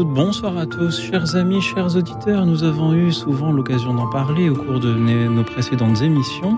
Bonsoir 0.00 0.56
à 0.56 0.66
tous, 0.66 1.00
chers 1.00 1.36
amis, 1.36 1.60
chers 1.60 1.96
auditeurs. 1.96 2.46
Nous 2.46 2.64
avons 2.64 2.94
eu 2.94 3.12
souvent 3.12 3.52
l'occasion 3.52 3.92
d'en 3.92 4.08
parler 4.08 4.48
au 4.48 4.54
cours 4.54 4.80
de 4.80 4.94
nos 4.94 5.44
précédentes 5.44 6.00
émissions. 6.00 6.56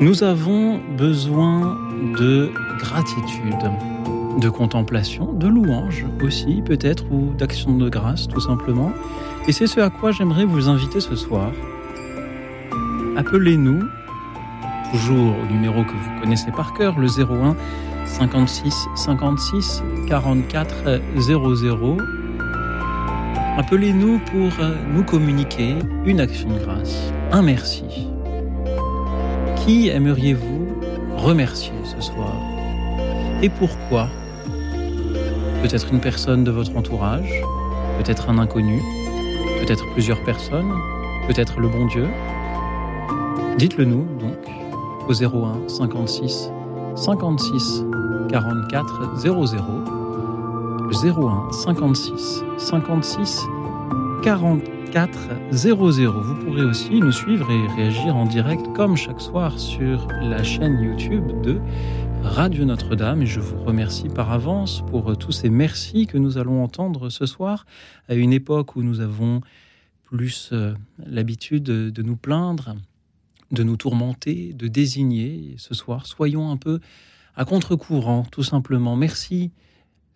Nous 0.00 0.22
avons 0.22 0.78
besoin 0.96 1.78
de 2.18 2.50
gratitude, 2.78 3.70
de 4.38 4.48
contemplation, 4.50 5.32
de 5.32 5.48
louange 5.48 6.04
aussi 6.22 6.62
peut-être, 6.64 7.10
ou 7.10 7.32
d'action 7.34 7.76
de 7.76 7.88
grâce 7.88 8.28
tout 8.28 8.40
simplement. 8.40 8.92
Et 9.46 9.52
c'est 9.52 9.66
ce 9.66 9.80
à 9.80 9.88
quoi 9.88 10.12
j'aimerais 10.12 10.44
vous 10.44 10.68
inviter 10.68 11.00
ce 11.00 11.16
soir. 11.16 11.50
Appelez-nous, 13.16 13.82
toujours 14.92 15.34
au 15.42 15.52
numéro 15.52 15.82
que 15.84 15.92
vous 15.92 16.20
connaissez 16.20 16.50
par 16.52 16.74
cœur, 16.74 16.98
le 16.98 17.08
01 17.08 17.56
56 18.04 18.88
56 18.94 19.82
44 20.06 21.00
00 21.18 22.17
Appelez-nous 23.58 24.20
pour 24.20 24.52
euh, 24.60 24.72
nous 24.94 25.02
communiquer 25.02 25.74
une 26.04 26.20
action 26.20 26.48
de 26.48 26.60
grâce, 26.60 27.12
un 27.32 27.42
merci. 27.42 28.06
Qui 29.56 29.88
aimeriez-vous 29.88 30.76
remercier 31.16 31.72
ce 31.82 32.00
soir? 32.00 32.36
Et 33.42 33.48
pourquoi? 33.48 34.06
Peut-être 35.60 35.92
une 35.92 36.00
personne 36.00 36.44
de 36.44 36.52
votre 36.52 36.76
entourage, 36.76 37.42
peut-être 37.98 38.30
un 38.30 38.38
inconnu, 38.38 38.80
peut-être 39.60 39.92
plusieurs 39.92 40.22
personnes, 40.22 40.72
peut-être 41.26 41.58
le 41.58 41.66
bon 41.66 41.86
Dieu. 41.86 42.06
Dites-le 43.58 43.86
nous 43.86 44.06
donc 44.20 44.38
au 45.08 45.12
01 45.12 45.66
56 45.66 46.52
56 46.94 47.82
44 48.30 49.18
00 49.18 49.87
01 51.04 51.52
56 51.52 52.42
56 52.56 53.42
44 54.22 55.18
00. 55.52 56.22
Vous 56.22 56.34
pourrez 56.44 56.64
aussi 56.64 56.98
nous 56.98 57.12
suivre 57.12 57.48
et 57.52 57.66
réagir 57.76 58.16
en 58.16 58.26
direct 58.26 58.66
comme 58.74 58.96
chaque 58.96 59.20
soir 59.20 59.60
sur 59.60 60.08
la 60.20 60.42
chaîne 60.42 60.80
YouTube 60.80 61.40
de 61.42 61.60
Radio 62.22 62.64
Notre-Dame 62.64 63.22
et 63.22 63.26
je 63.26 63.38
vous 63.38 63.62
remercie 63.62 64.08
par 64.08 64.32
avance 64.32 64.82
pour 64.88 65.16
tous 65.16 65.30
ces 65.30 65.50
merci 65.50 66.06
que 66.08 66.18
nous 66.18 66.36
allons 66.36 66.64
entendre 66.64 67.10
ce 67.10 67.26
soir 67.26 67.64
à 68.08 68.14
une 68.14 68.32
époque 68.32 68.74
où 68.74 68.82
nous 68.82 69.00
avons 69.00 69.40
plus 70.02 70.50
euh, 70.52 70.74
l'habitude 71.06 71.62
de 71.62 72.02
nous 72.02 72.16
plaindre, 72.16 72.74
de 73.52 73.62
nous 73.62 73.76
tourmenter, 73.76 74.52
de 74.52 74.66
désigner. 74.66 75.54
Ce 75.58 75.74
soir, 75.74 76.06
soyons 76.06 76.50
un 76.50 76.56
peu 76.56 76.80
à 77.36 77.44
contre-courant, 77.44 78.26
tout 78.32 78.42
simplement. 78.42 78.96
Merci 78.96 79.52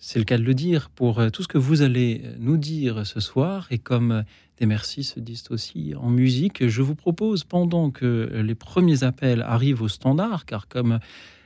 c'est 0.04 0.18
le 0.18 0.24
cas 0.24 0.36
de 0.36 0.42
le 0.42 0.52
dire, 0.52 0.90
pour 0.90 1.20
euh, 1.20 1.30
tout 1.30 1.44
ce 1.44 1.48
que 1.48 1.58
vous 1.58 1.80
allez 1.80 2.22
euh, 2.24 2.34
nous 2.40 2.56
dire 2.56 3.06
ce 3.06 3.20
soir. 3.20 3.68
Et 3.70 3.78
comme 3.78 4.10
euh, 4.10 4.22
des 4.58 4.66
merci 4.66 5.04
se 5.04 5.20
disent 5.20 5.44
aussi 5.50 5.94
en 5.96 6.10
musique, 6.10 6.66
je 6.66 6.82
vous 6.82 6.96
propose, 6.96 7.44
pendant 7.44 7.92
que 7.92 8.28
les 8.44 8.56
premiers 8.56 9.04
appels 9.04 9.42
arrivent 9.42 9.80
au 9.80 9.86
standard, 9.86 10.44
car 10.44 10.66
comme 10.66 10.98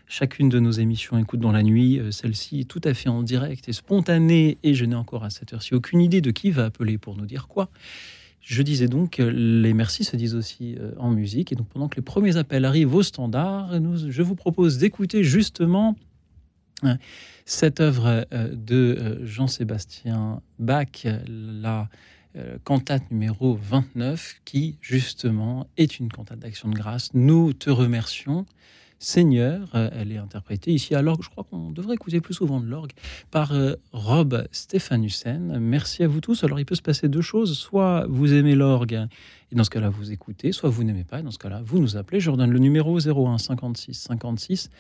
chacune 0.06 0.48
de 0.48 0.58
nos 0.58 0.70
émissions 0.70 1.18
écoute 1.18 1.38
dans 1.38 1.52
la 1.52 1.62
nuit, 1.62 2.00
celle-ci 2.10 2.60
est 2.60 2.64
tout 2.64 2.80
à 2.84 2.94
fait 2.94 3.10
en 3.10 3.22
direct 3.22 3.68
et 3.68 3.74
spontanée, 3.74 4.56
et 4.62 4.72
je 4.72 4.86
n'ai 4.86 4.96
encore 4.96 5.24
à 5.24 5.30
cette 5.30 5.52
heure-ci 5.52 5.74
aucune 5.74 6.00
idée 6.00 6.22
de 6.22 6.30
qui 6.30 6.50
va 6.50 6.64
appeler 6.64 6.96
pour 6.96 7.16
nous 7.16 7.26
dire 7.26 7.48
quoi. 7.48 7.68
Je 8.40 8.62
disais 8.62 8.88
donc, 8.88 9.18
les 9.18 9.74
merci 9.74 10.04
se 10.04 10.16
disent 10.16 10.34
aussi 10.34 10.76
en 10.98 11.10
musique, 11.10 11.52
et 11.52 11.56
donc 11.56 11.68
pendant 11.68 11.88
que 11.88 11.96
les 11.96 12.02
premiers 12.02 12.36
appels 12.36 12.64
arrivent 12.64 12.94
au 12.94 13.02
standard, 13.02 13.72
je 14.08 14.22
vous 14.22 14.36
propose 14.36 14.78
d'écouter 14.78 15.24
justement 15.24 15.96
cette 17.46 17.80
œuvre 17.80 18.26
euh, 18.32 18.48
de 18.52 18.98
euh, 19.00 19.24
Jean-Sébastien 19.24 20.42
Bach, 20.58 21.06
la 21.26 21.88
euh, 22.36 22.58
cantate 22.64 23.10
numéro 23.10 23.54
29, 23.54 24.40
qui 24.44 24.76
justement 24.82 25.68
est 25.78 25.98
une 26.00 26.10
cantate 26.10 26.40
d'action 26.40 26.68
de 26.68 26.74
grâce. 26.74 27.14
Nous 27.14 27.52
te 27.54 27.70
remercions. 27.70 28.44
Seigneur, 28.98 29.68
elle 29.74 30.10
est 30.10 30.16
interprétée 30.16 30.72
ici 30.72 30.94
à 30.94 31.02
l'orgue. 31.02 31.22
Je 31.22 31.28
crois 31.28 31.44
qu'on 31.44 31.70
devrait 31.70 31.94
écouter 31.94 32.20
plus 32.20 32.34
souvent 32.34 32.60
de 32.60 32.66
l'orgue 32.66 32.92
par 33.30 33.52
Rob 33.92 34.46
Stéphanussen. 34.52 35.58
Merci 35.58 36.02
à 36.02 36.08
vous 36.08 36.20
tous. 36.20 36.44
Alors, 36.44 36.58
il 36.58 36.64
peut 36.64 36.74
se 36.74 36.82
passer 36.82 37.08
deux 37.08 37.20
choses. 37.20 37.58
Soit 37.58 38.06
vous 38.08 38.32
aimez 38.32 38.54
l'orgue, 38.54 39.06
et 39.52 39.54
dans 39.54 39.64
ce 39.64 39.70
cas-là, 39.70 39.90
vous 39.90 40.12
écoutez. 40.12 40.52
Soit 40.52 40.70
vous 40.70 40.82
n'aimez 40.82 41.04
pas, 41.04 41.20
et 41.20 41.22
dans 41.22 41.30
ce 41.30 41.38
cas-là, 41.38 41.60
vous 41.64 41.78
nous 41.78 41.96
appelez. 41.96 42.20
Je 42.20 42.30
redonne 42.30 42.50
le 42.50 42.58
numéro 42.58 42.98
01 42.98 43.38
56 43.38 43.94
56 43.94 44.70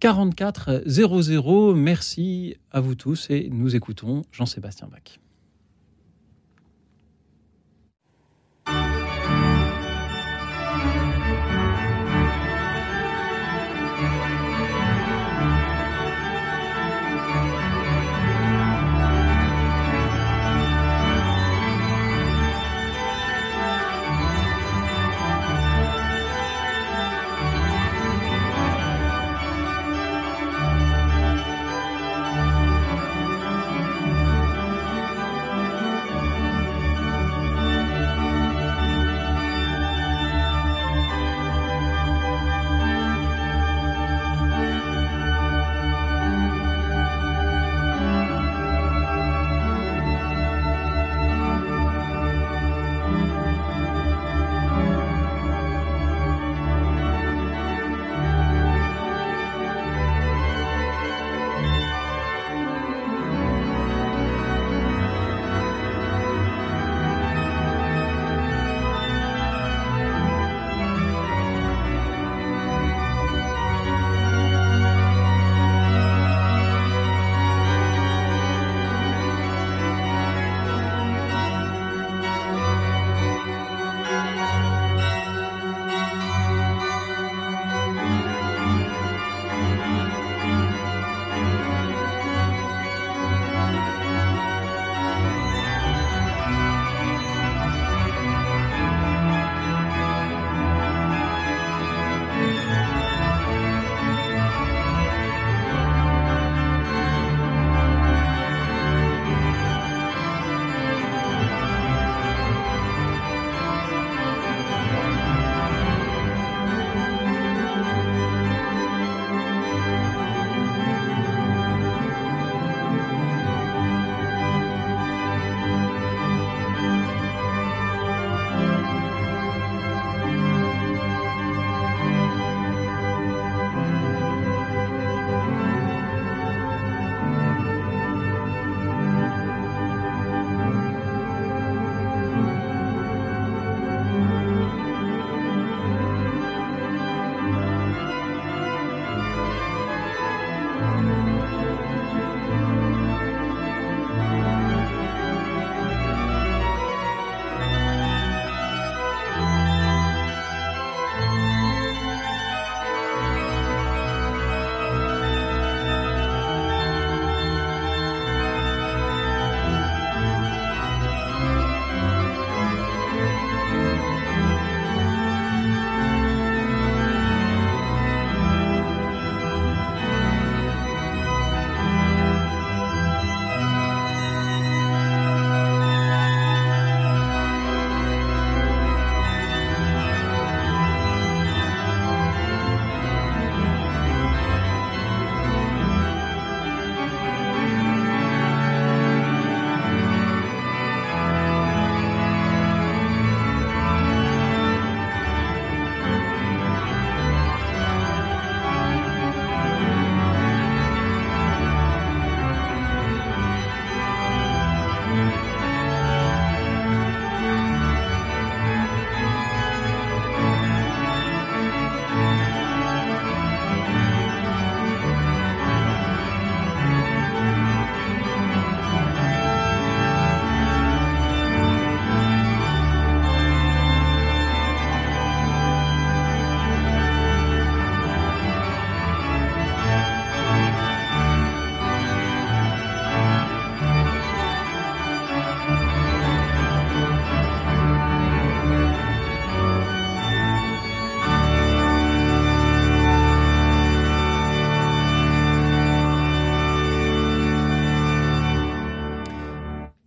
44 0.00 0.82
00. 0.86 1.74
Merci 1.74 2.56
à 2.72 2.80
vous 2.80 2.94
tous 2.94 3.30
et 3.30 3.48
nous 3.52 3.76
écoutons 3.76 4.22
Jean-Sébastien 4.32 4.88
Bach. 4.88 5.21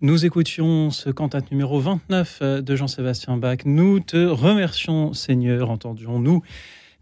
Nous 0.06 0.24
écoutions 0.24 0.92
ce 0.92 1.10
cantate 1.10 1.50
numéro 1.50 1.80
29 1.80 2.40
euh, 2.44 2.62
de 2.62 2.75
Jean-Sébastien 2.75 3.38
Bach. 3.38 3.66
Nous 3.66 4.00
te 4.00 4.28
remercions, 4.28 5.13
Seigneur, 5.13 5.72
entendions-nous, 5.72 6.44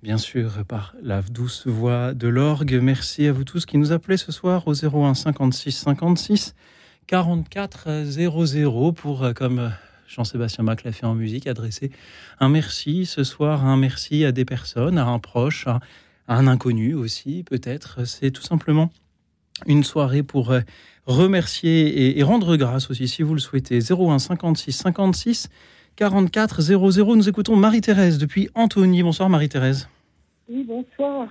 bien 0.04 0.18
sûr, 0.18 0.64
par 0.66 0.96
la 1.04 1.22
douce 1.22 1.68
voix 1.68 2.14
de 2.14 2.30
l'orgue. 2.30 2.80
Merci 2.82 3.28
à 3.28 3.34
vous 3.34 3.44
tous 3.44 3.66
qui 3.66 3.78
nous 3.78 3.92
appelez 3.92 4.16
ce 4.16 4.32
soir 4.32 4.70
au 4.70 4.74
01 4.74 5.16
56 5.16 5.74
56 5.74 6.56
44 7.08 8.06
00 8.06 8.94
pour, 8.94 9.26
euh, 9.26 9.34
comme 9.34 9.74
Jean-Sébastien 10.08 10.64
Bach 10.64 10.86
l'a 10.86 10.94
fait 10.94 11.06
en 11.06 11.14
musique, 11.14 11.46
adresser 11.46 11.92
un 12.40 12.48
merci 12.48 13.06
ce 13.06 13.26
soir, 13.26 13.66
un 13.66 13.76
merci 13.76 14.24
à 14.24 14.32
des 14.32 14.46
personnes, 14.46 14.98
à 14.98 15.08
un 15.08 15.20
proche, 15.20 15.68
à 15.68 15.82
un 16.30 16.48
inconnu 16.48 16.94
aussi, 16.94 17.44
peut-être. 17.44 18.06
C'est 18.06 18.32
tout 18.32 18.44
simplement 18.44 18.94
une 19.66 19.84
soirée 19.84 20.24
pour 20.24 20.52
euh, 20.52 20.62
remercier 21.06 22.18
et, 22.18 22.24
rendre 22.24 22.56
grâce 22.56 22.90
aussi, 22.90 23.08
si 23.08 23.24
vous 23.24 23.34
le 23.34 23.40
souhaitez. 23.40 23.80
01 23.80 24.20
56 24.20 24.72
56 24.72 25.50
44 25.96 26.62
00. 26.62 27.16
Nous 27.16 27.30
écoutons 27.30 27.56
Marie-Thérèse 27.56 28.18
depuis 28.18 28.50
Antony. 28.56 29.04
Bonsoir 29.04 29.30
Marie-Thérèse. 29.30 29.90
Oui, 30.50 30.64
bonsoir. 30.64 31.28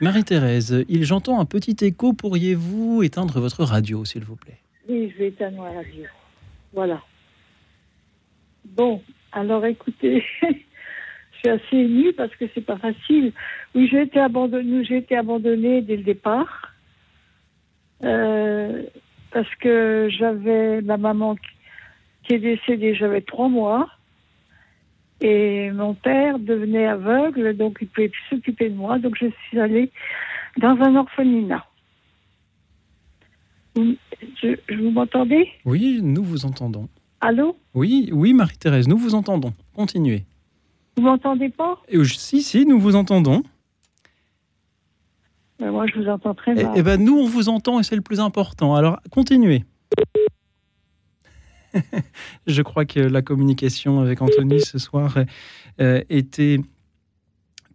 Marie-Thérèse, 0.00 0.84
il 0.88 1.04
j'entends 1.04 1.40
un 1.40 1.44
petit 1.44 1.76
écho. 1.84 2.14
Pourriez-vous 2.14 3.02
éteindre 3.02 3.38
votre 3.38 3.64
radio, 3.64 4.04
s'il 4.04 4.24
vous 4.24 4.36
plaît? 4.36 4.58
Oui, 4.88 5.12
je 5.12 5.18
vais 5.18 5.28
éteindre 5.28 5.62
la 5.62 5.72
radio. 5.72 6.04
Voilà. 6.72 7.02
Bon, 8.64 9.02
alors 9.32 9.66
écoutez, 9.66 10.24
suis 11.40 11.48
assez 11.48 11.76
émue 11.76 12.12
parce 12.12 12.34
que 12.36 12.44
c'est 12.54 12.64
pas 12.64 12.76
facile. 12.76 13.32
Oui, 13.74 13.88
j'ai 13.90 14.02
été 14.02 14.20
abandonnée, 14.20 14.84
j'ai 14.84 14.98
été 14.98 15.16
abandonnée 15.16 15.82
dès 15.82 15.96
le 15.96 16.02
départ. 16.02 16.74
Euh, 18.02 18.84
parce 19.32 19.54
que 19.56 20.08
j'avais 20.10 20.80
ma 20.82 20.96
maman 20.96 21.36
qui 22.24 22.34
est 22.34 22.38
décédée, 22.38 22.94
j'avais 22.94 23.20
trois 23.20 23.48
mois. 23.48 23.88
Et 25.20 25.70
mon 25.70 25.94
père 25.94 26.38
devenait 26.38 26.86
aveugle, 26.86 27.54
donc 27.56 27.78
il 27.80 27.88
pouvait 27.88 28.08
plus 28.08 28.22
s'occuper 28.30 28.70
de 28.70 28.76
moi. 28.76 28.98
Donc 28.98 29.16
je 29.20 29.26
suis 29.48 29.60
allée 29.60 29.90
dans 30.58 30.76
un 30.80 30.96
orphelinat. 30.96 31.64
Je, 33.76 34.74
vous 34.74 34.90
m'entendez? 34.90 35.48
Oui, 35.64 36.00
nous 36.02 36.24
vous 36.24 36.44
entendons. 36.44 36.88
Allô? 37.20 37.56
Oui, 37.74 38.08
oui, 38.12 38.32
Marie-Thérèse, 38.32 38.88
nous 38.88 38.96
vous 38.96 39.14
entendons. 39.14 39.52
Continuez. 39.74 40.24
Vous 41.00 41.06
m'entendez 41.06 41.48
pas? 41.48 41.80
Si, 42.04 42.42
si, 42.42 42.66
nous 42.66 42.78
vous 42.78 42.94
entendons. 42.94 43.42
Ben, 45.58 45.70
moi, 45.70 45.86
je 45.86 45.98
vous 45.98 46.08
entends 46.08 46.34
très 46.34 46.52
eh, 46.52 46.62
mal. 46.62 46.74
Eh, 46.76 46.82
ben, 46.82 47.02
nous, 47.02 47.18
on 47.18 47.24
vous 47.24 47.48
entend 47.48 47.80
et 47.80 47.82
c'est 47.84 47.96
le 47.96 48.02
plus 48.02 48.20
important. 48.20 48.74
Alors, 48.74 49.00
continuez. 49.10 49.64
je 52.46 52.60
crois 52.60 52.84
que 52.84 53.00
la 53.00 53.22
communication 53.22 54.00
avec 54.00 54.20
Anthony 54.20 54.60
ce 54.60 54.78
soir 54.78 55.14
euh, 55.80 56.02
était 56.10 56.58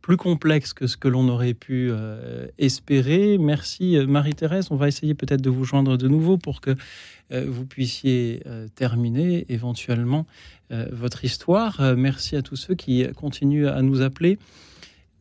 plus 0.05 0.17
complexe 0.17 0.71
que 0.71 0.85
ce 0.85 0.97
que 0.97 1.07
l'on 1.07 1.27
aurait 1.29 1.55
pu 1.55 1.89
euh, 1.89 2.45
espérer. 2.59 3.39
Merci 3.39 3.97
euh, 3.97 4.05
Marie-Thérèse. 4.05 4.67
On 4.69 4.75
va 4.75 4.87
essayer 4.87 5.15
peut-être 5.15 5.41
de 5.41 5.49
vous 5.49 5.65
joindre 5.65 5.97
de 5.97 6.07
nouveau 6.07 6.37
pour 6.37 6.61
que 6.61 6.75
vous 7.31 7.65
puissiez 7.65 8.43
terminer 8.75 9.47
éventuellement 9.49 10.27
votre 10.69 11.25
histoire. 11.25 11.81
merci 11.97 12.35
à 12.35 12.43
tous 12.43 12.55
ceux 12.55 12.75
qui 12.75 13.03
continuent 13.15 13.65
à 13.65 13.81
nous 13.81 14.03
appeler 14.03 14.37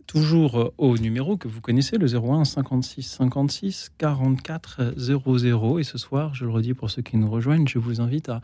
toujours 0.06 0.60
euh, 0.60 0.72
au 0.78 0.96
numéro 0.98 1.36
que 1.36 1.48
vous 1.48 1.60
connaissez, 1.60 1.98
le 1.98 2.06
01 2.06 2.44
56 2.44 3.02
56 3.02 3.90
44 3.98 4.94
00. 4.96 5.78
Et 5.78 5.82
ce 5.82 5.98
soir, 5.98 6.34
je 6.34 6.44
le 6.44 6.50
redis 6.50 6.74
pour 6.74 6.90
ceux 6.90 7.02
qui 7.02 7.16
nous 7.16 7.30
rejoignent, 7.30 7.66
je 7.66 7.78
vous 7.78 8.00
invite 8.00 8.28
à 8.28 8.40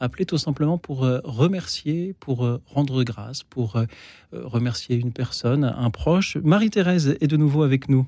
appeler 0.00 0.26
tout 0.26 0.38
simplement 0.38 0.78
pour 0.78 1.04
euh, 1.04 1.20
remercier, 1.24 2.14
pour 2.20 2.44
euh, 2.44 2.60
rendre 2.66 3.02
grâce, 3.04 3.42
pour 3.42 3.76
remercier 4.32 4.96
une 4.96 5.12
personne, 5.12 5.64
un 5.64 5.90
proche. 5.90 6.36
Marie-Thérèse 6.36 7.16
est 7.20 7.26
de 7.26 7.36
nouveau 7.36 7.62
avec 7.62 7.88
nous. 7.88 8.06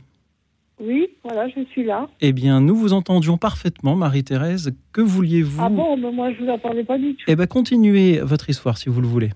Oui, 0.79 1.09
voilà, 1.25 1.49
je 1.49 1.65
suis 1.71 1.85
là. 1.85 2.09
Eh 2.21 2.33
bien, 2.33 2.61
nous 2.61 2.77
vous 2.77 2.93
entendions 2.93 3.39
parfaitement, 3.39 3.97
Marie-Thérèse. 3.97 4.75
Que 4.93 5.01
vouliez-vous? 5.01 5.63
Ah 5.65 5.69
bon, 5.71 5.97
mais 5.97 6.13
moi 6.13 6.33
je 6.33 6.43
ne 6.43 6.47
vous 6.47 6.53
entendais 6.53 6.85
pas 6.85 6.99
du 6.99 7.15
tout. 7.15 7.25
Eh 7.29 7.37
bien, 7.37 7.47
continuez 7.47 8.21
votre 8.21 8.51
histoire 8.51 8.77
si 8.77 8.89
vous 8.89 9.01
le 9.01 9.07
voulez. 9.07 9.31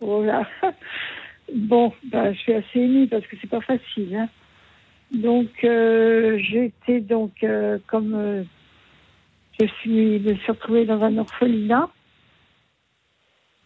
Voilà. 0.00 0.46
Bon, 1.54 1.92
bah, 2.04 2.32
je 2.32 2.38
suis 2.38 2.52
assez 2.52 2.80
émue 2.80 3.06
parce 3.08 3.26
que 3.26 3.36
c'est 3.40 3.50
pas 3.50 3.60
facile. 3.60 4.14
Hein. 4.14 4.28
Donc, 5.12 5.64
euh, 5.64 6.38
j'étais 6.38 7.00
donc, 7.00 7.42
euh, 7.42 7.78
comme 7.86 8.14
euh, 8.14 8.44
je 9.60 9.66
suis, 9.80 10.20
me 10.20 10.34
suis 10.34 10.52
retrouvée 10.52 10.84
dans 10.84 11.02
un 11.02 11.18
orphelinat. 11.18 11.88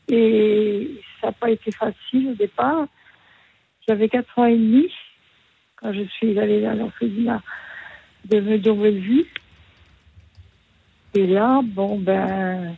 Et 0.08 1.00
ça 1.20 1.28
n'a 1.28 1.32
pas 1.32 1.50
été 1.50 1.70
facile 1.72 2.28
au 2.30 2.34
départ. 2.34 2.86
J'avais 3.86 4.08
4 4.08 4.38
ans 4.38 4.46
et 4.46 4.56
demi 4.56 4.90
quand 5.76 5.92
je 5.92 6.04
suis 6.04 6.38
allée 6.38 6.62
dans 6.62 6.74
l'orphelinat 6.74 7.42
de 8.24 8.40
Meudon-Bellevue. 8.40 9.26
Et 11.14 11.26
là, 11.26 11.60
bon, 11.62 11.98
ben, 11.98 12.74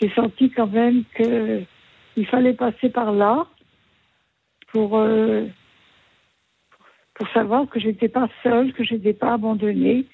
j'ai 0.00 0.10
senti 0.10 0.50
quand 0.50 0.68
même 0.68 1.04
que 1.14 1.62
il 2.16 2.26
fallait 2.26 2.54
passer 2.54 2.88
par 2.88 3.12
là 3.12 3.46
pour, 4.72 4.98
euh, 4.98 5.46
pour 7.14 7.28
savoir 7.28 7.68
que 7.68 7.78
je 7.78 7.88
n'étais 7.88 8.08
pas 8.08 8.28
seule, 8.42 8.72
que 8.72 8.84
je 8.84 8.94
n'étais 8.94 9.12
pas 9.12 9.34
abandonnée, 9.34 10.06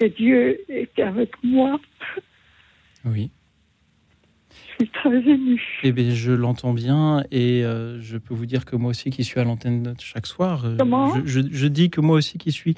que 0.00 0.06
Dieu 0.06 0.60
était 0.68 1.02
avec 1.02 1.32
moi. 1.42 1.78
Oui. 3.04 3.30
Je 4.50 4.84
suis 4.84 4.92
très 4.92 5.10
émue. 5.10 5.62
Eh 5.82 5.92
bien, 5.92 6.10
je 6.10 6.32
l'entends 6.32 6.72
bien 6.72 7.24
et 7.30 7.64
euh, 7.64 8.00
je 8.00 8.18
peux 8.18 8.34
vous 8.34 8.46
dire 8.46 8.64
que 8.64 8.76
moi 8.76 8.90
aussi 8.90 9.10
qui 9.10 9.24
suis 9.24 9.40
à 9.40 9.44
l'antenne 9.44 9.94
chaque 9.98 10.26
soir, 10.26 10.64
euh, 10.64 10.76
je, 11.24 11.40
je, 11.50 11.66
dis 11.68 11.90
que 11.90 12.00
moi 12.00 12.16
aussi 12.16 12.38
qui 12.38 12.52
suis 12.52 12.74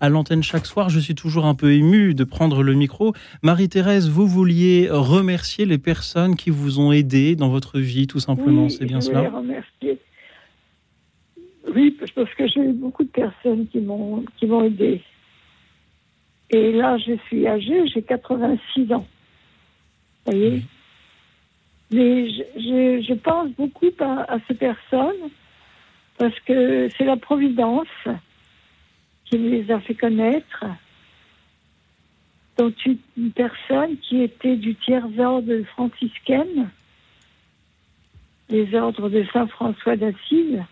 à 0.00 0.08
l'antenne 0.08 0.42
chaque 0.42 0.66
soir. 0.66 0.88
Je 0.88 1.00
suis 1.00 1.14
toujours 1.14 1.46
un 1.46 1.54
peu 1.54 1.72
ému 1.72 2.14
de 2.14 2.24
prendre 2.24 2.62
le 2.62 2.74
micro. 2.74 3.14
Marie-Thérèse, 3.42 4.08
vous 4.08 4.26
vouliez 4.26 4.88
remercier 4.90 5.64
les 5.66 5.78
personnes 5.78 6.36
qui 6.36 6.50
vous 6.50 6.80
ont 6.80 6.92
aidé 6.92 7.36
dans 7.36 7.48
votre 7.48 7.78
vie, 7.78 8.06
tout 8.06 8.20
simplement. 8.20 8.68
C'est 8.68 8.84
bien 8.84 9.00
je 9.00 9.06
cela 9.06 9.30
remercier. 9.30 9.98
Oui, 11.74 11.96
parce 12.14 12.34
que 12.34 12.46
j'ai 12.46 12.60
eu 12.60 12.72
beaucoup 12.72 13.04
de 13.04 13.08
personnes 13.08 13.66
qui 13.68 13.80
m'ont 13.80 14.24
aidé. 14.64 15.02
Et 16.50 16.72
là, 16.72 16.96
je 16.98 17.16
suis 17.26 17.46
âgée, 17.46 17.86
j'ai 17.88 18.02
86 18.02 18.92
ans. 18.92 19.06
Vous 20.26 20.32
voyez 20.32 20.62
Mais 21.90 22.30
je, 22.30 23.02
je, 23.06 23.14
pense 23.14 23.50
beaucoup 23.58 23.90
à, 23.98 24.32
à 24.32 24.38
ces 24.46 24.54
personnes 24.54 25.30
parce 26.18 26.38
que 26.40 26.88
c'est 26.96 27.04
la 27.04 27.16
providence 27.16 27.88
qui 29.26 29.38
les 29.38 29.70
a 29.70 29.80
fait 29.80 29.94
connaître, 29.94 30.64
dont 32.56 32.72
une 33.16 33.32
personne 33.32 33.96
qui 33.98 34.22
était 34.22 34.56
du 34.56 34.74
tiers-ordre 34.76 35.62
franciscaine, 35.72 36.70
les 38.48 38.74
ordres 38.74 39.08
de 39.08 39.24
Saint 39.32 39.46
François 39.48 39.96
d'Assise. 39.96 40.62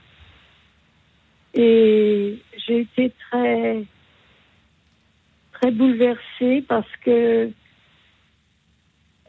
Et 1.55 2.39
j'ai 2.67 2.81
été 2.81 3.13
très, 3.31 3.85
très 5.53 5.71
bouleversée 5.71 6.65
parce 6.67 6.91
que 7.05 7.51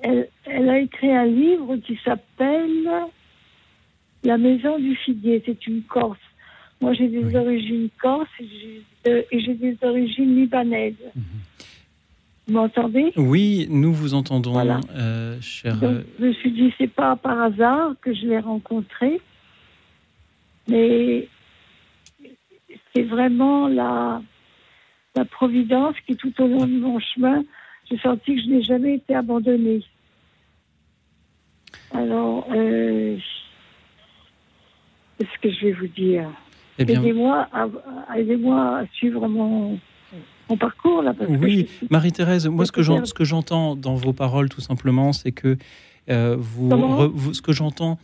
elle, 0.02 0.28
elle, 0.46 0.70
a 0.70 0.80
écrit 0.80 1.12
un 1.12 1.26
livre 1.26 1.78
qui 1.78 2.00
s'appelle 2.04 2.90
La 4.24 4.38
maison 4.38 4.78
du 4.78 4.96
figuier. 4.96 5.42
C'est 5.46 5.66
une 5.68 5.84
Corse. 5.84 6.20
Moi, 6.82 6.94
j'ai 6.94 7.08
des 7.08 7.36
origines 7.36 7.90
corse 8.00 8.30
et 9.06 9.40
j'ai 9.40 9.54
des 9.54 9.78
origines 9.82 10.36
libanaises. 10.36 10.94
Mhm. 11.16 11.24
Vous 12.48 12.54
m'entendez? 12.54 13.12
Oui, 13.16 13.66
nous 13.70 13.92
vous 13.92 14.14
entendons, 14.14 14.52
voilà. 14.52 14.80
euh, 14.96 15.40
cher. 15.42 15.78
Euh, 15.84 16.04
je 16.20 16.26
me 16.26 16.34
suis 16.34 16.52
dit, 16.52 16.74
c'est 16.78 16.92
pas 16.92 17.16
par 17.16 17.42
hasard 17.42 17.96
que 18.02 18.14
je 18.14 18.28
l'ai 18.28 18.40
rencontré, 18.40 19.20
mais 20.68 21.28
c'est 22.94 23.02
vraiment 23.04 23.68
la, 23.68 24.22
la 25.16 25.26
providence 25.26 25.96
qui, 26.06 26.16
tout 26.16 26.34
au 26.40 26.48
long 26.48 26.68
de 26.68 26.78
mon 26.78 27.00
chemin, 27.00 27.44
j'ai 27.90 27.98
senti 27.98 28.36
que 28.36 28.42
je 28.42 28.48
n'ai 28.48 28.62
jamais 28.62 28.96
été 28.96 29.16
abandonnée. 29.16 29.84
Alors, 31.92 32.48
euh, 32.52 33.18
qu'est-ce 35.18 35.40
que 35.42 35.50
je 35.52 35.66
vais 35.66 35.72
vous 35.74 35.88
dire? 35.88 36.30
Eh 36.80 36.84
aidez-moi 36.84 37.48
à, 37.54 37.68
à 38.80 38.86
suivre 38.94 39.28
mon, 39.28 39.80
mon 40.50 40.58
parcours. 40.58 41.02
Là, 41.02 41.14
oui, 41.28 41.68
Marie-Thérèse, 41.90 42.48
moi 42.48 42.66
ce 42.66 42.72
que, 42.72 42.84
ce 42.84 43.14
que 43.14 43.24
j'entends 43.24 43.76
dans 43.76 43.96
vos 43.96 44.14
paroles 44.14 44.50
tout 44.50 44.62
simplement, 44.62 45.14
c'est 45.14 45.32
que 45.32 45.58
euh, 46.10 46.36
vous, 46.38 47.34
ce 47.34 47.42
que 47.42 47.52
j'entends 47.52 47.98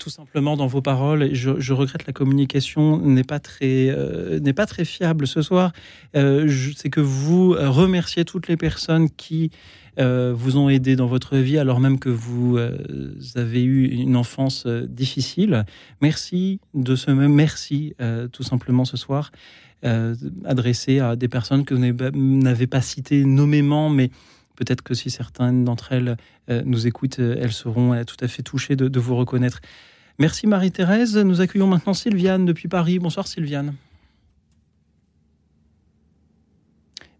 tout 0.00 0.10
simplement 0.10 0.56
dans 0.56 0.66
vos 0.66 0.82
paroles. 0.82 1.32
Je, 1.32 1.60
je 1.60 1.72
regrette 1.72 2.06
la 2.06 2.12
communication 2.12 2.98
n'est 2.98 3.28
pas 3.34 3.38
très 3.38 3.88
euh, 3.90 4.40
n'est 4.40 4.58
pas 4.62 4.66
très 4.66 4.84
fiable 4.84 5.26
ce 5.26 5.42
soir. 5.42 5.72
Euh, 6.16 6.48
C'est 6.76 6.90
que 6.90 7.00
vous 7.00 7.52
remerciez 7.52 8.24
toutes 8.24 8.48
les 8.48 8.56
personnes 8.56 9.08
qui 9.10 9.50
euh, 9.98 10.32
vous 10.34 10.56
ont 10.56 10.68
aidé 10.68 10.96
dans 10.96 11.06
votre 11.06 11.36
vie 11.36 11.58
alors 11.58 11.80
même 11.80 11.98
que 11.98 12.08
vous 12.08 12.56
euh, 12.56 12.78
avez 13.34 13.62
eu 13.62 13.88
une 13.88 14.16
enfance 14.16 14.64
euh, 14.66 14.86
difficile. 14.86 15.64
Merci 16.00 16.60
de 16.74 16.94
ce 16.94 17.10
même 17.10 17.34
merci 17.34 17.94
tout 18.32 18.42
simplement 18.42 18.84
ce 18.84 18.96
soir 18.96 19.30
adressé 20.44 21.00
à 21.00 21.16
des 21.16 21.28
personnes 21.28 21.64
que 21.64 21.74
vous 21.74 22.40
n'avez 22.50 22.66
pas 22.66 22.82
citées 22.82 23.24
nommément, 23.24 23.88
mais 23.88 24.10
peut-être 24.60 24.82
que 24.82 24.92
si 24.92 25.08
certaines 25.08 25.64
d'entre 25.64 25.92
elles 25.92 26.16
nous 26.48 26.86
écoutent, 26.86 27.18
elles 27.18 27.52
seront 27.52 28.04
tout 28.04 28.20
à 28.20 28.28
fait 28.28 28.42
touchées 28.42 28.76
de, 28.76 28.88
de 28.88 29.00
vous 29.00 29.16
reconnaître. 29.16 29.60
Merci 30.18 30.46
Marie-Thérèse. 30.46 31.16
Nous 31.16 31.40
accueillons 31.40 31.66
maintenant 31.66 31.94
Sylviane 31.94 32.44
depuis 32.44 32.68
Paris. 32.68 32.98
Bonsoir 32.98 33.26
Sylviane. 33.26 33.74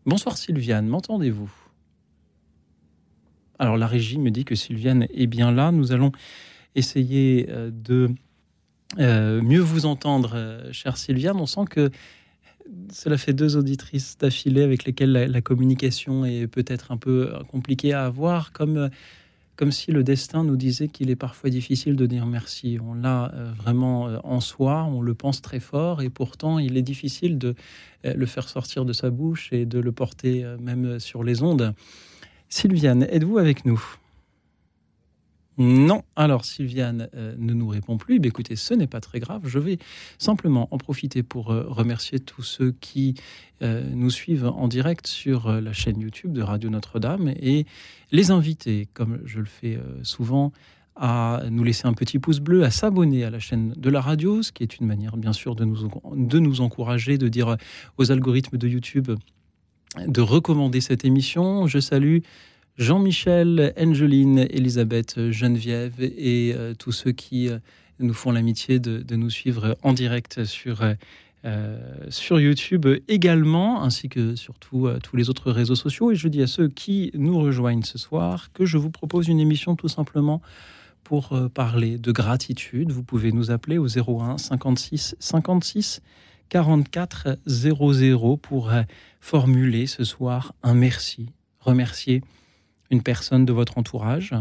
Bonsoir 0.05 0.37
Sylviane, 0.37 0.87
m'entendez-vous? 0.87 1.51
Alors 3.59 3.79
la 3.79 3.87
régie 3.87 4.19
me 4.19 4.31
dit 4.31 4.45
que 4.45 4.55
Sylviane 4.55 5.07
est 5.15 5.27
bien 5.27 5.51
là. 5.51 5.73
Nous 5.73 5.93
allons 5.93 6.13
essayer 6.75 7.47
euh, 7.49 7.71
de 7.73 8.11
euh, 8.99 9.41
mieux 9.41 9.61
vous 9.61 9.87
entendre, 9.87 10.33
euh, 10.35 10.73
chère 10.73 10.97
Sylviane. 10.97 11.37
On 11.37 11.47
sent 11.47 11.65
que 11.71 11.91
cela 12.93 13.19
fait 13.19 13.33
deux 13.33 13.57
auditrices 13.57 14.17
d'affilée 14.19 14.63
avec 14.63 14.85
lesquelles 14.85 15.13
la, 15.13 15.41
communication 15.41 16.25
est 16.25 16.47
peut-être 16.47 16.93
un 16.93 16.97
peu 16.97 17.33
compliquée 17.51 17.93
à 17.93 18.05
avoir, 18.05 18.53
comme 18.53 18.91
comme 19.61 19.73
si 19.73 19.93
le 19.93 20.03
destin 20.03 20.43
nous 20.43 20.57
disait 20.57 20.89
qu'il 20.89 21.11
est 21.11 21.17
parfois 21.17 21.51
difficile 21.51 21.95
de 21.95 22.07
dire 22.07 22.25
merci. 22.25 22.79
On 22.83 22.95
l'a 22.95 23.31
euh, 23.35 23.53
vraiment 23.59 24.09
euh, 24.09 24.17
en 24.25 24.41
soi, 24.41 24.85
on 24.85 25.03
le 25.03 25.13
pense 25.13 25.43
très 25.43 25.61
fort, 25.61 26.01
et 26.01 26.09
pourtant 26.09 26.59
il 26.59 26.79
est 26.79 26.83
difficile 26.83 27.37
de 27.37 27.55
euh, 28.07 28.15
le 28.15 28.25
faire 28.25 28.49
sortir 28.49 28.87
de 28.87 28.95
sa 28.95 29.11
bouche 29.11 29.53
et 29.53 29.67
de 29.67 29.79
le 29.79 29.93
porter 29.93 30.47
même 30.59 30.99
sur 30.99 31.23
les 31.25 31.43
ondes. 31.43 31.75
Sylviane, 32.49 33.03
êtes-vous 33.03 33.37
avec 33.37 33.67
nous? 33.67 34.00
Non. 35.63 36.05
Alors, 36.17 36.47
Sylviane 36.47 37.11
euh, 37.15 37.35
ne 37.39 37.53
nous 37.53 37.69
répond 37.69 37.99
plus. 37.99 38.19
Eh 38.19 38.27
écoutez, 38.27 38.57
ce 38.57 38.73
n'est 38.73 38.87
pas 38.87 39.01
très 39.01 39.21
grave. 39.21 39.43
Je 39.45 39.59
vais 39.59 39.77
simplement 40.17 40.69
en 40.71 40.79
profiter 40.79 41.23
pour 41.23 41.51
euh, 41.51 41.67
remercier 41.69 42.19
tous 42.19 42.43
ceux 42.43 42.73
qui 42.81 43.15
euh, 43.61 43.85
nous 43.93 44.09
suivent 44.09 44.47
en 44.47 44.69
direct 44.69 45.07
sur 45.07 45.53
la 45.53 45.75
chaîne 45.75 46.01
YouTube 46.01 46.33
de 46.33 46.41
Radio 46.41 46.71
Notre-Dame 46.71 47.35
et 47.39 47.67
les 48.11 48.31
inviter, 48.31 48.89
comme 48.95 49.21
je 49.27 49.39
le 49.39 49.45
fais 49.45 49.79
souvent, 50.03 50.51
à 50.97 51.43
nous 51.51 51.63
laisser 51.63 51.87
un 51.87 51.93
petit 51.93 52.19
pouce 52.19 52.41
bleu, 52.41 52.65
à 52.65 52.71
s'abonner 52.71 53.25
à 53.25 53.31
la 53.31 53.39
chaîne 53.39 53.75
de 53.77 53.91
la 53.91 54.01
radio, 54.01 54.43
ce 54.43 54.53
qui 54.53 54.63
est 54.63 54.79
une 54.79 54.87
manière, 54.87 55.19
bien 55.19 55.35
sûr, 55.35 55.57
de 55.57 55.67
nous, 55.67 55.91
de 56.17 56.39
nous 56.39 56.63
encourager, 56.63 57.19
de 57.19 57.29
dire 57.29 57.59
aux 57.99 58.11
algorithmes 58.11 58.57
de 58.57 58.67
YouTube 58.67 59.11
de 60.07 60.21
recommander 60.21 60.81
cette 60.81 61.05
émission. 61.05 61.67
Je 61.67 61.81
salue 61.81 62.19
Jean-Michel, 62.81 63.75
Angeline, 63.79 64.39
Elisabeth, 64.49 65.31
Geneviève 65.31 66.01
et 66.01 66.55
euh, 66.57 66.73
tous 66.73 66.93
ceux 66.93 67.13
qui 67.13 67.51
euh, 67.51 67.59
nous 67.99 68.15
font 68.15 68.33
l'amitié 68.33 68.79
de, 68.79 69.15
nous 69.17 69.29
suivre 69.29 69.77
en 69.83 69.93
direct 69.93 70.45
sur, 70.45 70.81
euh, 71.45 71.77
sur 72.09 72.41
YouTube 72.41 72.87
également, 73.07 73.83
ainsi 73.83 74.09
que 74.09 74.35
sur 74.35 74.55
tous 74.59 74.89
les 75.13 75.29
autres 75.29 75.53
réseaux 75.53 75.75
sociaux. 75.75 76.11
Et 76.11 76.15
je 76.15 76.27
dis 76.29 76.41
à 76.41 76.47
ceux 76.47 76.69
qui 76.69 77.11
nous 77.13 77.39
rejoignent 77.39 77.83
ce 77.83 77.99
soir 77.99 78.51
que 78.55 78.65
je 78.65 78.79
vous 78.79 78.91
propose 78.91 79.29
une 79.29 79.41
émission 79.41 79.77
tout 79.77 79.89
simplement 79.89 80.41
pour 81.05 81.39
parler 81.53 81.99
de 81.99 82.13
gratitude. 82.13 82.93
Vous 82.93 83.03
pouvez 83.03 83.31
nous 83.31 83.51
appeler 83.51 83.77
au 83.77 83.89
01 83.89 84.39
56 84.39 85.17
56 85.19 86.01
44 86.49 87.37
00 87.47 88.37
pour 88.39 88.73
formuler 89.21 89.87
ce 89.87 90.03
soir 90.03 90.55
un 90.63 90.73
merci, 90.73 91.29
remercier 91.61 92.23
une 92.91 93.03
personne 93.03 93.45
de 93.45 93.53
votre 93.53 93.79
entourage, 93.79 94.35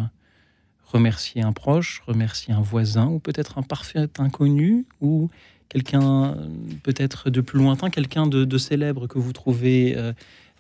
remercier 0.86 1.42
un 1.42 1.54
proche, 1.54 2.02
remercier 2.06 2.54
un 2.54 2.62
voisin 2.62 3.08
ou 3.08 3.20
peut-être 3.20 3.58
un 3.58 3.64
parfait 3.64 4.08
inconnu 4.18 4.86
ou 5.02 5.30
quelqu'un 5.70 6.36
peut-être 6.84 7.30
de 7.30 7.42
plus 7.42 7.60
lointain, 7.60 7.90
quelqu'un 7.90 8.26
de, 8.26 8.58
célèbre 8.58 9.08
que 9.08 9.20
vous 9.20 9.34
trouvez, 9.34 9.96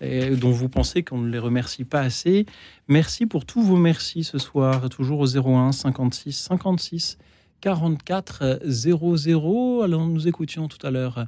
euh, 0.01 0.35
dont 0.35 0.51
vous 0.51 0.69
pensez 0.69 1.03
qu'on 1.03 1.17
ne 1.17 1.31
les 1.31 1.39
remercie 1.39 1.83
pas 1.83 2.01
assez. 2.01 2.45
Merci 2.87 3.25
pour 3.25 3.45
tous 3.45 3.63
vos 3.63 3.77
merci 3.77 4.23
ce 4.23 4.37
soir, 4.37 4.87
toujours 4.89 5.19
au 5.19 5.37
01 5.37 5.71
56 5.71 6.33
56 6.33 7.17
44 7.61 8.61
00. 8.65 9.81
Alors 9.81 10.05
nous 10.05 10.27
écoutions 10.27 10.67
tout 10.67 10.85
à 10.85 10.91
l'heure 10.91 11.25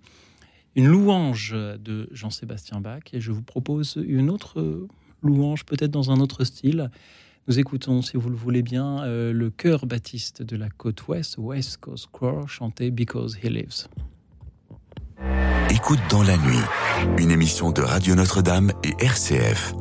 une 0.76 0.88
louange 0.88 1.52
de 1.52 2.08
Jean-Sébastien 2.12 2.80
Bach 2.80 3.04
et 3.12 3.20
je 3.20 3.32
vous 3.32 3.42
propose 3.42 4.02
une 4.08 4.30
autre 4.30 4.88
louange, 5.22 5.66
peut-être 5.66 5.92
dans 5.92 6.12
un 6.12 6.20
autre 6.20 6.44
style. 6.44 6.90
Nous 7.48 7.60
écoutons, 7.60 8.02
si 8.02 8.18
vous 8.18 8.30
le 8.30 8.36
voulez 8.36 8.62
bien, 8.62 9.04
euh, 9.04 9.34
le 9.34 9.50
chœur 9.50 9.86
baptiste 9.86 10.44
de 10.44 10.56
la 10.56 10.70
côte 10.70 11.08
ouest, 11.08 11.38
West 11.38 11.78
Coast 11.78 12.08
Choir, 12.12 12.48
chanter 12.48 12.92
Because 12.92 13.38
He 13.44 13.50
Lives. 13.50 13.88
Écoute 15.70 16.00
dans 16.10 16.24
la 16.24 16.38
nuit, 16.38 16.60
une 17.18 17.32
émission 17.32 17.72
de 17.72 17.82
Radio 17.82 18.16
Notre-Dame 18.16 18.72
et 18.84 18.94
RCF. 19.04 19.74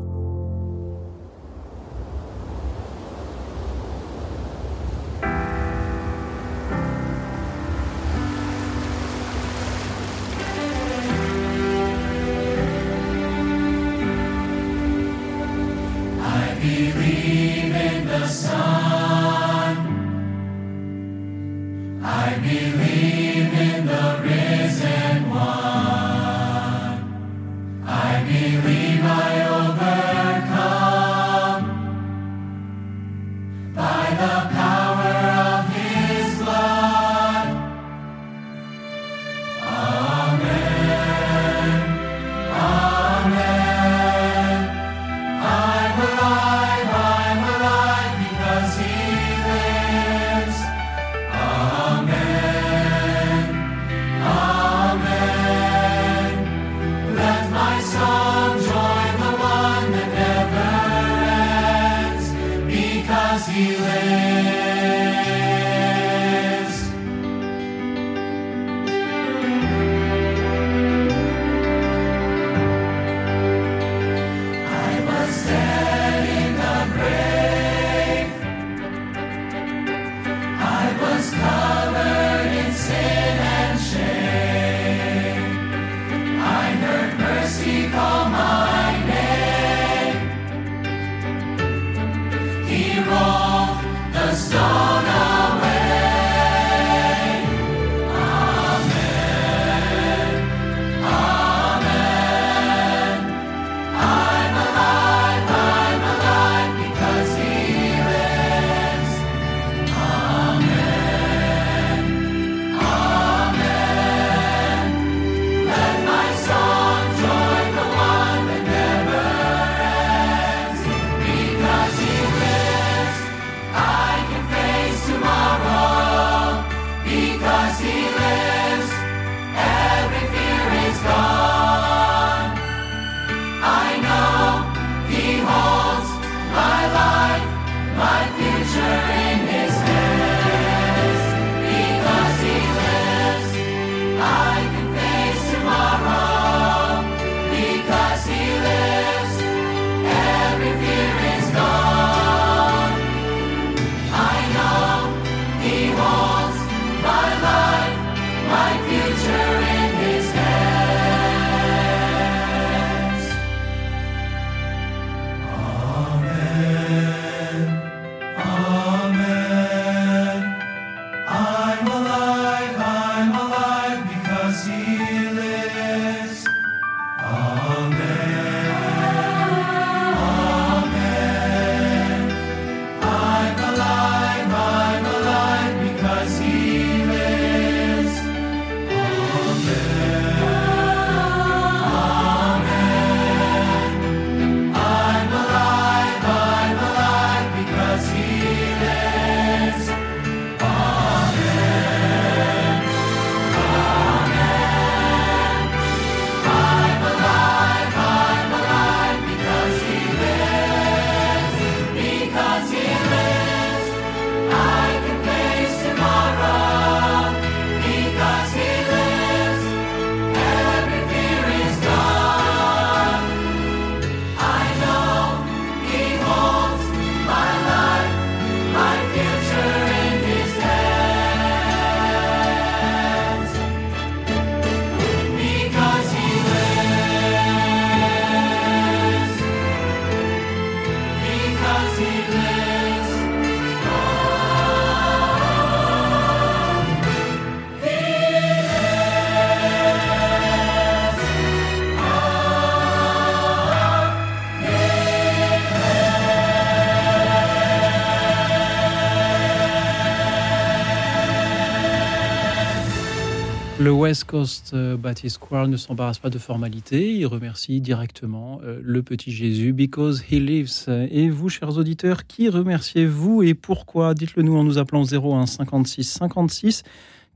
West 264.11 264.25
Coast 264.25 264.73
euh, 264.75 264.97
Baptist 264.97 265.39
Choir 265.39 265.69
ne 265.69 265.77
s'embarrasse 265.77 266.19
pas 266.19 266.31
de 266.31 266.39
formalités, 266.39 267.13
il 267.13 267.27
remercie 267.27 267.81
directement 267.81 268.61
euh, 268.65 268.81
le 268.83 269.05
petit 269.05 269.31
Jésus, 269.31 269.73
because 269.73 270.25
he 270.29 270.41
lives. 270.41 270.89
Et 271.13 271.29
vous, 271.29 271.49
chers 271.49 271.79
auditeurs, 271.79 272.27
qui 272.27 272.49
remerciez-vous 272.49 273.45
et 273.45 273.55
pourquoi? 273.55 274.15
Dites-le 274.15 274.43
nous 274.43 274.57
en 274.57 274.65
nous 274.65 274.79
appelant 274.79 275.05
01 275.05 275.47
56 275.47 276.03
56 276.03 276.83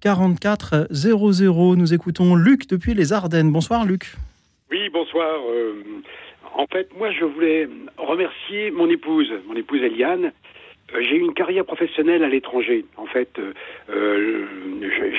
44 0.01 0.89
00. 0.91 1.77
Nous 1.77 1.95
écoutons 1.95 2.35
Luc 2.35 2.69
depuis 2.69 2.95
les 2.95 3.13
Ardennes. 3.13 3.53
Bonsoir 3.53 3.85
Luc. 3.85 4.17
Oui, 4.73 4.89
bonsoir. 4.93 5.33
Euh, 5.49 5.75
en 6.59 6.67
fait, 6.67 6.89
moi, 6.99 7.13
je 7.13 7.25
voulais 7.25 7.69
remercier 7.99 8.73
mon 8.73 8.91
épouse, 8.91 9.31
mon 9.47 9.55
épouse 9.55 9.81
Eliane, 9.81 10.33
j'ai 11.01 11.17
eu 11.17 11.21
une 11.21 11.35
carrière 11.35 11.65
professionnelle 11.65 12.23
à 12.25 12.29
l'étranger. 12.29 12.85
En 12.97 13.07
fait, 13.07 13.39
euh, 13.39 13.53
euh 13.91 14.47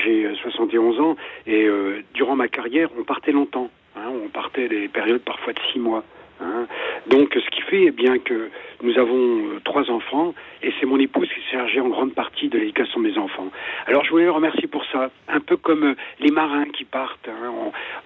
j'ai 0.04 0.28
71 0.42 1.00
ans 1.00 1.16
et 1.46 1.64
euh, 1.64 2.02
durant 2.14 2.36
ma 2.36 2.48
carrière, 2.48 2.88
on 2.98 3.04
partait 3.04 3.32
longtemps. 3.32 3.70
Hein, 3.96 4.10
on 4.24 4.28
partait 4.28 4.68
des 4.68 4.88
périodes 4.88 5.22
parfois 5.22 5.52
de 5.52 5.58
six 5.72 5.78
mois. 5.78 6.04
Hein. 6.40 6.66
Donc, 7.06 7.34
ce 7.34 7.50
qui 7.50 7.62
fait 7.62 7.84
eh 7.86 7.90
bien 7.90 8.18
que 8.18 8.50
nous 8.82 8.98
avons 8.98 9.38
euh, 9.38 9.60
trois 9.64 9.90
enfants 9.90 10.34
et 10.66 10.72
c'est 10.80 10.86
mon 10.86 10.98
épouse 10.98 11.28
qui 11.28 11.40
s'est 11.42 11.56
chargée 11.56 11.80
en 11.80 11.88
grande 11.88 12.12
partie 12.12 12.48
de 12.48 12.58
l'éducation 12.58 12.98
de 13.00 13.06
mes 13.06 13.18
enfants. 13.18 13.50
Alors, 13.86 14.04
je 14.04 14.10
voulais 14.10 14.24
le 14.24 14.32
remercier 14.32 14.66
pour 14.66 14.84
ça. 14.86 15.10
Un 15.28 15.38
peu 15.38 15.56
comme 15.56 15.84
euh, 15.84 15.94
les 16.18 16.32
marins 16.32 16.64
qui 16.64 16.84
partent. 16.84 17.28
Hein. 17.28 17.52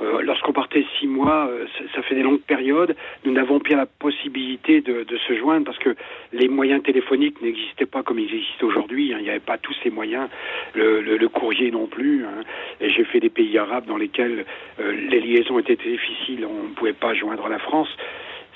Euh, 0.02 0.20
lorsqu'on 0.20 0.52
partait 0.52 0.84
six 0.98 1.06
mois, 1.06 1.50
ça, 1.94 2.02
fait 2.02 2.14
des 2.14 2.22
longues 2.22 2.42
périodes. 2.42 2.94
Nous 3.24 3.32
n'avons 3.32 3.60
pas 3.60 3.76
la 3.76 3.86
possibilité 3.86 4.82
de, 4.82 5.06
se 5.26 5.36
joindre 5.36 5.64
parce 5.64 5.78
que 5.78 5.96
les 6.32 6.48
moyens 6.48 6.82
téléphoniques 6.82 7.40
n'existaient 7.40 7.86
pas 7.86 8.02
comme 8.02 8.18
ils 8.18 8.34
existent 8.34 8.66
aujourd'hui. 8.66 9.14
Hein. 9.14 9.18
Il 9.20 9.24
n'y 9.24 9.30
avait 9.30 9.40
pas 9.40 9.58
tous 9.58 9.74
ces 9.82 9.90
moyens, 9.90 10.28
le 10.74 11.26
courrier 11.28 11.70
non 11.70 11.86
plus. 11.86 12.24
Hein. 12.24 12.42
Et 12.80 12.90
j'ai 12.90 13.04
fait 13.04 13.20
des 13.20 13.30
pays 13.30 13.56
arabes 13.58 13.86
dans 13.86 13.96
lesquels 13.96 14.44
les 14.78 15.20
liaisons 15.20 15.58
étaient 15.58 15.76
difficiles. 15.76 16.46
On 16.46 16.68
ne 16.68 16.74
pouvait 16.74 16.92
pas 16.92 17.14
joindre 17.14 17.48
la 17.48 17.58
France 17.58 17.88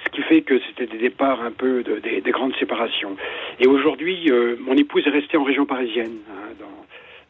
ce 0.05 0.11
qui 0.11 0.23
fait 0.23 0.43
que 0.43 0.61
c'était 0.67 0.87
des 0.87 0.99
départs 0.99 1.43
un 1.43 1.51
peu 1.51 1.83
de, 1.83 1.99
des, 1.99 2.21
des, 2.21 2.31
grandes 2.31 2.55
séparations. 2.57 3.17
Et 3.61 3.67
aujourd'hui, 3.67 4.31
euh, 4.31 4.57
mon 4.61 4.77
épouse 4.77 5.07
est 5.07 5.11
restée 5.11 5.37
en 5.37 5.45
région 5.45 5.67
parisienne, 5.67 6.19
hein, 6.31 6.53
dans, 6.59 6.84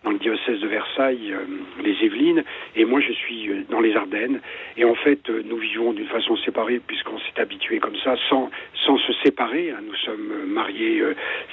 dans 0.05 0.11
le 0.11 0.19
diocèse 0.19 0.61
de 0.61 0.69
Versailles, 0.69 1.33
euh, 1.33 1.47
les 1.83 1.93
Yvelines, 2.05 2.45
et 2.77 2.85
moi 2.85 3.01
je 3.01 3.13
suis 3.13 3.49
euh, 3.49 3.63
dans 3.71 3.81
les 3.81 3.97
Ardennes. 3.97 4.41
Et 4.77 4.85
en 4.85 4.95
fait, 4.95 5.19
euh, 5.31 5.43
nous 5.47 5.57
vivons 5.57 5.93
d'une 5.93 6.07
façon 6.07 6.37
séparée 6.37 6.81
puisqu'on 6.87 7.19
s'est 7.19 7.41
habitué 7.41 7.79
comme 7.79 7.97
ça, 7.97 8.15
sans, 8.29 8.51
sans 8.85 8.99
se 8.99 9.13
séparer. 9.25 9.71
Hein. 9.71 9.81
Nous 9.87 9.95
sommes 9.97 10.45
mariés 10.47 11.03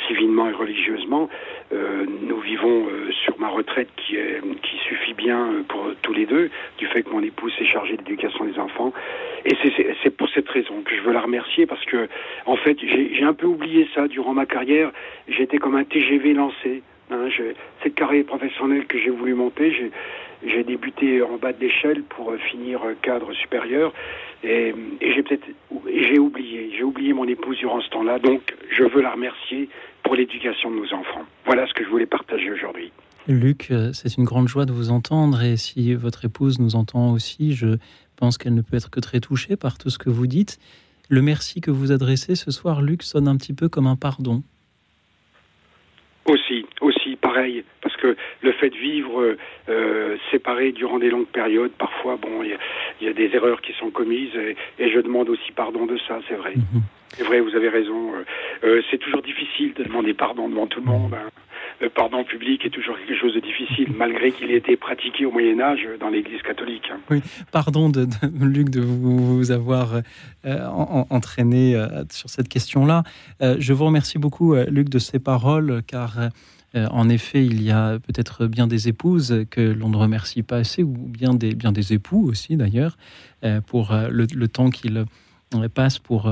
civilement 0.07 0.49
et 0.49 0.51
religieusement. 0.51 1.29
nous 1.71 2.39
vivons 2.41 2.87
sur 3.23 3.39
ma 3.39 3.47
retraite 3.47 3.89
qui, 3.95 4.17
est, 4.17 4.41
qui 4.61 4.77
suffit 4.87 5.13
bien 5.13 5.63
pour 5.67 5.85
tous 6.01 6.13
les 6.13 6.25
deux, 6.25 6.49
du 6.77 6.87
fait 6.87 7.03
que 7.03 7.09
mon 7.09 7.23
épouse 7.23 7.53
s'est 7.57 7.65
chargée 7.65 7.95
de 7.95 8.03
l'éducation 8.03 8.45
des 8.45 8.59
enfants. 8.59 8.93
Et 9.45 9.55
c'est 10.03 10.15
pour 10.15 10.29
cette 10.29 10.49
raison 10.49 10.81
que 10.83 10.95
je 10.95 11.01
veux 11.01 11.13
la 11.13 11.21
remercier 11.21 11.65
parce 11.65 11.83
que, 11.85 12.07
en 12.45 12.57
fait, 12.57 12.77
j'ai 12.79 13.23
un 13.23 13.33
peu 13.33 13.47
oublié 13.47 13.87
ça 13.95 14.07
durant 14.07 14.33
ma 14.33 14.45
carrière. 14.45 14.91
J'étais 15.27 15.57
comme 15.57 15.75
un 15.75 15.83
TGV 15.83 16.33
lancé. 16.33 16.83
Hein, 17.11 17.27
cette 17.83 17.95
carrière 17.95 18.25
professionnelle 18.25 18.85
que 18.85 18.97
j'ai 18.97 19.09
voulu 19.09 19.33
monter, 19.33 19.91
j'ai 20.43 20.63
débuté 20.63 21.21
en 21.21 21.37
bas 21.37 21.51
de 21.51 21.59
l'échelle 21.59 22.03
pour 22.03 22.33
finir 22.49 22.81
cadre 23.01 23.33
supérieur 23.33 23.93
et, 24.43 24.73
et 25.01 25.13
j'ai 25.13 25.21
peut-être 25.21 25.45
j'ai 25.93 26.19
oublié, 26.19 26.71
j'ai 26.75 26.83
oublié 26.83 27.13
mon 27.13 27.27
épouse 27.27 27.57
durant 27.57 27.81
ce 27.81 27.89
temps-là, 27.89 28.19
donc 28.19 28.55
je 28.71 28.83
veux 28.83 29.01
la 29.01 29.11
remercier 29.11 29.69
pour 30.03 30.15
l'éducation 30.15 30.71
de 30.71 30.77
nos 30.77 30.93
enfants. 30.93 31.25
Voilà 31.45 31.67
ce 31.67 31.73
que 31.73 31.83
je 31.83 31.89
voulais 31.89 32.05
partager 32.05 32.51
aujourd'hui. 32.51 32.91
Luc, 33.27 33.67
euh, 33.69 33.91
c'est 33.93 34.17
une 34.17 34.23
grande 34.23 34.47
joie 34.47 34.65
de 34.65 34.71
vous 34.71 34.89
entendre 34.89 35.43
et 35.43 35.57
si 35.57 35.93
votre 35.93 36.25
épouse 36.25 36.59
nous 36.59 36.75
entend 36.75 37.11
aussi, 37.13 37.53
je 37.53 37.77
pense 38.15 38.37
qu'elle 38.37 38.55
ne 38.55 38.61
peut 38.61 38.77
être 38.77 38.89
que 38.89 38.99
très 38.99 39.19
touchée 39.19 39.55
par 39.55 39.77
tout 39.77 39.89
ce 39.89 39.99
que 39.99 40.09
vous 40.09 40.27
dites. 40.27 40.59
Le 41.09 41.21
merci 41.21 41.61
que 41.61 41.71
vous 41.71 41.91
adressez 41.91 42.35
ce 42.35 42.51
soir, 42.51 42.81
Luc, 42.81 43.03
sonne 43.03 43.27
un 43.27 43.35
petit 43.35 43.53
peu 43.53 43.69
comme 43.69 43.85
un 43.85 43.95
pardon. 43.95 44.43
Aussi, 46.25 46.65
aussi, 46.81 47.00
pareil, 47.21 47.63
parce 47.81 47.95
que 47.97 48.15
le 48.41 48.51
fait 48.53 48.69
de 48.69 48.75
vivre 48.75 49.35
euh, 49.69 50.17
séparé 50.31 50.71
durant 50.71 50.99
des 50.99 51.09
longues 51.09 51.27
périodes, 51.27 51.71
parfois, 51.71 52.17
bon, 52.17 52.43
il 52.43 52.57
y, 53.01 53.05
y, 53.05 53.09
a 53.09 53.13
des 53.13 53.29
erreurs 53.35 53.61
qui 53.61 53.73
sont 53.73 53.91
commises, 53.91 54.35
et, 54.35 54.55
et 54.79 54.91
je 54.91 54.99
demande 54.99 55.29
aussi 55.29 55.51
pardon 55.51 55.85
de 55.85 55.97
ça, 56.07 56.19
c'est 56.27 56.35
vrai. 56.35 56.53
-hmm. 56.55 56.81
C'est 57.15 57.23
vrai, 57.23 57.41
vous 57.41 57.55
avez 57.55 57.69
raison. 57.69 58.13
Euh, 58.13 58.23
euh, 58.63 58.81
c'est 58.89 58.97
toujours 58.97 59.21
difficile 59.21 59.73
de 59.73 59.83
demander 59.83 60.13
pardon 60.13 60.47
devant 60.47 60.67
tout 60.67 60.79
le 60.79 60.85
monde. 60.85 61.13
Hein. 61.13 61.29
Le 61.81 61.89
pardon 61.89 62.23
public 62.23 62.63
est 62.63 62.69
toujours 62.69 62.95
quelque 62.97 63.19
chose 63.19 63.33
de 63.33 63.39
difficile, 63.39 63.89
malgré 63.97 64.31
qu'il 64.31 64.51
ait 64.51 64.57
été 64.57 64.77
pratiqué 64.77 65.25
au 65.25 65.31
Moyen 65.31 65.59
Âge 65.59 65.87
dans 65.99 66.09
l'Église 66.09 66.41
catholique. 66.43 66.87
Hein. 66.93 66.99
Oui, 67.09 67.21
pardon 67.51 67.89
de, 67.89 68.05
de, 68.05 68.45
Luc 68.45 68.69
de 68.69 68.81
vous, 68.81 69.37
vous 69.37 69.51
avoir 69.51 69.95
euh, 69.95 70.67
en, 70.67 71.07
entraîné 71.09 71.75
euh, 71.75 72.03
sur 72.11 72.29
cette 72.29 72.49
question-là. 72.49 73.03
Euh, 73.41 73.55
je 73.59 73.73
vous 73.73 73.85
remercie 73.85 74.19
beaucoup, 74.19 74.53
euh, 74.53 74.65
Luc, 74.69 74.89
de 74.89 74.99
ces 74.99 75.19
paroles, 75.19 75.81
car 75.87 76.17
euh, 76.75 76.87
en 76.91 77.09
effet, 77.09 77.45
il 77.45 77.61
y 77.61 77.71
a 77.71 77.99
peut-être 77.99 78.47
bien 78.47 78.67
des 78.67 78.87
épouses 78.87 79.45
que 79.49 79.61
l'on 79.61 79.89
ne 79.89 79.97
remercie 79.97 80.43
pas 80.43 80.57
assez, 80.57 80.83
ou 80.83 80.93
bien 80.93 81.33
des, 81.33 81.53
bien 81.53 81.71
des 81.71 81.93
époux 81.93 82.27
aussi 82.29 82.55
d'ailleurs, 82.55 82.97
euh, 83.43 83.61
pour 83.61 83.93
le, 83.93 84.25
le 84.33 84.47
temps 84.47 84.69
qu'ils 84.69 85.05
passent 85.73 85.99
pour 85.99 86.31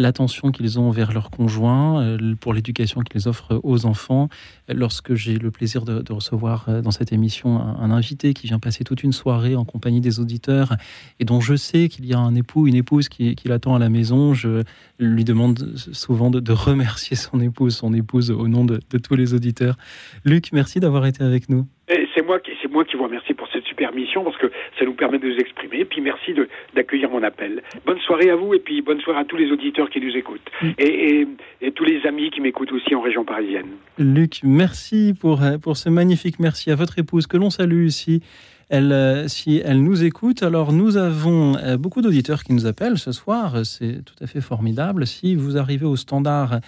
l'attention 0.00 0.50
qu'ils 0.50 0.80
ont 0.80 0.90
vers 0.90 1.12
leurs 1.12 1.30
conjoints, 1.30 2.02
euh, 2.02 2.34
pour 2.40 2.54
l'éducation 2.54 3.02
qu'ils 3.02 3.28
offrent 3.28 3.60
aux 3.62 3.86
enfants. 3.86 4.28
Lorsque 4.68 5.14
j'ai 5.14 5.36
le 5.36 5.50
plaisir 5.50 5.84
de, 5.84 6.12
recevoir 6.12 6.66
euh, 6.68 6.80
dans 6.80 6.90
cette 6.90 7.12
émission 7.12 7.60
un, 7.60 7.90
invité 7.90 8.34
qui 8.34 8.46
vient 8.46 8.58
passer 8.58 8.84
toute 8.84 9.02
une 9.02 9.12
soirée 9.12 9.56
en 9.56 9.64
compagnie 9.64 10.00
des 10.00 10.20
auditeurs 10.20 10.74
et 11.18 11.24
dont 11.24 11.40
je 11.40 11.54
sais 11.54 11.88
qu'il 11.88 12.06
y 12.06 12.14
a 12.14 12.18
un 12.18 12.34
époux, 12.34 12.66
une 12.66 12.74
épouse 12.74 13.08
qui, 13.08 13.36
l'attend 13.44 13.74
à 13.74 13.78
la 13.78 13.88
maison, 13.88 14.32
je 14.32 14.62
lui 14.98 15.24
demande 15.24 15.76
souvent 15.76 16.30
de, 16.30 16.52
remercier 16.52 17.16
son 17.16 17.40
épouse, 17.40 17.76
son 17.76 17.92
épouse 17.94 18.30
au 18.30 18.48
nom 18.48 18.64
de, 18.64 18.80
de 18.90 18.98
tous 18.98 19.14
les 19.14 19.34
auditeurs. 19.34 19.76
Luc, 20.24 20.52
merci 20.52 20.80
d'avoir 20.80 21.06
été 21.06 21.22
avec 21.22 21.48
nous. 21.48 21.66
C'est 22.14 22.24
moi, 22.24 22.38
qui, 22.38 22.52
moi 22.70 22.84
qui 22.84 22.96
vous 22.96 23.04
remercie 23.04 23.34
cette 23.60 23.68
super 23.68 23.92
mission 23.94 24.24
parce 24.24 24.36
que 24.36 24.50
ça 24.78 24.84
nous 24.84 24.94
permet 24.94 25.18
de 25.18 25.28
nous 25.28 25.36
exprimer. 25.36 25.80
Et 25.80 25.84
puis 25.84 26.00
merci 26.00 26.34
d'accueillir 26.74 27.10
mon 27.10 27.22
appel. 27.22 27.62
Bonne 27.86 28.00
soirée 28.00 28.30
à 28.30 28.36
vous 28.36 28.54
et 28.54 28.58
puis 28.58 28.82
bonne 28.82 29.00
soirée 29.00 29.20
à 29.20 29.24
tous 29.24 29.36
les 29.36 29.50
auditeurs 29.50 29.90
qui 29.90 30.00
nous 30.00 30.16
écoutent. 30.16 30.50
Mm. 30.62 30.68
Et, 30.78 31.20
et, 31.20 31.28
et, 31.62 31.72
tous 31.72 31.84
les 31.84 32.06
amis 32.06 32.30
qui 32.30 32.40
m'écoutent 32.40 32.72
aussi 32.72 32.94
en 32.94 33.00
région 33.00 33.24
parisienne. 33.24 33.68
Luc, 33.98 34.40
merci 34.42 35.14
pour, 35.18 35.40
pour 35.62 35.76
ce 35.76 35.88
magnifique 35.88 36.38
merci 36.38 36.70
à 36.70 36.74
votre 36.74 36.98
épouse 36.98 37.26
que 37.26 37.36
l'on 37.36 37.50
salue 37.50 37.86
ici. 37.86 38.22
Elle, 38.70 38.92
euh, 38.92 39.26
si 39.26 39.60
elle 39.64 39.82
nous 39.82 40.04
écoute, 40.04 40.44
alors 40.44 40.72
nous 40.72 40.96
avons 40.96 41.56
euh, 41.56 41.76
beaucoup 41.76 42.02
d'auditeurs 42.02 42.44
qui 42.44 42.52
nous 42.52 42.66
appellent 42.66 42.98
ce 42.98 43.10
soir. 43.10 43.66
C'est 43.66 44.04
tout 44.04 44.14
à 44.22 44.28
fait 44.28 44.40
formidable. 44.40 45.08
Si 45.08 45.34
vous 45.34 45.58
arrivez 45.58 45.86
au 45.86 45.96
standard 45.96 46.60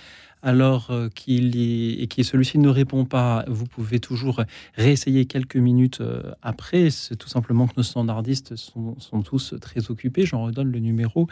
alors 0.42 0.90
euh, 0.90 1.08
qu'il 1.08 1.56
et 1.56 2.06
que 2.08 2.22
celui-ci 2.22 2.58
ne 2.58 2.68
répond 2.68 3.04
pas, 3.04 3.44
vous 3.46 3.64
pouvez 3.64 4.00
toujours 4.00 4.42
réessayer 4.74 5.24
quelques 5.26 5.56
minutes 5.56 6.00
euh, 6.00 6.32
après. 6.42 6.90
C'est 6.90 7.16
tout 7.16 7.28
simplement 7.28 7.68
que 7.68 7.74
nos 7.76 7.82
standardistes 7.84 8.56
sont, 8.56 8.98
sont 8.98 9.22
tous 9.22 9.54
très 9.60 9.90
occupés. 9.90 10.26
J'en 10.26 10.42
redonne 10.42 10.70
le 10.70 10.80
numéro. 10.80 11.28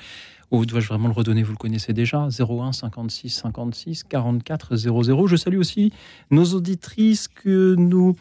Ou 0.53 0.65
dois-je 0.65 0.89
vraiment 0.89 1.09
le 1.09 1.15
redonner? 1.15 1.43
Vous 1.43 1.53
le 1.53 1.59
connaissez 1.59 1.93
déjà 1.93 2.29
01 2.39 2.73
56 2.73 3.31
56 3.31 4.05
44 4.05 4.77
00. 4.77 5.27
Je 5.27 5.37
salue 5.37 5.59
aussi 5.59 5.93
nos 6.31 6.45
auditrices 6.45 7.27
que 7.27 7.75
nous 7.77 8.17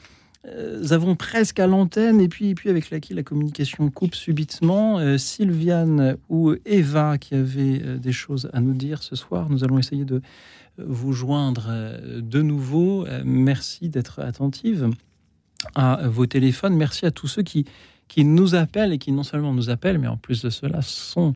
euh, 0.48 0.84
avons 0.90 1.16
presque 1.16 1.60
à 1.60 1.68
l'antenne 1.68 2.22
et 2.22 2.30
puis, 2.30 2.50
et 2.50 2.56
puis 2.56 2.70
avec 2.70 2.90
laquelle 2.90 3.18
la 3.18 3.24
communication 3.24 3.90
coupe 3.92 4.16
subitement. 4.16 5.18
Sylviane 5.20 6.18
ou 6.30 6.54
Eva 6.66 7.20
qui 7.20 7.36
avaient 7.36 8.00
des 8.00 8.12
choses 8.12 8.50
à 8.54 8.60
nous 8.60 8.74
dire 8.74 9.04
ce 9.04 9.16
soir. 9.16 9.50
Nous 9.50 9.64
allons 9.64 9.78
essayer 9.78 10.06
de 10.06 10.22
vous 10.88 11.14
joindre 11.14 11.68
euh, 11.70 12.22
de 12.22 12.42
nouveau. 12.42 13.06
Euh, 13.06 13.22
merci 13.26 13.90
d'être 13.90 14.20
attentive 14.20 14.90
à 15.76 16.08
vos 16.08 16.26
téléphones. 16.26 16.76
Merci 16.76 17.06
à 17.06 17.12
tous 17.12 17.28
ceux 17.28 17.44
qui, 17.44 17.66
qui 18.08 18.24
nous 18.26 18.56
appellent 18.56 18.94
et 18.94 18.98
qui 18.98 19.12
non 19.12 19.24
seulement 19.24 19.54
nous 19.54 19.70
appellent, 19.70 20.00
mais 20.00 20.08
en 20.08 20.18
plus 20.18 20.42
de 20.42 20.50
cela 20.50 20.82
sont 20.82 21.36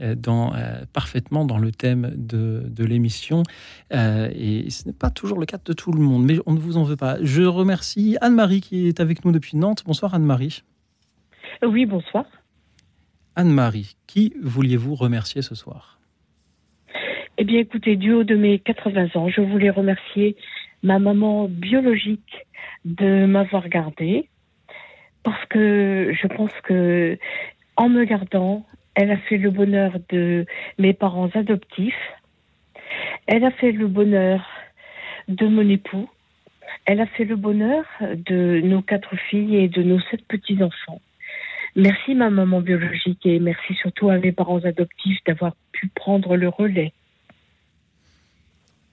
euh, 0.00 0.16
dans, 0.16 0.52
euh, 0.54 0.84
parfaitement 0.92 1.44
dans 1.44 1.58
le 1.58 1.70
thème 1.70 2.12
de, 2.16 2.64
de 2.66 2.84
l'émission. 2.84 3.44
Euh, 3.92 4.28
et 4.34 4.68
ce 4.68 4.86
n'est 4.86 4.92
pas 4.92 5.10
toujours 5.10 5.38
le 5.38 5.46
cas 5.46 5.58
de 5.64 5.72
tout 5.72 5.92
le 5.92 6.00
monde, 6.00 6.24
mais 6.24 6.38
on 6.46 6.52
ne 6.52 6.58
vous 6.58 6.76
en 6.76 6.82
veut 6.82 6.96
pas. 6.96 7.18
Je 7.22 7.42
remercie 7.42 8.16
Anne-Marie 8.20 8.60
qui 8.60 8.88
est 8.88 8.98
avec 8.98 9.24
nous 9.24 9.30
depuis 9.30 9.56
Nantes. 9.56 9.84
Bonsoir 9.86 10.12
Anne-Marie. 10.14 10.64
Oui, 11.62 11.86
bonsoir. 11.86 12.24
Anne-Marie, 13.36 13.94
qui 14.08 14.34
vouliez-vous 14.42 14.96
remercier 14.96 15.42
ce 15.42 15.54
soir? 15.54 16.00
Eh 17.36 17.42
bien, 17.44 17.58
écoutez, 17.58 17.96
du 17.96 18.12
haut 18.12 18.22
de 18.22 18.36
mes 18.36 18.60
80 18.60 19.08
ans, 19.16 19.28
je 19.28 19.40
voulais 19.40 19.70
remercier 19.70 20.36
ma 20.84 21.00
maman 21.00 21.48
biologique 21.48 22.46
de 22.84 23.26
m'avoir 23.26 23.68
gardée 23.68 24.28
parce 25.24 25.44
que 25.46 26.12
je 26.14 26.26
pense 26.28 26.52
que 26.62 27.18
en 27.76 27.88
me 27.88 28.04
gardant, 28.04 28.64
elle 28.94 29.10
a 29.10 29.16
fait 29.16 29.36
le 29.36 29.50
bonheur 29.50 29.94
de 30.10 30.46
mes 30.78 30.92
parents 30.92 31.30
adoptifs. 31.34 32.12
Elle 33.26 33.44
a 33.44 33.50
fait 33.50 33.72
le 33.72 33.88
bonheur 33.88 34.46
de 35.26 35.48
mon 35.48 35.68
époux 35.68 36.08
Elle 36.84 37.00
a 37.00 37.06
fait 37.06 37.24
le 37.24 37.34
bonheur 37.34 37.84
de 38.00 38.60
nos 38.62 38.82
quatre 38.82 39.16
filles 39.16 39.56
et 39.56 39.68
de 39.68 39.82
nos 39.82 39.98
sept 39.98 40.24
petits-enfants. 40.28 41.00
Merci 41.74 42.14
ma 42.14 42.30
maman 42.30 42.60
biologique 42.60 43.26
et 43.26 43.40
merci 43.40 43.74
surtout 43.74 44.08
à 44.10 44.18
mes 44.18 44.30
parents 44.30 44.64
adoptifs 44.64 45.18
d'avoir 45.26 45.56
pu 45.72 45.88
prendre 45.88 46.36
le 46.36 46.48
relais 46.48 46.92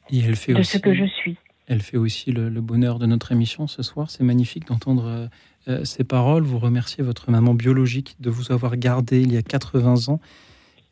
et 0.10 0.20
elle 0.20 0.36
fait 0.36 0.54
de 0.54 0.60
aussi, 0.60 0.74
ce 0.74 0.78
que 0.78 0.94
je 0.94 1.06
suis. 1.06 1.38
Elle 1.68 1.82
fait 1.82 1.98
aussi 1.98 2.32
le, 2.32 2.50
le 2.50 2.62
bonheur 2.62 3.00
de 3.00 3.06
notre 3.06 3.32
émission 3.32 3.68
ce 3.68 3.84
soir. 3.84 4.10
C'est 4.10 4.24
magnifique 4.24 4.68
d'entendre 4.68 5.06
euh, 5.06 5.28
euh, 5.68 5.86
ces 5.86 6.04
paroles. 6.04 6.44
Vous 6.44 6.60
remerciez 6.60 7.04
votre 7.04 7.30
maman 7.32 7.54
biologique 7.54 8.16
de 8.20 8.30
vous 8.30 8.52
avoir 8.52 8.76
gardé 8.78 9.22
il 9.22 9.32
y 9.32 9.38
a 9.38 9.42
80 9.42 10.10
ans 10.10 10.20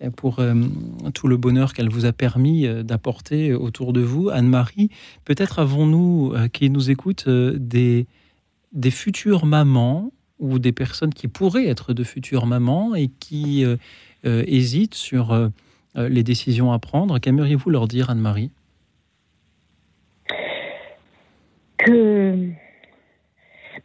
euh, 0.01 0.09
pour 0.09 0.39
euh, 0.39 0.53
tout 1.13 1.27
le 1.27 1.37
bonheur 1.37 1.73
qu'elle 1.73 1.89
vous 1.89 2.05
a 2.05 2.13
permis 2.13 2.65
euh, 2.65 2.83
d'apporter 2.83 3.53
autour 3.53 3.93
de 3.93 4.01
vous. 4.01 4.29
Anne-Marie, 4.29 4.89
peut-être 5.25 5.59
avons-nous, 5.59 6.33
euh, 6.35 6.47
qui 6.47 6.69
nous 6.69 6.89
écoutent, 6.89 7.27
des, 7.27 8.07
des 8.71 8.91
futures 8.91 9.45
mamans 9.45 10.11
ou 10.39 10.59
des 10.59 10.71
personnes 10.71 11.13
qui 11.13 11.27
pourraient 11.27 11.67
être 11.67 11.93
de 11.93 12.05
futures 12.05 12.45
mamans 12.45 12.95
et 12.95 13.09
qui 13.19 13.65
hésitent 14.23 14.95
sur 14.95 15.49
les 15.95 16.23
décisions 16.23 16.71
à 16.71 16.79
prendre. 16.79 17.19
Qu'aimeriez-vous 17.19 17.69
leur 17.69 17.89
dire, 17.89 18.09
Anne-Marie 18.09 18.49
que 21.79 22.49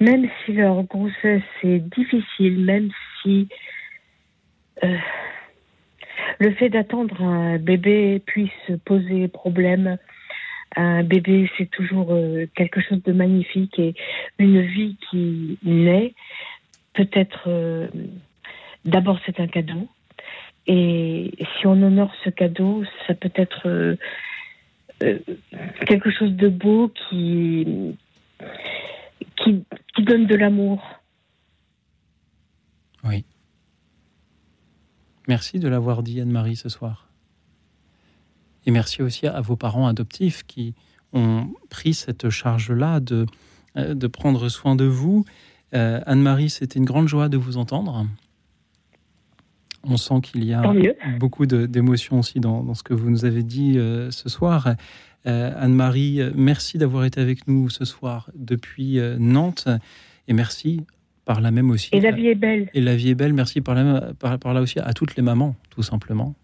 même 0.01 0.29
si 0.45 0.53
leur 0.53 0.83
grossesse 0.85 1.43
est 1.63 1.79
difficile, 1.79 2.65
même 2.65 2.91
si 3.23 3.49
euh, 4.83 4.97
le 6.39 6.53
fait 6.53 6.69
d'attendre 6.69 7.23
un 7.23 7.59
bébé 7.59 8.21
puisse 8.25 8.51
poser 8.85 9.29
problème, 9.29 9.99
un 10.77 11.03
bébé 11.03 11.51
c'est 11.57 11.71
toujours 11.71 12.09
euh, 12.11 12.47
quelque 12.57 12.81
chose 12.81 13.03
de 13.03 13.13
magnifique 13.13 13.79
et 13.79 13.95
une 14.39 14.61
vie 14.63 14.97
qui 15.11 15.59
naît, 15.63 16.15
peut-être 16.95 17.45
euh, 17.47 17.89
d'abord 18.85 19.19
c'est 19.27 19.41
un 19.41 19.47
cadeau. 19.47 19.89
Et 20.67 21.33
si 21.59 21.67
on 21.67 21.73
honore 21.73 22.15
ce 22.25 22.31
cadeau, 22.31 22.85
ça 23.07 23.13
peut 23.13 23.33
être 23.35 23.97
quelque 25.87 26.11
chose 26.11 26.33
de 26.33 26.49
beau 26.49 26.89
qui, 26.89 27.95
qui, 29.37 29.65
donne 30.03 30.27
de 30.27 30.35
l'amour. 30.35 30.83
Oui. 33.05 33.25
Merci 35.29 35.59
de 35.59 35.69
l'avoir 35.69 36.03
dit, 36.03 36.21
Anne-Marie, 36.21 36.57
ce 36.57 36.69
soir. 36.69 37.09
Et 38.67 38.71
merci 38.71 39.03
aussi 39.03 39.27
à 39.27 39.41
vos 39.41 39.57
parents 39.57 39.87
adoptifs 39.87 40.43
qui 40.45 40.75
ont 41.13 41.53
pris 41.71 41.95
cette 41.95 42.29
charge-là 42.31 43.01
de, 43.01 43.27
euh, 43.77 43.95
de 43.95 44.07
prendre 44.07 44.49
soin 44.49 44.75
de 44.75 44.85
vous. 44.85 45.25
Euh, 45.75 46.01
Anne-Marie, 46.07 46.51
c'était 46.51 46.79
une 46.79 46.85
grande 46.85 47.09
joie 47.09 47.29
de 47.29 47.37
vous 47.37 47.57
entendre. 47.57 48.07
On 49.87 49.97
sent 49.97 50.21
qu'il 50.23 50.45
y 50.45 50.53
a 50.53 50.63
beaucoup 51.19 51.47
d'émotions 51.47 52.19
aussi 52.21 52.41
dans, 52.41 52.63
dans 52.63 52.75
ce 52.75 52.83
que 52.83 52.95
vous 52.95 53.11
nous 53.11 53.25
avez 53.25 53.43
dit 53.43 53.79
euh, 53.79 54.11
ce 54.11 54.29
soir. 54.29 54.75
Euh, 55.27 55.53
Anne-Marie, 55.57 56.21
merci 56.35 56.79
d'avoir 56.79 57.05
été 57.05 57.21
avec 57.21 57.49
nous 57.49 57.71
ce 57.71 57.85
soir 57.85 58.31
depuis 58.35 58.99
euh, 58.99 59.17
Nantes. 59.19 59.69
Et 60.29 60.33
merci 60.33 60.81
par 61.25 61.41
là 61.41 61.51
même 61.51 61.71
aussi. 61.71 61.89
Et 61.93 62.01
la 62.01 62.11
vie 62.11 62.29
est 62.29 62.35
belle. 62.35 62.69
Et 62.75 62.81
la 62.81 62.97
vie 62.97 63.11
est 63.11 63.15
belle, 63.15 63.33
merci 63.33 63.61
par 63.61 63.75
là, 63.75 64.13
par, 64.19 64.39
par 64.39 64.53
là 64.55 64.61
aussi 64.61 64.79
à 64.79 64.93
toutes 64.93 65.17
les 65.17 65.23
mamans, 65.23 65.57
tout 65.71 65.83
simplement. 65.83 66.35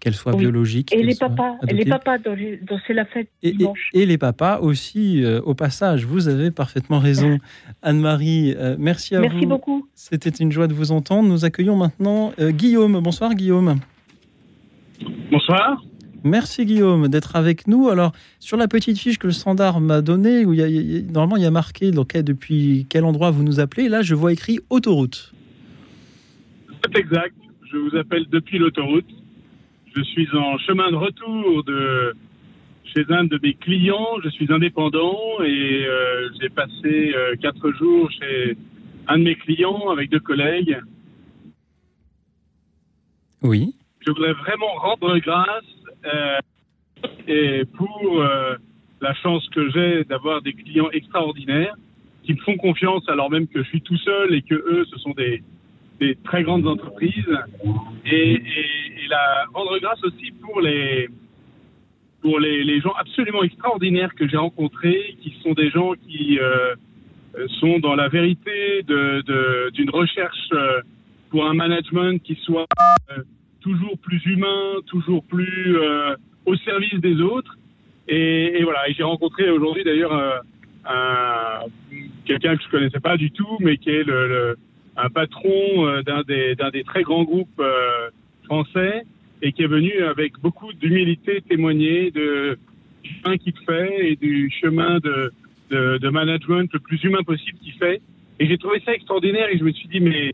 Qu'elles 0.00 0.14
soient 0.14 0.32
Oui. 0.34 0.38
biologiques. 0.40 0.94
Et 0.94 1.02
les 1.02 1.14
papas, 1.14 1.56
les 1.62 1.70
adoptées. 1.82 1.90
papas 1.90 2.18
dont, 2.18 2.34
j'ai- 2.34 2.56
dont 2.66 2.78
c'est 2.86 2.94
la 2.94 3.04
fête 3.04 3.28
Et, 3.42 3.48
et- 3.50 3.52
dimanche. 3.52 3.90
et 3.92 4.06
les 4.06 4.16
papas 4.16 4.58
aussi, 4.60 5.22
euh, 5.22 5.40
au 5.42 5.54
passage. 5.54 6.06
Vous 6.06 6.28
avez 6.28 6.50
parfaitement 6.50 6.98
raison. 6.98 7.38
Anne-Marie, 7.82 8.54
euh, 8.56 8.76
merci 8.78 9.14
à 9.14 9.20
Merci 9.20 9.40
vous. 9.42 9.46
beaucoup. 9.48 9.86
C'était 9.94 10.30
une 10.30 10.50
joie 10.52 10.68
de 10.68 10.72
vous 10.74 10.90
entendre. 10.90 11.28
Nous 11.28 11.44
accueillons 11.44 11.76
maintenant 11.76 12.32
euh, 12.40 12.50
Guillaume. 12.50 12.98
Bonsoir 13.02 13.34
Guillaume. 13.34 13.76
Bonsoir. 15.30 15.82
Merci 16.24 16.66
Guillaume 16.66 17.08
d'être 17.08 17.36
avec 17.36 17.66
nous. 17.66 17.88
Alors, 17.88 18.12
sur 18.38 18.56
la 18.56 18.68
petite 18.68 18.98
fiche 18.98 19.18
que 19.18 19.26
le 19.26 19.32
standard 19.32 19.80
m'a 19.80 20.02
donnée, 20.02 20.44
où 20.44 20.52
il 20.52 20.58
y 20.60 20.62
a- 20.62 20.68
il 20.68 20.92
y 20.92 20.98
a- 20.98 21.02
normalement 21.12 21.36
il 21.36 21.42
y 21.42 21.46
a 21.46 21.50
marqué 21.50 21.90
donc, 21.92 22.14
depuis 22.16 22.86
quel 22.90 23.04
endroit 23.04 23.30
vous 23.30 23.42
nous 23.42 23.60
appelez, 23.60 23.88
là 23.88 24.02
je 24.02 24.14
vois 24.14 24.32
écrit 24.32 24.60
autoroute. 24.70 25.32
C'est 26.84 26.98
exact. 27.00 27.34
Je 27.70 27.76
vous 27.76 27.96
appelle 27.96 28.24
depuis 28.30 28.58
l'autoroute. 28.58 29.06
Je 29.96 30.02
suis 30.02 30.28
en 30.36 30.56
chemin 30.58 30.90
de 30.90 30.96
retour 30.96 31.64
de 31.64 32.14
chez 32.84 33.04
un 33.08 33.24
de 33.24 33.38
mes 33.42 33.54
clients. 33.54 34.20
Je 34.22 34.28
suis 34.30 34.52
indépendant 34.52 35.18
et 35.44 35.84
euh, 35.86 36.28
j'ai 36.40 36.48
passé 36.48 37.12
euh, 37.14 37.34
quatre 37.36 37.72
jours 37.72 38.10
chez 38.10 38.56
un 39.08 39.18
de 39.18 39.24
mes 39.24 39.34
clients 39.34 39.90
avec 39.90 40.10
deux 40.10 40.20
collègues. 40.20 40.78
Oui. 43.42 43.74
Je 44.06 44.10
voudrais 44.10 44.32
vraiment 44.34 44.72
rendre 44.74 45.18
grâce 45.18 45.64
euh, 46.04 46.38
et 47.26 47.64
pour 47.76 48.22
la 49.00 49.14
chance 49.14 49.48
que 49.50 49.70
j'ai 49.70 50.04
d'avoir 50.04 50.42
des 50.42 50.52
clients 50.52 50.90
extraordinaires 50.92 51.74
qui 52.22 52.34
me 52.34 52.38
font 52.38 52.56
confiance 52.56 53.08
alors 53.08 53.30
même 53.30 53.46
que 53.48 53.62
je 53.62 53.68
suis 53.68 53.80
tout 53.80 53.96
seul 53.96 54.34
et 54.34 54.42
que 54.42 54.54
eux, 54.54 54.84
ce 54.90 54.98
sont 54.98 55.12
des, 55.12 55.42
des 56.00 56.16
très 56.16 56.42
grandes 56.42 56.66
entreprises. 56.66 57.38
Et, 58.06 58.32
et, 58.32 58.89
et 59.02 59.08
la 59.08 59.44
rendre 59.54 59.78
grâce 59.78 60.02
aussi 60.04 60.30
pour 60.40 60.60
les 60.60 61.08
pour 62.22 62.38
les, 62.38 62.64
les 62.64 62.80
gens 62.80 62.92
absolument 62.98 63.42
extraordinaires 63.42 64.14
que 64.14 64.28
j'ai 64.28 64.36
rencontrés, 64.36 65.16
qui 65.22 65.34
sont 65.42 65.52
des 65.54 65.70
gens 65.70 65.92
qui 66.06 66.38
euh, 66.38 66.74
sont 67.60 67.78
dans 67.78 67.94
la 67.94 68.08
vérité 68.08 68.82
de- 68.82 69.22
de- 69.22 69.70
d'une 69.72 69.88
recherche 69.88 70.48
euh, 70.52 70.82
pour 71.30 71.46
un 71.46 71.54
management 71.54 72.22
qui 72.22 72.34
soit 72.44 72.66
euh, 73.10 73.22
toujours 73.62 73.96
plus 73.98 74.22
humain, 74.26 74.80
toujours 74.86 75.24
plus 75.24 75.76
au 76.44 76.56
service 76.56 77.00
des 77.00 77.20
autres. 77.22 77.56
Et, 78.08 78.62
voilà, 78.64 78.88
et 78.88 78.92
j'ai 78.94 79.02
rencontré 79.04 79.48
aujourd'hui 79.50 79.84
d'ailleurs 79.84 80.12
un, 80.84 81.60
quelqu'un 82.26 82.56
que 82.56 82.62
je 82.64 82.68
connaissais 82.70 83.00
pas 83.00 83.16
du 83.16 83.30
tout, 83.30 83.56
mais 83.60 83.76
qui 83.76 83.90
est 83.90 84.02
le, 84.02 84.56
un 84.96 85.08
patron 85.08 86.02
d'un 86.02 86.22
des, 86.22 86.54
des 86.72 86.84
très 86.84 87.02
grands 87.02 87.22
groupes 87.24 87.62
et 89.42 89.52
qui 89.52 89.62
est 89.62 89.66
venu 89.66 89.92
avec 90.02 90.38
beaucoup 90.40 90.72
d'humilité 90.72 91.42
témoigner 91.48 92.10
du 92.10 92.56
chemin 93.22 93.36
qu'il 93.38 93.54
fait 93.66 94.10
et 94.10 94.16
du 94.16 94.50
chemin 94.60 94.98
de 94.98 96.08
management 96.08 96.70
le 96.72 96.80
plus 96.80 97.02
humain 97.04 97.22
possible 97.22 97.58
qu'il 97.58 97.74
fait. 97.74 98.00
Et 98.38 98.46
j'ai 98.46 98.58
trouvé 98.58 98.80
ça 98.84 98.92
extraordinaire 98.94 99.48
et 99.50 99.58
je 99.58 99.64
me 99.64 99.72
suis 99.72 99.88
dit, 99.88 100.00
mais 100.00 100.32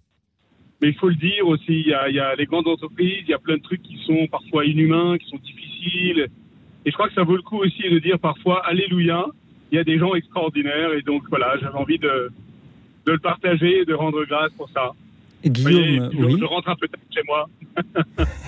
mais 0.81 0.89
il 0.89 0.95
faut 0.95 1.09
le 1.09 1.15
dire 1.15 1.47
aussi, 1.47 1.65
il 1.69 1.89
y, 1.89 1.95
a, 1.95 2.09
il 2.09 2.15
y 2.15 2.21
a 2.21 2.35
les 2.35 2.45
grandes 2.45 2.69
entreprises, 2.69 3.23
il 3.23 3.31
y 3.31 3.35
a 3.35 3.39
plein 3.39 3.57
de 3.57 3.63
trucs 3.63 3.83
qui 3.83 3.99
sont 4.07 4.27
parfois 4.27 4.67
inhumains, 4.67 5.17
qui 5.17 5.29
sont 5.31 5.39
difficiles. 5.39 6.27
Et 6.85 6.91
je 6.91 6.93
crois 6.93 7.09
que 7.09 7.15
ça 7.15 7.23
vaut 7.23 7.37
le 7.37 7.43
coup 7.43 7.57
aussi 7.57 7.89
de 7.89 7.99
dire 7.99 8.19
parfois, 8.19 8.65
Alléluia, 8.67 9.27
il 9.73 9.77
y 9.77 9.79
a 9.79 9.85
des 9.85 9.99
gens 9.99 10.15
extraordinaires. 10.15 10.93
Et 10.93 11.03
donc 11.03 11.23
voilà, 11.31 11.57
j'avais 11.61 11.79
envie 11.79 11.99
de, 11.99 12.31
de 13.07 13.13
le 13.13 13.19
partager 13.19 13.81
et 13.81 13.85
de 13.87 13.95
rendre 13.95 14.25
grâce 14.27 14.53
pour 14.53 14.69
ça. 14.71 14.93
Guillaume, 15.45 16.11
je, 16.13 16.25
oui. 16.25 16.37
je 16.41 16.45
rentre 16.45 16.69
un 16.69 16.77
peu 16.77 16.89
tard 16.89 17.01
chez 17.15 17.21
moi. 17.27 17.49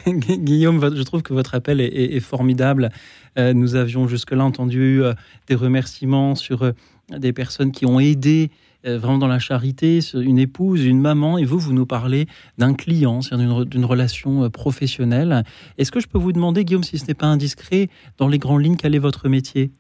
Gu- 0.07 0.39
Guillaume, 0.45 0.81
je 0.97 1.03
trouve 1.03 1.23
que 1.23 1.33
votre 1.33 1.55
appel 1.55 1.81
est, 1.81 1.87
est- 1.87 2.17
est 2.17 2.21
formidable. 2.21 2.91
Euh, 3.39 3.53
nous 3.53 3.77
avions 3.77 4.09
jusque-là 4.09 4.45
entendu 4.45 5.03
euh, 5.03 5.15
des 5.47 5.55
remerciements 5.55 6.35
sur 6.35 6.63
euh, 6.63 6.73
des 7.11 7.33
personnes 7.33 7.71
qui 7.73 7.87
ont 7.87 8.01
aidé 8.01 8.51
vraiment 8.85 9.19
dans 9.19 9.27
la 9.27 9.41
charité, 9.41 9.99
une 10.15 10.39
épouse, 10.39 10.85
une 10.85 11.01
maman, 11.01 11.37
et 11.37 11.45
vous, 11.45 11.59
vous 11.59 11.73
nous 11.73 11.85
parlez 11.85 12.27
d'un 12.59 12.75
client, 12.75 13.21
c'est-à-dire 13.21 13.47
d'une 13.49 13.55
re- 13.65 13.69
d'une 13.69 13.85
relation 13.85 14.49
professionnelle. 14.51 15.43
Est-ce 15.79 15.91
que 15.93 15.99
je 16.01 16.07
peux 16.07 16.17
vous 16.19 16.33
demander, 16.33 16.65
Guillaume, 16.65 16.85
si 16.85 16.97
ce 16.97 17.07
n'est 17.07 17.15
pas 17.15 17.27
indiscret, 17.27 17.89
dans 18.19 18.29
les 18.29 18.39
grandes 18.39 18.63
lignes, 18.65 18.77
quel 18.77 18.95
est 18.95 19.01
votre 19.01 19.29
métier? 19.29 19.73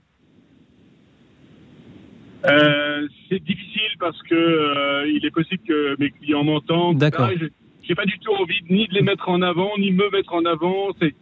C'est 3.28 3.42
difficile 3.42 3.90
parce 4.00 4.20
que 4.22 4.34
euh, 4.34 5.10
il 5.14 5.24
est 5.24 5.30
possible 5.30 5.62
que 5.66 5.96
mes 5.98 6.10
clients 6.10 6.44
m'entendent. 6.44 6.98
D'accord. 6.98 7.28
Ah, 7.30 7.34
je- 7.38 7.46
J'ai 7.82 7.94
pas 7.94 8.04
du 8.06 8.18
tout 8.18 8.32
envie 8.32 8.60
ni 8.68 8.86
de 8.88 8.94
les 8.94 9.02
mettre 9.02 9.28
en 9.28 9.40
avant, 9.40 9.70
ni 9.78 9.92
me 9.92 10.10
mettre 10.10 10.34
en 10.34 10.44
avant. 10.44 10.88
C'est 11.00 11.14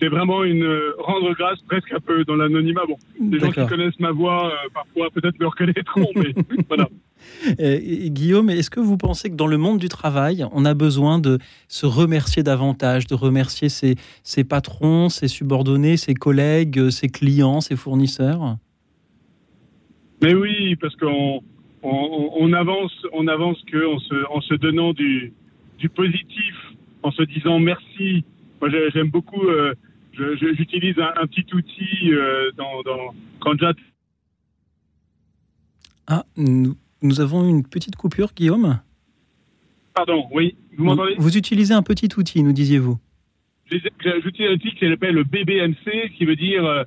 c'est 0.00 0.08
vraiment 0.08 0.42
une 0.42 0.64
euh, 0.64 0.92
rendre 0.98 1.32
grâce 1.34 1.60
presque 1.68 1.92
un 1.92 2.00
peu 2.00 2.24
dans 2.24 2.34
l'anonymat. 2.34 2.80
Bon, 2.88 2.96
les 3.20 3.38
gens 3.38 3.50
qui 3.52 3.66
connaissent 3.66 4.00
ma 4.00 4.10
voix, 4.10 4.46
euh, 4.52 4.68
parfois 4.74 5.10
peut-être 5.10 5.38
me 5.38 5.46
reconnaîtront, 5.46 6.08
mais 6.16 6.32
voilà. 6.68 6.88
Et 7.58 8.10
Guillaume, 8.10 8.50
est-ce 8.50 8.70
que 8.70 8.80
vous 8.80 8.96
pensez 8.96 9.30
que 9.30 9.36
dans 9.36 9.46
le 9.46 9.58
monde 9.58 9.78
du 9.78 9.88
travail, 9.88 10.44
on 10.52 10.64
a 10.64 10.74
besoin 10.74 11.20
de 11.20 11.38
se 11.68 11.86
remercier 11.86 12.42
davantage, 12.42 13.06
de 13.06 13.14
remercier 13.14 13.68
ses, 13.68 13.94
ses 14.24 14.42
patrons, 14.44 15.08
ses 15.08 15.28
subordonnés, 15.28 15.96
ses 15.96 16.14
collègues, 16.14 16.90
ses 16.90 17.08
clients, 17.08 17.60
ses 17.60 17.76
fournisseurs? 17.76 18.56
Mais 20.20 20.34
oui, 20.34 20.76
parce 20.76 20.96
qu'on 20.96 21.42
on, 21.82 22.30
on 22.38 22.52
avance, 22.52 22.92
on 23.12 23.26
avance 23.28 23.60
que 23.70 23.86
en 23.94 23.98
se, 23.98 24.14
en 24.30 24.40
se 24.40 24.54
donnant 24.54 24.92
du, 24.92 25.32
du 25.78 25.88
positif, 25.88 26.54
en 27.02 27.10
se 27.10 27.22
disant 27.24 27.58
merci. 27.58 28.24
Moi, 28.60 28.70
j'ai- 28.70 28.90
j'aime 28.92 29.08
beaucoup. 29.10 29.42
euh, 29.48 29.74
J'utilise 30.14 30.98
un, 30.98 31.10
un 31.22 31.26
petit 31.26 31.46
outil 31.54 32.12
euh, 32.12 32.50
dans, 32.58 32.82
dans, 32.82 33.14
quand 33.40 33.58
j'attends 33.58 33.80
Ah, 36.06 36.24
nous, 36.36 36.76
nous 37.00 37.20
avons 37.22 37.48
une 37.48 37.66
petite 37.66 37.96
coupure, 37.96 38.28
Guillaume 38.36 38.78
Pardon, 39.94 40.26
oui, 40.32 40.54
vous 40.76 40.84
m'entendez? 40.84 41.14
Vous 41.18 41.36
utilisez 41.38 41.72
un 41.74 41.82
petit 41.82 42.08
outil, 42.18 42.42
nous 42.42 42.52
disiez-vous 42.52 42.98
J'utilise 43.70 44.50
un 44.50 44.54
outil 44.54 44.74
qui 44.74 44.86
s'appelle 44.88 45.14
le 45.14 45.24
BBMC, 45.24 46.10
qui 46.16 46.26
veut 46.26 46.36
dire 46.36 46.64
euh, 46.64 46.84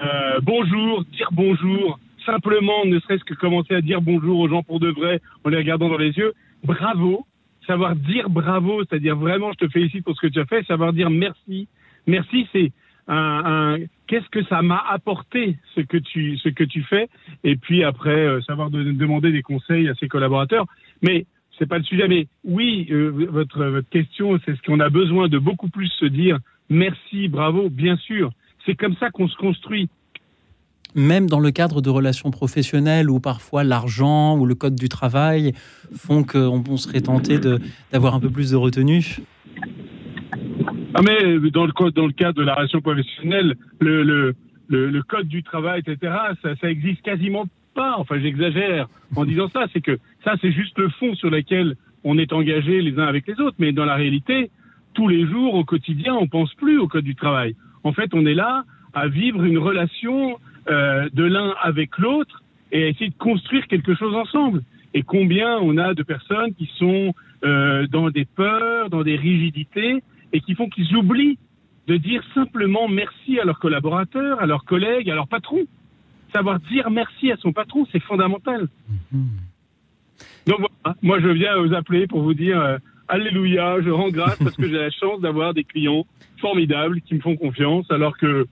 euh, 0.00 0.38
bonjour, 0.42 1.04
dire 1.06 1.28
bonjour, 1.32 1.98
simplement, 2.28 2.84
ne 2.84 2.98
serait-ce 3.00 3.24
que 3.24 3.34
commencer 3.34 3.74
à 3.74 3.80
dire 3.80 4.02
bonjour 4.02 4.38
aux 4.38 4.48
gens 4.48 4.62
pour 4.62 4.80
de 4.80 4.90
vrai 4.90 5.20
en 5.44 5.48
les 5.48 5.56
regardant 5.56 5.88
dans 5.88 5.96
les 5.96 6.12
yeux. 6.12 6.34
Bravo, 6.62 7.26
savoir 7.66 7.96
dire 7.96 8.28
bravo, 8.28 8.82
c'est-à-dire 8.84 9.16
vraiment 9.16 9.50
je 9.52 9.66
te 9.66 9.72
félicite 9.72 10.04
pour 10.04 10.14
ce 10.14 10.26
que 10.26 10.32
tu 10.32 10.38
as 10.38 10.44
fait, 10.44 10.62
savoir 10.66 10.92
dire 10.92 11.08
merci. 11.08 11.68
Merci, 12.06 12.46
c'est 12.52 12.72
un, 13.08 13.78
qu'est-ce 14.06 14.28
que 14.28 14.44
ça 14.44 14.60
m'a 14.60 14.82
apporté 14.90 15.56
ce 15.74 15.80
que 15.80 15.96
tu 15.96 16.36
ce 16.38 16.50
que 16.50 16.64
tu 16.64 16.82
fais, 16.82 17.08
et 17.44 17.56
puis 17.56 17.82
après 17.82 18.26
euh, 18.26 18.42
savoir 18.42 18.68
de, 18.70 18.82
demander 18.92 19.32
des 19.32 19.42
conseils 19.42 19.88
à 19.88 19.94
ses 19.94 20.08
collaborateurs. 20.08 20.66
Mais 21.02 21.24
c'est 21.58 21.66
pas 21.66 21.78
le 21.78 21.84
sujet. 21.84 22.08
Mais 22.08 22.26
oui, 22.44 22.88
euh, 22.90 23.26
votre 23.30 23.64
votre 23.64 23.88
question, 23.88 24.38
c'est 24.44 24.54
ce 24.54 24.62
qu'on 24.62 24.80
a 24.80 24.90
besoin 24.90 25.28
de 25.28 25.38
beaucoup 25.38 25.70
plus 25.70 25.88
se 25.98 26.04
dire 26.04 26.38
merci, 26.68 27.28
bravo, 27.28 27.70
bien 27.70 27.96
sûr. 27.96 28.30
C'est 28.66 28.74
comme 28.74 28.96
ça 28.96 29.10
qu'on 29.10 29.28
se 29.28 29.36
construit 29.36 29.88
même 30.98 31.28
dans 31.28 31.40
le 31.40 31.50
cadre 31.50 31.80
de 31.80 31.90
relations 31.90 32.30
professionnelles 32.30 33.08
où 33.08 33.20
parfois 33.20 33.64
l'argent 33.64 34.36
ou 34.36 34.44
le 34.44 34.54
code 34.54 34.74
du 34.74 34.88
travail 34.88 35.52
font 35.94 36.24
qu'on 36.24 36.76
serait 36.76 37.00
tenté 37.00 37.38
d'avoir 37.92 38.14
un 38.14 38.20
peu 38.20 38.30
plus 38.30 38.50
de 38.50 38.56
retenue 38.56 39.18
ah 40.94 41.00
mais 41.02 41.50
dans 41.50 41.66
le, 41.66 42.12
cadre 42.12 42.40
de 42.40 42.42
la 42.42 42.54
relation 42.54 42.80
professionnelle, 42.80 43.54
le, 43.78 44.02
le, 44.02 44.34
le, 44.68 45.02
code 45.02 45.28
du 45.28 45.42
travail, 45.42 45.82
etc., 45.86 46.12
ça, 46.42 46.56
ça 46.60 46.70
existe 46.70 47.02
quasiment 47.02 47.46
pas. 47.74 47.96
Enfin, 47.98 48.18
j'exagère 48.20 48.88
en 49.14 49.24
disant 49.24 49.48
ça. 49.50 49.66
C'est 49.72 49.80
que 49.80 49.98
ça, 50.24 50.34
c'est 50.40 50.50
juste 50.50 50.76
le 50.78 50.88
fond 50.88 51.14
sur 51.14 51.30
lequel 51.30 51.76
on 52.04 52.18
est 52.18 52.32
engagé 52.32 52.80
les 52.80 52.98
uns 52.98 53.06
avec 53.06 53.26
les 53.26 53.38
autres. 53.40 53.56
Mais 53.58 53.72
dans 53.72 53.84
la 53.84 53.94
réalité, 53.94 54.50
tous 54.94 55.08
les 55.08 55.26
jours, 55.26 55.54
au 55.54 55.64
quotidien, 55.64 56.14
on 56.14 56.26
pense 56.26 56.52
plus 56.54 56.78
au 56.78 56.88
code 56.88 57.04
du 57.04 57.14
travail. 57.14 57.54
En 57.84 57.92
fait, 57.92 58.10
on 58.14 58.26
est 58.26 58.34
là 58.34 58.64
à 58.94 59.08
vivre 59.08 59.44
une 59.44 59.58
relation 59.58 60.38
euh, 60.70 61.08
de 61.12 61.24
l'un 61.24 61.54
avec 61.62 61.98
l'autre 61.98 62.42
et 62.72 62.84
à 62.84 62.88
essayer 62.88 63.10
de 63.10 63.18
construire 63.18 63.66
quelque 63.66 63.94
chose 63.94 64.14
ensemble. 64.14 64.62
Et 64.94 65.02
combien 65.02 65.58
on 65.58 65.76
a 65.78 65.94
de 65.94 66.02
personnes 66.02 66.54
qui 66.54 66.70
sont 66.78 67.14
euh, 67.44 67.86
dans 67.86 68.10
des 68.10 68.24
peurs, 68.24 68.90
dans 68.90 69.02
des 69.02 69.16
rigidités, 69.16 70.02
et 70.32 70.40
qui 70.40 70.54
font 70.54 70.68
qu'ils 70.68 70.94
oublient 70.96 71.38
de 71.86 71.96
dire 71.96 72.22
simplement 72.34 72.88
merci 72.88 73.40
à 73.40 73.44
leurs 73.44 73.58
collaborateurs, 73.58 74.40
à 74.40 74.46
leurs 74.46 74.64
collègues, 74.64 75.10
à 75.10 75.14
leurs 75.14 75.28
patrons. 75.28 75.64
Savoir 76.34 76.60
dire 76.60 76.90
merci 76.90 77.32
à 77.32 77.36
son 77.36 77.52
patron, 77.52 77.86
c'est 77.90 78.02
fondamental. 78.02 78.68
Mm-hmm. 78.90 80.48
Donc 80.48 80.58
voilà, 80.58 80.96
moi 81.02 81.20
je 81.20 81.28
viens 81.28 81.56
vous 81.58 81.74
appeler 81.74 82.06
pour 82.06 82.22
vous 82.22 82.34
dire 82.34 82.60
euh, 82.60 82.78
Alléluia, 83.08 83.80
je 83.80 83.88
rends 83.88 84.10
grâce 84.10 84.36
parce 84.36 84.56
que 84.56 84.68
j'ai 84.68 84.78
la 84.78 84.90
chance 84.90 85.20
d'avoir 85.20 85.54
des 85.54 85.64
clients 85.64 86.06
formidables 86.40 87.00
qui 87.00 87.14
me 87.14 87.20
font 87.20 87.36
confiance 87.36 87.90
alors 87.90 88.16
que 88.18 88.46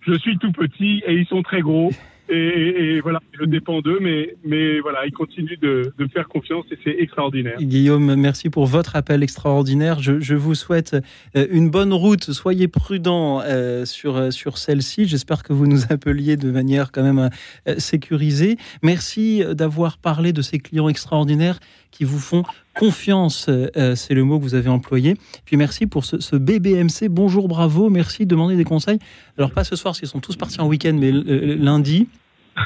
je 0.00 0.14
suis 0.18 0.38
tout 0.38 0.52
petit 0.52 1.02
et 1.06 1.14
ils 1.14 1.26
sont 1.26 1.42
très 1.42 1.60
gros. 1.60 1.90
Et, 2.32 3.00
voilà, 3.00 3.18
je 3.32 3.44
dépends 3.44 3.80
d'eux, 3.80 3.98
mais, 4.00 4.36
mais 4.44 4.78
voilà, 4.78 5.04
ils 5.04 5.12
continuent 5.12 5.58
de, 5.60 5.92
me 5.98 6.06
faire 6.06 6.28
confiance 6.28 6.64
et 6.70 6.78
c'est 6.84 6.96
extraordinaire. 7.00 7.56
Guillaume, 7.58 8.14
merci 8.14 8.50
pour 8.50 8.66
votre 8.66 8.94
appel 8.94 9.24
extraordinaire. 9.24 9.98
Je, 10.00 10.34
vous 10.34 10.54
souhaite 10.54 10.96
euh, 11.36 11.46
une 11.50 11.70
bonne 11.70 11.92
route. 11.92 12.30
Soyez 12.30 12.68
prudent 12.68 13.40
euh, 13.40 13.84
sur, 13.84 14.32
sur 14.32 14.58
celle-ci. 14.58 15.06
J'espère 15.06 15.42
que 15.42 15.52
vous 15.52 15.66
nous 15.66 15.92
appeliez 15.92 16.36
de 16.36 16.52
manière 16.52 16.92
quand 16.92 17.02
même 17.02 17.30
euh, 17.66 17.74
sécurisée. 17.78 18.56
Merci 18.82 19.42
d'avoir 19.52 19.98
parlé 19.98 20.32
de 20.32 20.42
ces 20.42 20.60
clients 20.60 20.88
extraordinaires 20.88 21.58
qui 21.90 22.04
vous 22.04 22.18
font 22.18 22.44
confiance, 22.78 23.46
euh, 23.48 23.94
c'est 23.94 24.14
le 24.14 24.24
mot 24.24 24.38
que 24.38 24.44
vous 24.44 24.54
avez 24.54 24.68
employé. 24.68 25.16
Puis 25.44 25.56
merci 25.56 25.86
pour 25.86 26.04
ce, 26.04 26.36
BBMC. 26.36 27.08
Bonjour, 27.10 27.48
bravo, 27.48 27.90
merci. 27.90 28.26
Demandez 28.26 28.56
des 28.56 28.64
conseils. 28.64 28.98
Alors, 29.36 29.50
pas 29.50 29.64
ce 29.64 29.76
soir, 29.76 29.94
qu'ils 29.94 30.08
sont 30.08 30.20
tous 30.20 30.36
partis 30.36 30.60
en 30.60 30.68
week-end, 30.68 30.96
mais 30.98 31.12
lundi, 31.12 32.08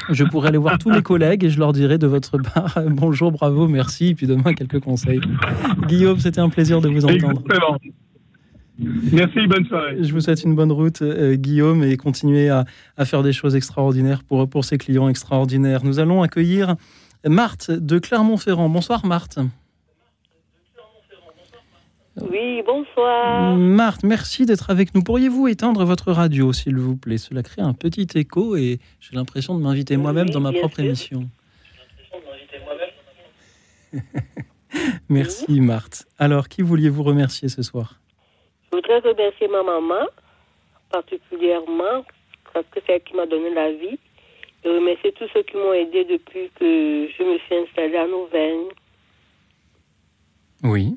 je 0.09 0.23
pourrais 0.23 0.49
aller 0.49 0.57
voir 0.57 0.77
tous 0.77 0.89
mes 0.89 1.01
collègues 1.01 1.43
et 1.43 1.49
je 1.49 1.59
leur 1.59 1.73
dirai 1.73 1.97
de 1.97 2.07
votre 2.07 2.37
part 2.37 2.79
bonjour, 2.89 3.31
bravo, 3.31 3.67
merci, 3.67 4.07
et 4.07 4.15
puis 4.15 4.27
demain 4.27 4.53
quelques 4.53 4.79
conseils. 4.79 5.21
Guillaume, 5.87 6.19
c'était 6.19 6.41
un 6.41 6.49
plaisir 6.49 6.81
de 6.81 6.89
vous 6.89 7.05
entendre. 7.05 7.43
Merci, 8.77 9.47
bonne 9.47 9.65
soirée. 9.65 9.97
Je 10.01 10.11
vous 10.11 10.19
souhaite 10.19 10.43
une 10.43 10.53
bonne 10.53 10.71
route, 10.71 11.01
euh, 11.01 11.35
Guillaume, 11.35 11.83
et 11.83 11.95
continuez 11.95 12.49
à, 12.49 12.65
à, 12.97 13.05
faire 13.05 13.23
des 13.23 13.31
choses 13.31 13.55
extraordinaires 13.55 14.21
pour, 14.23 14.49
pour 14.49 14.65
ces 14.65 14.77
clients 14.77 15.07
extraordinaires. 15.07 15.85
Nous 15.85 15.99
allons 15.99 16.21
accueillir 16.23 16.75
Marthe 17.25 17.71
de 17.71 17.97
Clermont-Ferrand. 17.99 18.69
Bonsoir 18.69 19.05
Marthe. 19.05 19.39
Oui, 22.21 22.61
bonsoir. 22.65 23.55
Marthe, 23.55 24.03
merci 24.03 24.45
d'être 24.45 24.69
avec 24.69 24.95
nous. 24.95 25.01
Pourriez-vous 25.01 25.47
éteindre 25.47 25.83
votre 25.83 26.11
radio, 26.11 26.53
s'il 26.53 26.77
vous 26.77 26.95
plaît? 26.95 27.17
Cela 27.17 27.43
crée 27.43 27.61
un 27.61 27.73
petit 27.73 28.07
écho 28.15 28.55
et 28.55 28.79
j'ai 29.01 29.15
l'impression 29.15 29.57
de 29.57 29.61
m'inviter 29.61 29.97
moi-même 29.97 30.29
dans 30.29 30.39
ma 30.39 30.53
propre 30.53 30.79
émission. 30.79 31.27
merci 35.09 35.59
Marthe. 35.59 36.05
Alors, 36.19 36.47
qui 36.47 36.61
vouliez-vous 36.61 37.03
remercier 37.03 37.49
ce 37.49 37.61
soir? 37.63 37.99
Je 38.71 38.77
voudrais 38.77 38.99
remercier 38.99 39.47
ma 39.47 39.63
maman, 39.63 40.05
particulièrement, 40.91 42.05
parce 42.53 42.65
que 42.71 42.79
c'est 42.85 42.93
elle 42.93 43.03
qui 43.03 43.15
m'a 43.15 43.25
donné 43.25 43.53
la 43.53 43.71
vie 43.71 43.99
et 44.65 44.69
remercier 44.69 45.11
tous 45.13 45.27
ceux 45.33 45.43
qui 45.43 45.55
m'ont 45.57 45.73
aidé 45.73 46.03
depuis 46.05 46.49
que 46.59 47.07
je 47.07 47.23
me 47.23 47.37
suis 47.39 47.55
installée 47.55 47.97
à 47.97 48.05
Auvergne. 48.05 48.67
Oui. 50.63 50.95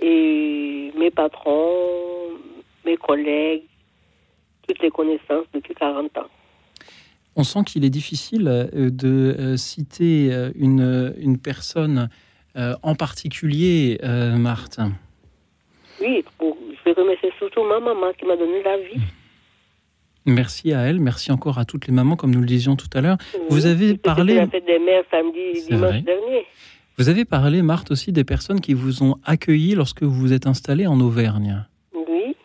Et 0.00 0.90
mes 0.96 1.10
patrons, 1.10 2.30
mes 2.84 2.96
collègues, 2.96 3.64
toutes 4.66 4.80
les 4.80 4.90
connaissances 4.90 5.46
depuis 5.52 5.74
40 5.74 6.16
ans. 6.18 6.26
On 7.36 7.42
sent 7.42 7.64
qu'il 7.66 7.84
est 7.84 7.90
difficile 7.90 8.48
euh, 8.48 8.90
de 8.90 9.36
euh, 9.38 9.56
citer 9.56 10.32
euh, 10.32 10.50
une, 10.54 11.14
une 11.18 11.38
personne 11.38 12.08
en 12.84 12.94
particulier, 12.94 13.98
Marthe. 14.38 14.78
Oui, 16.00 16.24
je 16.40 16.84
vais 16.84 16.92
remercier 16.92 17.32
surtout 17.36 17.64
ma 17.64 17.80
maman 17.80 18.12
qui 18.16 18.24
m'a 18.26 18.36
donné 18.36 18.62
la 18.62 18.78
vie. 18.78 19.02
Merci 20.26 20.72
à 20.72 20.80
elle, 20.80 21.00
merci 21.00 21.32
encore 21.32 21.58
à 21.58 21.64
toutes 21.66 21.86
les 21.86 21.92
mamans, 21.92 22.16
comme 22.16 22.30
nous 22.30 22.40
le 22.40 22.46
disions 22.46 22.76
tout 22.76 22.88
à 22.94 23.02
l'heure. 23.02 23.18
vous 23.50 23.66
avez 23.66 23.96
parlé. 23.96 24.36
La 24.36 24.48
fête 24.48 24.64
des 24.64 24.78
mères 24.78 25.04
samedi, 25.10 25.66
dimanche 25.68 26.02
dernier. 26.02 26.46
Vous 26.96 27.08
avez 27.08 27.24
parlé, 27.24 27.60
Marthe, 27.60 27.90
aussi 27.90 28.12
des 28.12 28.24
personnes 28.24 28.60
qui 28.60 28.72
vous 28.72 29.02
ont 29.02 29.16
accueilli 29.24 29.74
lorsque 29.74 30.02
vous 30.02 30.12
vous 30.12 30.32
êtes 30.32 30.46
installée 30.46 30.86
en 30.86 31.00
Auvergne. 31.00 31.66
Oui. 31.94 32.36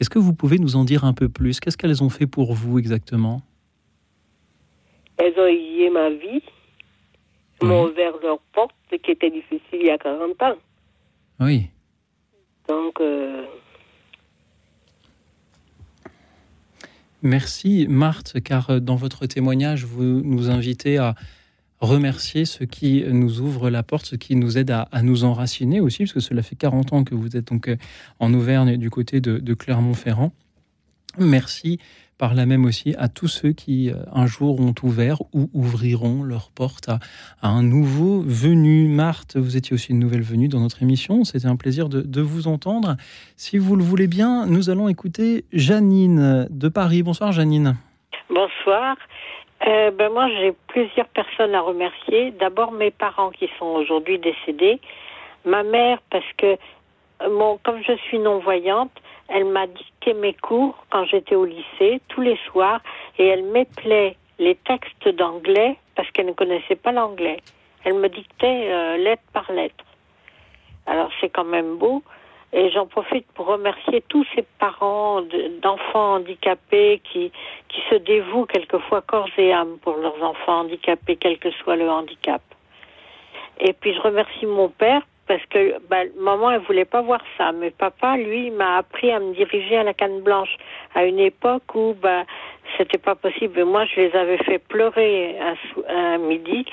Est-ce 0.00 0.10
que 0.10 0.18
vous 0.18 0.34
pouvez 0.34 0.58
nous 0.58 0.74
en 0.74 0.84
dire 0.84 1.04
un 1.04 1.12
peu 1.12 1.28
plus? 1.28 1.60
Qu'est-ce 1.60 1.76
qu'elles 1.76 2.02
ont 2.02 2.08
fait 2.08 2.26
pour 2.26 2.54
vous 2.54 2.78
exactement? 2.78 3.42
Elles 5.18 5.34
ont 5.38 5.46
aidé 5.46 5.90
ma 5.90 6.10
vie. 6.10 6.42
M'ont 7.62 7.84
ouvert 7.84 8.14
leur 8.22 8.38
porte, 8.54 8.74
qui 9.02 9.10
était 9.10 9.30
difficile 9.30 9.60
il 9.74 9.86
y 9.86 9.90
a 9.90 9.98
40 9.98 10.42
ans. 10.42 10.56
Oui. 11.40 11.68
Donc. 12.68 13.00
Euh, 13.00 13.44
Merci 17.22 17.86
Marthe, 17.88 18.40
car 18.40 18.70
euh, 18.70 18.80
dans 18.80 18.96
votre 18.96 19.26
témoignage, 19.26 19.84
vous 19.84 20.02
nous 20.02 20.50
invitez 20.50 20.98
à 20.98 21.14
remercier 21.80 22.44
ceux 22.44 22.66
qui 22.66 23.04
nous 23.06 23.40
ouvrent 23.40 23.70
la 23.70 23.82
porte, 23.82 24.06
ceux 24.06 24.16
qui 24.16 24.36
nous 24.36 24.58
aident 24.58 24.86
à, 24.90 25.02
nous 25.02 25.24
enraciner 25.24 25.80
aussi, 25.80 26.04
parce 26.04 26.12
que 26.12 26.20
cela 26.20 26.42
fait 26.42 26.56
40 26.56 26.92
ans 26.92 27.04
que 27.04 27.14
vous 27.14 27.36
êtes 27.36 27.48
donc 27.48 27.68
euh, 27.68 27.76
en 28.18 28.34
Auvergne 28.34 28.76
du 28.76 28.90
côté 28.90 29.20
de 29.20 29.54
Clermont-Ferrand. 29.54 30.32
Merci 31.18 31.78
par 32.20 32.34
là 32.34 32.44
même 32.44 32.66
aussi 32.66 32.94
à 32.98 33.08
tous 33.08 33.28
ceux 33.28 33.52
qui 33.52 33.90
euh, 33.90 33.94
un 34.12 34.26
jour 34.26 34.60
ont 34.60 34.74
ouvert 34.82 35.22
ou 35.32 35.48
ouvriront 35.54 36.22
leurs 36.22 36.50
portes 36.54 36.90
à, 36.90 36.98
un 37.48 37.62
nouveau 37.62 38.20
venu. 38.20 38.88
Marthe, 38.88 39.38
vous 39.38 39.56
étiez 39.56 39.72
aussi 39.72 39.92
une 39.92 39.98
nouvelle 39.98 40.20
venue 40.20 40.48
dans 40.48 40.60
notre 40.60 40.82
émission. 40.82 41.24
C'était 41.24 41.46
un 41.46 41.56
plaisir 41.56 41.88
de, 41.88 42.20
vous 42.20 42.46
entendre. 42.46 42.96
Si 43.36 43.56
vous 43.56 43.74
le 43.74 43.82
voulez 43.82 44.06
bien, 44.06 44.44
nous 44.44 44.68
allons 44.68 44.90
écouter 44.90 45.44
Janine 45.54 46.46
de 46.50 46.68
Paris. 46.68 47.02
Bonsoir 47.02 47.32
Janine. 47.32 47.76
Bonsoir. 48.28 48.96
Euh, 49.66 49.90
ben 49.90 50.12
moi, 50.12 50.28
j'ai 50.28 50.52
plusieurs 50.68 51.08
personnes 51.08 51.54
à 51.54 51.62
remercier. 51.62 52.32
D'abord, 52.32 52.72
mes 52.72 52.90
parents 52.90 53.30
qui 53.30 53.48
sont 53.58 53.66
aujourd'hui 53.80 54.18
décédés. 54.18 54.78
Ma 55.46 55.62
mère, 55.62 55.98
parce 56.10 56.30
que 56.36 56.58
mon, 57.30 57.58
comme 57.64 57.82
je 57.82 57.96
suis 58.08 58.18
non-voyante, 58.18 58.92
elle 59.30 59.44
m'a 59.46 59.66
dicté 59.66 60.12
mes 60.14 60.34
cours 60.34 60.74
quand 60.90 61.04
j'étais 61.04 61.34
au 61.34 61.44
lycée, 61.44 62.00
tous 62.08 62.20
les 62.20 62.38
soirs, 62.50 62.80
et 63.18 63.26
elle 63.26 63.44
m'éplait 63.44 64.16
les 64.38 64.56
textes 64.56 65.08
d'anglais 65.08 65.76
parce 65.94 66.10
qu'elle 66.10 66.26
ne 66.26 66.32
connaissait 66.32 66.76
pas 66.76 66.92
l'anglais. 66.92 67.38
Elle 67.84 67.94
me 67.94 68.08
dictait 68.08 68.68
euh, 68.70 68.96
lettre 68.96 69.22
par 69.32 69.50
lettre. 69.52 69.84
Alors 70.86 71.10
c'est 71.20 71.28
quand 71.28 71.44
même 71.44 71.76
beau. 71.76 72.02
Et 72.52 72.68
j'en 72.70 72.86
profite 72.86 73.30
pour 73.32 73.46
remercier 73.46 74.02
tous 74.08 74.26
ces 74.34 74.44
parents 74.58 75.22
d'enfants 75.62 76.14
handicapés 76.14 77.00
qui, 77.04 77.30
qui 77.68 77.80
se 77.88 77.94
dévouent 77.94 78.46
quelquefois 78.46 79.02
corps 79.02 79.28
et 79.38 79.52
âme 79.52 79.78
pour 79.82 79.96
leurs 79.98 80.20
enfants 80.20 80.62
handicapés, 80.62 81.14
quel 81.14 81.38
que 81.38 81.52
soit 81.52 81.76
le 81.76 81.88
handicap. 81.88 82.42
Et 83.60 83.72
puis 83.72 83.94
je 83.94 84.00
remercie 84.00 84.46
mon 84.46 84.68
père 84.68 85.02
parce 85.30 85.46
que 85.46 85.78
bah, 85.88 86.02
maman 86.18 86.50
elle 86.50 86.62
voulait 86.62 86.84
pas 86.84 87.02
voir 87.02 87.20
ça, 87.38 87.52
mais 87.52 87.70
papa 87.70 88.16
lui 88.16 88.50
m'a 88.50 88.78
appris 88.78 89.12
à 89.12 89.20
me 89.20 89.32
diriger 89.32 89.76
à 89.76 89.84
la 89.84 89.94
canne 89.94 90.22
blanche 90.22 90.56
à 90.96 91.04
une 91.04 91.20
époque 91.20 91.72
où 91.72 91.94
bah 92.02 92.24
c'était 92.76 92.98
pas 92.98 93.14
possible. 93.14 93.64
Moi 93.64 93.84
je 93.84 94.00
les 94.00 94.16
avais 94.16 94.38
fait 94.38 94.58
pleurer 94.58 95.36
un, 95.88 96.18
midi 96.18 96.66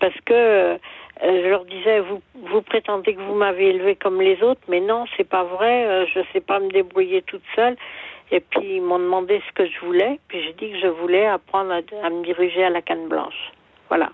parce 0.00 0.20
que 0.24 0.34
euh, 0.34 0.78
je 1.22 1.48
leur 1.48 1.64
disais 1.64 2.00
vous 2.00 2.20
vous 2.34 2.62
prétendez 2.62 3.14
que 3.14 3.20
vous 3.20 3.36
m'avez 3.36 3.68
élevé 3.68 3.94
comme 3.94 4.20
les 4.20 4.42
autres, 4.42 4.62
mais 4.66 4.80
non 4.80 5.04
c'est 5.16 5.28
pas 5.28 5.44
vrai. 5.44 5.86
Euh, 5.86 6.04
je 6.12 6.22
sais 6.32 6.40
pas 6.40 6.58
me 6.58 6.70
débrouiller 6.70 7.22
toute 7.22 7.44
seule. 7.54 7.76
Et 8.32 8.40
puis 8.40 8.78
ils 8.78 8.82
m'ont 8.82 8.98
demandé 8.98 9.40
ce 9.46 9.52
que 9.52 9.64
je 9.64 9.78
voulais, 9.78 10.18
puis 10.26 10.42
j'ai 10.42 10.54
dit 10.54 10.72
que 10.72 10.80
je 10.80 10.88
voulais 10.88 11.26
apprendre 11.26 11.70
à 11.72 12.10
me 12.10 12.24
diriger 12.24 12.64
à 12.64 12.70
la 12.70 12.82
canne 12.82 13.06
blanche. 13.06 13.52
Voilà. 13.90 14.10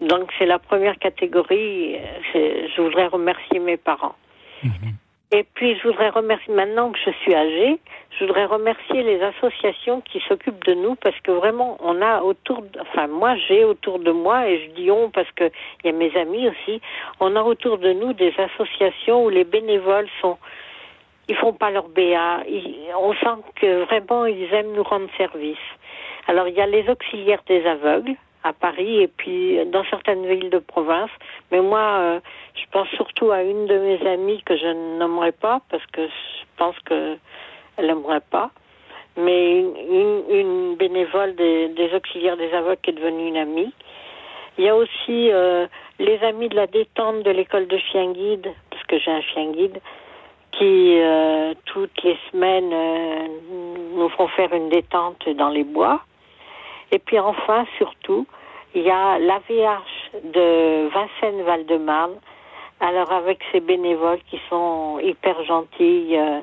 Donc 0.00 0.32
c'est 0.38 0.46
la 0.46 0.58
première 0.58 0.98
catégorie. 0.98 1.96
Je 2.34 2.80
voudrais 2.80 3.06
remercier 3.06 3.58
mes 3.58 3.76
parents. 3.76 4.16
Mhm. 4.62 4.94
Et 5.32 5.44
puis 5.54 5.76
je 5.76 5.88
voudrais 5.88 6.10
remercier, 6.10 6.54
maintenant 6.54 6.92
que 6.92 6.98
je 7.04 7.10
suis 7.10 7.34
âgée, 7.34 7.80
je 8.10 8.24
voudrais 8.24 8.44
remercier 8.44 9.02
les 9.02 9.20
associations 9.20 10.00
qui 10.00 10.20
s'occupent 10.28 10.64
de 10.64 10.74
nous 10.74 10.94
parce 10.94 11.18
que 11.22 11.32
vraiment 11.32 11.76
on 11.80 12.00
a 12.02 12.22
autour, 12.22 12.62
enfin 12.80 13.08
moi 13.08 13.34
j'ai 13.48 13.64
autour 13.64 13.98
de 13.98 14.12
moi 14.12 14.48
et 14.48 14.64
je 14.64 14.70
dis 14.80 14.90
on 14.92 15.10
parce 15.10 15.30
que 15.32 15.50
il 15.82 15.86
y 15.86 15.88
a 15.88 15.92
mes 15.92 16.16
amis 16.16 16.48
aussi, 16.48 16.80
on 17.18 17.34
a 17.34 17.42
autour 17.42 17.78
de 17.78 17.92
nous 17.92 18.12
des 18.12 18.32
associations 18.38 19.24
où 19.24 19.28
les 19.28 19.42
bénévoles 19.42 20.08
sont, 20.20 20.38
ils 21.26 21.34
font 21.34 21.52
pas 21.52 21.72
leur 21.72 21.88
BA, 21.88 22.44
on 22.96 23.12
sent 23.14 23.42
que 23.56 23.84
vraiment 23.86 24.26
ils 24.26 24.54
aiment 24.54 24.74
nous 24.74 24.84
rendre 24.84 25.08
service. 25.16 25.66
Alors 26.28 26.46
il 26.46 26.54
y 26.54 26.60
a 26.60 26.66
les 26.66 26.88
auxiliaires 26.88 27.42
des 27.48 27.66
aveugles 27.66 28.14
à 28.44 28.52
Paris 28.52 29.00
et 29.00 29.08
puis 29.08 29.58
dans 29.66 29.84
certaines 29.86 30.26
villes 30.26 30.50
de 30.50 30.58
province. 30.58 31.10
Mais 31.50 31.60
moi, 31.60 31.80
euh, 31.80 32.20
je 32.54 32.64
pense 32.70 32.88
surtout 32.90 33.32
à 33.32 33.42
une 33.42 33.66
de 33.66 33.78
mes 33.78 34.06
amies 34.06 34.42
que 34.42 34.56
je 34.56 34.98
nommerai 34.98 35.32
pas 35.32 35.60
parce 35.70 35.84
que 35.86 36.06
je 36.06 36.44
pense 36.56 36.76
qu'elle 36.86 37.18
n'aimerait 37.78 38.22
pas. 38.30 38.50
Mais 39.16 39.60
une, 39.60 40.76
bénévole 40.76 41.34
des, 41.36 41.90
auxiliaires 41.94 42.36
des 42.36 42.52
avocats 42.52 42.80
qui 42.82 42.90
est 42.90 42.94
devenue 42.94 43.28
une 43.28 43.36
amie. 43.36 43.72
Il 44.58 44.64
y 44.64 44.68
a 44.68 44.76
aussi 44.76 45.30
euh, 45.30 45.66
les 45.98 46.18
amis 46.22 46.48
de 46.48 46.56
la 46.56 46.66
détente 46.66 47.22
de 47.22 47.30
l'école 47.30 47.66
de 47.66 47.78
chien 47.78 48.12
guide, 48.12 48.52
parce 48.70 48.82
que 48.84 48.98
j'ai 48.98 49.10
un 49.10 49.20
chien 49.20 49.52
guide, 49.52 49.80
qui 50.52 50.98
euh, 51.00 51.54
toutes 51.66 52.02
les 52.02 52.18
semaines 52.30 52.74
nous 53.96 54.08
font 54.10 54.28
faire 54.28 54.52
une 54.52 54.68
détente 54.68 55.28
dans 55.28 55.48
les 55.48 55.64
bois. 55.64 56.00
Et 56.94 57.00
puis 57.00 57.18
enfin, 57.18 57.66
surtout, 57.76 58.24
il 58.72 58.82
y 58.82 58.90
a 58.90 59.18
l'AVH 59.18 60.22
de 60.22 60.88
Vincennes-Val-de-Marne, 60.94 62.14
alors 62.78 63.10
avec 63.10 63.40
ses 63.50 63.58
bénévoles 63.58 64.20
qui 64.30 64.40
sont 64.48 65.00
hyper 65.00 65.42
gentils, 65.42 66.16
euh, 66.16 66.40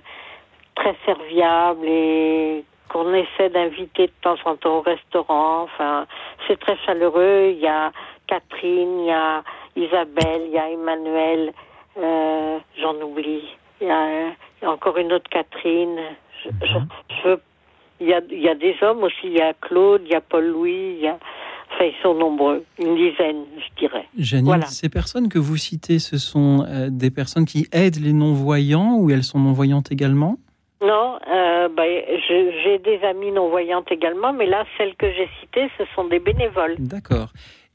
très 0.76 0.94
serviables 1.06 1.88
et 1.88 2.66
qu'on 2.90 3.14
essaie 3.14 3.50
d'inviter 3.50 4.08
de 4.08 4.14
temps 4.22 4.36
en 4.44 4.58
temps 4.58 4.80
au 4.80 4.82
restaurant. 4.82 5.62
Enfin, 5.64 6.06
c'est 6.50 6.60
très 6.60 6.76
chaleureux. 6.80 7.52
Il 7.54 7.60
y 7.60 7.68
a 7.68 7.94
Catherine, 8.28 9.00
il 9.00 9.06
y 9.06 9.12
a 9.12 9.44
Isabelle, 9.78 10.44
il 10.48 10.52
y 10.52 10.60
a 10.60 10.70
Emmanuel, 10.70 11.54
euh, 11.98 12.60
j'en 12.78 12.96
oublie. 12.96 13.48
Il 13.80 13.88
y, 13.88 13.90
a, 13.90 14.70
encore 14.70 14.98
une 14.98 15.14
autre 15.14 15.30
Catherine. 15.30 15.98
Je, 16.44 16.50
je, 16.66 17.30
veux 17.30 17.42
il 18.02 18.08
y, 18.08 18.14
a, 18.14 18.22
il 18.32 18.42
y 18.42 18.50
a 18.50 18.56
des 18.56 18.76
hommes 18.82 19.04
aussi, 19.04 19.26
il 19.26 19.34
y 19.34 19.42
a 19.42 19.54
Claude, 19.54 20.02
il 20.06 20.12
y 20.12 20.16
a 20.16 20.22
Paul-Louis, 20.22 20.96
il 20.98 21.04
y 21.04 21.08
a... 21.08 21.18
Enfin, 21.74 21.86
ils 21.86 22.02
sont 22.04 22.14
nombreux, 22.14 22.66
une 22.80 22.96
dizaine, 22.96 23.46
je 23.58 23.80
dirais. 23.80 24.06
Janine, 24.18 24.62
ces 24.64 24.90
personnes 24.90 25.30
que 25.30 25.40
vous 25.40 25.56
citez, 25.56 26.00
ce 26.00 26.18
sont 26.18 26.66
euh, 26.68 26.90
des 26.90 27.12
personnes 27.12 27.46
qui 27.46 27.68
aident 27.72 28.02
les 28.02 28.12
non-voyants 28.12 28.98
ou 28.98 29.10
elles 29.10 29.24
sont 29.24 29.40
non-voyantes 29.40 29.90
également? 29.90 30.38
Non, 30.82 31.18
euh, 31.32 31.70
bah, 31.70 31.84
j'ai 32.28 32.80
des 32.80 33.00
amis 33.06 33.32
non-voyantes 33.32 33.90
également, 33.90 34.34
mais 34.34 34.48
là, 34.48 34.66
celles 34.78 34.96
que 34.96 35.10
j'ai 35.14 35.30
citées, 35.40 35.70
ce 35.78 35.84
sont 35.96 36.06
des 36.06 36.20
bénévoles. 36.20 36.76
D'accord. 36.80 37.30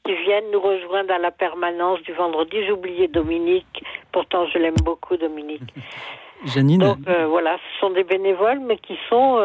Qui 0.05 0.13
viennent 0.25 0.51
nous 0.51 0.61
rejoindre 0.61 1.13
à 1.13 1.17
la 1.17 1.31
permanence 1.31 1.99
du 2.03 2.13
vendredi. 2.13 2.57
Oublié 2.71 3.07
Dominique, 3.07 3.83
pourtant 4.11 4.45
je 4.53 4.59
l'aime 4.59 4.77
beaucoup, 4.83 5.17
Dominique. 5.17 5.73
Janine 6.45 6.79
Donc 6.79 6.97
euh, 7.07 7.25
voilà, 7.25 7.57
ce 7.57 7.79
sont 7.79 7.89
des 7.89 8.03
bénévoles, 8.03 8.59
mais 8.59 8.77
qui 8.77 8.95
sont 9.09 9.39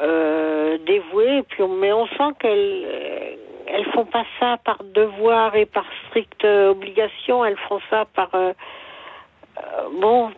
euh, 0.00 0.78
dévouées, 0.86 1.42
puis 1.50 1.62
mais 1.78 1.92
on 1.92 2.06
sent 2.06 2.34
qu'elles 2.40 2.84
euh, 2.86 3.36
elles 3.66 3.84
font 3.92 4.06
pas 4.06 4.24
ça 4.40 4.56
par 4.64 4.82
devoir 4.94 5.54
et 5.54 5.66
par 5.66 5.84
stricte 6.08 6.44
obligation, 6.44 7.44
elles 7.44 7.58
font 7.68 7.78
ça 7.90 8.06
par 8.14 8.34
euh, 8.34 8.52
bon 10.00 10.30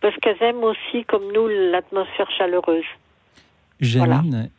parce 0.00 0.16
qu'elles 0.16 0.42
aiment 0.42 0.64
aussi 0.64 1.04
comme 1.04 1.30
nous 1.34 1.46
l'atmosphère 1.46 2.30
chaleureuse. 2.38 2.86
Janine, 3.80 4.50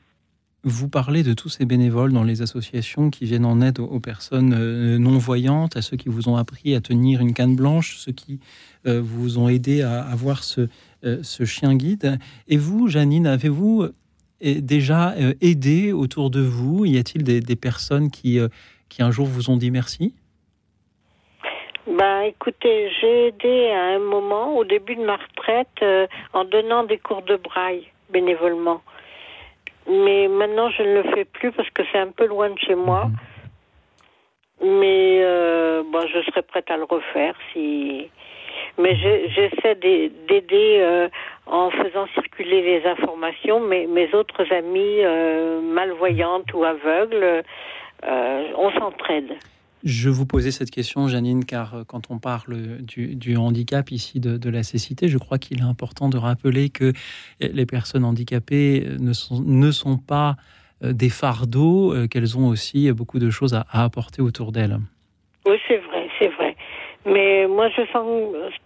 vous 0.64 0.88
parlez 0.88 1.24
de 1.24 1.34
tous 1.34 1.50
ces 1.50 1.66
bénévoles 1.66 2.14
dans 2.14 2.24
les 2.24 2.44
associations 2.44 3.10
qui 3.10 3.26
viennent 3.26 3.46
en 3.46 3.60
aide 3.60 3.80
aux, 3.80 4.00
personnes 4.00 4.98
non-voyantes, 4.98 5.78
à 5.78 5.82
ceux 5.82 5.98
qui 5.98 6.10
vous 6.10 6.30
ont 6.30 6.38
appris 6.38 6.76
à 6.76 6.82
tenir 6.82 7.22
une 7.22 7.34
canne 7.34 7.56
blanche, 7.56 7.98
ceux 7.98 8.12
qui 8.12 8.40
vous 8.86 9.40
ont 9.40 9.50
aidé 9.50 9.82
à 9.82 10.04
avoir 10.04 10.44
ce, 10.44 10.70
ce 11.02 11.44
chien 11.46 11.74
guide. 11.74 12.20
Et 12.48 12.58
vous, 12.58 12.88
Janine, 12.88 13.26
avez-vous 13.26 13.90
déjà 14.42 15.12
euh, 15.12 15.34
aidé 15.42 15.94
autour 15.94 16.30
de 16.30 16.42
vous? 16.42 16.86
Y 16.86 16.98
a-t-il 16.98 17.24
des, 17.24 17.56
personnes 17.56 18.10
qui, 18.10 18.40
euh, 18.40 18.48
qui 18.90 19.02
un 19.02 19.12
jour 19.12 19.26
vous 19.26 19.50
ont 19.50 19.58
dit 19.58 19.72
merci? 19.72 20.14
Bah, 21.88 22.26
écoutez, 22.26 22.92
j'ai 23.00 23.28
aidé 23.28 23.70
à 23.72 23.96
un 23.96 24.00
moment, 24.00 24.56
au 24.56 24.64
début 24.64 24.96
de 24.96 25.04
ma 25.04 25.18
retraite, 25.18 25.68
euh, 25.82 26.08
en 26.34 26.46
donnant 26.46 26.84
des 26.84 26.98
cours 26.98 27.24
de 27.24 27.36
braille 27.36 27.88
bénévolement. 28.12 28.82
Mais 29.90 30.28
maintenant, 30.28 30.70
je 30.70 30.84
ne 30.84 31.02
le 31.02 31.04
fais 31.16 31.26
plus 31.26 31.52
parce 31.52 31.70
que 31.72 31.82
c'est 31.92 31.98
un 31.98 32.12
peu 32.12 32.28
loin 32.28 32.50
de 32.50 32.60
chez 32.60 32.76
moi. 32.76 33.06
Mhm. 33.06 33.18
Mais 34.80 35.24
bah, 35.92 36.06
je 36.06 36.22
serais 36.30 36.44
prête 36.44 36.70
à 36.70 36.78
le 36.78 36.84
refaire 36.84 37.34
si, 37.52 38.10
mais 38.78 38.96
j'essaie 38.96 39.76
d'aider 39.76 40.78
euh, 40.80 41.10
en 41.46 41.70
faisant 41.72 42.08
circuler 42.14 42.62
les 42.62 42.88
informations. 42.88 43.60
Mais 43.60 43.88
mes 43.88 44.14
autres 44.14 44.52
amis 44.52 45.04
euh, 45.04 45.62
malvoyantes 45.62 46.54
ou 46.54 46.64
aveugles, 46.64 47.44
euh, 48.04 48.48
on 48.58 48.72
s'entraide. 48.72 49.34
Je 49.84 50.10
vous 50.10 50.28
posais 50.28 50.52
cette 50.52 50.70
question, 50.70 51.08
Janine, 51.08 51.44
car 51.44 51.84
quand 51.88 52.12
on 52.12 52.20
parle 52.20 52.82
du, 52.84 53.36
handicap 53.36 53.90
ici 53.90 54.20
de, 54.20 54.50
la 54.50 54.62
cécité, 54.62 55.08
je 55.08 55.18
crois 55.18 55.40
qu'il 55.40 55.60
est 55.60 55.64
important 55.64 56.08
de 56.08 56.18
rappeler 56.18 56.70
que 56.70 56.94
les 57.40 57.66
personnes 57.66 58.06
handicapées 58.06 58.86
ne 59.00 59.12
sont, 59.12 59.42
ne 59.42 59.72
sont 59.72 59.98
pas 59.98 60.36
des 60.84 61.10
fardeaux, 61.10 61.96
qu'elles 62.12 62.38
ont 62.38 62.48
aussi 62.48 62.92
beaucoup 62.92 63.18
de 63.18 63.32
choses 63.32 63.56
à, 63.56 63.66
à 63.72 63.84
apporter 63.84 64.22
autour 64.22 64.52
d'elles. 64.52 64.78
Oui, 65.48 65.58
c'est 65.68 65.78
vrai. 65.78 66.01
Mais 67.06 67.48
moi, 67.48 67.70
je 67.70 67.82
sens 67.92 68.06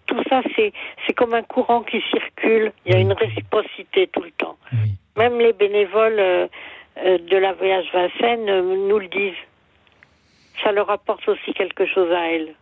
tout 0.08 0.22
ça, 0.30 0.42
c'est 0.56 0.74
c'est 1.06 1.14
comme 1.14 1.34
un 1.34 1.44
courant 1.44 1.84
qui 1.84 2.02
circule. 2.12 2.74
Il 2.86 2.94
y 2.94 2.96
a 2.96 3.00
une 3.00 3.14
réciprocité 3.14 4.08
tout 4.08 4.22
le 4.22 4.32
temps. 4.32 4.58
Même 5.18 5.40
les 5.40 5.54
bénévoles 5.54 6.20
euh, 6.20 6.48
euh, 6.98 7.18
de 7.18 7.38
la 7.38 7.54
voyage 7.54 7.86
Vincennes 7.94 8.50
euh, 8.50 8.88
nous 8.90 9.00
le 9.00 9.08
disent. 9.08 9.34
Ça 10.64 10.72
leur 10.72 10.90
apporte 10.90 11.28
aussi 11.28 11.54
quelque 11.54 11.86
chose 11.86 12.12
à 12.12 12.32
elles. 12.32 12.56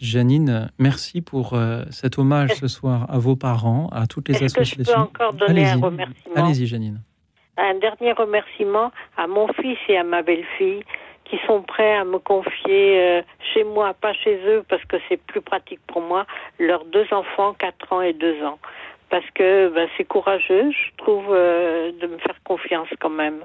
Janine, 0.00 0.68
merci 0.80 1.22
pour 1.22 1.56
cet 1.90 2.18
hommage 2.18 2.54
ce 2.54 2.66
soir 2.66 3.06
à 3.08 3.18
vos 3.20 3.36
parents, 3.36 3.88
à 3.92 4.08
toutes 4.08 4.28
les 4.28 4.42
associations. 4.42 4.82
Que 4.82 4.90
je 4.90 4.92
peux 4.92 5.00
encore 5.00 5.32
donner 5.32 5.64
un 5.64 5.76
remerciement 5.76 6.34
Allez-y, 6.34 6.66
Janine. 6.66 7.00
Un 7.56 7.78
dernier 7.78 8.10
remerciement 8.12 8.90
à 9.16 9.28
mon 9.28 9.46
fils 9.52 9.78
et 9.88 9.96
à 9.96 10.02
ma 10.02 10.22
belle-fille 10.22 10.82
qui 11.32 11.38
sont 11.46 11.62
prêts 11.62 11.94
à 11.94 12.04
me 12.04 12.18
confier 12.18 13.00
euh, 13.00 13.22
chez 13.54 13.64
moi, 13.64 13.94
pas 13.94 14.12
chez 14.12 14.38
eux, 14.46 14.62
parce 14.68 14.84
que 14.84 14.98
c'est 15.08 15.16
plus 15.16 15.40
pratique 15.40 15.80
pour 15.86 16.02
moi, 16.02 16.26
leurs 16.58 16.84
deux 16.84 17.06
enfants, 17.10 17.54
4 17.54 17.92
ans 17.94 18.02
et 18.02 18.12
2 18.12 18.44
ans. 18.44 18.58
Parce 19.08 19.24
que 19.34 19.70
ben, 19.70 19.88
c'est 19.96 20.04
courageux, 20.04 20.70
je 20.70 20.96
trouve, 20.98 21.24
euh, 21.30 21.90
de 21.98 22.06
me 22.06 22.18
faire 22.18 22.36
confiance 22.44 22.88
quand 23.00 23.08
même. 23.08 23.44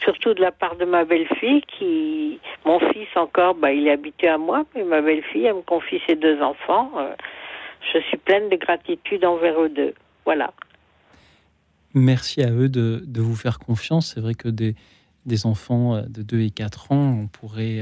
Surtout 0.00 0.32
de 0.32 0.40
la 0.40 0.50
part 0.50 0.76
de 0.76 0.86
ma 0.86 1.04
belle-fille, 1.04 1.60
qui, 1.76 2.40
mon 2.64 2.80
fils 2.80 3.08
encore, 3.14 3.54
ben, 3.54 3.68
il 3.68 3.86
est 3.86 3.92
habitué 3.92 4.28
à 4.28 4.38
moi, 4.38 4.64
mais 4.74 4.84
ma 4.84 5.02
belle-fille, 5.02 5.44
elle 5.44 5.56
me 5.56 5.60
confie 5.60 6.00
ses 6.06 6.16
deux 6.16 6.40
enfants. 6.40 6.90
Euh, 6.96 7.12
je 7.92 7.98
suis 7.98 8.16
pleine 8.16 8.48
de 8.48 8.56
gratitude 8.56 9.26
envers 9.26 9.60
eux 9.60 9.68
deux. 9.68 9.92
Voilà. 10.24 10.54
Merci 11.92 12.42
à 12.42 12.50
eux 12.50 12.70
de, 12.70 13.02
de 13.04 13.20
vous 13.20 13.36
faire 13.36 13.58
confiance. 13.58 14.14
C'est 14.14 14.20
vrai 14.20 14.32
que 14.32 14.48
des, 14.48 14.74
des 15.28 15.46
enfants 15.46 15.94
euh, 15.94 16.02
de 16.02 16.22
2 16.22 16.40
et 16.40 16.50
4 16.50 16.92
ans, 16.92 17.18
on 17.22 17.26
pourrait 17.28 17.80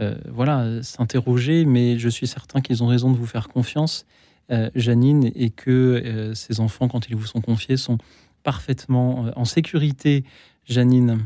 euh, 0.00 0.14
voilà, 0.28 0.82
s'interroger, 0.82 1.64
mais 1.64 1.98
je 1.98 2.08
suis 2.08 2.26
certain 2.26 2.60
qu'ils 2.60 2.82
ont 2.82 2.86
raison 2.86 3.10
de 3.10 3.16
vous 3.16 3.26
faire 3.26 3.48
confiance, 3.48 4.06
Janine, 4.74 5.30
et 5.34 5.48
que 5.48 6.32
ces 6.34 6.60
enfants, 6.60 6.86
quand 6.86 7.08
ils 7.08 7.16
vous 7.16 7.24
sont 7.24 7.40
confiés, 7.40 7.78
sont 7.78 7.96
parfaitement 8.42 9.30
en 9.34 9.46
sécurité. 9.46 10.24
Janine, 10.66 11.20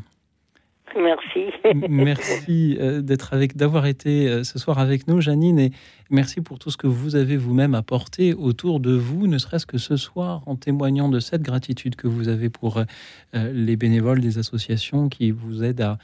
Merci. 0.94 1.52
merci 1.88 2.76
euh, 2.80 3.02
d'être 3.02 3.34
avec, 3.34 3.56
d'avoir 3.56 3.86
été 3.86 4.28
euh, 4.28 4.44
ce 4.44 4.58
soir 4.58 4.78
avec 4.78 5.08
nous, 5.08 5.20
Janine, 5.20 5.58
et 5.58 5.72
merci 6.10 6.40
pour 6.40 6.58
tout 6.58 6.70
ce 6.70 6.76
que 6.76 6.86
vous 6.86 7.16
avez 7.16 7.36
vous-même 7.36 7.74
apporté 7.74 8.34
autour 8.34 8.80
de 8.80 8.92
vous, 8.92 9.26
ne 9.26 9.38
serait-ce 9.38 9.66
que 9.66 9.78
ce 9.78 9.96
soir, 9.96 10.42
en 10.46 10.56
témoignant 10.56 11.08
de 11.08 11.20
cette 11.20 11.42
gratitude 11.42 11.96
que 11.96 12.06
vous 12.06 12.28
avez 12.28 12.48
pour 12.48 12.78
euh, 12.78 13.52
les 13.52 13.76
bénévoles 13.76 14.20
des 14.20 14.38
associations 14.38 15.08
qui 15.08 15.30
vous 15.30 15.64
aident 15.64 15.82
à 15.82 15.98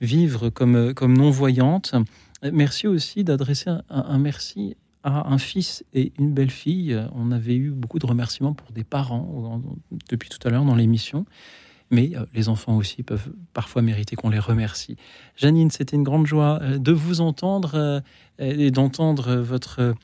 vivre 0.00 0.50
comme, 0.50 0.92
comme 0.92 1.16
non-voyante. 1.16 1.94
Merci 2.52 2.86
aussi 2.86 3.24
d'adresser 3.24 3.70
un, 3.88 4.18
merci 4.18 4.76
à 5.02 5.32
un 5.32 5.38
fils 5.38 5.84
et 5.94 6.12
une 6.18 6.34
belle-fille. 6.34 7.00
On 7.14 7.32
avait 7.32 7.54
eu 7.54 7.70
beaucoup 7.70 7.98
de 7.98 8.04
remerciements 8.04 8.52
pour 8.52 8.72
des 8.72 8.84
parents 8.84 9.62
depuis 10.10 10.28
tout 10.28 10.46
à 10.46 10.50
l'heure 10.50 10.66
dans 10.66 10.74
l'émission 10.74 11.24
mais 11.90 12.12
euh, 12.14 12.24
les 12.34 12.48
enfants 12.48 12.76
aussi 12.76 13.02
peuvent 13.02 13.30
parfois 13.52 13.82
mériter 13.82 14.16
qu'on 14.16 14.30
les 14.30 14.38
remercie. 14.38 14.96
Janine, 15.36 15.70
c'était 15.70 15.96
une 15.96 16.02
grande 16.02 16.26
joie 16.26 16.58
euh, 16.62 16.78
de 16.78 16.92
vous 16.92 17.20
entendre 17.20 17.72
euh, 17.74 18.00
et 18.38 18.70
d'entendre 18.70 19.36
votre, 19.36 19.94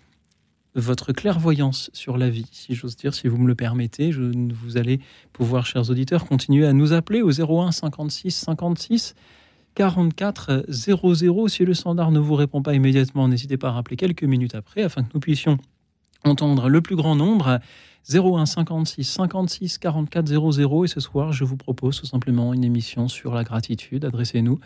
votre 0.75 1.13
clairvoyance 1.13 1.91
sur 1.93 2.17
la 2.17 2.31
vie, 2.31 2.47
si 2.53 2.75
j'ose 2.75 2.97
dire, 2.97 3.15
si 3.15 3.29
vous 3.29 3.39
me 3.39 3.47
le 3.47 3.55
permettez. 3.55 4.13
Je, 4.13 4.23
vous 4.23 4.77
allez 4.77 5.01
pouvoir, 5.33 5.67
chers 5.67 5.91
auditeurs, 5.91 6.25
continuer 6.25 6.67
à 6.67 6.73
nous 6.73 6.93
appeler 6.93 7.23
au 7.23 7.31
01 7.31 7.73
56 7.73 8.31
56 8.31 9.15
44 9.75 10.67
00. 10.69 11.49
Si 11.49 11.65
le 11.65 11.75
standard 11.75 12.11
ne 12.11 12.19
vous 12.19 12.35
répond 12.35 12.63
pas 12.63 12.75
immédiatement, 12.75 13.29
n'hésitez 13.29 13.57
pas 13.57 13.69
à 13.69 13.73
rappeler 13.73 13.97
quelques 13.97 14.25
minutes 14.25 14.55
après 14.55 14.83
afin 14.83 15.03
que 15.03 15.11
nous 15.15 15.21
puissions 15.21 15.59
entendre 16.25 16.69
le 16.69 16.81
plus 16.81 16.97
grand 16.97 17.17
nombre. 17.17 17.59
01 18.09 18.47
56 18.47 19.05
56 19.05 19.79
44 19.79 20.27
00. 20.27 20.85
Et 20.85 20.89
ce 20.89 21.01
soir, 21.01 21.33
je 21.33 21.45
vous 21.45 21.57
propose 21.57 22.01
tout 22.01 22.07
simplement 22.07 22.53
une 22.55 22.65
émission 22.65 23.09
sur 23.09 23.35
la 23.35 23.45
gratitude. 23.45 24.05
Adressez-nous 24.05 24.61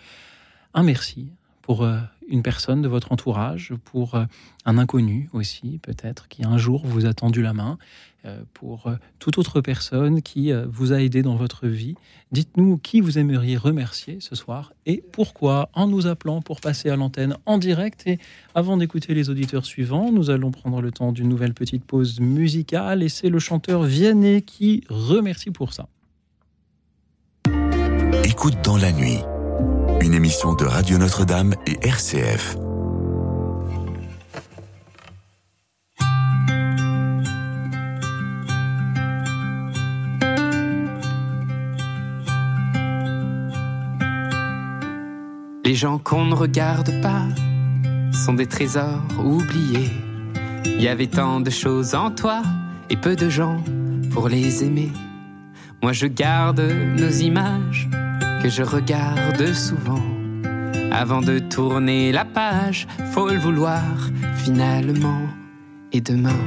un 0.75 0.83
merci 0.83 1.29
pour 1.63 1.83
euh, 1.83 1.99
une 2.29 2.43
personne 2.43 2.83
de 2.83 2.89
votre 2.89 3.13
entourage, 3.13 3.73
pour 3.85 4.15
euh, 4.15 4.25
un 4.65 4.79
inconnu 4.79 5.29
aussi, 5.33 5.79
peut-être, 5.83 6.29
qui 6.29 6.45
un 6.45 6.59
jour 6.59 6.87
vous 6.87 7.07
a 7.07 7.15
tendu 7.15 7.43
la 7.43 7.53
main, 7.53 7.79
euh, 8.25 8.43
pour 8.55 8.91
toute 9.19 9.39
autre 9.39 9.61
personne 9.61 10.23
qui 10.23 10.53
vous 10.69 10.93
a 10.93 11.01
aidé 11.01 11.23
dans 11.23 11.37
votre 11.37 11.69
vie. 11.69 11.95
Dites-nous 12.33 12.79
qui 12.79 13.01
vous 13.01 13.19
aimeriez 13.19 13.57
remercier 13.57 14.19
ce 14.21 14.35
soir 14.35 14.73
et 14.85 15.03
pourquoi, 15.13 15.69
en 15.75 15.87
nous 15.87 16.07
appelant 16.07 16.43
pour 16.43 16.61
passer 16.61 16.91
à 16.91 16.97
l'antenne 16.97 17.37
en 17.47 17.59
direct. 17.59 18.03
Et 18.07 18.19
avant 18.55 18.77
d'écouter 18.77 19.15
les 19.15 19.31
auditeurs 19.31 19.65
suivants, 19.65 20.11
nous 20.11 20.31
allons 20.31 20.51
prendre 20.51 20.81
le 20.83 20.91
temps 20.91 21.13
d'une 21.13 21.29
nouvelle 21.29 21.55
petite 21.55 21.85
pause 21.85 22.19
musicale 22.21 23.03
et 23.03 23.09
c'est 23.09 23.29
le 23.29 23.39
chanteur 23.39 23.85
Vianney 23.85 24.43
qui 24.43 24.83
remercie 24.89 25.51
pour 25.51 25.73
ça. 25.73 25.89
Écoute 28.25 28.57
dans 28.65 28.77
la 28.77 28.93
nuit 28.93 29.21
une 30.01 30.15
émission 30.15 30.55
de 30.55 30.65
Radio 30.65 30.99
Notre-Dame 30.99 31.55
et 31.67 31.79
RCF. 31.87 32.57
Les 45.65 45.75
gens 45.75 45.99
qu'on 45.99 46.25
ne 46.27 46.35
regarde 46.35 47.01
pas 47.03 47.25
sont 48.13 48.35
des 48.35 48.47
trésors 48.47 49.03
oubliés. 49.19 49.91
Il 50.65 50.81
y 50.81 50.89
avait 50.89 51.07
tant 51.07 51.41
de 51.41 51.51
choses 51.51 51.95
en 51.95 52.11
toi 52.11 52.43
et 52.91 52.97
peu 52.97 53.17
de 53.17 53.29
gens 53.29 53.63
pour 54.13 54.29
les 54.29 54.65
aimer. 54.65 54.93
Moi 55.83 55.93
je 55.93 56.07
garde 56.07 56.61
nos 56.61 57.11
images 57.11 57.89
je 58.49 58.63
regarde 58.63 59.53
souvent. 59.53 60.03
Avant 60.93 61.21
de 61.21 61.39
tourner 61.39 62.13
la 62.13 62.25
page, 62.25 62.87
faut 63.13 63.29
le 63.29 63.39
vouloir 63.39 63.83
finalement. 64.37 65.23
Et 65.93 66.01
demain, 66.01 66.45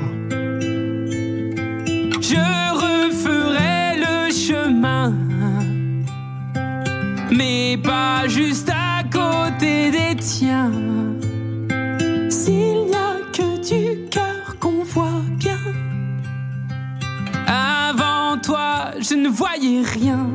je 2.22 2.41
referai 2.86 3.97
le 3.97 4.32
chemin, 4.32 5.14
mais 7.36 7.78
pas 7.84 8.28
juste 8.28 8.70
à 8.70 9.04
côté 9.04 9.91
des 9.91 10.16
tiens. 10.18 10.72
S'il 12.30 12.86
n'y 12.86 12.95
a 12.95 13.18
que 13.34 13.50
du 13.70 14.08
cœur 14.10 14.56
qu'on 14.60 14.84
voit 14.84 15.24
bien, 15.38 15.60
avant 17.47 18.38
toi, 18.41 18.91
je 19.00 19.16
ne 19.16 19.30
voyais 19.30 19.82
rien. 19.82 20.28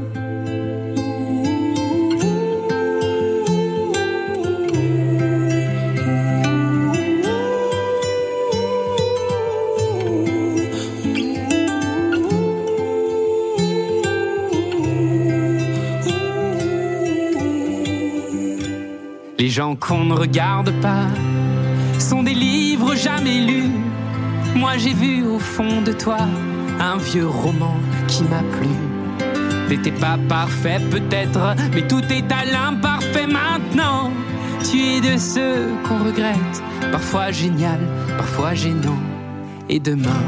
Gens 19.48 19.76
qu'on 19.76 20.04
ne 20.04 20.14
regarde 20.14 20.70
pas 20.80 21.06
sont 21.98 22.22
des 22.22 22.34
livres 22.34 22.94
jamais 22.94 23.40
lus. 23.40 23.70
Moi 24.56 24.76
j'ai 24.76 24.92
vu 24.92 25.24
au 25.24 25.38
fond 25.38 25.82
de 25.82 25.92
toi 25.92 26.18
un 26.80 26.96
vieux 26.96 27.26
roman 27.26 27.76
qui 28.08 28.22
m'a 28.24 28.42
plu. 28.56 28.68
T'étais 29.68 29.92
pas 29.92 30.18
parfait 30.28 30.80
peut-être, 30.90 31.54
mais 31.72 31.86
tout 31.86 32.02
est 32.10 32.30
à 32.32 32.44
l'imparfait 32.44 33.26
maintenant. 33.26 34.10
Tu 34.70 34.80
es 34.80 35.00
de 35.00 35.18
ceux 35.18 35.68
qu'on 35.86 36.04
regrette, 36.04 36.62
parfois 36.90 37.30
génial, 37.30 37.80
parfois 38.16 38.54
gênant. 38.54 38.98
Et 39.68 39.78
demain, 39.78 40.24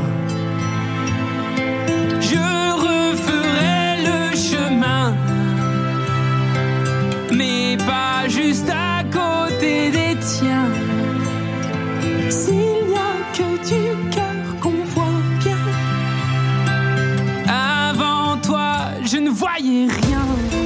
je 2.20 2.38
referai 2.86 4.04
le 4.04 4.36
chemin, 4.36 5.14
mais 7.32 7.76
pas 7.78 8.28
juste 8.28 8.70
à 8.70 8.95
s'il 12.30 12.54
n'y 12.88 12.96
a 12.96 13.12
que 13.32 13.48
du 13.68 14.10
cœur 14.14 14.60
qu'on 14.60 14.84
voit 14.94 15.20
bien. 15.42 15.58
Avant 17.48 18.36
toi, 18.38 18.68
je 19.04 19.18
ne 19.18 19.30
voyais 19.30 19.86
rien. 19.86 20.65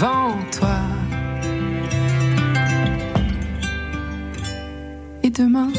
Avant 0.00 0.36
toi. 0.52 0.78
Et 5.24 5.30
demain 5.30 5.72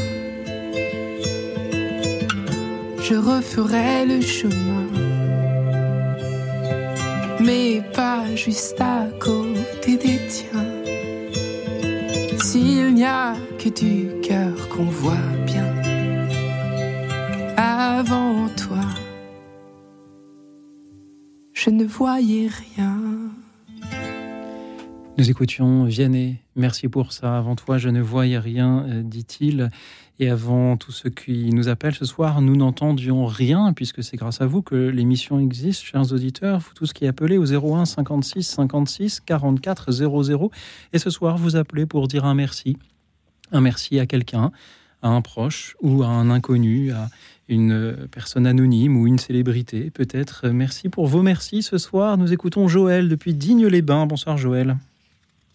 je 3.10 3.14
referai 3.14 4.04
le 4.04 4.20
chemin. 4.20 4.86
Mais 7.40 7.82
pas 7.94 8.22
juste 8.36 8.78
à 8.80 9.06
côté 9.18 9.96
des 9.96 10.20
tiens. 10.28 10.70
S'il 12.38 12.94
n'y 12.94 13.04
a 13.04 13.34
que 13.58 13.70
du 13.70 14.20
cœur 14.20 14.68
qu'on 14.68 14.84
voit 14.84 15.30
bien. 15.46 15.72
Avant 17.56 18.48
toi, 18.56 18.84
je 21.52 21.70
ne 21.70 21.84
voyais 21.84 22.48
rien. 22.48 22.99
Nous 25.20 25.28
écoutions 25.28 25.84
Vianney. 25.84 26.36
Merci 26.56 26.88
pour 26.88 27.12
ça. 27.12 27.36
Avant 27.36 27.54
toi, 27.54 27.76
je 27.76 27.90
ne 27.90 28.00
voyais 28.00 28.38
rien, 28.38 28.86
euh, 28.88 29.02
dit-il. 29.02 29.68
Et 30.18 30.30
avant 30.30 30.78
tous 30.78 30.92
ceux 30.92 31.10
qui 31.10 31.50
nous 31.52 31.68
appellent 31.68 31.94
ce 31.94 32.06
soir, 32.06 32.40
nous 32.40 32.56
n'entendions 32.56 33.26
rien, 33.26 33.74
puisque 33.74 34.02
c'est 34.02 34.16
grâce 34.16 34.40
à 34.40 34.46
vous 34.46 34.62
que 34.62 34.74
l'émission 34.74 35.38
existe, 35.38 35.82
chers 35.82 36.10
auditeurs. 36.14 36.60
Vous 36.60 36.72
tous 36.74 36.94
qui 36.94 37.06
appelez 37.06 37.36
au 37.36 37.44
01 37.44 37.84
56 37.84 38.44
56 38.44 39.20
44 39.20 39.92
00. 39.92 40.50
Et 40.94 40.98
ce 40.98 41.10
soir, 41.10 41.36
vous 41.36 41.54
appelez 41.54 41.84
pour 41.84 42.08
dire 42.08 42.24
un 42.24 42.34
merci. 42.34 42.78
Un 43.52 43.60
merci 43.60 44.00
à 44.00 44.06
quelqu'un, 44.06 44.52
à 45.02 45.10
un 45.10 45.20
proche 45.20 45.76
ou 45.82 46.02
à 46.02 46.06
un 46.06 46.30
inconnu, 46.30 46.92
à 46.92 47.10
une 47.46 48.08
personne 48.10 48.46
anonyme 48.46 48.96
ou 48.96 49.06
une 49.06 49.18
célébrité, 49.18 49.90
peut-être. 49.90 50.48
Merci 50.48 50.88
pour 50.88 51.08
vos 51.08 51.20
merci 51.20 51.60
ce 51.60 51.76
soir. 51.76 52.16
Nous 52.16 52.32
écoutons 52.32 52.68
Joël 52.68 53.10
depuis 53.10 53.34
Digne-les-Bains. 53.34 54.06
Bonsoir 54.06 54.38
Joël. 54.38 54.78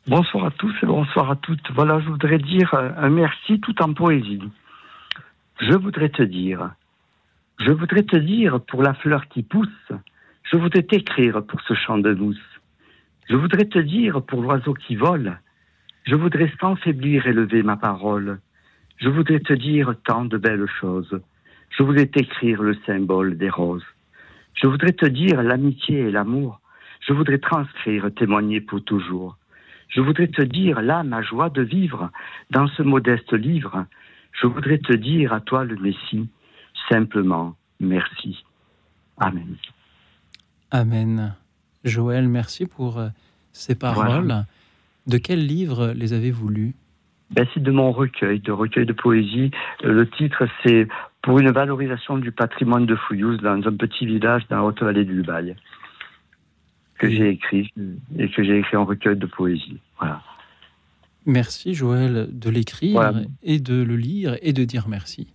Bonsoir 0.07 0.45
à 0.45 0.51
tous 0.51 0.71
et 0.83 0.85
bonsoir 0.85 1.31
à 1.31 1.35
toutes. 1.35 1.71
Voilà, 1.71 1.99
je 1.99 2.09
voudrais 2.09 2.37
dire 2.37 2.71
un 2.75 3.09
merci 3.09 3.59
tout 3.59 3.81
en 3.81 3.91
poésie. 3.91 4.39
Je 5.59 5.73
voudrais 5.73 6.09
te 6.09 6.21
dire, 6.21 6.75
je 7.57 7.71
voudrais 7.71 8.03
te 8.03 8.15
dire 8.15 8.61
pour 8.61 8.83
la 8.83 8.93
fleur 8.93 9.27
qui 9.29 9.41
pousse, 9.41 9.91
je 10.43 10.57
voudrais 10.57 10.83
t'écrire 10.83 11.43
pour 11.43 11.59
ce 11.61 11.73
champ 11.73 11.97
de 11.97 12.13
mousse. 12.13 12.37
Je 13.27 13.35
voudrais 13.35 13.65
te 13.65 13.79
dire 13.79 14.21
pour 14.21 14.43
l'oiseau 14.43 14.75
qui 14.75 14.95
vole, 14.95 15.39
je 16.03 16.13
voudrais 16.13 16.53
sans 16.61 16.75
faiblir 16.75 17.25
élever 17.25 17.63
ma 17.63 17.75
parole. 17.75 18.39
Je 18.97 19.09
voudrais 19.09 19.39
te 19.39 19.53
dire 19.53 19.95
tant 20.05 20.25
de 20.25 20.37
belles 20.37 20.69
choses. 20.79 21.19
Je 21.71 21.81
voudrais 21.81 22.05
t'écrire 22.05 22.61
le 22.61 22.77
symbole 22.85 23.39
des 23.39 23.49
roses. 23.49 23.85
Je 24.53 24.67
voudrais 24.67 24.93
te 24.93 25.07
dire 25.07 25.41
l'amitié 25.41 26.01
et 26.01 26.11
l'amour. 26.11 26.61
Je 26.99 27.11
voudrais 27.11 27.39
transcrire, 27.39 28.13
témoigner 28.13 28.61
pour 28.61 28.83
toujours. 28.83 29.35
Je 29.89 30.01
voudrais 30.01 30.27
te 30.27 30.41
dire 30.41 30.81
là 30.81 31.03
ma 31.03 31.21
joie 31.21 31.49
de 31.49 31.61
vivre 31.61 32.11
dans 32.51 32.67
ce 32.67 32.83
modeste 32.83 33.33
livre. 33.33 33.85
Je 34.31 34.47
voudrais 34.47 34.79
te 34.79 34.93
dire 34.93 35.33
à 35.33 35.39
toi 35.39 35.63
le 35.63 35.75
Messie, 35.77 36.27
simplement 36.89 37.55
merci. 37.79 38.43
Amen. 39.17 39.55
Amen. 40.71 41.35
Joël, 41.83 42.27
merci 42.27 42.65
pour 42.65 42.99
euh, 42.99 43.07
ces 43.53 43.75
paroles. 43.75 44.45
De 45.07 45.17
quel 45.17 45.45
livre 45.45 45.93
les 45.95 46.13
avez-vous 46.13 46.49
lus? 46.49 46.73
Ben, 47.31 47.47
C'est 47.53 47.61
de 47.61 47.71
mon 47.71 47.91
recueil, 47.91 48.39
de 48.39 48.51
recueil 48.51 48.85
de 48.85 48.93
poésie. 48.93 49.51
Le 49.83 50.09
titre, 50.09 50.47
c'est 50.63 50.87
Pour 51.21 51.39
une 51.39 51.51
valorisation 51.51 52.17
du 52.17 52.31
patrimoine 52.31 52.85
de 52.85 52.95
Fouillouse 52.95 53.39
dans 53.41 53.55
un 53.67 53.75
petit 53.75 54.05
village 54.05 54.43
dans 54.49 54.57
la 54.57 54.63
haute-vallée 54.63 55.05
du 55.05 55.13
Lubaï 55.13 55.55
que 56.97 57.09
j'ai 57.09 57.29
écrit 57.29 57.73
et 58.17 58.29
que 58.29 58.43
j'ai 58.43 58.59
écrit 58.59 58.77
en 58.77 58.85
recueil 58.85 59.17
de 59.17 59.25
poésie. 59.25 59.79
Voilà. 59.99 60.21
Merci 61.25 61.73
Joël 61.73 62.29
de 62.31 62.49
l'écrire 62.49 63.21
et 63.43 63.59
de 63.59 63.81
le 63.81 63.95
lire 63.95 64.37
et 64.41 64.53
de 64.53 64.63
dire 64.63 64.87
merci. 64.87 65.27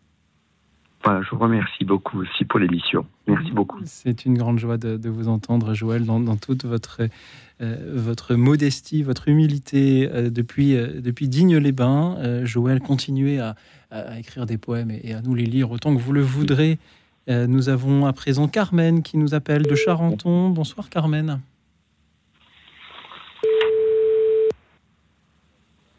Voilà, 1.02 1.22
je 1.22 1.30
vous 1.30 1.38
remercie 1.38 1.84
beaucoup 1.84 2.20
aussi 2.20 2.44
pour 2.44 2.60
l'émission. 2.60 3.06
Merci 3.26 3.52
beaucoup. 3.52 3.80
C'est 3.84 4.26
une 4.26 4.36
grande 4.36 4.58
joie 4.58 4.76
de, 4.76 5.08
vous 5.08 5.28
entendre, 5.28 5.72
Joël, 5.72 6.04
dans, 6.04 6.36
toute 6.36 6.66
votre, 6.66 7.00
euh, 7.62 7.92
votre 7.94 8.34
modestie, 8.34 9.02
votre 9.02 9.28
humilité. 9.28 10.10
Euh, 10.12 10.28
depuis, 10.28 10.76
euh, 10.76 11.00
depuis 11.00 11.28
Digne-les-Bains, 11.28 12.44
Joël, 12.44 12.80
continuez 12.80 13.40
à, 13.40 13.56
écrire 14.18 14.44
des 14.44 14.58
poèmes 14.58 14.90
et, 14.90 15.14
à 15.14 15.22
nous 15.22 15.34
les 15.34 15.46
lire 15.46 15.70
autant 15.70 15.94
que 15.96 16.00
vous 16.00 16.12
le 16.12 16.22
voudrez. 16.22 16.78
nous 17.28 17.68
avons 17.68 18.06
à 18.06 18.12
présent 18.12 18.46
Carmen 18.46 19.02
qui 19.02 19.16
nous 19.16 19.34
appelle 19.34 19.62
de 19.62 19.74
Charenton. 19.74 20.50
Bonsoir 20.50 20.90
Carmen. 20.90 21.40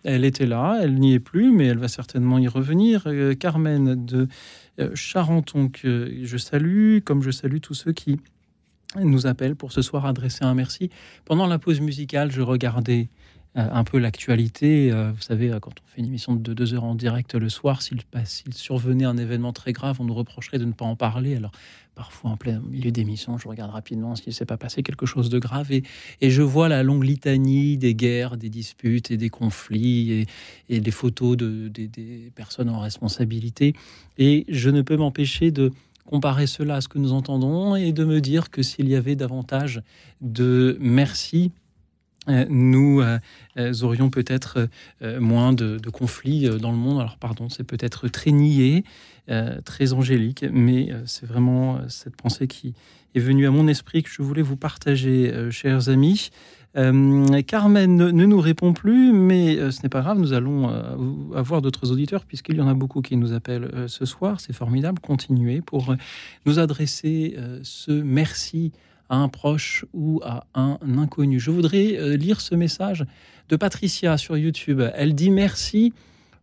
Elle 0.04 0.26
était 0.26 0.46
là, 0.46 0.80
elle 0.82 0.96
n'y 0.96 1.14
est 1.14 1.20
plus, 1.20 1.52
mais 1.52 1.68
elle 1.68 1.78
va 1.78 1.88
certainement 1.88 2.40
y 2.40 2.48
revenir. 2.48 3.04
Euh, 3.06 3.36
Carmen 3.36 4.06
de 4.06 4.28
euh, 4.80 4.96
Charenton, 4.96 5.70
que 5.70 6.12
je 6.24 6.38
salue, 6.38 7.00
comme 7.04 7.22
je 7.22 7.32
salue 7.32 7.60
tous 7.62 7.76
ceux 7.76 7.92
qui 7.92 8.20
nous 9.00 9.26
appellent 9.26 9.56
pour 9.56 9.72
ce 9.72 9.82
soir 9.82 10.06
adresser 10.06 10.44
un 10.44 10.54
merci. 10.54 10.90
Pendant 11.26 11.48
la 11.48 11.60
pause 11.60 11.80
musicale, 11.80 12.32
je 12.32 12.42
regardais 12.42 13.10
un 13.56 13.84
peu 13.84 13.98
l'actualité. 13.98 14.92
Euh, 14.92 15.12
vous 15.12 15.22
savez, 15.22 15.52
euh, 15.52 15.60
quand 15.60 15.72
on 15.72 15.88
fait 15.88 16.00
une 16.00 16.06
émission 16.06 16.36
de 16.36 16.54
deux 16.54 16.74
heures 16.74 16.86
en 16.86 16.96
direct 16.96 17.36
le 17.36 17.50
soir, 17.50 17.82
s'il 17.82 18.02
survenait 18.54 19.06
un 19.06 19.18
événement 19.18 19.52
très 19.52 19.74
grave, 19.74 19.98
on 20.00 20.06
nous 20.06 20.14
reprocherait 20.14 20.58
de 20.58 20.66
ne 20.66 20.72
pas 20.72 20.86
en 20.86 20.96
parler. 20.96 21.36
Alors, 21.36 21.52
parfois, 21.94 22.32
en 22.32 22.38
plein 22.38 22.62
milieu 22.62 22.92
d'émission, 22.92 23.38
je 23.38 23.48
regarde 23.50 23.72
rapidement 23.72 24.16
s'il 24.16 24.30
ne 24.30 24.34
s'est 24.34 24.46
pas 24.46 24.58
passé 24.58 24.84
quelque 24.84 25.06
chose 25.06 25.30
de 25.30 25.38
grave. 25.38 25.70
Et, 25.72 25.84
je 26.22 26.42
vois 26.42 26.70
la 26.70 26.82
longue 26.82 27.04
litanie 27.04 27.78
des 27.78 27.94
guerres, 27.94 28.38
des 28.38 28.50
disputes 28.50 29.12
et 29.12 29.18
des 29.18 29.30
conflits 29.30 30.26
et, 30.70 30.80
des 30.80 30.92
photos 30.92 31.36
de, 31.36 31.68
des 31.68 32.32
personnes 32.34 32.70
en 32.70 32.80
responsabilité. 32.80 33.74
Et 34.18 34.46
je 34.48 34.70
ne 34.70 34.82
peux 34.82 34.96
m'empêcher 34.96 35.52
de 35.52 35.72
comparer 36.06 36.48
cela 36.48 36.76
à 36.76 36.82
ce 36.82 36.88
que 36.88 37.00
nous 37.00 37.14
entendons 37.14 37.76
et 37.76 37.92
de 37.92 38.06
me 38.06 38.22
dire 38.22 38.50
que 38.50 38.64
s'il 38.64 38.88
y 38.88 38.96
avait 38.96 39.16
davantage 39.16 39.82
de 40.22 40.78
merci 40.80 41.52
euh, 41.52 41.61
nous 42.28 43.02
euh, 43.02 43.18
euh, 43.58 43.74
aurions 43.82 44.10
peut-être 44.10 44.68
moins 45.02 45.54
de, 45.54 45.80
conflits 45.92 46.50
dans 46.60 46.72
le 46.72 46.78
monde. 46.78 47.00
Alors 47.00 47.18
pardon, 47.18 47.50
c'est 47.50 47.64
peut-être 47.64 48.08
très 48.08 48.32
niais, 48.32 48.84
très 49.66 49.94
angélique, 49.94 50.46
mais 50.52 50.90
c'est 51.06 51.26
vraiment 51.26 51.80
cette 51.88 52.16
pensée 52.16 52.48
qui 52.48 52.74
est 53.16 53.20
venue 53.20 53.48
à 53.48 53.52
mon 53.52 53.68
esprit 53.68 54.04
que 54.04 54.10
je 54.10 54.22
voulais 54.22 54.42
vous 54.42 54.58
partager, 54.58 55.32
chers 55.52 55.90
amis. 55.90 56.32
Carmen 56.74 57.96
ne, 57.96 58.12
nous 58.12 58.40
répond 58.40 58.74
plus, 58.74 59.14
mais 59.14 59.72
ce 59.72 59.84
n'est 59.84 59.90
pas 59.90 60.02
grave, 60.02 60.20
nous 60.20 60.34
allons 60.34 60.70
avoir 61.34 61.62
d'autres 61.62 61.92
auditeurs 61.92 62.26
puisqu'il 62.26 62.58
y 62.58 62.62
en 62.62 62.68
a 62.68 62.74
beaucoup 62.74 63.02
qui 63.02 63.16
nous 63.16 63.32
appellent 63.34 63.86
ce 63.88 64.06
soir. 64.06 64.42
C'est 64.42 64.54
formidable, 64.54 65.00
continuez 65.00 65.62
pour 65.62 65.96
nous 66.46 66.60
adresser 66.60 67.38
ce 67.64 67.92
merci 67.92 68.74
à 69.12 69.18
un 69.18 69.28
proche 69.28 69.86
ou 69.94 70.22
à 70.24 70.48
un 70.56 70.80
inconnu. 70.98 71.40
Je 71.40 71.52
voudrais 71.52 71.98
euh, 71.98 72.16
lire 72.16 72.40
ce 72.40 72.56
message 72.56 73.06
de 73.50 73.58
Patricia 73.58 74.18
sur 74.18 74.38
YouTube. 74.38 74.82
Elle 74.96 75.14
dit 75.14 75.30
merci 75.30 75.94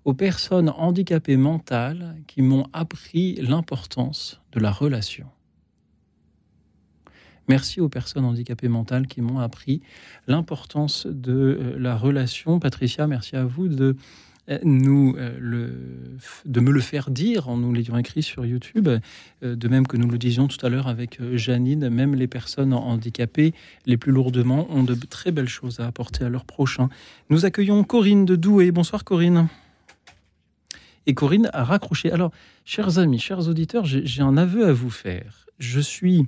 aux 0.05 0.13
personnes 0.13 0.69
handicapées 0.69 1.39
mentales 1.39 2.15
qui 2.27 2.43
m'ont 2.43 2.67
appris 2.75 3.37
l'importance 3.37 4.43
de 4.53 4.61
la 4.61 4.71
relation. 4.71 5.27
Merci 7.49 7.81
aux 7.81 7.89
personnes 7.89 8.27
handicapées 8.27 8.69
mentales 8.69 9.07
qui 9.07 9.23
m'ont 9.23 9.39
appris 9.39 9.81
l'importance 10.27 11.07
de 11.07 11.33
euh, 11.33 11.79
la 11.79 11.97
relation. 11.97 12.61
Patricia, 12.61 13.07
merci 13.07 13.35
à 13.35 13.47
vous 13.47 13.69
de 13.69 13.97
nous, 14.63 15.15
euh, 15.19 15.37
le, 15.39 15.73
de 16.45 16.61
me 16.61 16.71
le 16.71 16.81
faire 16.81 17.11
dire 17.11 17.49
en 17.49 17.57
nous 17.57 17.73
l'ayant 17.73 17.97
écrit 17.97 18.23
sur 18.23 18.47
YouTube, 18.47 18.89
euh, 18.89 19.57
de 19.57 19.69
même 19.69 19.87
que 19.87 19.97
nous 19.97 20.09
le 20.09 20.19
disions 20.19 20.49
tout 20.49 20.65
à 20.65 20.69
l'heure 20.69 20.89
avec 20.89 21.21
Janine, 21.35 21.89
même 21.89 22.15
les 22.15 22.27
personnes 22.27 22.73
handicapées 22.73 23.53
les 23.87 23.97
plus 23.97 24.13
lourdement 24.13 24.67
ont 24.71 24.83
de 24.83 24.95
très 24.95 25.33
belles 25.33 25.49
choses 25.49 25.81
à 25.81 25.87
apporter 25.87 26.25
à 26.25 26.29
leurs 26.29 26.45
prochains. 26.45 26.89
Nous 27.31 27.45
accueillons 27.45 27.85
Corinne 27.85 28.25
de 28.25 28.37
Douai. 28.37 28.71
Bonsoir 28.71 29.05
Corinne. 29.05 29.49
Et 31.07 31.15
Corinne 31.15 31.49
a 31.53 31.65
raccroché. 31.65 32.13
Alors, 32.13 32.33
chers 32.65 32.99
amis, 32.99 33.19
chers 33.19 33.49
auditeurs, 33.49 33.85
j'ai 33.87 34.23
un 34.23 34.37
aveu 34.37 34.67
à 34.67 34.73
vous 34.73 34.91
faire. 34.91 35.47
Je 35.59 35.81
suis 35.81 36.27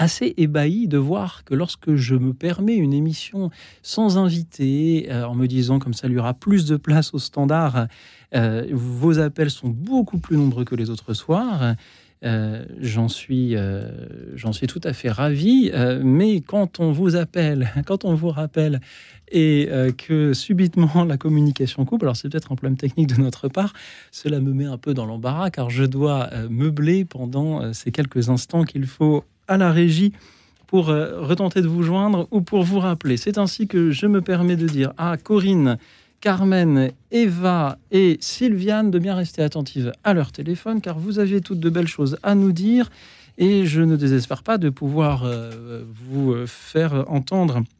assez 0.00 0.32
ébahi 0.38 0.88
de 0.88 0.96
voir 0.96 1.44
que 1.44 1.54
lorsque 1.54 1.94
je 1.94 2.14
me 2.14 2.32
permets 2.32 2.74
une 2.74 2.94
émission 2.94 3.50
sans 3.82 4.16
invité, 4.16 5.08
euh, 5.10 5.26
en 5.26 5.34
me 5.34 5.46
disant 5.46 5.78
comme 5.78 5.92
ça, 5.92 6.08
il 6.08 6.14
y 6.14 6.18
aura 6.18 6.32
plus 6.32 6.64
de 6.64 6.76
place 6.76 7.12
au 7.12 7.18
standard, 7.18 7.86
euh, 8.34 8.66
vos 8.72 9.18
appels 9.18 9.50
sont 9.50 9.68
beaucoup 9.68 10.16
plus 10.16 10.38
nombreux 10.38 10.64
que 10.64 10.74
les 10.74 10.88
autres 10.88 11.12
soirs. 11.12 11.74
Euh, 12.22 12.64
j'en 12.80 13.08
suis, 13.08 13.56
suis 14.52 14.66
tout 14.66 14.80
à 14.84 14.94
fait 14.94 15.10
ravi. 15.10 15.70
mais 16.02 16.40
quand 16.40 16.80
on 16.80 16.92
vous 16.92 17.14
appelle, 17.14 17.70
quand 17.86 18.06
on 18.06 18.14
vous 18.14 18.30
rappelle 18.30 18.80
et 19.32 19.68
que 19.98 20.32
subitement 20.32 21.04
la 21.04 21.18
communication 21.18 21.84
coupe, 21.84 22.02
alors 22.02 22.16
c'est 22.16 22.30
peut-être 22.30 22.52
un 22.52 22.56
problème 22.56 22.78
technique 22.78 23.14
de 23.14 23.20
notre 23.20 23.48
part, 23.48 23.74
cela 24.10 24.40
me 24.40 24.52
met 24.52 24.64
un 24.64 24.78
peu 24.78 24.94
dans 24.94 25.04
l'embarras 25.04 25.50
car 25.50 25.68
je 25.68 25.84
dois 25.84 26.30
meubler 26.48 27.04
pendant 27.04 27.72
ces 27.74 27.92
quelques 27.92 28.28
instants 28.28 28.64
qu'il 28.64 28.86
faut 28.86 29.24
à 29.50 29.58
la 29.58 29.70
régie 29.70 30.12
pour 30.66 30.88
euh, 30.88 31.20
retenter 31.20 31.60
de 31.60 31.68
vous 31.68 31.82
joindre 31.82 32.28
ou 32.30 32.40
pour 32.40 32.62
vous 32.62 32.78
rappeler. 32.78 33.16
C'est 33.16 33.36
ainsi 33.36 33.66
que 33.66 33.90
je 33.90 34.06
me 34.06 34.22
permets 34.22 34.56
de 34.56 34.66
dire 34.66 34.92
à 34.96 35.16
Corinne, 35.16 35.76
Carmen, 36.20 36.92
Eva 37.10 37.76
et 37.90 38.16
Sylviane 38.20 38.90
de 38.90 38.98
bien 38.98 39.14
rester 39.14 39.42
attentives 39.42 39.92
à 40.04 40.14
leur 40.14 40.32
téléphone 40.32 40.80
car 40.80 40.98
vous 40.98 41.18
aviez 41.18 41.40
toutes 41.40 41.60
de 41.60 41.68
belles 41.70 41.88
choses 41.88 42.18
à 42.22 42.34
nous 42.34 42.52
dire 42.52 42.88
et 43.36 43.66
je 43.66 43.82
ne 43.82 43.96
désespère 43.96 44.42
pas 44.42 44.58
de 44.58 44.70
pouvoir 44.70 45.24
euh, 45.24 45.82
vous 46.08 46.46
faire 46.46 47.04
entendre 47.08 47.58
euh, 47.58 47.79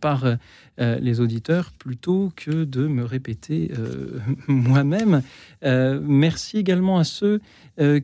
par 0.00 0.24
euh, 0.24 0.98
les 0.98 1.20
auditeurs 1.20 1.72
plutôt 1.72 2.32
que 2.34 2.64
de 2.64 2.86
me 2.86 3.04
répéter 3.04 3.70
euh, 3.78 4.18
moi-même. 4.48 5.22
merci 5.62 6.58
également 6.58 6.98
à 6.98 7.04
ceux 7.04 7.40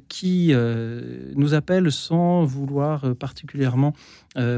qui 0.08 0.52
nous 1.34 1.54
appellent 1.54 1.90
sans 1.90 2.44
vouloir 2.44 3.16
particulièrement 3.16 3.92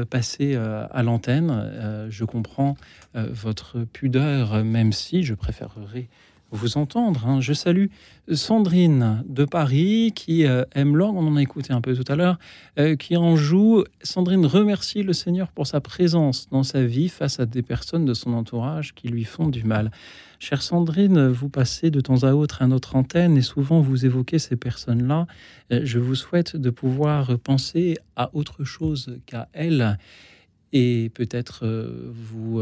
passer 0.09 0.55
à 0.55 1.01
l'antenne. 1.01 2.07
je 2.09 2.23
comprends 2.23 2.75
votre 3.15 3.83
pudeur, 3.83 4.63
même 4.63 4.91
si 4.91 5.23
je 5.23 5.33
préférerais 5.33 6.07
vous 6.51 6.77
entendre. 6.77 7.27
Hein. 7.27 7.41
Je 7.41 7.53
salue 7.53 7.87
Sandrine 8.31 9.23
de 9.27 9.45
Paris 9.45 10.13
qui 10.15 10.45
euh, 10.45 10.63
aime 10.73 10.95
l'orgue, 10.95 11.17
on 11.17 11.27
en 11.27 11.35
a 11.35 11.41
écouté 11.41 11.73
un 11.73 11.81
peu 11.81 11.95
tout 11.95 12.09
à 12.11 12.15
l'heure, 12.15 12.37
euh, 12.79 12.95
qui 12.95 13.17
en 13.17 13.35
joue. 13.35 13.83
Sandrine 14.01 14.45
remercie 14.45 15.03
le 15.03 15.13
Seigneur 15.13 15.51
pour 15.51 15.67
sa 15.67 15.81
présence 15.81 16.47
dans 16.49 16.63
sa 16.63 16.83
vie 16.83 17.09
face 17.09 17.39
à 17.39 17.45
des 17.45 17.61
personnes 17.61 18.05
de 18.05 18.13
son 18.13 18.33
entourage 18.33 18.93
qui 18.93 19.07
lui 19.07 19.23
font 19.23 19.47
du 19.47 19.63
mal. 19.63 19.91
Chère 20.39 20.61
Sandrine, 20.61 21.27
vous 21.27 21.49
passez 21.49 21.89
de 21.89 21.99
temps 21.99 22.23
à 22.23 22.33
autre 22.33 22.61
à 22.61 22.67
notre 22.67 22.95
antenne 22.95 23.37
et 23.37 23.41
souvent 23.41 23.81
vous 23.81 24.05
évoquez 24.05 24.39
ces 24.39 24.55
personnes-là. 24.55 25.27
Euh, 25.71 25.81
je 25.83 25.99
vous 25.99 26.15
souhaite 26.15 26.55
de 26.55 26.69
pouvoir 26.69 27.37
penser 27.39 27.97
à 28.15 28.29
autre 28.33 28.63
chose 28.63 29.17
qu'à 29.25 29.49
elles 29.53 29.97
et 30.73 31.09
peut-être 31.13 31.65
vous 32.11 32.61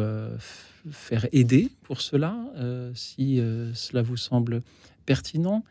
faire 0.91 1.27
aider 1.31 1.69
pour 1.83 2.01
cela, 2.01 2.35
euh, 2.57 2.91
si 2.93 3.39
euh, 3.39 3.73
cela 3.73 4.01
vous 4.01 4.17
semble 4.17 4.61
pertinent. 5.05 5.63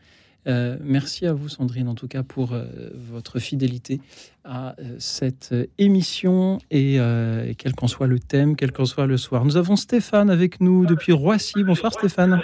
Euh, 0.47 0.77
merci 0.81 1.25
à 1.25 1.33
vous, 1.33 1.49
Sandrine, 1.49 1.87
en 1.87 1.95
tout 1.95 2.07
cas, 2.07 2.21
pour 2.21 2.55
votre 2.93 3.39
fidélité 3.39 3.99
à 4.43 4.75
cette 4.99 5.55
émission 5.79 6.59
et 6.69 6.99
quel 7.57 7.73
qu'en 7.73 7.87
soit 7.87 8.05
le 8.05 8.19
thème, 8.19 8.55
quel 8.55 8.71
qu'en 8.71 8.85
soit 8.85 9.07
le 9.07 9.17
soir. 9.17 9.43
Nous 9.43 9.57
avons 9.57 9.75
Stéphane 9.75 10.29
avec 10.29 10.61
nous 10.61 10.85
depuis 10.85 11.13
Roissy. 11.13 11.63
Bonsoir, 11.63 11.93
Stéphane. 11.93 12.39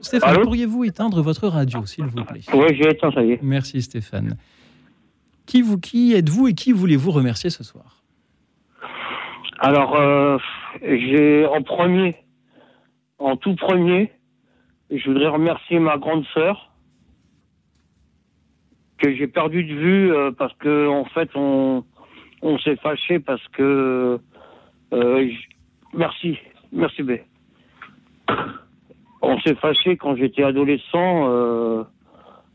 Stéphane, 0.00 0.40
pourriez-vous 0.42 0.84
éteindre 0.84 1.20
votre 1.20 1.48
radio, 1.48 1.84
s'il 1.84 2.04
vous 2.04 2.24
plaît? 2.24 2.42
Oui, 2.54 2.66
j'ai 2.76 2.90
éteint, 2.90 3.10
ça 3.10 3.24
y 3.24 3.32
est. 3.32 3.42
Merci, 3.42 3.82
Stéphane. 3.82 4.36
Qui, 5.46 5.62
vous, 5.62 5.78
qui 5.78 6.14
êtes-vous 6.14 6.48
et 6.48 6.54
qui 6.54 6.72
voulez-vous 6.72 7.10
remercier 7.10 7.50
ce 7.50 7.62
soir 7.62 7.96
alors, 9.58 9.96
euh, 9.96 10.36
j'ai 10.82 11.46
en 11.46 11.62
premier, 11.62 12.14
en 13.18 13.36
tout 13.36 13.54
premier, 13.54 14.12
je 14.90 15.08
voudrais 15.08 15.28
remercier 15.28 15.78
ma 15.78 15.96
grande 15.96 16.26
sœur 16.34 16.72
que 18.98 19.14
j'ai 19.14 19.26
perdu 19.26 19.64
de 19.64 19.74
vue 19.74 20.12
euh, 20.12 20.30
parce 20.30 20.54
que 20.54 20.88
en 20.88 21.04
fait 21.06 21.28
on 21.34 21.84
on 22.42 22.58
s'est 22.58 22.76
fâché 22.76 23.18
parce 23.18 23.46
que 23.48 24.18
euh, 24.92 25.30
merci 25.92 26.38
merci 26.72 27.02
B. 27.02 27.12
On 29.22 29.38
s'est 29.40 29.54
fâché 29.56 29.96
quand 29.96 30.16
j'étais 30.16 30.44
adolescent 30.44 31.86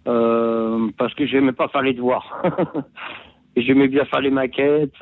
parce 0.06 1.14
que 1.16 1.26
j'aimais 1.26 1.54
pas 1.54 1.68
faire 1.68 1.82
les 1.82 1.93
devoirs. 1.93 2.43
j'aimais 3.56 3.88
bien 3.88 4.06
faire 4.06 4.22
les 4.22 4.32
maquettes 4.32 5.02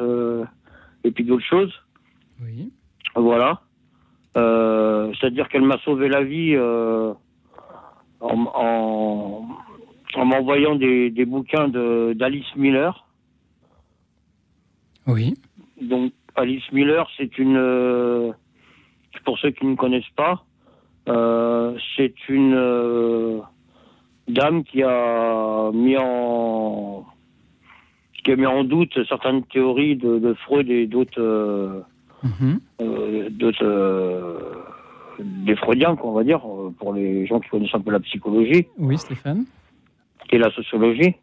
et 1.04 1.12
puis 1.12 1.24
d'autres 1.24 1.45
choses. 1.45 1.74
Oui. 2.41 2.72
Voilà. 3.16 3.62
Euh, 4.38 5.12
c'est-à-dire 5.20 5.50
qu'elle 5.50 5.64
m'a 5.64 5.80
sauvé 5.80 6.08
la 6.08 6.24
vie 6.24 6.54
euh, 6.56 7.14
en, 8.20 9.47
m'envoyant 10.18 10.76
des, 10.76 11.26
bouquins 11.26 11.68
d'Alice 11.68 12.56
Miller. 12.56 13.06
Oui. 15.08 15.34
Donc 15.82 16.14
Alice 16.36 16.72
Miller, 16.72 17.10
c'est 17.18 17.38
une, 17.38 17.58
euh, 17.58 18.32
pour 19.26 19.39
ceux 19.39 19.52
qui 19.52 19.66
ne 19.66 19.76
connaissent 19.76 20.16
pas, 20.16 20.45
c'est 21.97 22.30
une 22.30 23.41
dame 24.30 24.64
qui 24.64 24.84
a 24.84 25.72
mis 25.74 25.98
en 25.98 27.06
qui 28.24 28.32
a 28.32 28.36
mis 28.36 28.46
en 28.46 28.64
doute 28.64 28.98
certaines 29.08 29.44
théories 29.44 29.96
de, 29.96 30.20
de 30.20 30.34
Freud 30.34 30.70
et 30.70 30.88
d'autres 30.88 31.86
Mhm. 32.24 32.60
Euh, 32.82 33.30
d'autres 33.30 33.66
euh, 33.66 34.40
des 35.20 35.56
Freudiens, 35.56 35.98
on 36.04 36.12
va 36.12 36.24
dire, 36.24 36.42
euh, 36.46 36.74
pour 36.78 36.94
les 36.94 37.26
gens 37.26 37.40
qui 37.40 37.50
connaissent 37.50 37.74
un 37.74 37.80
peu 37.80 37.92
la 37.92 38.00
psychologie. 38.00 38.68
Oui, 38.78 38.98
Stéphane. 38.98 39.46
Et 40.32 40.38
la 40.38 40.52
sociologie. 40.52 41.16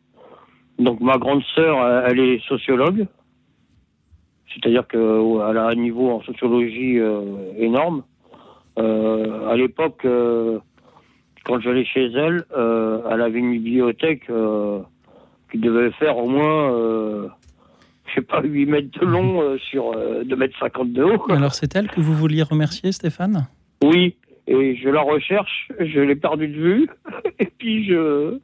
Donc 0.78 1.00
ma 1.00 1.16
grande 1.16 1.42
sœur, 1.54 2.04
elle 2.06 2.18
est 2.18 2.38
sociologue, 2.46 3.06
c'est-à-dire 4.52 4.86
qu'elle 4.86 5.00
a 5.00 5.68
un 5.68 5.74
niveau 5.74 6.10
en 6.10 6.20
sociologie 6.22 6.98
énorme. 7.56 8.02
à 8.76 9.56
l'époque, 9.56 10.06
quand 11.46 11.60
j'allais 11.60 11.84
chez 11.84 12.06
elle, 12.06 12.44
elle 12.54 13.22
avait 13.22 13.38
une 13.38 13.52
bibliothèque 13.52 14.26
qui 14.26 15.58
devait 15.58 15.92
faire 15.92 16.18
au 16.18 16.28
moins 16.28 17.30
je 18.06 18.14
sais 18.14 18.22
pas, 18.22 18.42
8 18.42 18.66
mètres 18.66 19.00
de 19.00 19.06
long 19.06 19.40
euh, 19.42 19.58
sur 19.58 19.92
2 19.92 19.98
euh, 19.98 20.36
mètres 20.36 20.58
50 20.58 20.92
de 20.92 21.02
haut. 21.02 21.30
Alors 21.30 21.54
c'est 21.54 21.74
elle 21.76 21.88
que 21.88 22.00
vous 22.00 22.14
vouliez 22.14 22.42
remercier, 22.42 22.92
Stéphane? 22.92 23.46
Oui, 23.82 24.16
et 24.46 24.76
je 24.76 24.88
la 24.88 25.02
recherche, 25.02 25.68
je 25.78 26.00
l'ai 26.00 26.16
perdue 26.16 26.48
de 26.48 26.60
vue, 26.60 26.88
et 27.38 27.46
puis 27.46 27.86
je... 27.86 28.38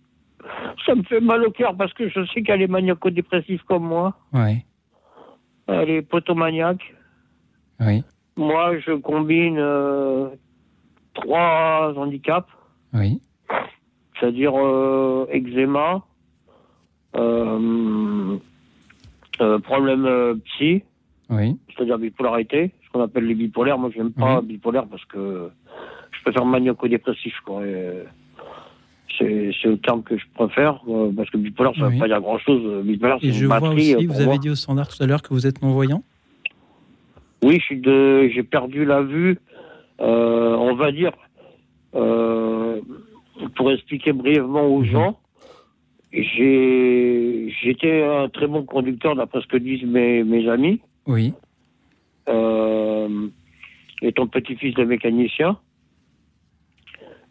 Ça 0.84 0.96
me 0.96 1.04
fait 1.04 1.20
mal 1.20 1.44
au 1.44 1.52
cœur 1.52 1.76
parce 1.76 1.92
que 1.92 2.08
je 2.08 2.26
sais 2.34 2.42
qu'elle 2.42 2.62
est 2.62 2.66
maniaco-dépressive 2.66 3.62
comme 3.68 3.84
moi. 3.84 4.16
Oui. 4.32 4.64
Elle 5.68 5.90
est 5.90 6.02
potomaniaque. 6.02 6.82
Oui. 7.78 8.02
Moi, 8.36 8.80
je 8.80 8.90
combine 8.92 9.58
euh, 9.60 10.30
trois 11.14 11.94
handicaps. 11.96 12.48
Oui. 12.92 13.20
C'est-à-dire 14.18 14.52
eczéma, 15.32 16.02
euh, 19.40 19.58
problème 19.58 20.04
euh, 20.04 20.34
psy, 20.44 20.82
oui. 21.30 21.56
c'est-à-dire 21.74 21.98
bipolarité, 21.98 22.72
ce 22.84 22.90
qu'on 22.90 23.02
appelle 23.02 23.26
les 23.26 23.34
bipolaires. 23.34 23.78
Moi, 23.78 23.90
j'aime 23.94 24.12
pas 24.12 24.40
mhm. 24.40 24.46
bipolaire 24.46 24.86
parce 24.86 25.04
que 25.06 25.48
je 26.12 26.22
préfère 26.22 26.44
maniaco-dépressif. 26.44 27.34
C'est, 29.18 29.54
le 29.64 29.76
terme 29.76 30.02
que 30.02 30.16
je 30.16 30.24
préfère, 30.34 30.80
euh, 30.88 31.12
parce 31.16 31.28
que 31.30 31.36
bipolaire, 31.36 31.72
ça 31.76 31.86
ne 31.86 31.90
veut 31.92 31.98
pas 31.98 32.08
dire 32.08 32.20
grand-chose. 32.20 32.84
Bipolaire, 32.84 33.18
c'est 33.20 33.28
une 33.28 33.48
batterie. 33.48 33.94
Aussi, 33.94 34.06
vous 34.06 34.20
avez 34.20 34.38
dit 34.38 34.50
au 34.50 34.54
standard 34.54 34.88
tout 34.88 35.02
à 35.02 35.06
l'heure 35.06 35.22
que 35.22 35.34
vous 35.34 35.46
êtes 35.46 35.62
non-voyant? 35.62 36.02
Oui, 37.42 37.60
je 37.68 38.30
j'ai 38.32 38.42
perdu 38.42 38.84
la 38.84 39.02
vue, 39.02 39.38
on 39.98 40.74
va 40.74 40.92
dire, 40.92 41.12
pour 43.56 43.70
expliquer 43.70 44.12
brièvement 44.12 44.66
aux 44.66 44.80
mhm. 44.80 44.84
gens, 44.84 45.18
j'étais 46.12 48.02
un 48.02 48.28
très 48.28 48.46
bon 48.46 48.64
conducteur 48.64 49.16
d'après 49.16 49.40
ce 49.40 49.46
que 49.46 49.56
disent 49.56 49.84
mes, 49.84 50.24
mes 50.24 50.48
amis. 50.48 50.80
Oui. 51.06 51.32
Euh, 52.28 53.28
étant 54.02 54.26
petit-fils 54.26 54.74
de 54.74 54.84
mécanicien. 54.84 55.58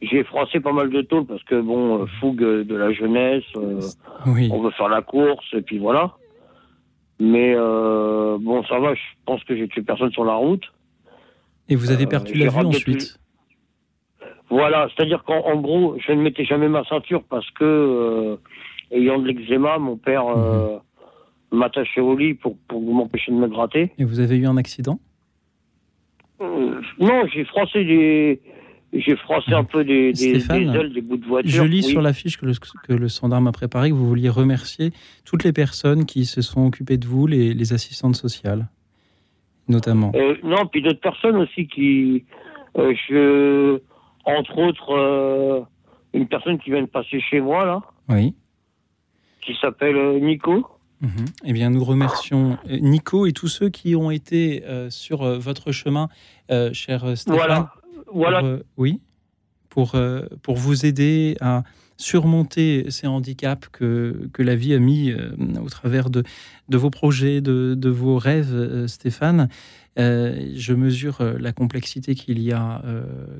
J'ai 0.02 0.24
froissé 0.24 0.60
pas 0.60 0.74
mal 0.74 0.90
de 0.90 1.02
tôles 1.02 1.26
parce 1.26 1.44
que, 1.44 1.62
bon, 1.62 2.02
euh, 2.02 2.06
fougue 2.20 2.42
de 2.42 2.76
la 2.76 2.92
jeunesse, 2.92 3.44
euh, 3.56 3.82
oui. 4.26 4.50
on 4.52 4.62
veut 4.62 4.72
faire 4.72 4.90
la 4.90 5.04
course, 5.04 5.46
et 5.54 5.62
puis 5.62 5.78
voilà. 5.78 6.16
Mais 7.20 7.54
euh, 7.56 8.40
bon, 8.42 8.64
ça 8.64 8.80
va, 8.80 8.96
je 8.96 9.02
pense 9.26 9.44
que 9.44 9.56
j'ai 9.56 9.68
tué 9.68 9.84
personne 9.84 10.12
sur 10.12 10.26
la 10.26 10.34
route. 10.34 10.64
Et 11.70 11.76
vous 11.76 11.92
avez 11.92 12.08
perdu 12.08 12.34
la 12.34 12.50
vue 12.50 12.66
ensuite 12.66 13.21
Voilà, 14.52 14.90
c'est-à-dire 14.94 15.24
qu'en 15.24 15.60
gros, 15.60 15.96
je 16.06 16.12
ne 16.12 16.22
mettais 16.22 16.46
jamais 16.46 16.68
ma 16.68 16.84
ceinture 16.84 17.24
parce 17.24 17.50
que 17.52 18.38
ayant 18.92 19.20
de 19.20 19.28
l'eczéma, 19.28 19.78
mon 19.78 19.98
père 19.98 20.28
euh, 20.28 20.78
mhm. 21.52 21.60
m'attachait 21.60 22.02
au 22.02 22.16
lit 22.16 22.34
pour, 22.34 22.58
pour 22.68 22.82
m'empêcher 22.82 23.32
de 23.32 23.38
me 23.38 23.48
gratter. 23.48 23.92
Et 23.98 24.04
vous 24.04 24.20
avez 24.20 24.38
eu 24.38 24.46
un 24.46 24.58
accident? 24.58 25.00
Euh, 26.42 26.82
Non, 27.00 27.26
j'ai 27.34 27.46
froissé 27.46 27.84
des. 27.84 28.42
J'ai 28.94 29.16
froissé 29.16 29.54
un 29.54 29.64
peu 29.64 29.86
des, 29.86 30.12
des, 30.12 30.52
ailes, 30.52 30.92
des 30.94 31.00
bouts 31.00 31.16
de 31.16 31.26
voiture. 31.26 31.50
Je 31.50 31.64
lis 31.64 31.82
sur 31.82 32.02
l'affiche 32.02 32.36
que 32.36 32.46
le, 32.46 32.52
que 32.86 32.92
le 32.92 33.08
standard 33.08 33.40
m'a 33.40 33.54
préparé 33.54 33.90
que 33.90 33.94
vous 33.94 34.06
vouliez 34.06 34.28
remercier 34.28 34.92
toutes 35.24 35.46
les 35.46 35.54
personnes 35.54 36.06
qui 36.06 36.26
se 36.26 36.42
sont 36.42 36.68
occupées 36.68 36.98
de 36.98 37.08
vous, 37.08 37.26
les, 37.26 37.54
les 37.54 37.72
assistantes 37.72 38.18
sociales, 38.18 38.68
notamment. 39.70 40.12
Euh, 40.14 40.36
non, 40.44 40.66
puis 40.66 40.82
d'autres 40.82 41.00
personnes 41.00 41.38
aussi 41.38 41.68
qui. 41.68 42.26
je, 42.76 43.80
entre 44.26 44.58
autres, 44.58 45.68
une 46.14 46.28
personne 46.28 46.60
qui 46.60 46.72
vient 46.72 46.82
de 46.82 46.88
passer 46.88 47.20
chez 47.20 47.40
moi, 47.40 47.66
là. 47.66 47.82
Oui 48.10 48.36
qui 49.42 49.56
s'appelle 49.60 49.96
euh, 49.96 50.20
Nico. 50.20 50.66
Mhm. 51.02 51.26
Eh 51.46 51.54
bien, 51.54 51.70
nous 51.72 51.84
remercions 51.84 52.58
euh, 52.70 52.78
Nico 52.80 53.26
et 53.26 53.34
tous 53.34 53.48
ceux 53.48 53.70
qui 53.70 53.96
ont 53.96 54.12
été 54.12 54.64
euh, 54.66 54.90
sur 54.90 55.24
votre 55.40 55.72
chemin, 55.72 56.10
cher 56.74 57.18
Stéphane. 57.18 57.38
Voilà. 57.38 57.74
voilà. 58.14 58.60
oui, 58.78 59.00
pour, 59.70 59.96
pour 60.42 60.58
vous 60.58 60.86
aider 60.86 61.38
à 61.40 61.64
surmonter 61.96 62.90
ces 62.90 63.08
handicaps 63.08 63.70
que, 63.70 64.30
que 64.34 64.44
la 64.44 64.56
vie 64.56 64.74
a 64.74 64.80
mis 64.80 65.14
au 65.14 65.70
travers 65.70 66.10
de, 66.10 66.24
de 66.68 66.78
vos 66.78 66.90
projets, 66.90 67.40
de, 67.40 67.74
de 67.76 67.90
vos 67.90 68.18
rêves, 68.18 68.86
Stéphane. 68.88 69.48
Je 69.98 70.74
mesure 70.74 71.22
la 71.40 71.52
complexité 71.52 72.16
qu'il 72.16 72.40
y, 72.40 72.52
a, 72.52 72.82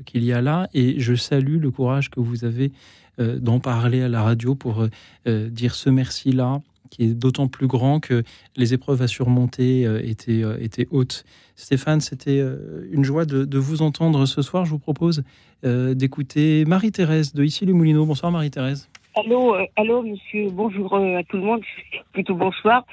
qu'il 0.04 0.24
y 0.24 0.32
a 0.32 0.40
là 0.40 0.68
et 0.74 1.00
je 1.00 1.14
salue 1.14 1.58
le 1.58 1.70
courage 1.70 2.10
que 2.10 2.20
vous 2.20 2.44
avez 2.44 2.72
d'en 3.18 3.60
parler 3.60 4.02
à 4.02 4.08
la 4.08 4.22
radio 4.22 4.54
pour 4.54 4.86
dire 5.26 5.74
ce 5.74 5.90
merci-là, 5.90 6.60
qui 6.92 7.04
est 7.04 7.14
d'autant 7.14 7.48
plus 7.48 7.66
grand 7.66 8.00
que 8.00 8.22
les 8.56 8.74
épreuves 8.74 9.00
à 9.00 9.06
surmonter 9.06 9.86
euh, 9.86 10.00
étaient, 10.04 10.42
euh, 10.44 10.84
hautes. 10.90 11.24
Stéphane, 11.56 12.00
c'était 12.00 12.38
euh, 12.38 12.86
une 12.92 13.02
joie 13.02 13.24
de, 13.24 13.58
vous 13.58 13.80
entendre 13.80 14.26
ce 14.26 14.42
soir. 14.42 14.64
Je 14.64 14.70
vous 14.70 14.78
propose 14.78 15.24
d'écouter 15.64 16.64
Marie-Thérèse 16.64 17.34
de 17.34 17.44
Ici 17.44 17.64
les 17.64 17.72
Moulineaux. 17.72 18.04
Bonsoir 18.04 18.32
Marie-Thérèse. 18.32 18.90
Allô, 19.14 19.54
allô, 19.76 20.02
monsieur. 20.02 20.48
Bonjour 20.50 20.96
à 20.96 21.22
tout 21.22 21.36
le 21.36 21.44
monde. 21.44 21.60
Plutôt 22.12 22.34
bonsoir. 22.34 22.84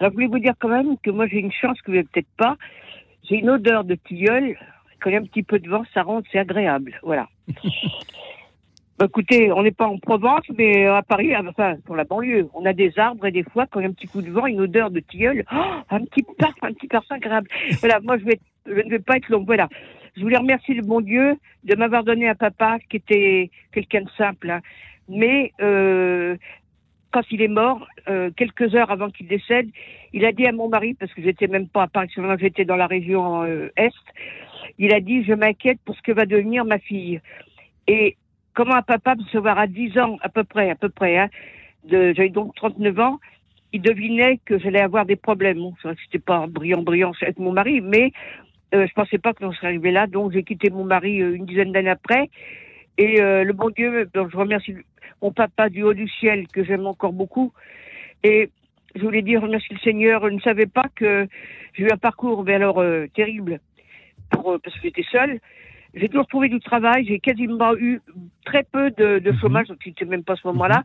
Alors, 0.00 0.10
je 0.10 0.14
voulais 0.14 0.26
vous 0.26 0.40
dire 0.40 0.54
quand 0.58 0.68
même 0.68 0.96
que 1.04 1.10
moi, 1.10 1.28
j'ai 1.28 1.38
une 1.38 1.52
chance 1.52 1.80
que 1.82 1.92
vous 1.92 1.96
n'avez 1.98 2.08
peut-être 2.12 2.26
pas. 2.36 2.56
J'ai 3.28 3.36
une 3.36 3.50
odeur 3.50 3.84
de 3.84 3.94
tilleul. 3.94 4.56
Quand 5.00 5.10
il 5.10 5.14
y 5.14 5.16
a 5.16 5.20
un 5.20 5.24
petit 5.24 5.42
peu 5.42 5.58
de 5.58 5.68
vent, 5.68 5.84
ça 5.92 6.02
rentre, 6.02 6.28
c'est 6.32 6.38
agréable. 6.38 6.98
Voilà. 7.02 7.28
Bah, 8.98 9.04
écoutez, 9.10 9.52
on 9.52 9.62
n'est 9.62 9.72
pas 9.72 9.86
en 9.86 9.98
Provence, 9.98 10.44
mais 10.56 10.86
à 10.86 11.02
Paris, 11.02 11.34
ah, 11.34 11.42
enfin, 11.46 11.74
pour 11.84 11.96
la 11.96 12.04
banlieue, 12.04 12.48
on 12.54 12.64
a 12.64 12.72
des 12.72 12.98
arbres 12.98 13.26
et 13.26 13.30
des 13.30 13.42
fois, 13.42 13.66
quand 13.66 13.80
il 13.80 13.82
y 13.82 13.86
a 13.86 13.90
un 13.90 13.92
petit 13.92 14.06
coup 14.06 14.22
de 14.22 14.30
vent, 14.30 14.46
une 14.46 14.62
odeur 14.62 14.90
de 14.90 15.00
tilleul, 15.00 15.44
oh, 15.52 15.82
un 15.90 16.00
petit 16.06 16.24
parfum, 16.38 16.68
un 16.68 16.72
petit 16.72 16.88
parfum 16.88 17.16
agréable. 17.16 17.46
Voilà, 17.80 18.00
moi, 18.00 18.16
je, 18.16 18.24
vais, 18.24 18.40
je 18.64 18.72
ne 18.72 18.88
vais 18.88 18.98
pas 18.98 19.18
être 19.18 19.28
long. 19.28 19.44
Voilà. 19.44 19.68
Je 20.16 20.22
voulais 20.22 20.38
remercier 20.38 20.74
le 20.74 20.80
bon 20.80 21.02
Dieu 21.02 21.36
de 21.64 21.74
m'avoir 21.74 22.04
donné 22.04 22.26
un 22.26 22.34
papa 22.34 22.78
qui 22.88 22.96
était 22.96 23.50
quelqu'un 23.70 24.00
de 24.00 24.10
simple. 24.16 24.48
Hein. 24.48 24.60
Mais 25.10 25.52
euh, 25.60 26.38
quand 27.16 27.30
il 27.30 27.40
est 27.40 27.48
mort, 27.48 27.88
euh, 28.10 28.30
quelques 28.36 28.74
heures 28.74 28.90
avant 28.90 29.08
qu'il 29.08 29.26
décède, 29.26 29.70
il 30.12 30.26
a 30.26 30.32
dit 30.32 30.46
à 30.46 30.52
mon 30.52 30.68
mari, 30.68 30.92
parce 30.92 31.14
que 31.14 31.22
j'étais 31.22 31.46
même 31.46 31.66
pas 31.66 31.84
à 31.84 31.86
Paris, 31.86 32.10
j'étais 32.38 32.66
dans 32.66 32.76
la 32.76 32.86
région 32.86 33.42
euh, 33.42 33.72
Est, 33.78 33.94
il 34.76 34.92
a 34.92 35.00
dit, 35.00 35.24
je 35.24 35.32
m'inquiète 35.32 35.78
pour 35.82 35.96
ce 35.96 36.02
que 36.02 36.12
va 36.12 36.26
devenir 36.26 36.66
ma 36.66 36.78
fille. 36.78 37.22
Et 37.88 38.18
comment 38.52 38.74
un 38.74 38.82
papa 38.82 39.16
peut 39.16 39.22
se 39.32 39.38
voir 39.38 39.58
à 39.58 39.66
10 39.66 39.98
ans, 39.98 40.18
à 40.20 40.28
peu 40.28 40.44
près, 40.44 40.68
à 40.68 40.74
peu 40.74 40.90
près, 40.90 41.16
hein, 41.16 41.30
j'avais 41.88 42.28
donc 42.28 42.54
39 42.56 43.00
ans, 43.00 43.18
il 43.72 43.80
devinait 43.80 44.38
que 44.44 44.58
j'allais 44.58 44.82
avoir 44.82 45.06
des 45.06 45.16
problèmes. 45.16 45.56
Bon, 45.56 45.72
c'est 45.80 45.88
c'était 46.04 46.18
pas 46.18 46.46
brillant, 46.46 46.82
brillant 46.82 47.12
avec 47.22 47.38
mon 47.38 47.52
mari, 47.52 47.80
mais 47.80 48.12
euh, 48.74 48.86
je 48.86 48.92
pensais 48.92 49.16
pas 49.16 49.32
que 49.32 49.42
l'on 49.42 49.52
serait 49.52 49.68
arrivé 49.68 49.90
là, 49.90 50.06
donc 50.06 50.32
j'ai 50.32 50.42
quitté 50.42 50.68
mon 50.68 50.84
mari 50.84 51.22
euh, 51.22 51.34
une 51.34 51.46
dizaine 51.46 51.72
d'années 51.72 51.88
après. 51.88 52.28
Et 52.98 53.20
le 53.20 53.52
bon 53.52 53.68
Dieu, 53.68 54.08
donc 54.14 54.30
je 54.30 54.36
remercie 54.38 54.74
mon 55.22 55.32
papa 55.32 55.68
du 55.68 55.82
haut 55.82 55.94
du 55.94 56.08
ciel, 56.08 56.46
que 56.48 56.64
j'aime 56.64 56.86
encore 56.86 57.12
beaucoup. 57.12 57.52
Et 58.22 58.50
je 58.94 59.02
voulais 59.02 59.22
dire, 59.22 59.42
remercie 59.42 59.72
le 59.72 59.78
Seigneur, 59.80 60.22
je 60.28 60.34
ne 60.34 60.40
savais 60.40 60.66
pas 60.66 60.86
que 60.94 61.28
j'ai 61.74 61.84
eu 61.84 61.90
un 61.90 61.96
parcours, 61.96 62.44
mais 62.44 62.54
alors 62.54 62.80
euh, 62.80 63.06
terrible, 63.14 63.60
pour, 64.30 64.58
parce 64.62 64.74
que 64.76 64.82
j'étais 64.82 65.04
seule. 65.10 65.40
J'ai 65.94 66.08
toujours 66.08 66.26
trouvé 66.26 66.48
du 66.48 66.60
travail, 66.60 67.06
j'ai 67.06 67.18
quasiment 67.18 67.74
eu 67.76 68.02
très 68.44 68.64
peu 68.64 68.90
de, 68.90 69.18
de 69.18 69.30
mhm. 69.30 69.38
chômage, 69.38 69.68
donc 69.68 69.78
c'était 69.82 70.04
même 70.04 70.24
pas 70.24 70.34
à 70.34 70.36
ce 70.36 70.46
moment-là. 70.48 70.78
Mhm. 70.78 70.84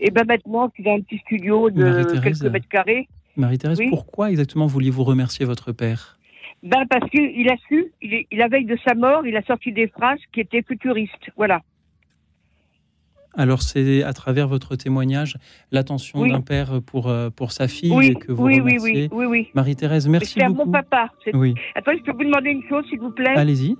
Et 0.00 0.10
ben 0.10 0.24
maintenant, 0.26 0.70
il 0.78 0.88
a 0.88 0.92
un 0.92 1.00
petit 1.00 1.18
studio 1.18 1.70
de 1.70 2.20
quelques 2.20 2.42
mètres 2.42 2.68
carrés. 2.68 3.08
Marie-Thérèse, 3.36 3.80
pourquoi 3.88 4.30
exactement 4.30 4.66
vouliez-vous 4.66 5.04
remercier 5.04 5.46
votre 5.46 5.72
père? 5.72 6.18
Ben 6.62 6.86
parce 6.88 7.08
qu'il 7.10 7.48
a 7.50 7.56
su, 7.68 7.92
il, 8.02 8.26
la 8.32 8.48
veille 8.48 8.66
de 8.66 8.76
sa 8.86 8.94
mort, 8.94 9.26
il 9.26 9.36
a 9.36 9.42
sorti 9.42 9.72
des 9.72 9.88
phrases 9.88 10.20
qui 10.32 10.40
étaient 10.40 10.62
futuristes. 10.62 11.30
Voilà. 11.36 11.62
Alors 13.34 13.62
c'est 13.62 14.02
à 14.02 14.12
travers 14.12 14.48
votre 14.48 14.76
témoignage 14.76 15.36
l'attention 15.70 16.26
d'un 16.26 16.40
père 16.40 16.80
pour, 16.84 17.08
euh, 17.08 17.30
pour 17.30 17.52
sa 17.52 17.68
fille 17.68 18.14
que 18.16 18.32
vous 18.32 18.44
remerciez. 18.44 18.78
Oui, 18.80 19.08
oui, 19.12 19.26
oui. 19.26 19.48
Marie-Thérèse, 19.54 20.08
merci 20.08 20.38
beaucoup. 20.38 20.50
C'est 20.50 20.64
mon 20.66 20.70
papa. 20.70 21.08
Oui. 21.32 21.54
Attends, 21.74 21.92
je 21.96 22.02
peux 22.02 22.12
vous 22.12 22.24
demander 22.24 22.50
une 22.50 22.62
chose, 22.68 22.84
s'il 22.88 23.00
vous 23.00 23.10
plaît? 23.10 23.34
Allez-y 23.36 23.76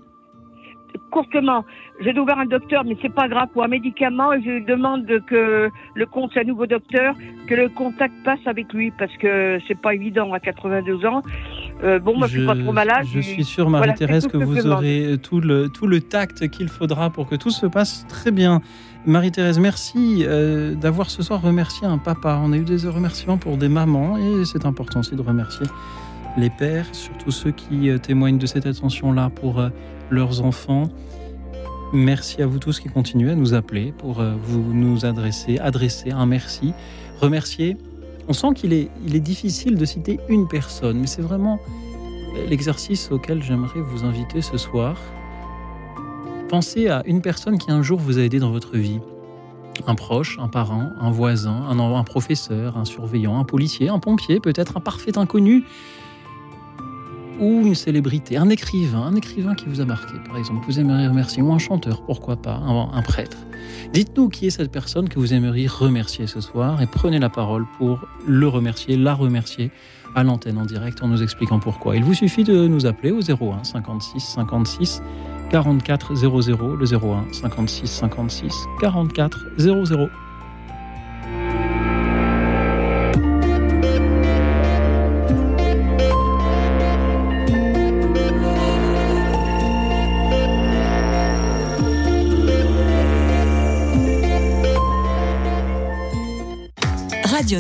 courtement, 1.12 1.64
j'ai 2.00 2.18
ouvert 2.18 2.38
un 2.38 2.46
docteur, 2.46 2.84
mais 2.84 2.96
c'est 3.00 3.12
pas 3.12 3.28
grave 3.28 3.48
pour 3.52 3.62
un 3.62 3.68
médicament 3.68 4.32
et 4.32 4.42
je 4.42 4.64
demande 4.64 5.06
que 5.28 5.70
le 5.94 6.06
compte, 6.06 6.36
un 6.36 6.44
nouveau 6.44 6.66
docteur, 6.66 7.14
que 7.46 7.54
le 7.54 7.68
contact 7.68 8.14
passe 8.24 8.40
avec 8.46 8.72
lui 8.72 8.90
parce 8.98 9.14
que 9.18 9.58
c'est 9.68 9.80
pas 9.80 9.94
évident 9.94 10.32
à 10.32 10.40
82 10.40 11.06
ans. 11.06 11.22
Euh, 11.84 11.98
bon, 11.98 12.16
moi 12.16 12.26
je, 12.26 12.38
suis 12.38 12.46
pas 12.46 12.56
trop 12.56 12.72
malade. 12.72 13.04
Je 13.12 13.20
suis 13.20 13.44
sûr, 13.44 13.68
Marie-Thérèse, 13.68 14.26
que, 14.26 14.36
vous 14.36 14.66
aurez 14.66 15.18
tout 15.22 15.40
le, 15.40 15.68
tout 15.68 15.86
le 15.86 16.00
tact 16.00 16.48
qu'il 16.48 16.68
faudra 16.68 17.10
pour 17.10 17.28
que 17.28 17.36
tout 17.36 17.50
se 17.50 17.66
passe 17.66 18.06
très 18.08 18.30
bien. 18.30 18.60
Marie-Thérèse, 19.04 19.58
merci 19.58 20.22
euh, 20.22 20.76
d'avoir 20.76 21.10
ce 21.10 21.24
soir 21.24 21.42
remercié 21.42 21.86
un 21.88 21.98
papa. 21.98 22.40
On 22.40 22.52
a 22.52 22.56
eu 22.56 22.62
des 22.62 22.86
remerciements 22.86 23.36
pour 23.36 23.56
des 23.56 23.68
mamans 23.68 24.16
et 24.16 24.44
c'est 24.44 24.64
important 24.64 25.00
aussi 25.00 25.16
de 25.16 25.22
remercier 25.22 25.66
les 26.36 26.50
pères, 26.50 26.86
surtout 26.92 27.32
ceux 27.32 27.50
qui 27.50 27.90
euh, 27.90 27.98
témoignent 27.98 28.38
de 28.38 28.46
cette 28.46 28.64
attention-là 28.64 29.30
pour 29.30 29.60
leurs 30.08 30.44
enfants. 30.44 30.88
Merci 31.92 32.42
à 32.42 32.46
vous 32.46 32.60
tous 32.60 32.78
qui 32.78 32.88
continuez 32.88 33.32
à 33.32 33.34
nous 33.34 33.54
appeler 33.54 33.92
pour 33.98 34.20
euh, 34.20 34.34
vous 34.40 34.72
nous 34.72 35.04
adresser, 35.04 35.58
adresser 35.58 36.12
un 36.12 36.26
merci, 36.26 36.72
remercier. 37.20 37.76
On 38.28 38.32
sent 38.32 38.54
qu'il 38.54 38.72
est, 38.72 38.88
il 39.04 39.16
est 39.16 39.20
difficile 39.20 39.76
de 39.76 39.84
citer 39.84 40.20
une 40.28 40.46
personne, 40.46 41.00
mais 41.00 41.08
c'est 41.08 41.22
vraiment 41.22 41.58
l'exercice 42.48 43.10
auquel 43.10 43.42
j'aimerais 43.42 43.80
vous 43.80 44.04
inviter 44.04 44.42
ce 44.42 44.56
soir. 44.56 44.96
Pensez 46.52 46.88
à 46.88 47.02
une 47.06 47.22
personne 47.22 47.56
qui 47.56 47.70
un 47.70 47.80
jour 47.80 47.98
vous 47.98 48.18
a 48.18 48.20
aidé 48.20 48.38
dans 48.38 48.50
votre 48.50 48.76
vie. 48.76 49.00
Un 49.86 49.94
proche, 49.94 50.38
un 50.38 50.48
parent, 50.48 50.90
un 51.00 51.10
voisin, 51.10 51.64
un, 51.70 51.78
un 51.78 52.04
professeur, 52.04 52.76
un 52.76 52.84
surveillant, 52.84 53.38
un 53.38 53.44
policier, 53.44 53.88
un 53.88 53.98
pompier, 53.98 54.38
peut-être 54.38 54.76
un 54.76 54.80
parfait 54.80 55.16
inconnu 55.16 55.64
ou 57.40 57.66
une 57.66 57.74
célébrité, 57.74 58.36
un 58.36 58.50
écrivain, 58.50 59.00
un 59.00 59.16
écrivain 59.16 59.54
qui 59.54 59.64
vous 59.64 59.80
a 59.80 59.86
marqué, 59.86 60.12
par 60.26 60.36
exemple, 60.36 60.60
vous 60.66 60.78
aimeriez 60.78 61.08
remercier, 61.08 61.42
ou 61.42 61.54
un 61.54 61.58
chanteur, 61.58 62.02
pourquoi 62.04 62.36
pas, 62.36 62.56
un, 62.56 63.00
prêtre. 63.00 63.38
Dites-nous 63.94 64.28
qui 64.28 64.48
est 64.48 64.50
cette 64.50 64.70
personne 64.70 65.08
que 65.08 65.18
vous 65.18 65.32
aimeriez 65.32 65.66
remercier 65.66 66.26
ce 66.26 66.42
soir 66.42 66.82
et 66.82 66.86
prenez 66.86 67.18
la 67.18 67.30
parole 67.30 67.64
pour 67.78 68.06
le 68.26 68.46
remercier, 68.46 68.98
la 68.98 69.14
remercier 69.14 69.70
à 70.14 70.22
l'antenne 70.22 70.58
en 70.58 70.66
direct 70.66 71.02
en 71.02 71.08
nous 71.08 71.22
expliquant 71.22 71.58
pourquoi. 71.58 71.96
Il 71.96 72.04
vous 72.04 72.12
suffit 72.12 72.44
de 72.44 72.66
nous 72.66 72.84
appeler 72.84 73.10
au 73.10 73.22
01 73.22 73.64
56 73.64 74.20
56 74.20 75.02
44 75.52 76.14
00, 76.14 76.76
le 76.76 76.86
01 76.86 77.26
56 77.30 77.86
56 77.86 78.54
44 78.80 79.38
00. 79.58 80.08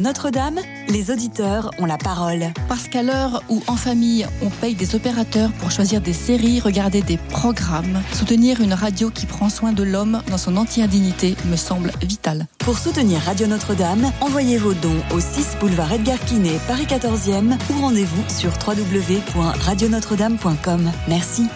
Notre-Dame, 0.00 0.58
les 0.92 1.10
auditeurs 1.10 1.72
ont 1.78 1.86
la 1.86 1.96
parole. 1.96 2.52
Parce 2.68 2.86
qu'à 2.86 3.02
l'heure 3.02 3.42
où 3.48 3.62
en 3.66 3.76
famille 3.76 4.26
on 4.42 4.50
paye 4.50 4.74
des 4.74 4.94
opérateurs 4.94 5.50
pour 5.52 5.70
choisir 5.70 6.02
des 6.02 6.12
séries, 6.12 6.60
regarder 6.60 7.00
des 7.02 7.16
programmes, 7.16 8.02
soutenir 8.12 8.60
une 8.60 8.74
radio 8.74 9.10
qui 9.10 9.26
prend 9.26 9.48
soin 9.48 9.72
de 9.72 9.82
l'homme 9.82 10.22
dans 10.30 10.38
son 10.38 10.56
entière 10.56 10.86
dignité 10.88 11.34
me 11.46 11.56
semble 11.56 11.90
vital. 12.02 12.46
Pour 12.58 12.78
soutenir 12.78 13.22
Radio 13.22 13.46
Notre-Dame, 13.46 14.12
envoyez 14.20 14.58
vos 14.58 14.74
dons 14.74 15.00
au 15.14 15.20
6 15.20 15.56
boulevard 15.60 15.92
Edgar 15.92 16.18
Quinet, 16.20 16.58
Paris 16.68 16.86
14e 16.86 17.56
ou 17.70 17.80
rendez-vous 17.80 18.22
sur 18.28 18.52
www.radionotre-dame.com. 18.66 20.92
Merci. 21.08 21.46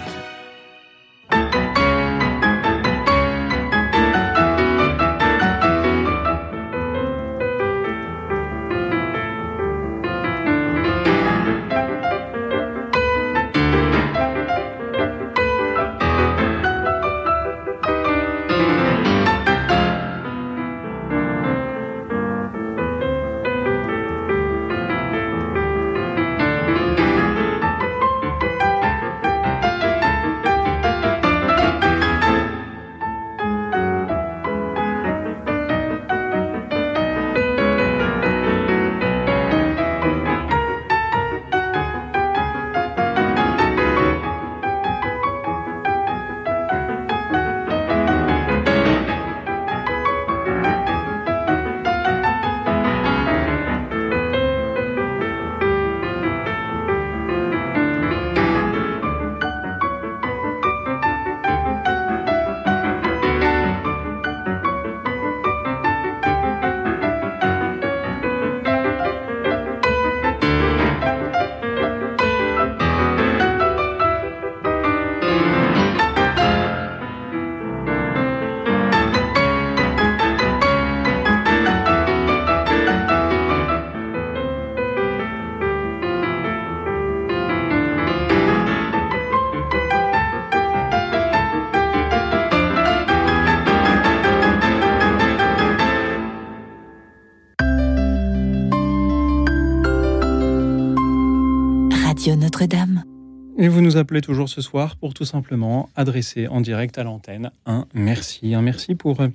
Nous 103.97 104.21
toujours 104.21 104.49
ce 104.49 104.61
soir 104.61 104.97
pour 104.97 105.15
tout 105.15 105.25
simplement 105.25 105.89
adresser 105.97 106.49
en 106.49 106.61
direct 106.61 106.99
à 106.99 107.05
l'antenne 107.05 107.51
un 107.65 107.87
merci. 107.95 108.55
Un 108.55 108.63
merci 108.63 108.95
pour 108.95 109.21
euh, 109.21 109.29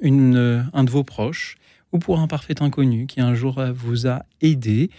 une, 0.00 0.36
euh, 0.36 0.62
un 0.72 0.84
de 0.84 0.90
vos 0.90 1.04
proches 1.04 1.56
ou 1.92 1.98
pour 1.98 2.20
un 2.20 2.26
parfait 2.26 2.60
inconnu 2.60 3.06
qui 3.06 3.20
un 3.20 3.34
jour 3.34 3.58
euh, 3.58 3.72
vous 3.72 4.06
a 4.06 4.24
aidé 4.40 4.90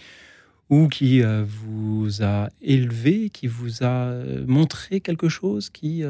ou 0.70 0.88
qui 0.88 1.20
vous 1.22 2.22
a 2.22 2.48
élevé, 2.62 3.28
qui 3.28 3.48
vous 3.48 3.82
a 3.82 4.12
montré 4.46 5.00
quelque 5.00 5.28
chose 5.28 5.68
qui 5.68 6.04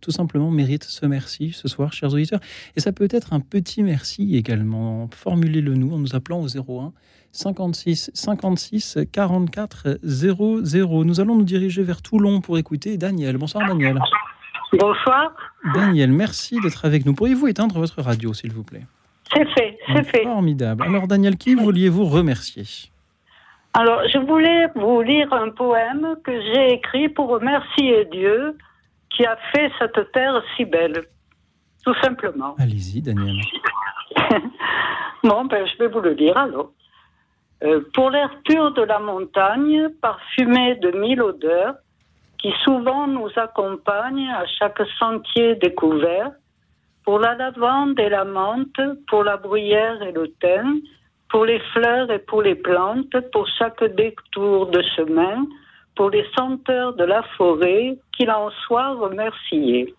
tout 0.00 0.12
simplement 0.12 0.50
mérite 0.50 0.84
ce 0.84 1.04
merci 1.04 1.52
ce 1.52 1.68
soir, 1.68 1.92
chers 1.92 2.12
auditeurs. 2.12 2.40
Et 2.76 2.80
ça 2.80 2.92
peut 2.92 3.08
être 3.10 3.32
un 3.32 3.40
petit 3.40 3.82
merci 3.82 4.36
également. 4.36 5.10
Formulez-le 5.12 5.74
nous 5.74 5.92
en 5.92 5.98
nous 5.98 6.14
appelant 6.14 6.40
au 6.40 6.46
01 6.48 6.92
56 7.32 8.12
56 8.14 8.98
44 9.10 9.98
00. 10.04 11.04
Nous 11.04 11.20
allons 11.20 11.34
nous 11.34 11.42
diriger 11.44 11.82
vers 11.82 12.00
Toulon 12.00 12.40
pour 12.40 12.56
écouter 12.58 12.96
Daniel. 12.96 13.36
Bonsoir 13.36 13.66
Daniel. 13.66 13.98
Bonsoir. 14.78 15.32
Daniel, 15.74 16.12
merci 16.12 16.60
d'être 16.60 16.84
avec 16.84 17.04
nous. 17.04 17.14
Pourriez-vous 17.14 17.48
éteindre 17.48 17.78
votre 17.78 18.00
radio, 18.00 18.32
s'il 18.32 18.52
vous 18.52 18.62
plaît? 18.62 18.86
C'est 19.32 19.48
fait, 19.54 19.76
c'est 19.88 20.04
fait. 20.04 20.22
Formidable. 20.22 20.84
Alors 20.84 21.08
Daniel, 21.08 21.36
qui 21.36 21.56
vouliez-vous 21.56 22.04
remercier? 22.04 22.64
Alors, 23.76 24.02
je 24.08 24.18
voulais 24.18 24.68
vous 24.76 25.02
lire 25.02 25.32
un 25.32 25.50
poème 25.50 26.16
que 26.22 26.32
j'ai 26.40 26.74
écrit 26.74 27.08
pour 27.08 27.28
remercier 27.28 28.04
Dieu 28.04 28.56
qui 29.10 29.26
a 29.26 29.36
fait 29.52 29.70
cette 29.80 30.12
terre 30.12 30.40
si 30.56 30.64
belle. 30.64 31.02
Tout 31.84 31.94
simplement. 32.00 32.54
Allez-y, 32.58 33.02
Daniel. 33.02 33.36
bon, 35.24 35.44
ben, 35.46 35.66
je 35.66 35.76
vais 35.78 35.88
vous 35.88 36.00
le 36.00 36.12
lire 36.12 36.36
alors. 36.38 36.70
Euh, 37.64 37.80
pour 37.92 38.10
l'air 38.10 38.30
pur 38.44 38.72
de 38.74 38.82
la 38.82 39.00
montagne, 39.00 39.88
parfumé 40.00 40.76
de 40.76 40.92
mille 40.92 41.20
odeurs, 41.20 41.74
qui 42.38 42.52
souvent 42.62 43.08
nous 43.08 43.30
accompagne 43.36 44.28
à 44.28 44.46
chaque 44.46 44.82
sentier 45.00 45.56
découvert, 45.56 46.30
pour 47.04 47.18
la 47.18 47.34
lavande 47.34 47.98
et 47.98 48.08
la 48.08 48.24
menthe, 48.24 48.80
pour 49.08 49.24
la 49.24 49.36
bruyère 49.36 50.00
et 50.02 50.12
le 50.12 50.32
thym, 50.40 50.80
pour 51.34 51.46
les 51.46 51.58
fleurs 51.72 52.12
et 52.12 52.20
pour 52.20 52.42
les 52.42 52.54
plantes, 52.54 53.18
pour 53.32 53.48
chaque 53.58 53.82
détour 53.96 54.68
de 54.68 54.80
chemin, 54.94 55.44
pour 55.96 56.10
les 56.10 56.24
senteurs 56.38 56.92
de 56.92 57.02
la 57.02 57.24
forêt, 57.36 57.96
qu'il 58.12 58.30
en 58.30 58.50
soit 58.64 58.94
remercié. 58.94 59.92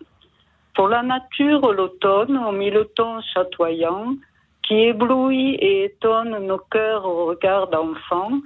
Pour 0.74 0.88
la 0.88 1.02
nature, 1.02 1.60
l'automne, 1.74 2.38
au 2.38 2.52
mille 2.52 2.86
tons 2.94 3.20
chatoyants, 3.34 4.14
qui 4.62 4.76
éblouit 4.76 5.56
et 5.56 5.84
étonne 5.84 6.38
nos 6.46 6.62
cœurs 6.70 7.04
au 7.04 7.26
regard 7.26 7.68
d'enfants, 7.68 8.40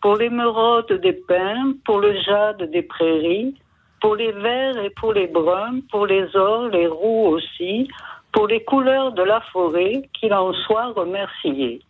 pour 0.00 0.14
l'émeraude 0.14 1.00
des 1.02 1.14
pins, 1.14 1.72
pour 1.84 1.98
le 1.98 2.14
jade 2.20 2.70
des 2.70 2.82
prairies, 2.82 3.56
pour 4.00 4.14
les 4.14 4.30
verts 4.30 4.78
et 4.78 4.90
pour 4.90 5.14
les 5.14 5.26
bruns, 5.26 5.80
pour 5.90 6.06
les 6.06 6.24
ors, 6.36 6.68
les 6.68 6.86
roux 6.86 7.26
aussi, 7.26 7.88
pour 8.30 8.46
les 8.46 8.62
couleurs 8.62 9.10
de 9.10 9.24
la 9.24 9.40
forêt, 9.52 10.08
qu'il 10.12 10.32
en 10.32 10.52
soit 10.52 10.92
remercié. 10.92 11.80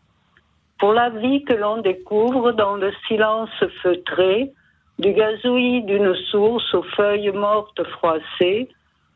Pour 0.78 0.92
la 0.92 1.08
vie 1.08 1.42
que 1.44 1.54
l'on 1.54 1.78
découvre 1.78 2.52
dans 2.52 2.76
le 2.76 2.92
silence 3.08 3.50
feutré, 3.82 4.52
du 4.98 5.12
gazouillis 5.12 5.82
d'une 5.82 6.14
source 6.30 6.74
aux 6.74 6.82
feuilles 6.82 7.30
mortes 7.32 7.82
froissées, 7.84 8.68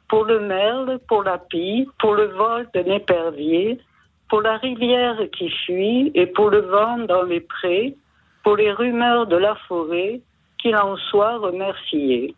pour 0.09 0.25
le 0.25 0.41
merle, 0.41 0.99
pour 1.09 1.23
la 1.23 1.39
pie, 1.39 1.89
pour 1.99 2.15
le 2.15 2.27
vol 2.27 2.67
d'un 2.75 2.85
épervier, 2.87 3.79
pour 4.29 4.43
la 4.43 4.57
rivière 4.57 5.19
qui 5.37 5.51
fuit 5.51 6.11
et 6.15 6.27
pour 6.27 6.51
le 6.51 6.61
vent 6.61 6.99
dans 6.99 7.23
les 7.23 7.41
prés, 7.41 7.95
pour 8.43 8.57
les 8.57 8.73
rumeurs 8.73 9.27
de 9.27 9.37
la 9.37 9.55
forêt, 9.69 10.21
qu'il 10.59 10.77
en 10.77 10.97
soit 10.97 11.39
remercié. 11.39 12.35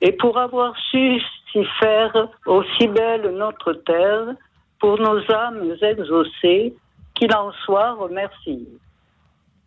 Et 0.00 0.12
pour 0.12 0.38
avoir 0.38 0.74
su 0.90 1.20
s'y 1.52 1.64
faire 1.80 2.28
aussi 2.46 2.88
belle 2.88 3.30
notre 3.36 3.72
terre, 3.72 4.34
pour 4.78 5.00
nos 5.00 5.18
âmes 5.30 5.74
exaucées, 5.80 6.74
qu'il 7.16 7.34
en 7.34 7.50
soit 7.64 7.94
remercié. 7.94 8.58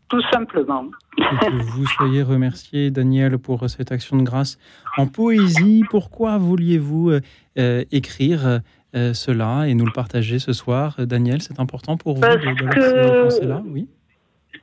Tout 0.08 0.22
simplement. 0.32 0.86
que 1.18 1.72
vous 1.72 1.86
soyez 1.86 2.24
remercié, 2.24 2.89
Daniel, 2.89 3.38
pour 3.38 3.70
cette 3.70 3.91
action 3.91 4.18
de 4.18 4.24
grâce 4.24 4.58
en 4.97 5.06
poésie. 5.06 5.84
Pourquoi 5.89 6.38
vouliez-vous 6.38 7.12
euh, 7.12 7.22
euh, 7.60 7.84
écrire 7.91 8.62
euh, 8.95 9.14
cela 9.14 9.68
et 9.68 9.76
nous 9.76 9.86
le 9.86 9.91
partager 9.91 10.39
ce 10.39 10.54
soir. 10.54 10.95
Daniel, 10.97 11.41
c'est 11.41 11.60
important 11.60 11.95
pour 11.95 12.16
vous 12.16 12.22
d'avoir 12.22 12.56
que... 12.56 13.45
là 13.45 13.62
Oui. 13.66 13.88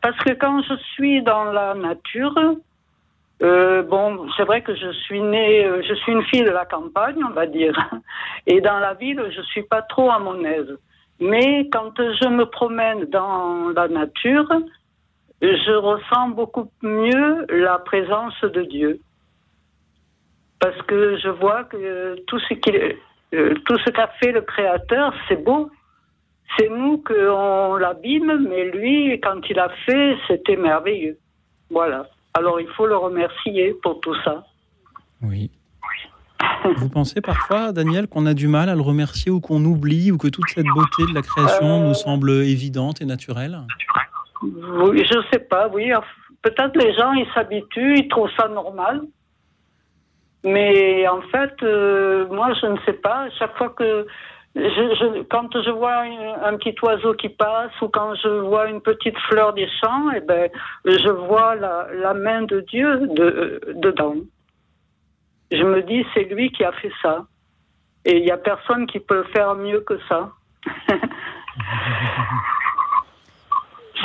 Parce 0.02 0.18
que 0.18 0.32
quand 0.32 0.62
je 0.62 0.74
suis 0.94 1.22
dans 1.22 1.44
la 1.44 1.74
nature, 1.74 2.34
euh, 3.42 3.82
bon, 3.82 4.26
c'est 4.36 4.44
vrai 4.44 4.62
que 4.62 4.74
je 4.74 4.90
suis 5.04 5.20
née, 5.20 5.64
je 5.88 5.94
suis 5.94 6.12
une 6.12 6.24
fille 6.24 6.42
de 6.42 6.50
la 6.50 6.64
campagne, 6.64 7.22
on 7.24 7.32
va 7.32 7.46
dire, 7.46 7.76
et 8.46 8.60
dans 8.60 8.78
la 8.80 8.94
ville, 8.94 9.22
je 9.34 9.42
suis 9.42 9.62
pas 9.62 9.82
trop 9.82 10.10
à 10.10 10.18
mon 10.18 10.44
aise. 10.44 10.76
Mais 11.20 11.68
quand 11.72 11.92
je 11.96 12.28
me 12.28 12.44
promène 12.44 13.04
dans 13.06 13.70
la 13.70 13.88
nature, 13.88 14.48
je 15.40 15.72
ressens 15.72 16.30
beaucoup 16.30 16.70
mieux 16.82 17.46
la 17.48 17.78
présence 17.78 18.38
de 18.42 18.62
Dieu. 18.62 19.00
Parce 20.60 20.80
que 20.82 21.18
je 21.18 21.28
vois 21.28 21.64
que 21.64 22.16
tout 22.26 22.38
ce 22.38 22.54
euh, 23.34 23.54
qu'a 23.94 24.08
fait 24.20 24.32
le 24.32 24.42
Créateur, 24.42 25.14
c'est 25.28 25.42
beau. 25.42 25.70
C'est 26.56 26.68
nous 26.68 26.98
qu'on 26.98 27.76
l'abîme, 27.76 28.46
mais 28.48 28.70
lui, 28.70 29.20
quand 29.20 29.40
il 29.50 29.58
a 29.58 29.68
fait, 29.84 30.16
c'était 30.28 30.56
merveilleux. 30.56 31.18
Voilà. 31.70 32.06
Alors 32.34 32.60
il 32.60 32.68
faut 32.68 32.86
le 32.86 32.96
remercier 32.96 33.74
pour 33.82 34.00
tout 34.00 34.14
ça. 34.22 34.44
Oui. 35.22 35.50
Vous 36.76 36.88
pensez 36.88 37.20
parfois, 37.20 37.72
Daniel, 37.72 38.08
qu'on 38.08 38.26
a 38.26 38.34
du 38.34 38.48
mal 38.48 38.68
à 38.68 38.74
le 38.74 38.80
remercier 38.80 39.30
ou 39.30 39.40
qu'on 39.40 39.64
oublie 39.64 40.10
ou 40.10 40.18
que 40.18 40.28
toute 40.28 40.48
cette 40.48 40.66
beauté 40.66 41.04
de 41.08 41.14
la 41.14 41.22
création 41.22 41.86
nous 41.88 41.94
semble 41.94 42.30
évidente 42.30 43.00
et 43.00 43.04
naturelle? 43.04 43.58
Oui, 44.42 45.04
je 45.04 45.18
sais 45.32 45.38
pas, 45.38 45.68
oui. 45.68 45.92
Peut-être 46.42 46.76
les 46.76 46.94
gens, 46.94 47.12
ils 47.12 47.26
s'habituent, 47.34 47.98
ils 47.98 48.08
trouvent 48.08 48.30
ça 48.36 48.48
normal. 48.48 49.02
Mais 50.44 51.08
en 51.08 51.22
fait, 51.22 51.54
euh, 51.62 52.26
moi, 52.28 52.52
je 52.60 52.66
ne 52.66 52.76
sais 52.86 52.92
pas. 52.92 53.28
Chaque 53.38 53.56
fois 53.56 53.70
que 53.70 54.06
je, 54.54 55.22
quand 55.24 55.48
je 55.52 55.70
vois 55.70 56.04
un, 56.44 56.56
petit 56.56 56.74
oiseau 56.82 57.14
qui 57.14 57.28
passe 57.28 57.72
ou 57.82 57.88
quand 57.88 58.14
je 58.14 58.28
vois 58.28 58.68
une 58.68 58.80
petite 58.80 59.18
fleur 59.28 59.52
des 59.52 59.68
champs, 59.80 60.10
eh 60.14 60.20
ben, 60.20 60.48
je 60.84 61.10
vois 61.10 61.56
la, 61.56 62.14
main 62.14 62.42
de 62.42 62.60
Dieu 62.60 63.06
de, 63.08 63.60
dedans. 63.74 64.14
Je 65.50 65.62
me 65.62 65.82
dis, 65.82 66.04
c'est 66.14 66.24
lui 66.24 66.50
qui 66.50 66.64
a 66.64 66.72
fait 66.72 66.92
ça. 67.02 67.26
Et 68.04 68.18
il 68.18 68.24
n'y 68.24 68.30
a 68.30 68.36
personne 68.36 68.86
qui 68.86 69.00
peut 69.00 69.24
faire 69.32 69.54
mieux 69.54 69.80
que 69.80 69.98
ça. 70.08 70.32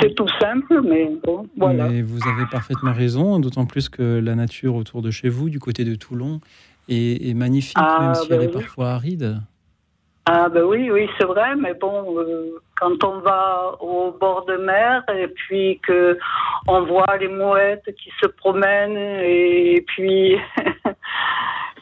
C'est 0.00 0.14
tout 0.14 0.28
simple, 0.40 0.80
mais 0.82 1.10
bon, 1.22 1.46
voilà. 1.56 1.88
vous 2.02 2.26
avez 2.26 2.46
parfaitement 2.50 2.92
raison, 2.92 3.38
d'autant 3.38 3.66
plus 3.66 3.88
que 3.88 4.20
la 4.20 4.34
nature 4.34 4.74
autour 4.74 5.02
de 5.02 5.10
chez 5.10 5.28
vous, 5.28 5.50
du 5.50 5.58
côté 5.60 5.84
de 5.84 5.94
Toulon, 5.94 6.40
est, 6.88 7.36
magnifique, 7.36 7.76
ah, 7.78 7.98
même 8.00 8.14
si 8.14 8.32
elle 8.32 8.38
ben 8.38 8.48
est 8.48 8.52
parfois 8.52 8.92
aride. 8.92 9.40
Ah 10.24 10.48
ben 10.48 10.62
oui, 10.62 10.88
oui, 10.90 11.08
c'est 11.18 11.26
vrai, 11.26 11.56
mais 11.56 11.74
bon, 11.74 12.16
euh, 12.16 12.60
quand 12.76 13.02
on 13.04 13.18
va 13.20 13.74
au 13.80 14.12
bord 14.12 14.44
de 14.46 14.56
mer 14.56 15.02
et 15.12 15.26
puis 15.26 15.80
que 15.82 16.16
on 16.68 16.84
voit 16.84 17.16
les 17.18 17.28
mouettes 17.28 17.88
qui 17.96 18.10
se 18.20 18.28
promènent 18.28 18.96
et 18.96 19.84
puis 19.86 20.36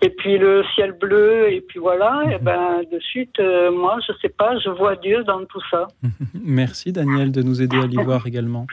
et 0.03 0.11
puis 0.11 0.39
le 0.39 0.65
ciel 0.75 0.93
bleu, 0.93 1.53
et 1.53 1.61
puis 1.61 1.79
voilà, 1.79 2.23
et 2.31 2.39
ben 2.39 2.83
de 2.91 2.99
suite, 3.01 3.39
euh, 3.39 3.71
moi, 3.71 3.99
je 4.07 4.13
sais 4.23 4.31
pas, 4.31 4.59
je 4.59 4.71
vois 4.71 4.97
Dieu 4.97 5.23
dans 5.25 5.45
tout 5.45 5.61
ça. 5.71 5.89
Merci 6.35 6.93
Daniel 6.93 7.33
de 7.33 7.43
nous 7.43 7.61
aider 7.61 7.77
à 7.77 7.87
l'y 7.87 7.97
voir 8.03 8.27
également. 8.27 8.67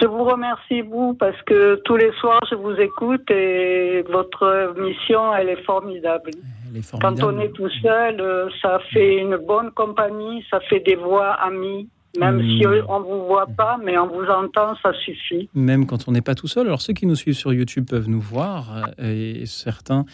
Je 0.00 0.06
vous 0.08 0.24
remercie, 0.24 0.80
vous, 0.80 1.14
parce 1.14 1.40
que 1.42 1.76
tous 1.84 1.96
les 1.96 2.10
soirs, 2.12 2.40
je 2.50 2.56
vous 2.56 2.74
écoute 2.74 3.30
et 3.30 4.02
votre 4.10 4.74
mission, 4.76 5.32
elle 5.34 5.50
est 5.50 5.62
formidable. 5.62 6.30
Elle 6.68 6.78
est 6.78 6.82
formidable. 6.82 7.20
Quand 7.20 7.26
on 7.28 7.38
est 7.38 7.52
tout 7.52 7.70
seul, 7.82 8.20
euh, 8.20 8.48
ça 8.60 8.80
fait 8.92 9.18
une 9.18 9.36
bonne 9.36 9.70
compagnie, 9.70 10.44
ça 10.50 10.58
fait 10.60 10.80
des 10.80 10.96
voix 10.96 11.34
amies. 11.34 11.88
Même 12.18 12.36
hmm. 12.36 12.58
si 12.58 12.66
on 12.66 13.00
ne 13.00 13.04
vous 13.04 13.26
voit 13.26 13.46
pas, 13.46 13.78
mais 13.82 13.96
on 13.96 14.06
vous 14.06 14.26
entend, 14.26 14.74
ça 14.82 14.92
suffit. 15.04 15.48
Même 15.54 15.86
quand 15.86 16.08
on 16.08 16.12
n'est 16.12 16.20
pas 16.20 16.34
tout 16.34 16.48
seul. 16.48 16.66
Alors 16.66 16.82
ceux 16.82 16.92
qui 16.92 17.06
nous 17.06 17.16
suivent 17.16 17.36
sur 17.36 17.52
YouTube 17.52 17.86
peuvent 17.88 18.08
nous 18.08 18.20
voir, 18.20 18.84
euh, 19.00 19.40
et 19.42 19.46
certains, 19.46 20.04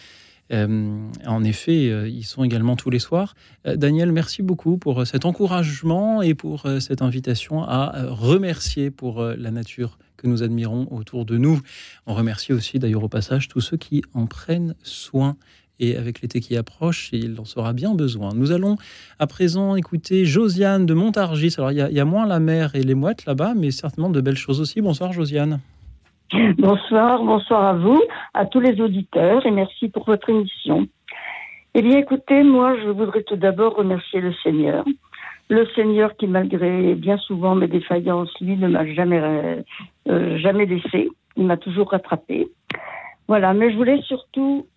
euh, 0.51 0.97
en 1.27 1.43
effet, 1.43 1.89
euh, 1.89 2.07
ils 2.07 2.23
sont 2.23 2.43
également 2.43 2.75
tous 2.75 2.89
les 2.89 2.99
soirs. 2.99 3.35
Daniel, 3.65 4.11
merci 4.11 4.41
beaucoup 4.41 4.77
pour 4.77 5.05
cet 5.05 5.25
encouragement 5.25 6.21
et 6.21 6.35
pour 6.35 6.67
cette 6.79 7.01
invitation 7.01 7.63
à 7.63 7.91
remercier 8.07 8.91
pour 8.91 9.21
la 9.21 9.51
nature 9.51 9.97
que 10.17 10.27
nous 10.27 10.43
admirons 10.43 10.87
autour 10.91 11.25
de 11.25 11.37
nous. 11.37 11.59
On 12.07 12.13
remercie 12.13 12.53
aussi 12.53 12.79
d'ailleurs 12.79 13.03
au 13.03 13.09
passage 13.09 13.47
tous 13.47 13.61
ceux 13.61 13.77
qui 13.77 14.03
en 14.13 14.25
prennent 14.25 14.75
soin 14.83 15.35
et 15.79 15.95
avec 15.95 16.21
l'été 16.21 16.39
qui 16.39 16.57
approche, 16.57 17.09
il 17.13 17.39
en 17.39 17.45
sera 17.45 17.73
bien 17.73 17.95
besoin. 17.95 18.29
Nous 18.35 18.51
allons 18.51 18.77
à 19.17 19.27
présent 19.27 19.75
écouter 19.75 20.25
Josiane 20.25 20.85
de 20.85 20.93
Montargis. 20.93 21.55
Alors, 21.57 21.71
il 21.71 21.77
y, 21.77 21.99
a, 21.99 22.05
moins 22.05 22.25
la 22.25 22.39
mer 22.39 22.75
et 22.75 22.83
les 22.83 22.95
mouettes 22.95 23.25
là-bas, 23.25 23.53
mais 23.55 23.71
certainement 23.71 24.09
de 24.09 24.21
belles 24.21 24.37
choses 24.37 24.59
aussi. 24.61 24.81
Bonsoir, 24.81 25.13
Josiane. 25.13 25.59
Bonsoir, 26.57 27.23
bonsoir 27.23 27.63
à 27.63 27.73
vous, 27.73 28.01
à 28.35 28.45
tous 28.45 28.59
les 28.59 28.79
auditeurs 28.79 29.45
et 29.45 29.51
merci 29.51 29.89
pour 29.89 30.05
votre 30.05 30.29
émission. 30.29 30.87
Eh 31.73 31.81
bien, 31.81 31.97
écoutez, 31.97 32.43
moi, 32.43 32.75
je 32.83 32.89
voudrais 32.89 33.23
tout 33.23 33.35
d'abord 33.35 33.75
remercier 33.75 34.21
le 34.21 34.33
Seigneur. 34.43 34.85
Le 35.49 35.65
Seigneur 35.75 36.15
qui, 36.17 36.27
malgré 36.27 36.93
bien 36.93 37.17
souvent 37.17 37.55
mes 37.55 37.67
défaillances, 37.67 38.31
lui, 38.41 38.57
ne 38.57 38.67
m'a 38.67 38.85
jamais, 38.93 39.63
euh, 40.07 40.37
jamais 40.37 40.65
laissé. 40.65 41.09
Il 41.35 41.45
m'a 41.45 41.57
toujours 41.57 41.89
rattrapé. 41.89 42.47
Voilà, 43.27 43.53
mais 43.53 43.71
je 43.71 43.77
voulais 43.77 44.01
surtout 44.03 44.67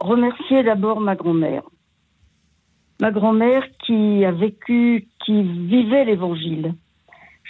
remercier 0.00 0.62
d'abord 0.62 1.00
ma 1.00 1.14
grand-mère. 1.14 1.62
Ma 3.00 3.10
grand-mère 3.10 3.64
qui 3.84 4.24
a 4.24 4.32
vécu, 4.32 5.08
qui 5.24 5.42
vivait 5.42 6.04
l'évangile. 6.04 6.74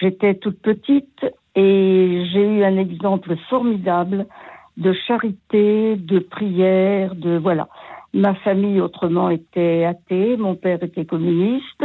J'étais 0.01 0.34
toute 0.34 0.61
petite 0.61 1.24
et 1.55 2.24
j'ai 2.32 2.47
eu 2.47 2.64
un 2.64 2.76
exemple 2.76 3.36
formidable 3.49 4.26
de 4.76 4.92
charité, 4.92 5.97
de 5.97 6.18
prière, 6.18 7.14
de 7.14 7.36
voilà. 7.36 7.68
Ma 8.12 8.34
famille 8.34 8.80
autrement 8.80 9.28
était 9.28 9.84
athée, 9.84 10.36
mon 10.36 10.55
père 10.55 10.82
était 10.82 11.05
communiste 11.05 11.84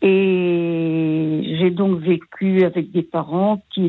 et 0.00 1.56
j'ai 1.58 1.70
donc 1.70 1.98
vécu 1.98 2.64
avec 2.64 2.92
des 2.92 3.02
parents 3.02 3.62
qui 3.74 3.88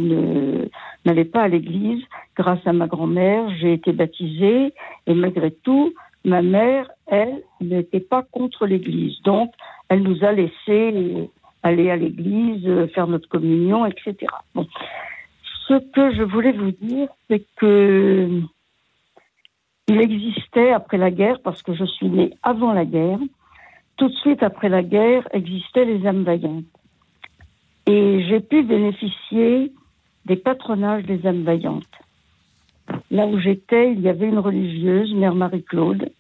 n'allaient 1.06 1.26
pas 1.26 1.44
à 1.44 1.48
l'église. 1.48 2.04
Grâce 2.36 2.66
à 2.66 2.74
ma 2.74 2.88
grand-mère, 2.88 3.50
j'ai 3.60 3.74
été 3.74 3.92
baptisée 3.92 4.74
et 5.06 5.14
malgré 5.14 5.52
tout, 5.52 5.94
ma 6.26 6.42
mère, 6.42 6.90
elle, 7.08 7.44
n'était 7.62 8.00
pas 8.00 8.24
contre 8.24 8.66
l'église. 8.66 9.22
Donc, 9.24 9.54
elle 9.90 10.02
nous 10.02 10.24
a 10.24 10.32
laissé 10.32 11.30
aller 11.62 11.92
à 11.92 11.96
l'église, 11.96 12.88
faire 12.94 13.08
notre 13.08 13.30
communion, 13.30 13.86
etc. 13.86 14.16
Bon. 14.56 14.66
Ce 15.68 15.76
que 15.76 16.16
je 16.16 16.24
voulais 16.24 16.54
vous 16.54 16.72
dire, 16.72 17.10
c'est 17.30 17.46
que 17.58 18.42
il 19.88 20.02
existait 20.02 20.72
après 20.72 20.98
la 20.98 21.12
guerre, 21.12 21.40
parce 21.44 21.62
que 21.64 21.74
je 21.74 21.84
suis 21.84 22.10
née 22.10 22.34
avant 22.44 22.74
la 22.74 22.86
guerre, 22.86 23.20
tout 24.00 24.08
de 24.08 24.16
suite 24.16 24.42
après 24.44 24.70
la 24.70 24.82
guerre 24.82 25.28
existaient 25.34 25.84
les 25.84 26.08
âmes 26.08 26.24
vaillantes. 26.24 26.66
Et 27.86 28.24
j'ai 28.28 28.40
pu 28.40 28.64
bénéficier 28.64 29.74
des 30.26 30.38
patronages 30.38 31.04
des 31.04 31.28
âmes 31.28 31.44
vaillantes. 31.44 31.84
Là 33.12 33.28
où 33.28 33.38
j'étais, 33.40 33.92
il 33.92 34.00
y 34.00 34.08
avait 34.08 34.30
une 34.30 34.40
religieuse, 34.40 35.14
Mère 35.14 35.36
Marie-Claude. 35.36 36.12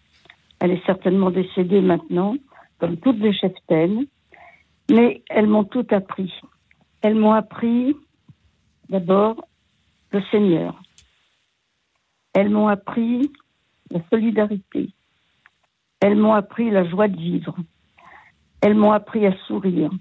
Elle 0.59 0.71
est 0.71 0.85
certainement 0.85 1.31
décédée 1.31 1.79
maintenant, 1.79 2.35
comme 2.79 2.97
toutes 2.97 3.19
les 3.19 3.33
cheftaines. 3.33 4.05
Mais 4.91 5.23
elles 5.29 5.47
m'ont 5.47 5.63
tout 5.63 5.87
appris. 5.91 6.33
Elles 7.01 7.15
m'ont 7.15 7.33
appris 7.33 7.95
d'abord 8.89 9.47
le 10.11 10.21
Seigneur. 10.31 10.81
Elles 12.33 12.49
m'ont 12.49 12.67
appris 12.67 13.31
la 13.89 14.01
solidarité. 14.09 14.89
Elles 16.01 16.15
m'ont 16.15 16.33
appris 16.33 16.69
la 16.69 16.85
joie 16.85 17.07
de 17.07 17.17
vivre. 17.17 17.55
Elles 18.61 18.75
m'ont 18.75 18.91
appris 18.91 19.25
à 19.25 19.35
sourire. 19.47 19.91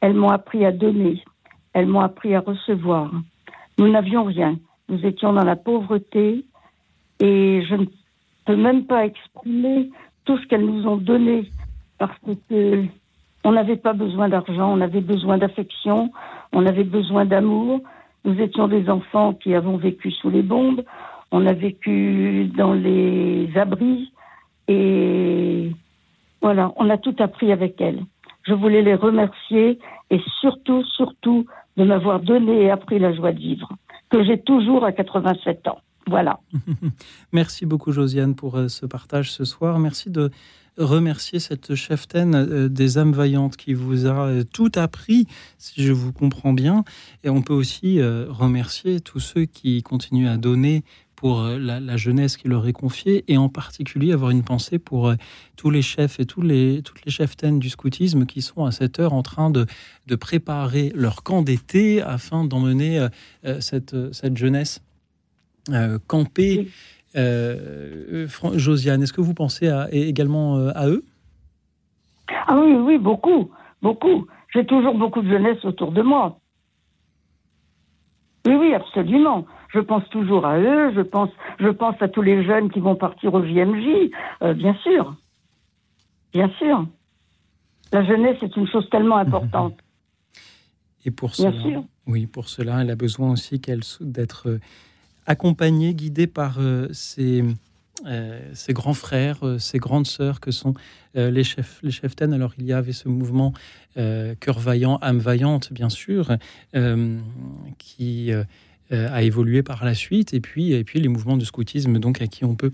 Elles 0.00 0.14
m'ont 0.14 0.30
appris 0.30 0.64
à 0.64 0.72
donner. 0.72 1.22
Elles 1.72 1.86
m'ont 1.86 2.00
appris 2.00 2.34
à 2.34 2.40
recevoir. 2.40 3.10
Nous 3.78 3.88
n'avions 3.88 4.24
rien. 4.24 4.58
Nous 4.88 5.04
étions 5.04 5.32
dans 5.32 5.44
la 5.44 5.56
pauvreté 5.56 6.44
et 7.20 7.62
je 7.68 7.74
ne 7.74 7.86
peux 8.44 8.56
même 8.56 8.86
pas 8.86 9.04
exprimer 9.04 9.90
tout 10.24 10.38
ce 10.38 10.46
qu'elles 10.46 10.64
nous 10.64 10.86
ont 10.86 10.96
donné 10.96 11.50
parce 11.98 12.16
que 12.48 12.84
on 13.44 13.52
n'avait 13.52 13.76
pas 13.76 13.92
besoin 13.92 14.28
d'argent, 14.28 14.72
on 14.72 14.80
avait 14.80 15.00
besoin 15.00 15.38
d'affection, 15.38 16.10
on 16.52 16.66
avait 16.66 16.84
besoin 16.84 17.24
d'amour. 17.24 17.80
Nous 18.24 18.40
étions 18.40 18.68
des 18.68 18.88
enfants 18.90 19.32
qui 19.34 19.54
avons 19.54 19.76
vécu 19.76 20.10
sous 20.10 20.30
les 20.30 20.42
bombes, 20.42 20.82
on 21.30 21.46
a 21.46 21.52
vécu 21.52 22.50
dans 22.56 22.72
les 22.72 23.50
abris 23.56 24.12
et 24.68 25.72
voilà, 26.40 26.72
on 26.76 26.88
a 26.90 26.98
tout 26.98 27.16
appris 27.18 27.50
avec 27.52 27.80
elles. 27.80 28.04
Je 28.46 28.54
voulais 28.54 28.82
les 28.82 28.94
remercier 28.94 29.78
et 30.10 30.20
surtout, 30.40 30.84
surtout 30.84 31.46
de 31.76 31.84
m'avoir 31.84 32.20
donné 32.20 32.62
et 32.64 32.70
appris 32.70 32.98
la 32.98 33.14
joie 33.14 33.32
de 33.32 33.38
vivre, 33.38 33.68
que 34.10 34.24
j'ai 34.24 34.40
toujours 34.40 34.84
à 34.84 34.92
87 34.92 35.68
ans. 35.68 35.78
Voilà. 36.06 36.40
Merci 37.32 37.66
beaucoup, 37.66 37.92
Josiane, 37.92 38.34
pour 38.34 38.56
euh, 38.56 38.68
ce 38.68 38.86
partage 38.86 39.30
ce 39.30 39.44
soir. 39.44 39.78
Merci 39.78 40.10
de 40.10 40.30
remercier 40.78 41.38
cette 41.38 41.74
cheftaine 41.74 42.34
euh, 42.34 42.68
des 42.68 42.98
âmes 42.98 43.12
vaillantes 43.12 43.56
qui 43.56 43.74
vous 43.74 44.06
a 44.06 44.26
euh, 44.26 44.44
tout 44.44 44.72
appris, 44.76 45.26
si 45.58 45.82
je 45.82 45.92
vous 45.92 46.12
comprends 46.12 46.52
bien. 46.52 46.84
Et 47.24 47.30
on 47.30 47.42
peut 47.42 47.54
aussi 47.54 48.00
remercier 48.00 49.00
tous 49.00 49.20
ceux 49.20 49.44
qui 49.44 49.82
continuent 49.82 50.28
à 50.28 50.36
donner 50.36 50.82
pour 51.18 51.42
la, 51.42 51.96
jeunesse 51.96 52.36
qui 52.36 52.46
leur 52.46 52.68
est 52.68 52.72
confiée, 52.72 53.24
et 53.26 53.36
en 53.36 53.48
particulier 53.48 54.12
avoir 54.12 54.30
une 54.30 54.44
pensée 54.44 54.78
pour 54.78 55.12
tous 55.56 55.70
les 55.70 55.82
chefs 55.82 56.20
et 56.20 56.26
tous 56.26 56.42
les, 56.42 56.80
toutes 56.82 57.04
les 57.04 57.10
cheftaines 57.10 57.58
du 57.58 57.70
scoutisme 57.70 58.24
qui 58.24 58.40
sont 58.40 58.64
à 58.64 58.70
cette 58.70 59.00
heure 59.00 59.12
en 59.12 59.22
train 59.22 59.50
de, 59.50 59.66
de 60.06 60.14
préparer 60.14 60.92
leur 60.94 61.24
camp 61.24 61.42
d'été 61.42 62.00
afin 62.02 62.44
d'emmener 62.44 63.08
cette, 63.58 63.96
cette 64.12 64.36
jeunesse 64.36 64.80
euh, 65.72 65.98
camper. 66.06 66.68
Euh, 67.16 68.26
Josiane, 68.54 69.02
est-ce 69.02 69.12
que 69.12 69.20
vous 69.20 69.34
pensez 69.34 69.68
à, 69.68 69.88
également 69.92 70.56
euh, 70.56 70.70
à 70.74 70.88
eux? 70.88 71.04
Ah 72.46 72.58
oui, 72.58 72.72
oui, 72.72 72.98
beaucoup, 72.98 73.50
beaucoup. 73.82 74.26
J'ai 74.54 74.64
toujours 74.64 74.94
beaucoup 74.94 75.20
de 75.20 75.28
jeunesse 75.28 75.62
autour 75.64 75.92
de 75.92 76.00
moi. 76.00 76.38
Oui, 78.46 78.54
oui, 78.54 78.74
absolument. 78.74 79.46
Je 79.68 79.80
pense 79.80 80.08
toujours 80.10 80.46
à 80.46 80.58
eux. 80.58 80.92
Je 80.94 81.00
pense, 81.00 81.30
je 81.60 81.68
pense 81.68 81.96
à 82.00 82.08
tous 82.08 82.22
les 82.22 82.44
jeunes 82.44 82.70
qui 82.70 82.80
vont 82.80 82.96
partir 82.96 83.34
au 83.34 83.42
JMJ. 83.42 84.10
bien 84.56 84.74
sûr, 84.82 85.14
bien 86.32 86.48
sûr. 86.58 86.86
La 87.92 88.04
jeunesse 88.04 88.36
est 88.42 88.56
une 88.56 88.68
chose 88.68 88.88
tellement 88.90 89.16
importante. 89.16 89.74
Et 91.04 91.10
pour 91.10 91.34
cela, 91.34 91.52
oui, 92.06 92.26
pour 92.26 92.48
cela, 92.48 92.82
elle 92.82 92.90
a 92.90 92.96
besoin 92.96 93.30
aussi 93.32 93.60
qu'elle 93.60 93.80
d'être 94.00 94.58
accompagné, 95.28 95.94
guidé 95.94 96.26
par 96.26 96.56
euh, 96.58 96.88
ses, 96.92 97.44
euh, 98.06 98.40
ses, 98.54 98.72
grands 98.72 98.94
frères, 98.94 99.46
euh, 99.46 99.58
ses 99.58 99.78
grandes 99.78 100.06
sœurs 100.06 100.40
que 100.40 100.50
sont 100.50 100.74
les 101.14 101.44
chefs, 101.44 101.80
les 101.82 101.90
cheftaines. 101.90 102.32
Alors 102.32 102.52
il 102.58 102.64
y 102.64 102.72
avait 102.72 102.92
ce 102.92 103.08
mouvement 103.08 103.52
cœur 103.96 104.58
vaillant, 104.60 104.98
âme 105.02 105.18
vaillante, 105.18 105.72
bien 105.72 105.88
sûr, 105.88 106.36
qui 107.78 108.30
a 108.90 109.22
évolué 109.22 109.62
par 109.62 109.84
la 109.84 109.94
suite, 109.94 110.34
et 110.34 110.40
puis, 110.40 110.72
et 110.72 110.84
puis 110.84 111.00
les 111.00 111.08
mouvements 111.08 111.36
du 111.36 111.44
scoutisme, 111.44 111.98
donc 111.98 112.22
à 112.22 112.26
qui 112.26 112.44
on 112.44 112.54
peut 112.54 112.72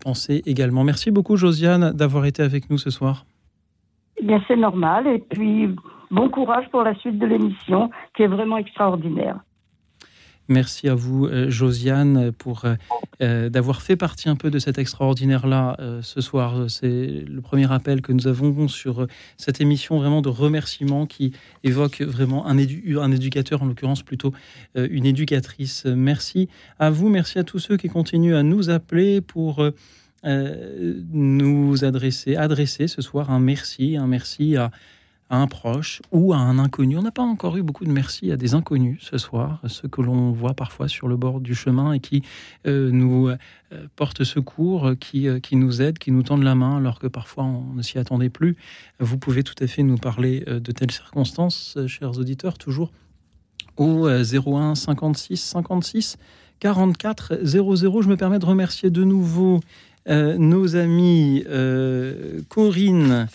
penser 0.00 0.42
également. 0.46 0.84
Merci 0.84 1.10
beaucoup, 1.10 1.36
Josiane, 1.36 1.92
d'avoir 1.92 2.26
été 2.26 2.42
avec 2.42 2.70
nous 2.70 2.78
ce 2.78 2.90
soir. 2.90 3.26
Eh 4.16 4.24
bien, 4.24 4.42
c'est 4.46 4.56
normal, 4.56 5.06
et 5.06 5.18
puis 5.18 5.68
bon 6.10 6.28
courage 6.28 6.68
pour 6.70 6.82
la 6.82 6.94
suite 6.94 7.18
de 7.18 7.26
l'émission, 7.26 7.90
qui 8.16 8.22
est 8.22 8.28
vraiment 8.28 8.56
extraordinaire. 8.56 9.40
Merci 10.48 10.90
à 10.90 10.94
vous, 10.94 11.26
euh, 11.26 11.48
Josiane, 11.48 12.30
pour 12.32 12.66
euh, 12.66 12.74
euh, 13.22 13.48
d'avoir 13.48 13.80
fait 13.80 13.96
partie 13.96 14.28
un 14.28 14.36
peu 14.36 14.50
de 14.50 14.58
cet 14.58 14.76
extraordinaire-là 14.76 15.76
ce 16.02 16.20
soir. 16.20 16.68
C'est 16.68 17.24
le 17.26 17.40
premier 17.40 17.70
appel 17.72 18.02
que 18.02 18.12
nous 18.12 18.26
avons 18.26 18.68
sur 18.68 19.06
cette 19.38 19.60
émission 19.60 19.98
vraiment 19.98 20.20
de 20.20 20.28
remerciements 20.28 21.06
qui 21.06 21.32
évoque 21.62 22.02
vraiment 22.02 22.46
un, 22.46 22.58
un 22.58 23.12
éducateur, 23.12 23.62
en 23.62 23.66
l'occurrence 23.66 24.02
plutôt 24.02 24.32
une 24.74 25.06
éducatrice. 25.06 25.86
Merci 25.86 26.48
à 26.78 26.90
vous, 26.90 27.08
merci 27.08 27.38
à 27.38 27.44
tous 27.44 27.58
ceux 27.58 27.76
qui 27.76 27.88
continuent 27.88 28.36
à 28.36 28.42
nous 28.42 28.70
appeler 28.70 29.20
pour 29.20 29.64
nous 30.24 31.84
adresser, 31.84 32.36
adresser 32.36 32.88
ce 32.88 33.02
soir 33.02 33.30
un 33.30 33.40
merci, 33.40 33.96
un 33.96 34.06
merci 34.06 34.56
à 34.56 34.70
un 35.34 35.46
proche 35.46 36.02
ou 36.12 36.32
à 36.32 36.36
un 36.36 36.58
inconnu. 36.58 36.96
On 36.96 37.02
n'a 37.02 37.10
pas 37.10 37.22
encore 37.22 37.56
eu 37.56 37.62
beaucoup 37.62 37.84
de 37.84 37.90
merci 37.90 38.30
à 38.32 38.36
des 38.36 38.54
inconnus 38.54 38.98
ce 39.00 39.18
soir, 39.18 39.60
ceux 39.66 39.88
que 39.88 40.02
l'on 40.02 40.32
voit 40.32 40.54
parfois 40.54 40.88
sur 40.88 41.08
le 41.08 41.16
bord 41.16 41.40
du 41.40 41.54
chemin 41.54 41.92
et 41.92 42.00
qui 42.00 42.22
euh, 42.66 42.90
nous 42.90 43.28
euh, 43.28 43.36
portent 43.96 44.24
secours, 44.24 44.92
qui, 44.98 45.28
euh, 45.28 45.40
qui 45.40 45.56
nous 45.56 45.82
aident, 45.82 45.98
qui 45.98 46.10
nous 46.10 46.22
tendent 46.22 46.42
la 46.42 46.54
main 46.54 46.76
alors 46.76 46.98
que 46.98 47.06
parfois 47.06 47.44
on 47.44 47.74
ne 47.74 47.82
s'y 47.82 47.98
attendait 47.98 48.30
plus. 48.30 48.56
Vous 49.00 49.18
pouvez 49.18 49.42
tout 49.42 49.54
à 49.60 49.66
fait 49.66 49.82
nous 49.82 49.98
parler 49.98 50.44
de 50.46 50.72
telles 50.72 50.92
circonstances, 50.92 51.78
chers 51.86 52.18
auditeurs, 52.18 52.58
toujours 52.58 52.92
au 53.76 54.08
01 54.08 54.74
56 54.74 55.36
56 55.36 56.16
44 56.60 57.40
00. 57.42 58.02
Je 58.02 58.08
me 58.08 58.16
permets 58.16 58.38
de 58.38 58.46
remercier 58.46 58.90
de 58.90 59.04
nouveau 59.04 59.60
nos 60.06 60.76
amis 60.76 61.44
Corinne. 62.48 63.26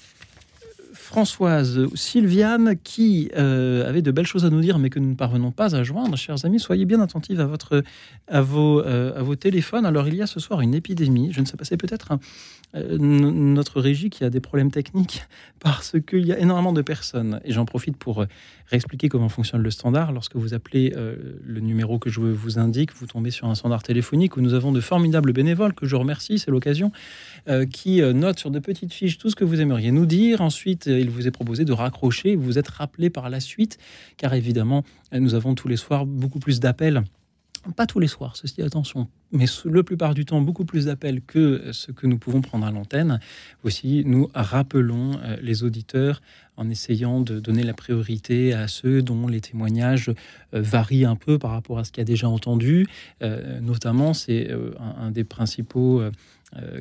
Françoise, 1.09 1.87
Sylviane, 1.95 2.75
qui 2.83 3.31
euh, 3.35 3.89
avait 3.89 4.03
de 4.03 4.11
belles 4.11 4.27
choses 4.27 4.45
à 4.45 4.51
nous 4.51 4.61
dire, 4.61 4.77
mais 4.77 4.91
que 4.91 4.99
nous 4.99 5.09
ne 5.09 5.15
parvenons 5.15 5.49
pas 5.49 5.75
à 5.75 5.81
joindre. 5.81 6.15
Chers 6.15 6.45
amis, 6.45 6.59
soyez 6.59 6.85
bien 6.85 7.01
attentifs 7.01 7.39
à, 7.39 7.47
votre, 7.47 7.83
à, 8.27 8.41
vos, 8.41 8.81
euh, 8.81 9.19
à 9.19 9.23
vos 9.23 9.35
téléphones. 9.35 9.87
Alors, 9.87 10.07
il 10.07 10.13
y 10.13 10.21
a 10.21 10.27
ce 10.27 10.39
soir 10.39 10.61
une 10.61 10.75
épidémie. 10.75 11.29
Je 11.31 11.41
ne 11.41 11.47
sais 11.47 11.57
pas, 11.57 11.65
c'est 11.65 11.77
peut-être 11.77 12.11
euh, 12.75 12.99
notre 12.99 13.81
régie 13.81 14.11
qui 14.11 14.23
a 14.23 14.29
des 14.29 14.39
problèmes 14.39 14.69
techniques 14.69 15.23
parce 15.59 15.95
qu'il 16.07 16.27
y 16.27 16.31
a 16.31 16.37
énormément 16.37 16.73
de 16.73 16.83
personnes. 16.83 17.41
Et 17.43 17.53
j'en 17.53 17.65
profite 17.65 17.97
pour 17.97 18.23
réexpliquer 18.67 19.09
comment 19.09 19.29
fonctionne 19.29 19.63
le 19.63 19.71
standard. 19.71 20.11
Lorsque 20.11 20.35
vous 20.35 20.53
appelez 20.53 20.93
le 20.95 21.59
numéro 21.59 21.97
que 21.97 22.11
je 22.11 22.19
vous 22.19 22.59
indique, 22.59 22.93
vous 22.93 23.07
tombez 23.07 23.31
sur 23.31 23.47
un 23.47 23.55
standard 23.55 23.81
téléphonique 23.81 24.37
où 24.37 24.41
nous 24.41 24.53
avons 24.53 24.71
de 24.71 24.79
formidables 24.79 25.33
bénévoles 25.33 25.73
que 25.73 25.87
je 25.87 25.95
remercie, 25.95 26.37
c'est 26.37 26.51
l'occasion, 26.51 26.91
qui 27.71 27.99
notent 28.01 28.37
sur 28.37 28.51
de 28.51 28.59
petites 28.59 28.93
fiches 28.93 29.17
tout 29.17 29.31
ce 29.31 29.35
que 29.35 29.43
vous 29.43 29.59
aimeriez 29.59 29.91
nous 29.91 30.05
dire. 30.05 30.41
Ensuite, 30.41 30.87
il 31.01 31.09
vous 31.09 31.27
est 31.27 31.31
proposé 31.31 31.65
de 31.65 31.73
raccrocher, 31.73 32.35
vous 32.35 32.57
êtes 32.57 32.67
rappelé 32.67 33.09
par 33.09 33.29
la 33.29 33.39
suite, 33.39 33.77
car 34.17 34.33
évidemment, 34.33 34.83
nous 35.11 35.33
avons 35.33 35.55
tous 35.55 35.67
les 35.67 35.77
soirs 35.77 36.05
beaucoup 36.05 36.39
plus 36.39 36.59
d'appels. 36.59 37.03
Pas 37.75 37.85
tous 37.85 37.99
les 37.99 38.07
soirs, 38.07 38.37
ceci 38.37 38.61
attention, 38.61 39.09
mais 39.33 39.45
le 39.65 39.83
plupart 39.83 40.13
du 40.13 40.23
temps 40.23 40.39
beaucoup 40.39 40.63
plus 40.63 40.85
d'appels 40.85 41.21
que 41.21 41.73
ce 41.73 41.91
que 41.91 42.07
nous 42.07 42.17
pouvons 42.17 42.39
prendre 42.39 42.65
à 42.65 42.71
l'antenne. 42.71 43.19
Aussi, 43.65 44.03
nous 44.05 44.29
rappelons 44.33 45.19
euh, 45.21 45.35
les 45.41 45.63
auditeurs 45.63 46.21
en 46.55 46.69
essayant 46.69 47.19
de 47.19 47.41
donner 47.41 47.63
la 47.63 47.73
priorité 47.73 48.53
à 48.53 48.69
ceux 48.69 49.01
dont 49.01 49.27
les 49.27 49.41
témoignages 49.41 50.09
euh, 50.53 50.61
varient 50.61 51.03
un 51.03 51.17
peu 51.17 51.37
par 51.37 51.51
rapport 51.51 51.79
à 51.79 51.83
ce 51.83 51.91
qu'il 51.91 51.99
a 51.99 52.05
déjà 52.05 52.29
entendu. 52.29 52.87
Euh, 53.21 53.59
notamment, 53.59 54.13
c'est 54.13 54.51
un, 54.79 55.11
des 55.11 55.25
principaux 55.25 56.01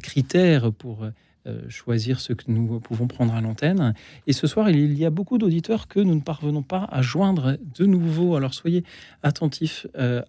critères 0.02 0.72
pour 0.72 1.06
choisir 1.68 2.20
ce 2.20 2.32
que 2.32 2.44
nous 2.48 2.80
pouvons 2.80 3.06
prendre 3.06 3.34
à 3.34 3.40
l'antenne. 3.40 3.94
Et 4.26 4.32
ce 4.32 4.46
soir, 4.46 4.70
il 4.70 4.98
y 4.98 5.04
a 5.04 5.10
beaucoup 5.10 5.38
d'auditeurs 5.38 5.88
que 5.88 6.00
nous 6.00 6.14
ne 6.14 6.20
parvenons 6.20 6.62
pas 6.62 6.88
à 6.90 7.02
joindre 7.02 7.56
de 7.78 7.86
nouveau. 7.86 8.36
Alors 8.36 8.54
soyez 8.54 8.84
attentifs 9.22 9.86
euh, 9.98 10.22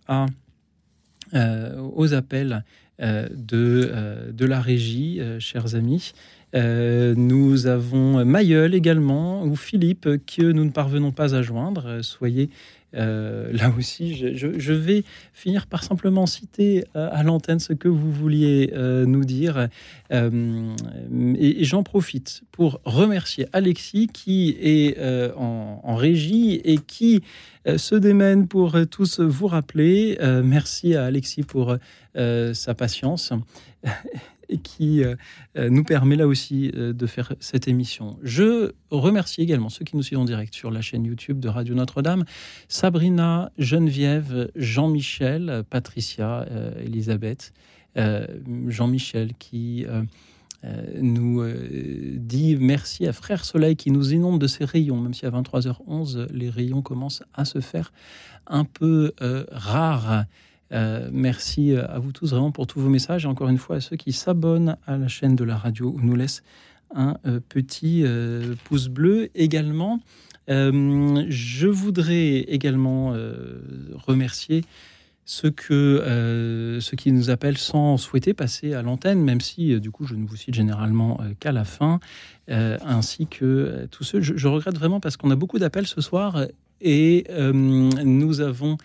euh, 1.33 1.81
aux 1.95 2.13
appels 2.13 2.63
de, 3.01 4.29
de 4.33 4.45
la 4.45 4.59
régie, 4.59 5.21
chers 5.39 5.75
amis. 5.75 6.11
nous 6.53 7.67
avons 7.67 8.25
Mayol 8.25 8.75
également, 8.75 9.43
ou 9.45 9.55
Philippe, 9.55 10.09
que 10.25 10.51
nous 10.51 10.65
ne 10.65 10.71
parvenons 10.71 11.13
pas 11.13 11.33
à 11.33 11.41
joindre. 11.41 12.01
Soyez 12.01 12.49
euh, 12.95 13.51
là 13.53 13.71
aussi, 13.77 14.15
je, 14.15 14.73
vais 14.73 15.03
finir 15.33 15.67
par 15.67 15.83
simplement 15.83 16.25
citer 16.25 16.85
euh, 16.95 17.09
à 17.11 17.23
l'antenne 17.23 17.59
ce 17.59 17.73
que 17.73 17.87
vous 17.87 18.11
vouliez 18.11 18.71
euh, 18.73 19.05
nous 19.05 19.25
dire. 19.25 19.67
et, 20.11 21.63
j'en 21.63 21.83
profite 21.83 22.41
pour 22.51 22.81
remercier 22.85 23.47
Alexis 23.53 24.07
qui 24.07 24.57
est 24.59 24.97
en, 25.35 25.81
en, 25.83 25.95
régie 25.95 26.61
et 26.63 26.77
qui 26.77 27.21
se 27.65 27.95
démène 27.95 28.47
pour 28.47 28.75
tous 28.89 29.19
vous 29.19 29.47
rappeler. 29.47 30.17
merci 30.43 30.95
à 30.95 31.05
Alexis 31.05 31.43
pour 31.43 31.77
sa 32.15 32.73
patience 32.75 33.33
qui 34.57 35.03
euh, 35.03 35.15
euh, 35.57 35.69
nous 35.69 35.83
permet 35.83 36.15
là 36.15 36.27
aussi 36.27 36.71
euh, 36.75 36.93
de 36.93 37.05
faire 37.05 37.33
cette 37.39 37.67
émission. 37.67 38.17
Je 38.23 38.71
remercie 38.89 39.41
également 39.41 39.69
ceux 39.69 39.85
qui 39.85 39.95
nous 39.95 40.03
suivent 40.03 40.19
en 40.19 40.25
direct 40.25 40.53
sur 40.53 40.71
la 40.71 40.81
chaîne 40.81 41.05
YouTube 41.05 41.39
de 41.39 41.49
Radio 41.49 41.75
Notre-Dame, 41.75 42.25
Sabrina, 42.67 43.51
Geneviève, 43.57 44.51
Jean-Michel, 44.55 45.63
Patricia, 45.69 46.45
Elisabeth, 46.79 47.53
Jean-Michel 48.67 49.33
qui... 49.37 49.85
nous 51.01 51.43
dit 52.17 52.57
merci 52.59 53.07
à 53.07 53.13
Frère 53.13 53.45
Soleil 53.45 53.75
qui 53.75 53.91
nous 53.91 54.13
inonde 54.13 54.39
de 54.39 54.47
ses 54.47 54.65
rayons, 54.65 54.97
même 54.97 55.13
si 55.13 55.25
à 55.25 55.29
23h11, 55.29 56.27
les 56.31 56.49
rayons 56.49 56.81
commencent 56.81 57.23
à 57.33 57.45
se 57.45 57.59
faire 57.59 57.91
un 58.47 58.65
peu 58.65 59.13
rares. 59.51 60.25
Euh, 60.71 61.09
merci 61.11 61.73
euh, 61.73 61.87
à 61.87 61.99
vous 61.99 62.11
tous 62.11 62.31
vraiment 62.31 62.51
pour 62.51 62.67
tous 62.67 62.79
vos 62.79 62.89
messages 62.89 63.25
et 63.25 63.27
encore 63.27 63.49
une 63.49 63.57
fois 63.57 63.77
à 63.77 63.81
ceux 63.81 63.95
qui 63.95 64.13
s'abonnent 64.13 64.77
à 64.85 64.97
la 64.97 65.07
chaîne 65.07 65.35
de 65.35 65.43
la 65.43 65.57
radio 65.57 65.95
ou 65.95 65.99
nous 66.01 66.15
laissent 66.15 66.43
un 66.93 67.17
euh, 67.25 67.39
petit 67.47 68.03
pouce 68.63 68.87
bleu 68.87 69.29
également. 69.35 69.99
je 70.47 71.67
voudrais 71.67 72.39
également 72.39 73.13
remercier 73.93 74.63
ceux, 75.25 75.51
qui 75.51 77.11
nous 77.11 77.29
appellent 77.29 77.59
sans 77.59 77.97
souhaiter 77.97 78.33
passer 78.33 78.73
à 78.73 78.81
l'antenne, 78.81 79.21
même 79.21 79.41
si 79.41 79.79
du 79.79 79.91
coup 79.91 80.05
je 80.05 80.15
ne 80.15 80.25
vous 80.25 80.35
cite 80.35 80.55
généralement 80.55 81.19
qu'à 81.39 81.51
la 81.51 81.65
fin, 81.65 81.99
ainsi 82.47 83.27
que 83.27 83.87
tous 83.91 84.03
ceux. 84.03 84.21
Je, 84.21 84.47
regrette 84.47 84.75
vraiment 84.75 84.99
parce 84.99 85.17
qu'on 85.17 85.29
a 85.29 85.35
beaucoup 85.35 85.59
d'appels 85.59 85.85
ce 85.85 86.01
soir 86.01 86.47
et 86.81 87.25
nous 87.53 88.41
avons 88.41 88.77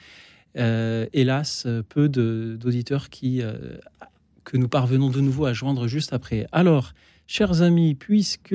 euh, 0.56 1.06
hélas, 1.12 1.66
peu 1.88 2.08
d'auditeurs 2.08 3.10
qui 3.10 3.42
euh, 3.42 3.54
que 4.44 4.56
nous 4.56 4.68
parvenons 4.68 5.10
de 5.10 5.20
nouveau 5.20 5.46
à 5.46 5.52
joindre 5.52 5.88
juste 5.88 6.12
après. 6.12 6.46
Alors, 6.52 6.92
chers 7.26 7.62
amis, 7.62 7.94
puisque 7.94 8.54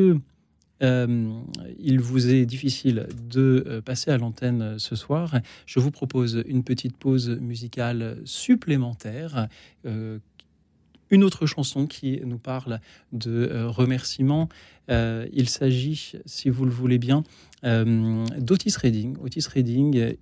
euh, 0.81 1.31
il 1.77 1.99
vous 1.99 2.29
est 2.29 2.45
difficile 2.45 3.07
de 3.29 3.81
passer 3.83 4.11
à 4.11 4.17
l'antenne 4.17 4.79
ce 4.79 4.95
soir, 4.95 5.39
je 5.65 5.79
vous 5.79 5.91
propose 5.91 6.43
une 6.47 6.63
petite 6.63 6.95
pause 6.95 7.29
musicale 7.41 8.17
supplémentaire. 8.23 9.47
une 9.83 11.23
autre 11.23 11.47
chanson 11.47 11.87
qui 11.87 12.21
nous 12.23 12.37
parle 12.37 12.79
de 13.11 13.65
remerciements. 13.65 14.47
il 14.89 15.49
s'agit, 15.49 16.13
si 16.25 16.49
vous 16.49 16.65
le 16.65 16.71
voulez 16.71 16.99
bien, 16.99 17.23
d'Otis 17.63 18.75
Redding. 18.77 19.17
Otis 19.17 19.47
Redding, 19.47 20.15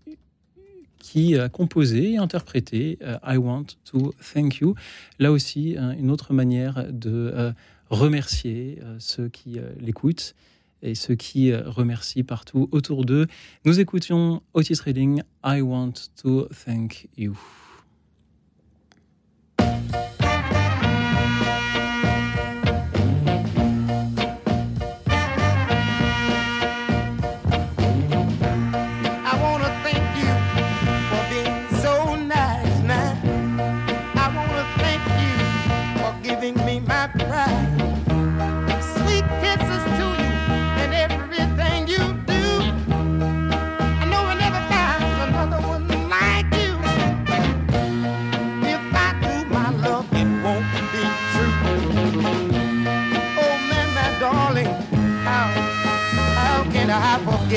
qui 0.99 1.37
a 1.37 1.49
composé 1.49 2.13
et 2.13 2.17
interprété 2.17 2.97
euh, 3.01 3.17
I 3.25 3.37
Want 3.37 3.65
to 3.85 4.13
Thank 4.33 4.57
You. 4.57 4.75
Là 5.19 5.31
aussi, 5.31 5.75
une 5.75 6.11
autre 6.11 6.33
manière 6.33 6.91
de 6.91 7.31
euh, 7.33 7.51
remercier 7.89 8.79
euh, 8.83 8.95
ceux 8.99 9.29
qui 9.29 9.59
l'écoutent 9.79 10.35
et 10.83 10.93
ceux 10.93 11.15
qui 11.15 11.53
remercient 11.55 12.23
partout 12.23 12.69
autour 12.71 13.03
d'eux. 13.03 13.25
Nous 13.65 13.79
écoutions 13.79 14.43
Otis 14.53 14.79
Reading, 14.85 15.23
I 15.43 15.61
Want 15.61 15.93
to 16.21 16.47
Thank 16.65 17.07
You. 17.17 17.35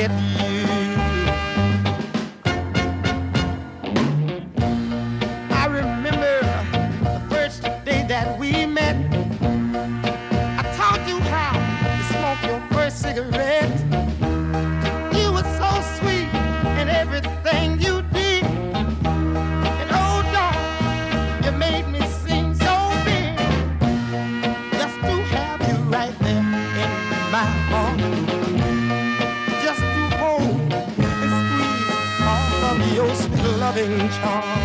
it. 0.01 0.40
Loving 33.73 34.09
charm. 34.09 34.60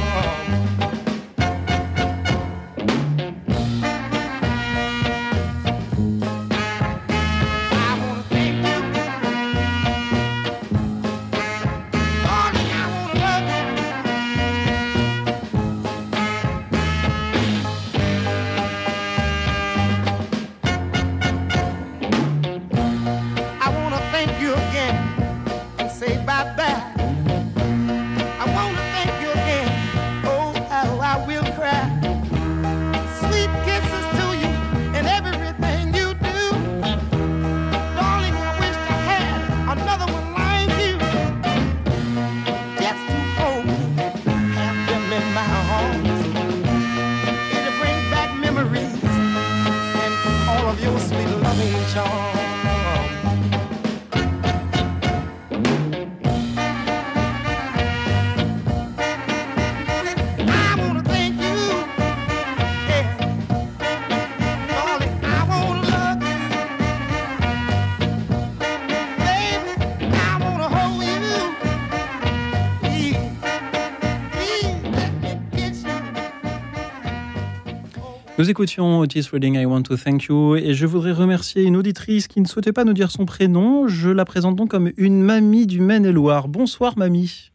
Nous 78.39 78.51
écoutions 78.51 78.99
Otis 78.99 79.31
Redding, 79.33 79.59
I 79.59 79.65
Want 79.65 79.85
to 79.85 79.97
Thank 79.97 80.25
You, 80.25 80.57
et 80.57 80.75
je 80.75 80.85
voudrais 80.85 81.13
remercier 81.13 81.63
une 81.63 81.75
auditrice 81.75 82.29
qui 82.29 82.43
ne 82.43 82.47
souhaitait 82.47 82.75
pas 82.75 82.85
nous 82.85 82.93
dire 82.93 83.11
son 83.11 83.25
prénom. 83.25 83.89
Je 83.89 84.11
la 84.11 84.27
présente 84.27 84.57
donc 84.57 84.69
comme 84.69 84.93
une 84.99 85.23
mamie 85.23 85.67
du 85.67 85.81
Maine-et-Loire. 85.81 86.47
Bonsoir, 86.47 86.99
mamie. 86.99 87.51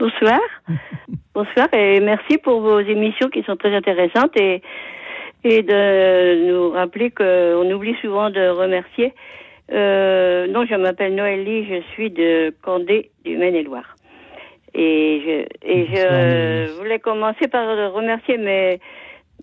Bonsoir. 0.00 0.40
Bonsoir 1.34 1.68
et 1.72 2.00
merci 2.00 2.38
pour 2.38 2.60
vos 2.60 2.80
émissions 2.80 3.28
qui 3.28 3.44
sont 3.44 3.54
très 3.54 3.72
intéressantes 3.72 4.36
et, 4.36 4.62
et 5.44 5.62
de 5.62 6.48
nous 6.50 6.70
rappeler 6.70 7.12
qu'on 7.12 7.70
oublie 7.70 7.94
souvent 8.02 8.28
de 8.28 8.48
remercier. 8.48 9.14
Euh, 9.70 10.48
non, 10.48 10.66
je 10.66 10.74
m'appelle 10.74 11.14
Noélie, 11.14 11.68
je 11.68 11.82
suis 11.92 12.10
de 12.10 12.52
Condé 12.64 13.12
du 13.24 13.36
Maine-et-Loire. 13.36 13.94
Et 14.74 15.22
je, 15.24 15.68
et 15.68 15.86
je 15.86 16.78
voulais 16.78 16.98
commencer 16.98 17.46
par 17.46 17.92
remercier 17.92 18.38
mes, 18.38 18.80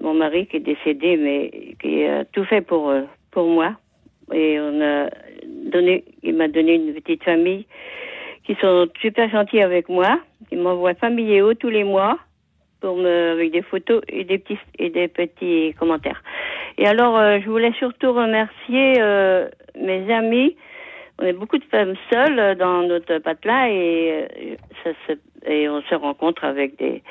mon 0.02 0.14
mari 0.14 0.48
qui 0.48 0.57
est 0.57 0.60
décédé, 0.60 1.18
mais 1.18 1.76
qui 1.82 2.06
a 2.06 2.26
tout 2.26 2.45
fait 2.45 2.61
pour, 2.61 2.90
euh, 2.90 3.03
pour 3.32 3.48
moi. 3.48 3.76
Et 4.34 4.60
on 4.60 4.82
a 4.82 5.10
donné, 5.45 6.03
il 6.24 6.36
m'a 6.36 6.48
donné 6.48 6.76
une 6.76 6.94
petite 6.94 7.24
famille 7.24 7.65
qui 8.45 8.56
sont 8.56 8.88
super 8.99 9.30
gentils 9.30 9.61
avec 9.61 9.90
moi, 9.90 10.20
qui 10.49 10.56
m'envoient 10.56 10.95
familiaux 10.95 11.53
tous 11.53 11.70
les 11.70 11.84
mois 11.84 12.20
pour 12.82 12.98
me, 12.98 13.32
avec 13.32 13.52
des 13.52 13.61
photos 13.61 14.02
et 14.10 14.24
des 14.26 14.38
petits 14.38 14.60
et 14.78 14.90
des 14.90 15.07
petits 15.07 15.74
commentaires. 15.80 16.22
Et 16.78 16.86
alors, 16.86 17.18
euh, 17.18 17.40
je 17.44 17.49
voulais 17.49 17.74
surtout 17.80 18.11
remercier 18.11 18.95
euh, 18.99 19.48
mes 19.80 20.14
amis. 20.14 20.56
On 21.20 21.26
est 21.26 21.34
beaucoup 21.34 21.57
de 21.57 21.64
femmes 21.65 21.95
seules 22.11 22.57
dans 22.57 22.84
notre 22.84 23.20
patelin 23.20 23.68
et 23.68 24.28
euh, 24.41 24.56
ça 24.84 24.91
se, 25.07 25.14
et 25.49 25.70
on 25.70 25.82
se 25.84 25.95
rencontre 25.95 26.44
avec 26.44 26.78
des 26.78 27.03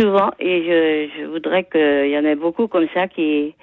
souvent. 0.00 0.30
Et 0.38 0.62
je, 0.64 1.20
je 1.20 1.24
voudrais 1.26 1.64
qu'il 1.64 2.10
y 2.10 2.18
en 2.18 2.24
ait 2.24 2.34
beaucoup 2.36 2.68
comme 2.68 2.88
ça 2.94 3.08
qui 3.08 3.54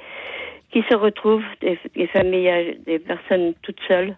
qui 0.72 0.84
se 0.90 0.96
retrouvent 0.96 1.46
des, 1.62 1.80
familles, 2.08 2.78
des 2.86 3.00
personnes 3.00 3.54
toutes 3.62 3.80
seules. 3.88 4.16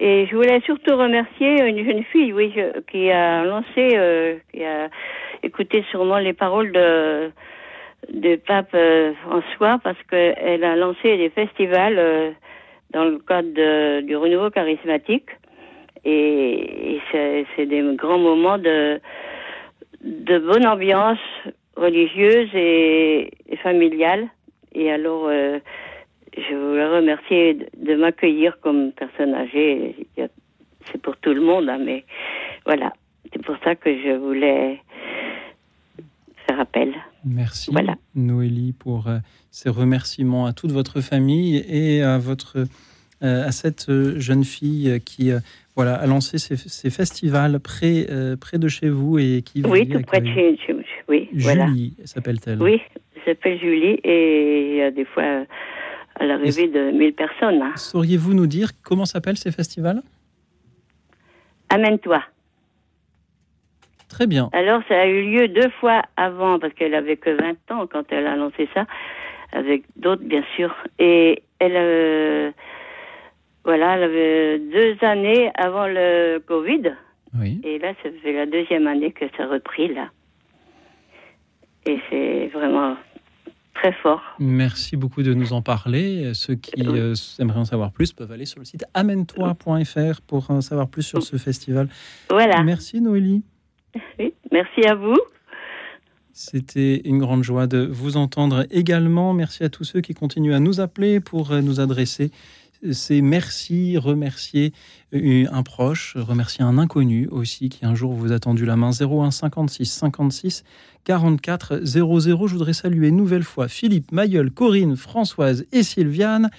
Et 0.00 0.26
je 0.26 0.36
voulais 0.36 0.60
surtout 0.60 0.94
remercier 0.96 1.62
une 1.62 1.82
jeune 1.84 2.04
fille, 2.04 2.32
oui, 2.32 2.52
je- 2.54 2.80
qui 2.90 3.10
a 3.10 3.42
lancé, 3.44 3.96
euh, 3.96 4.36
qui 4.52 4.64
a 4.64 4.88
écouté 5.42 5.82
sûrement 5.90 6.18
les 6.18 6.34
paroles 6.34 6.72
de 6.72 7.30
de 8.12 8.36
pape 8.36 8.74
euh, 8.74 9.12
François 9.24 9.80
parce 9.82 10.00
qu'elle 10.08 10.62
a 10.62 10.76
lancé 10.76 11.16
des 11.16 11.30
festivals 11.30 11.98
euh, 11.98 12.30
dans 12.92 13.04
le 13.04 13.18
cadre 13.18 13.48
de- 13.52 14.00
du 14.02 14.14
renouveau 14.16 14.50
charismatique 14.50 15.28
et, 16.04 16.94
et 16.94 17.00
c'est 17.56 17.66
des 17.66 17.82
grands 17.96 18.18
moments 18.18 18.56
de 18.58 19.00
de 20.02 20.38
bonne 20.38 20.66
ambiance 20.66 21.18
religieuse 21.76 22.50
et, 22.54 23.30
et 23.48 23.56
familiale. 23.56 24.28
Et 24.72 24.90
alors, 24.90 25.26
euh, 25.28 25.58
je 26.36 26.54
voulais 26.54 26.86
remercier 26.86 27.54
de, 27.54 27.68
de 27.76 27.94
m'accueillir 27.94 28.58
comme 28.60 28.92
personne 28.92 29.34
âgée. 29.34 30.06
C'est 30.16 31.00
pour 31.00 31.16
tout 31.16 31.34
le 31.34 31.40
monde, 31.40 31.68
hein, 31.68 31.78
mais 31.84 32.04
voilà. 32.64 32.92
C'est 33.32 33.42
pour 33.42 33.56
ça 33.62 33.74
que 33.74 33.90
je 33.90 34.16
voulais 34.16 34.80
faire 36.46 36.60
appel. 36.60 36.94
Merci, 37.24 37.70
Noélie, 38.14 38.72
pour 38.72 39.08
euh, 39.08 39.18
ces 39.50 39.68
remerciements 39.68 40.46
à 40.46 40.52
toute 40.52 40.72
votre 40.72 41.00
famille 41.00 41.56
et 41.68 42.02
à, 42.02 42.16
votre, 42.18 42.58
euh, 43.22 43.44
à 43.46 43.52
cette 43.52 43.90
jeune 44.16 44.44
fille 44.44 45.00
qui 45.04 45.30
voilà, 45.78 45.94
a 45.94 46.06
lancé 46.08 46.38
ces, 46.38 46.56
ces 46.56 46.90
festivals 46.90 47.60
près, 47.60 48.06
euh, 48.10 48.34
près 48.36 48.58
de 48.58 48.66
chez 48.66 48.88
vous 48.88 49.16
et 49.20 49.42
qui 49.46 49.62
Oui, 49.64 49.88
tout 49.88 50.00
près 50.02 50.20
de 50.20 50.26
chez, 50.26 50.56
chez- 50.66 50.74
Oui, 51.08 51.28
voilà. 51.34 51.66
Julie 51.68 51.94
s'appelle-t-elle? 52.04 52.60
Oui, 52.60 52.80
elle 53.14 53.22
s'appelle 53.24 53.60
Julie 53.60 54.00
et 54.02 54.70
il 54.72 54.76
y 54.78 54.82
a 54.82 54.90
des 54.90 55.04
fois 55.04 55.22
euh, 55.22 55.44
à 56.18 56.24
l'arrivée 56.26 56.66
de 56.66 56.90
1000 56.90 57.12
personnes. 57.14 57.62
hein. 57.62 57.70
Sauriez-vous 57.76 58.34
nous 58.34 58.48
dire 58.48 58.70
comment 58.82 59.04
s'appellent 59.04 59.36
ces 59.38 59.52
festivals? 59.52 60.02
Amène-toi. 61.68 62.24
Très 64.08 64.26
bien. 64.26 64.50
Alors, 64.54 64.82
ça 64.88 65.00
a 65.02 65.06
eu 65.06 65.30
lieu 65.30 65.46
deux 65.46 65.70
fois 65.80 66.02
avant, 66.16 66.58
parce 66.58 66.74
qu'elle 66.74 66.94
avait 66.94 67.18
que 67.18 67.30
20 67.30 67.70
ans 67.70 67.86
quand 67.86 68.02
elle 68.10 68.26
a 68.26 68.34
lancé 68.34 68.68
ça, 68.74 68.84
avec 69.52 69.84
d'autres, 69.94 70.24
bien 70.24 70.42
sûr. 70.56 70.74
Et 70.98 71.44
elle, 71.60 71.76
euh, 71.76 72.50
voilà, 73.64 73.96
elle 73.96 74.02
avait 74.02 74.58
deux 74.58 74.96
années 75.04 75.50
avant 75.54 75.86
le 75.86 76.38
Covid. 76.38 76.94
Oui. 77.38 77.60
Et 77.64 77.78
là, 77.78 77.92
ça 78.02 78.08
fait 78.22 78.32
la 78.32 78.46
deuxième 78.46 78.86
année 78.86 79.12
que 79.12 79.26
ça 79.36 79.44
a 79.44 79.48
repris, 79.48 79.92
là. 79.92 80.08
Et 81.86 81.98
c'est 82.10 82.46
vraiment 82.48 82.96
très 83.74 83.92
fort. 83.92 84.22
Merci 84.38 84.96
beaucoup 84.96 85.22
de 85.22 85.34
nous 85.34 85.52
en 85.52 85.62
parler. 85.62 86.32
Ceux 86.34 86.54
qui 86.54 86.86
euh, 86.86 87.14
aimeraient 87.38 87.60
en 87.60 87.64
savoir 87.64 87.92
plus 87.92 88.12
peuvent 88.12 88.32
aller 88.32 88.46
sur 88.46 88.58
le 88.58 88.64
site 88.64 88.84
amène-toi.fr 88.94 90.20
pour 90.26 90.50
en 90.50 90.60
savoir 90.60 90.88
plus 90.88 91.02
sur 91.02 91.22
ce 91.22 91.36
festival. 91.36 91.88
Voilà. 92.28 92.62
Merci 92.62 93.00
Noélie. 93.00 93.42
Oui, 94.18 94.34
merci 94.50 94.86
à 94.86 94.94
vous. 94.94 95.16
C'était 96.32 97.00
une 97.04 97.18
grande 97.18 97.42
joie 97.42 97.66
de 97.66 97.84
vous 97.84 98.16
entendre 98.16 98.64
également. 98.70 99.32
Merci 99.34 99.64
à 99.64 99.68
tous 99.68 99.84
ceux 99.84 100.00
qui 100.00 100.14
continuent 100.14 100.54
à 100.54 100.60
nous 100.60 100.80
appeler 100.80 101.20
pour 101.20 101.50
euh, 101.50 101.60
nous 101.60 101.80
adresser 101.80 102.30
ces 102.92 103.22
merci, 103.22 103.96
remercier 103.98 104.72
un 105.12 105.62
proche, 105.62 106.16
remercier 106.16 106.64
un 106.64 106.78
inconnu 106.78 107.26
aussi 107.28 107.68
qui 107.68 107.84
un 107.84 107.94
jour 107.94 108.12
vous 108.12 108.32
a 108.32 108.38
tendu 108.38 108.64
la 108.64 108.76
main. 108.76 108.90
01 108.90 109.30
56 109.30 109.86
56 109.86 110.64
44 111.04 111.80
00. 111.84 112.46
Je 112.46 112.52
voudrais 112.52 112.72
saluer 112.72 113.08
une 113.08 113.16
nouvelle 113.16 113.42
fois 113.42 113.68
Philippe, 113.68 114.12
Mayol, 114.12 114.50
Corinne, 114.50 114.96
Françoise 114.96 115.64
et 115.72 115.82
Sylviane. 115.82 116.50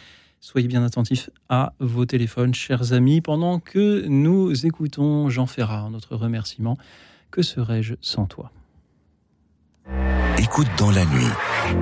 Soyez 0.41 0.67
bien 0.67 0.83
attentifs 0.83 1.29
à 1.49 1.73
vos 1.79 2.05
téléphones, 2.05 2.53
chers 2.53 2.93
amis, 2.93 3.19
pendant 3.19 3.59
que 3.59 4.05
nous 4.07 4.65
écoutons 4.65 5.29
Jean 5.29 5.45
Ferrat, 5.47 5.89
notre 5.91 6.15
remerciement. 6.15 6.77
Que 7.29 7.41
serais-je 7.41 7.95
sans 8.01 8.25
toi? 8.25 8.51
Écoute 10.37 10.67
dans 10.77 10.91
la 10.91 11.05
nuit, 11.05 11.27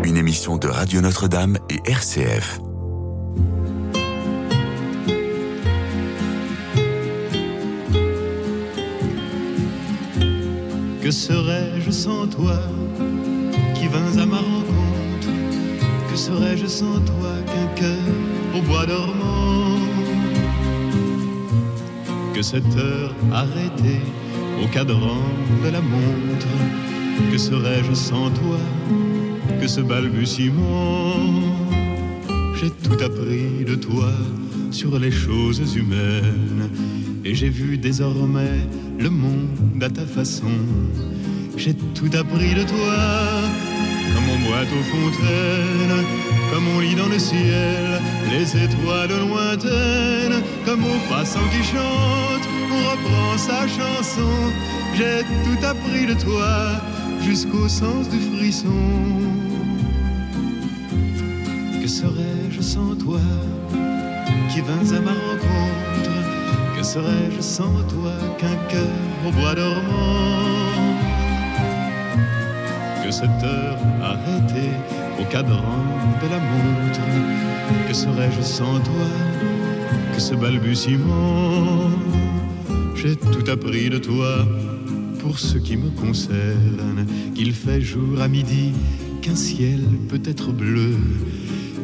une 0.04 0.18
émission 0.18 0.58
de 0.58 0.68
Radio 0.68 1.02
Notre-Dame 1.02 1.58
et 1.70 1.80
RCF. 1.90 2.60
Que 11.08 11.14
serais-je 11.14 11.90
sans 11.90 12.28
toi 12.28 12.60
qui 13.76 13.88
vins 13.88 14.22
à 14.22 14.26
ma 14.26 14.40
rencontre? 14.40 15.30
Que 16.12 16.18
serais-je 16.18 16.66
sans 16.66 17.00
toi 17.00 17.32
qu'un 17.46 17.68
cœur 17.82 18.08
au 18.54 18.62
bois 18.62 18.86
dormant? 18.86 19.80
Que 22.34 22.42
cette 22.42 22.76
heure 22.76 23.16
arrêtée 23.32 24.02
au 24.62 24.68
cadran 24.68 25.24
de 25.64 25.70
la 25.70 25.80
montre? 25.80 26.54
Que 27.32 27.38
serais-je 27.38 27.94
sans 27.94 28.30
toi 28.30 28.60
que 29.62 29.68
ce 29.70 29.80
balbutiement? 29.80 31.14
J'ai 32.60 32.70
tout 32.70 33.02
appris 33.02 33.64
de 33.66 33.76
toi 33.76 34.12
sur 34.72 35.00
les 35.00 35.12
choses 35.12 35.74
humaines 35.74 36.70
et 37.28 37.36
j'ai 37.36 37.50
vu 37.50 37.78
désormais 37.78 38.62
le 38.98 39.10
monde 39.10 39.84
à 39.84 39.90
ta 39.90 40.06
façon. 40.06 40.56
J'ai 41.58 41.74
tout 41.74 42.10
appris 42.18 42.54
de 42.54 42.64
toi, 42.64 43.00
comme 44.14 44.28
on 44.34 44.40
boite 44.48 44.72
aux 44.72 44.88
fontaines, 44.96 46.06
comme 46.54 46.68
on 46.76 46.80
lit 46.80 46.96
dans 46.96 47.10
le 47.10 47.20
ciel 47.20 48.02
les 48.32 48.48
étoiles 48.64 49.10
lointaines, 49.10 50.42
comme 50.66 50.84
aux 50.86 51.02
passants 51.10 51.50
qui 51.52 51.64
chantent 51.64 52.48
on 52.72 52.92
reprend 52.92 53.38
sa 53.38 53.68
chanson. 53.68 54.34
J'ai 54.96 55.22
tout 55.44 55.66
appris 55.66 56.06
de 56.06 56.14
toi 56.14 56.82
jusqu'au 57.22 57.68
sens 57.68 58.08
du 58.10 58.20
frisson. 58.20 58.84
Que 61.82 61.88
serais-je 61.88 62.62
sans 62.62 62.96
toi 62.96 63.20
qui 64.50 64.62
vins 64.62 64.96
à 64.96 65.00
ma 65.02 65.12
rencontre? 65.12 66.17
Que 66.78 66.84
serais-je 66.84 67.42
sans 67.42 67.74
toi 67.90 68.14
qu'un 68.38 68.56
cœur 68.70 69.28
au 69.28 69.32
bois 69.32 69.56
dormant 69.56 70.44
Que 73.04 73.10
cette 73.10 73.44
heure 73.44 73.80
arrêtée 74.04 74.76
au 75.20 75.24
cadran 75.24 75.84
de 76.22 76.30
la 76.30 76.38
montre 76.38 77.02
Que 77.88 77.94
serais-je 77.96 78.44
sans 78.44 78.80
toi 78.80 79.10
que 80.14 80.22
ce 80.22 80.36
balbutiement 80.36 81.90
J'ai 82.96 83.16
tout 83.16 83.50
appris 83.50 83.90
de 83.90 83.98
toi 83.98 84.46
pour 85.20 85.40
ce 85.40 85.58
qui 85.58 85.78
me 85.78 85.90
concerne 85.90 87.08
Qu'il 87.34 87.54
fait 87.54 87.82
jour 87.82 88.22
à 88.22 88.28
midi, 88.28 88.74
qu'un 89.24 89.36
ciel 89.36 89.82
peut 90.10 90.22
être 90.24 90.52
bleu 90.52 90.96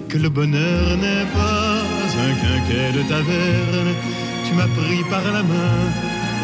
que 0.07 0.20
le 0.20 0.30
bonheur 0.30 0.95
n'est 0.98 1.26
pas 1.34 1.82
un 1.82 2.34
quinquet 2.36 2.91
de 2.95 3.02
taverne. 3.10 4.32
Tu 4.45 4.53
m'as 4.53 4.68
pris 4.68 5.03
par 5.10 5.24
la 5.32 5.44
main 5.44 5.80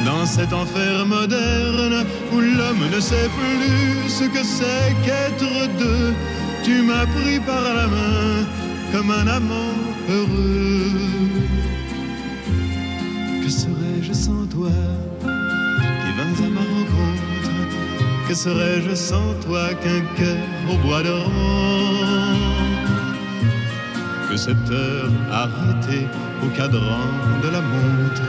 dans 0.05 0.25
cet 0.25 0.53
enfer 0.53 1.05
moderne 1.05 2.05
où 2.33 2.39
l'homme 2.39 2.85
ne 2.93 2.99
sait 2.99 3.29
plus 3.37 4.09
ce 4.09 4.23
que 4.23 4.43
c'est 4.43 4.95
qu'être 5.03 5.51
deux. 5.77 6.13
Tu 6.63 6.81
m'as 6.81 7.05
pris 7.05 7.39
par 7.39 7.61
la 7.61 7.87
main 7.87 8.45
comme 8.91 9.11
un 9.11 9.27
amant 9.27 9.75
heureux. 10.09 10.91
Que 13.43 13.49
serais-je 13.49 14.13
sans 14.13 14.45
toi 14.47 14.71
qui 15.21 16.11
vins 16.17 16.45
à 16.45 16.49
ma 16.49 16.61
rencontre? 16.61 17.19
Que 18.27 18.35
serais-je 18.35 18.95
sans 18.95 19.33
toi 19.45 19.69
qu'un 19.81 20.01
cœur 20.17 20.45
au 20.71 20.77
bois 20.85 21.01
que 21.01 21.19
cette 24.39 24.71
heure 24.71 25.11
arrêtée 25.29 26.07
au 26.41 26.47
cadran 26.55 27.03
de 27.43 27.49
la 27.49 27.59
montre. 27.59 28.23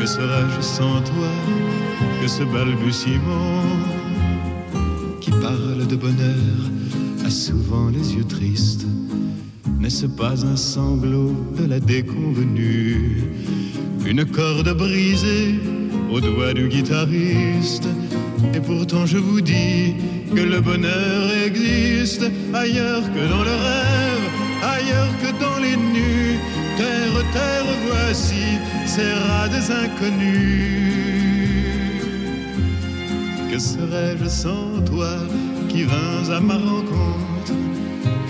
Que 0.00 0.04
serais-je 0.04 0.60
sans 0.60 1.00
toi 1.02 1.32
que 2.20 2.26
ce 2.26 2.42
balbutiement 2.42 3.62
Qui 5.20 5.30
parle 5.30 5.86
de 5.86 5.94
bonheur 5.94 6.60
a 7.24 7.30
souvent 7.30 7.90
les 7.90 8.16
yeux 8.16 8.24
tristes? 8.24 8.86
N'est-ce 9.78 10.06
pas 10.06 10.44
un 10.44 10.56
sanglot 10.56 11.36
de 11.56 11.66
la 11.66 11.78
déconvenue? 11.78 13.22
Une 14.04 14.24
corde 14.24 14.76
brisée 14.76 15.54
au 16.10 16.20
doigt 16.20 16.54
du 16.54 16.66
guitariste. 16.66 17.86
Et 18.52 18.60
pourtant 18.60 19.06
je 19.06 19.18
vous 19.18 19.40
dis 19.40 19.94
que 20.34 20.40
le 20.40 20.60
bonheur 20.60 21.30
existe 21.46 22.24
ailleurs 22.52 23.04
que 23.14 23.30
dans 23.30 23.44
le 23.44 23.56
rêve 23.66 24.09
ailleurs 24.62 25.12
que 25.22 25.30
dans 25.42 25.58
les 25.58 25.76
nues. 25.76 26.38
Terre, 26.76 27.24
terre, 27.32 27.66
voici 27.86 28.58
ces 28.86 29.12
rats 29.12 29.48
des 29.48 29.70
inconnus. 29.70 31.00
Que 33.50 33.58
serais-je 33.58 34.28
sans 34.28 34.80
toi 34.86 35.12
qui 35.68 35.84
vins 35.84 36.30
à 36.32 36.40
ma 36.40 36.54
rencontre? 36.54 37.52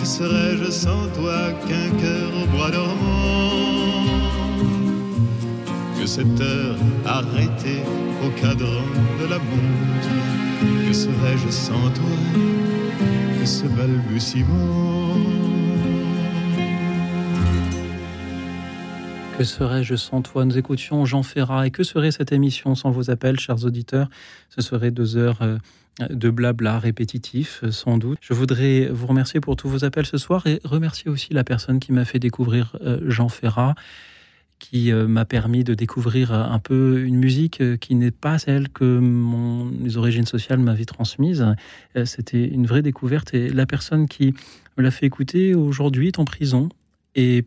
Que 0.01 0.07
serais-je 0.07 0.71
sans 0.71 1.07
toi 1.15 1.53
qu'un 1.67 1.91
cœur 2.01 2.31
au 2.43 2.47
bois 2.57 2.71
dormant? 2.71 4.07
Que 5.99 6.07
cette 6.07 6.41
heure 6.41 6.79
arrêtée 7.07 7.83
au 8.25 8.31
cadran 8.41 8.89
de 9.21 9.27
la 9.27 9.39
montre? 9.39 10.11
Que 10.87 10.93
serais-je 10.93 11.51
sans 11.51 11.91
toi? 11.99 12.17
Que 13.39 13.47
ce 13.47 13.67
balbutiement? 13.67 15.40
Que 19.41 19.47
serais-je 19.47 19.97
sans 19.97 20.21
toi? 20.21 20.45
Nous 20.45 20.59
écoutions 20.59 21.07
Jean 21.07 21.23
Ferrat. 21.23 21.67
Et 21.67 21.71
que 21.71 21.83
serait 21.83 22.11
cette 22.11 22.31
émission 22.31 22.75
sans 22.75 22.91
vos 22.91 23.11
appels, 23.11 23.41
chers 23.41 23.65
auditeurs? 23.65 24.11
Ce 24.51 24.61
serait 24.61 24.91
deux 24.91 25.17
heures 25.17 25.41
euh, 25.41 25.57
de 26.11 26.29
blabla 26.29 26.79
répétitif, 26.79 27.61
euh, 27.65 27.71
sans 27.71 27.97
doute. 27.97 28.19
Je 28.21 28.35
voudrais 28.35 28.89
vous 28.89 29.07
remercier 29.07 29.41
pour 29.41 29.57
tous 29.57 29.67
vos 29.67 29.83
appels 29.83 30.05
ce 30.05 30.19
soir 30.19 30.47
et 30.47 30.61
remercier 30.63 31.11
aussi 31.11 31.33
la 31.33 31.43
personne 31.43 31.81
qui 31.81 31.91
m'a 31.91 32.05
fait 32.05 32.19
découvrir 32.19 32.77
euh, 32.83 33.01
Jean 33.09 33.31
Ferrat 33.31 33.75
qui 34.59 34.93
m'a 34.93 35.25
permis 35.25 35.65
de 35.65 35.73
découvrir 35.73 36.35
un 36.35 36.59
peu 36.59 37.03
une 37.07 37.17
musique 37.17 37.63
qui 37.79 37.95
n'est 37.95 38.11
pas 38.11 38.39
celle 38.39 38.69
que 38.69 38.99
mon, 38.99 39.65
mes 39.65 39.97
origines 39.97 40.27
sociales 40.27 40.59
m'avaient 40.59 40.85
transmise. 40.85 41.47
C'était 42.05 42.45
une 42.45 42.67
vraie 42.67 42.83
découverte 42.83 43.33
et 43.33 43.49
la 43.49 43.65
personne 43.65 44.07
qui 44.07 44.35
me 44.77 44.83
l'a 44.83 44.91
fait 44.91 45.07
écouter 45.07 45.55
aujourd'hui 45.55 46.09
est 46.09 46.19
en 46.19 46.27
prison 46.27 46.69
et 47.15 47.47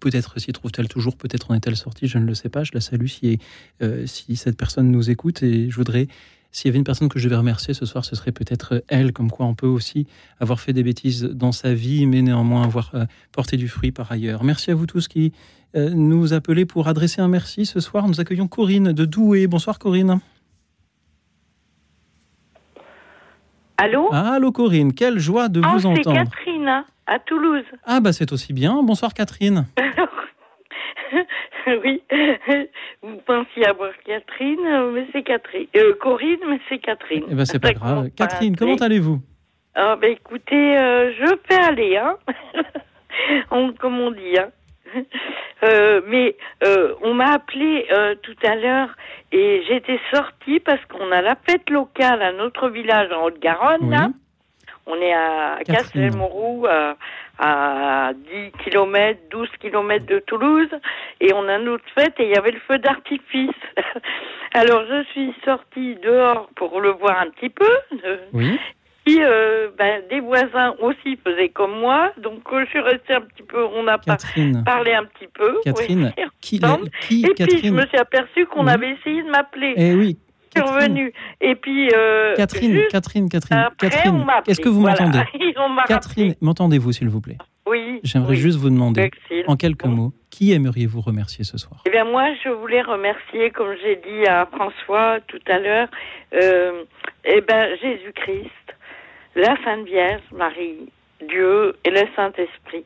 peut-être 0.00 0.38
s'y 0.40 0.52
trouve-t-elle 0.52 0.88
toujours, 0.88 1.16
peut-être 1.16 1.50
en 1.50 1.54
est-elle 1.54 1.76
sortie, 1.76 2.08
je 2.08 2.18
ne 2.18 2.24
le 2.24 2.34
sais 2.34 2.48
pas. 2.48 2.64
Je 2.64 2.72
la 2.74 2.80
salue 2.80 3.06
si, 3.06 3.38
euh, 3.82 4.06
si 4.06 4.36
cette 4.36 4.56
personne 4.56 4.90
nous 4.90 5.10
écoute 5.10 5.42
et 5.42 5.70
je 5.70 5.76
voudrais, 5.76 6.08
s'il 6.50 6.68
y 6.68 6.70
avait 6.70 6.78
une 6.78 6.84
personne 6.84 7.08
que 7.08 7.18
je 7.18 7.24
devais 7.24 7.36
remercier 7.36 7.74
ce 7.74 7.86
soir, 7.86 8.04
ce 8.04 8.16
serait 8.16 8.32
peut-être 8.32 8.82
elle, 8.88 9.12
comme 9.12 9.30
quoi 9.30 9.46
on 9.46 9.54
peut 9.54 9.66
aussi 9.66 10.06
avoir 10.38 10.60
fait 10.60 10.72
des 10.72 10.82
bêtises 10.82 11.24
dans 11.24 11.52
sa 11.52 11.74
vie, 11.74 12.06
mais 12.06 12.22
néanmoins 12.22 12.62
avoir 12.62 12.90
euh, 12.94 13.04
porté 13.32 13.56
du 13.56 13.68
fruit 13.68 13.92
par 13.92 14.10
ailleurs. 14.10 14.44
Merci 14.44 14.70
à 14.70 14.74
vous 14.74 14.86
tous 14.86 15.08
qui 15.08 15.32
euh, 15.76 15.90
nous 15.90 16.32
appelez 16.32 16.64
pour 16.64 16.88
adresser 16.88 17.20
un 17.20 17.28
merci 17.28 17.66
ce 17.66 17.80
soir. 17.80 18.08
Nous 18.08 18.20
accueillons 18.20 18.48
Corinne 18.48 18.92
de 18.92 19.04
Douai. 19.04 19.46
Bonsoir 19.46 19.78
Corinne. 19.78 20.20
Allô 23.82 24.10
Allô 24.12 24.52
Corinne, 24.52 24.92
quelle 24.92 25.18
joie 25.18 25.48
de 25.48 25.62
Ah, 25.64 25.70
vous 25.72 25.78
c'est 25.80 25.86
entendre. 25.86 26.12
Catherine, 26.24 26.84
à 27.06 27.18
Toulouse. 27.18 27.64
Ah 27.86 28.00
bah 28.00 28.12
c'est 28.12 28.30
aussi 28.32 28.52
bien. 28.52 28.82
Bonsoir 28.82 29.14
Catherine. 29.14 29.64
oui, 31.66 32.02
vous 33.02 33.16
pensiez 33.26 33.66
avoir 33.66 33.90
Catherine, 34.04 34.92
mais 34.92 35.06
c'est 35.12 35.22
Catherine. 35.22 35.66
Euh, 35.76 35.94
Corinne, 36.00 36.40
mais 36.48 36.60
c'est 36.68 36.78
Catherine. 36.78 37.24
Eh 37.30 37.34
ben 37.34 37.44
c'est 37.46 37.58
pas 37.58 37.72
grave. 37.72 38.10
Catherine, 38.16 38.54
comment 38.54 38.76
allez-vous? 38.76 39.20
Ah, 39.74 39.96
ben 39.96 40.12
écoutez, 40.12 40.76
euh, 40.78 41.12
je 41.18 41.34
peux 41.36 41.54
aller, 41.64 41.96
hein. 41.96 42.16
on, 43.50 43.72
comme 43.72 43.98
on 43.98 44.10
dit, 44.10 44.38
hein. 44.38 44.48
Euh, 45.62 46.00
mais 46.06 46.36
euh, 46.64 46.94
on 47.02 47.12
m'a 47.12 47.32
appelé 47.34 47.86
euh, 47.92 48.14
tout 48.22 48.36
à 48.44 48.54
l'heure 48.56 48.88
et 49.30 49.62
j'étais 49.68 50.00
sortie 50.10 50.58
parce 50.58 50.82
qu'on 50.86 51.12
a 51.12 51.20
la 51.20 51.36
fête 51.46 51.68
locale 51.68 52.22
à 52.22 52.32
notre 52.32 52.70
village 52.70 53.12
en 53.12 53.24
Haute-Garonne. 53.24 53.90
là. 53.90 54.08
On 54.86 54.94
est 54.94 55.12
à. 55.12 55.58
Castelmourou, 55.66 56.66
à, 56.66 56.96
à 57.38 58.12
10 58.14 58.52
km, 58.64 59.20
12 59.30 59.48
km 59.60 60.06
de 60.06 60.18
Toulouse, 60.20 60.70
et 61.20 61.34
on 61.34 61.46
a 61.46 61.58
notre 61.58 61.84
fête 61.94 62.18
et 62.18 62.24
il 62.24 62.30
y 62.30 62.36
avait 62.36 62.52
le 62.52 62.60
feu 62.60 62.78
d'artifice. 62.78 63.50
Alors 64.54 64.84
je 64.88 65.04
suis 65.10 65.34
sortie 65.44 65.96
dehors 65.96 66.48
pour 66.56 66.80
le 66.80 66.90
voir 66.90 67.20
un 67.20 67.28
petit 67.28 67.50
peu. 67.50 67.70
Oui. 68.32 68.58
Puis, 69.04 69.18
euh, 69.22 69.68
ben, 69.78 70.02
des 70.10 70.20
voisins 70.20 70.74
aussi 70.80 71.18
faisaient 71.24 71.48
comme 71.48 71.78
moi, 71.80 72.12
donc 72.18 72.40
euh, 72.52 72.64
je 72.64 72.70
suis 72.70 72.80
restée 72.80 73.14
un 73.14 73.20
petit 73.22 73.42
peu, 73.42 73.64
on 73.74 73.86
a 73.88 73.98
pas 73.98 74.16
Catherine. 74.16 74.62
parlé 74.64 74.92
un 74.92 75.04
petit 75.04 75.28
peu. 75.32 75.58
Catherine, 75.64 76.12
oui, 76.16 76.24
qui- 76.40 76.58
qui, 77.00 77.24
Et 77.26 77.34
puis 77.34 77.60
je 77.64 77.70
me 77.72 77.86
suis 77.86 77.98
aperçue 77.98 78.46
qu'on 78.46 78.66
Oui. 78.66 78.72
avait 78.72 78.90
essayé 78.90 79.22
de 79.22 79.30
m'appeler. 79.30 79.74
Eh 79.76 79.94
oui, 79.94 80.18
revenue. 80.56 81.12
Et 81.40 81.54
puis. 81.54 81.88
euh, 81.94 82.34
Catherine, 82.36 82.72
juste 82.72 82.90
Catherine, 82.90 83.28
Catherine, 83.28 83.58
après, 83.58 83.88
Catherine, 83.90 84.26
est-ce 84.46 84.60
que 84.60 84.68
vous 84.68 84.80
Voilà. 84.80 84.96
m'entendez 85.06 85.24
Catherine, 85.88 86.34
m'entendez-vous 86.40 86.92
s'il 86.92 87.08
vous 87.08 87.20
plaît? 87.20 87.38
Oui. 87.66 88.00
J'aimerais 88.02 88.30
oui. 88.30 88.36
juste 88.36 88.58
vous 88.58 88.68
demander, 88.70 89.02
Excellent. 89.02 89.44
en 89.52 89.56
quelques 89.56 89.84
mots, 89.84 90.12
qui 90.30 90.52
aimeriez-vous 90.52 91.00
remercier 91.00 91.44
ce 91.44 91.56
soir? 91.56 91.82
Eh 91.86 91.90
bien, 91.90 92.04
moi, 92.04 92.24
je 92.44 92.48
voulais 92.48 92.82
remercier, 92.82 93.50
comme 93.50 93.74
j'ai 93.82 93.96
dit 93.96 94.26
à 94.26 94.46
François 94.46 95.18
tout 95.28 95.38
à 95.46 95.58
l'heure, 95.58 95.88
euh, 96.34 96.82
eh 97.24 97.40
ben, 97.42 97.76
Jésus-Christ, 97.80 98.50
la 99.36 99.56
Sainte 99.64 99.86
Vierge, 99.86 100.22
Marie, 100.32 100.88
Dieu 101.28 101.74
et 101.84 101.90
le 101.90 102.02
Saint-Esprit. 102.16 102.84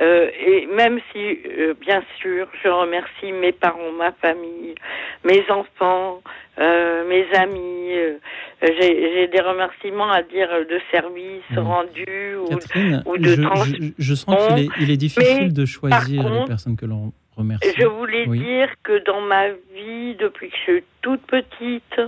Euh, 0.00 0.30
et 0.46 0.66
même 0.66 1.00
si, 1.12 1.18
euh, 1.58 1.74
bien 1.80 2.02
sûr, 2.20 2.46
je 2.62 2.68
remercie 2.68 3.32
mes 3.32 3.50
parents, 3.50 3.90
ma 3.98 4.12
famille, 4.12 4.76
mes 5.24 5.42
enfants, 5.50 6.22
euh, 6.60 7.04
mes 7.08 7.26
amis, 7.36 7.90
euh, 7.94 8.16
j'ai 8.62 9.26
des 9.26 9.40
remerciements 9.40 10.08
à 10.12 10.22
dire 10.22 10.48
de 10.70 10.80
services 10.92 11.42
Oui. 11.50 11.56
rendus 11.56 12.36
ou, 12.36 12.48
Catherine, 12.48 13.02
ou 13.06 13.18
de 13.18 13.28
je, 13.30 13.42
je- 13.42 13.92
je 13.98 14.14
sens 14.14 14.46
qu'il 14.46 14.58
est, 14.60 14.68
il 14.76 14.90
est 14.92 14.96
difficile 14.96 15.46
Mais, 15.46 15.52
de 15.52 15.66
choisir 15.66 16.22
par 16.22 16.30
les 16.30 16.38
contre, 16.38 16.48
personnes 16.48 16.76
que 16.76 16.86
l'on 16.86 17.12
remercie. 17.38 17.72
je 17.78 17.86
voulais 17.86 18.26
Oui. 18.28 18.38
dire 18.40 18.68
que 18.82 18.98
dans 19.04 19.20
ma 19.20 19.48
vie, 19.74 20.14
depuis 20.16 20.50
que 20.50 20.56
je 20.56 20.62
suis 20.72 20.84
toute 21.02 21.22
petite, 21.26 22.00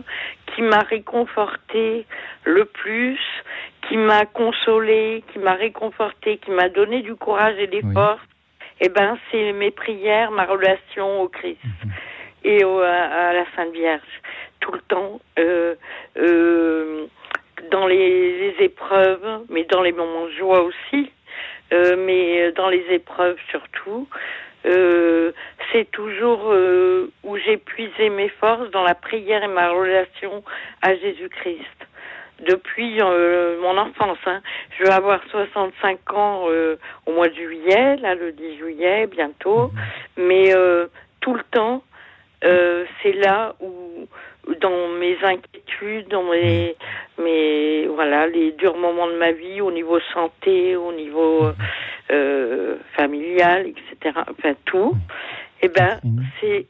qui 0.54 0.62
m'a 0.62 0.80
réconfortée 0.80 2.06
le 2.44 2.64
plus, 2.64 3.18
qui 3.88 3.96
m'a 3.96 4.26
consolée, 4.26 5.24
qui 5.32 5.38
m'a 5.38 5.54
réconfortée, 5.54 6.38
qui 6.38 6.50
m'a 6.50 6.68
donné 6.68 7.02
du 7.02 7.14
courage 7.14 7.56
et 7.58 7.66
des 7.66 7.80
Oui. 7.82 7.94
forces, 7.94 8.20
eh 8.80 8.88
ben, 8.88 9.18
c'est 9.30 9.52
mes 9.52 9.70
prières, 9.70 10.30
ma 10.30 10.44
relation 10.44 11.22
au 11.22 11.28
Christ. 11.28 11.58
Mhm. 11.64 11.90
et 12.42 12.64
au- 12.64 12.80
à, 12.80 12.88
à 13.28 13.32
la 13.34 13.44
Sainte 13.54 13.72
Vierge 13.72 14.00
tout 14.60 14.72
le 14.72 14.80
temps. 14.88 15.20
euh, 15.38 15.74
euh, 16.16 17.06
dans 17.70 17.86
les, 17.86 18.38
les 18.52 18.64
épreuves, 18.64 19.44
mais 19.50 19.64
dans 19.64 19.82
les 19.82 19.92
moments 19.92 20.24
de 20.26 20.30
joie 20.32 20.62
aussi, 20.62 21.10
euh, 21.74 21.96
mais 21.98 22.50
dans 22.52 22.68
les 22.70 22.84
épreuves 22.90 23.36
surtout. 23.50 24.08
Euh, 24.66 25.32
c'est 25.72 25.90
toujours 25.90 26.50
euh, 26.52 27.10
où 27.22 27.36
j'ai 27.38 27.56
puisé 27.56 28.10
mes 28.10 28.28
forces 28.28 28.70
dans 28.70 28.82
la 28.82 28.94
prière 28.94 29.42
et 29.42 29.48
ma 29.48 29.70
relation 29.70 30.42
à 30.82 30.94
Jésus-Christ. 30.94 31.64
Depuis 32.40 33.00
euh, 33.02 33.60
mon 33.60 33.76
enfance, 33.76 34.18
hein. 34.26 34.40
je 34.78 34.84
vais 34.84 34.92
avoir 34.92 35.20
65 35.30 36.12
ans 36.14 36.44
euh, 36.48 36.76
au 37.06 37.12
mois 37.12 37.28
de 37.28 37.34
juillet, 37.34 37.96
là 37.96 38.14
le 38.14 38.32
10 38.32 38.56
juillet 38.56 39.06
bientôt, 39.06 39.70
mais 40.16 40.54
euh, 40.54 40.86
tout 41.20 41.34
le 41.34 41.42
temps, 41.50 41.82
euh, 42.44 42.86
c'est 43.02 43.12
là 43.12 43.54
où 43.60 44.08
dans 44.60 44.88
mes 44.98 45.16
inquiétudes, 45.22 46.08
dans 46.10 46.24
mes, 46.24 46.74
mes 47.22 47.86
voilà 47.86 48.26
les 48.26 48.52
durs 48.52 48.76
moments 48.76 49.08
de 49.08 49.16
ma 49.18 49.32
vie 49.32 49.60
au 49.60 49.70
niveau 49.72 49.98
santé, 50.14 50.76
au 50.76 50.92
niveau 50.92 51.50
euh, 52.10 52.76
familial, 52.96 53.66
etc. 53.66 54.18
Enfin 54.30 54.54
tout. 54.64 54.96
Eh 55.62 55.68
ben 55.68 56.00
c'est 56.40 56.66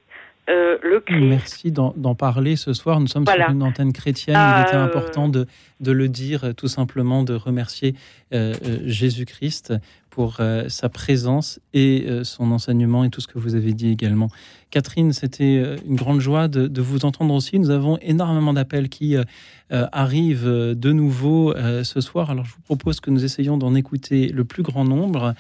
euh, 0.49 0.79
le 0.83 0.99
Christ. 1.01 1.21
Merci 1.21 1.71
d'en 1.71 2.15
parler 2.17 2.57
ce 2.57 2.73
soir. 2.73 2.99
Nous 2.99 3.07
sommes 3.07 3.25
Voilà. 3.25 3.45
sur 3.47 3.55
une 3.55 3.63
antenne 3.63 3.93
chrétienne. 3.93 4.37
Ah, 4.37 4.65
Il 4.65 4.69
était 4.69 4.77
euh, 4.77 4.85
important 4.85 5.29
de, 5.29 5.47
de 5.79 5.93
le 5.93 6.09
dire, 6.09 6.55
tout 6.57 6.67
simplement, 6.67 7.23
de 7.23 7.35
remercier 7.35 7.95
euh, 8.35 8.53
Jésus-Christ 8.85 9.75
pour 10.11 10.39
euh, 10.41 10.69
sa 10.69 10.89
présence 10.89 11.61
et 11.73 12.05
son 12.25 12.51
enseignement 12.51 13.05
et 13.05 13.11
tout 13.11 13.21
ce 13.21 13.29
que 13.29 13.39
vous 13.39 13.55
avez 13.55 13.73
dit 13.73 13.93
également. 13.93 14.29
Catherine, 14.71 15.13
c'était 15.13 15.61
euh, 15.65 15.77
une 15.87 15.97
grande 15.97 16.21
joie 16.21 16.47
de, 16.47 16.81
vous 16.81 17.05
entendre 17.05 17.35
aussi. 17.35 17.59
Nous 17.59 17.71
avons 17.71 17.99
énormément 18.03 18.53
d'appels 18.53 18.89
qui 18.89 19.17
euh, 19.17 19.25
euh, 19.73 19.87
arrivent 19.93 20.47
de 20.47 20.93
nouveau 20.93 21.55
ce 21.83 22.01
soir. 22.01 22.31
Alors 22.31 22.45
je 22.45 22.55
vous 22.55 22.63
propose 22.63 23.01
que 23.01 23.11
nous 23.11 23.25
essayions 23.25 23.57
d'en 23.57 23.75
écouter 23.75 24.29
le 24.29 24.45
plus 24.45 24.63
grand 24.63 24.85
nombre. 24.85 25.35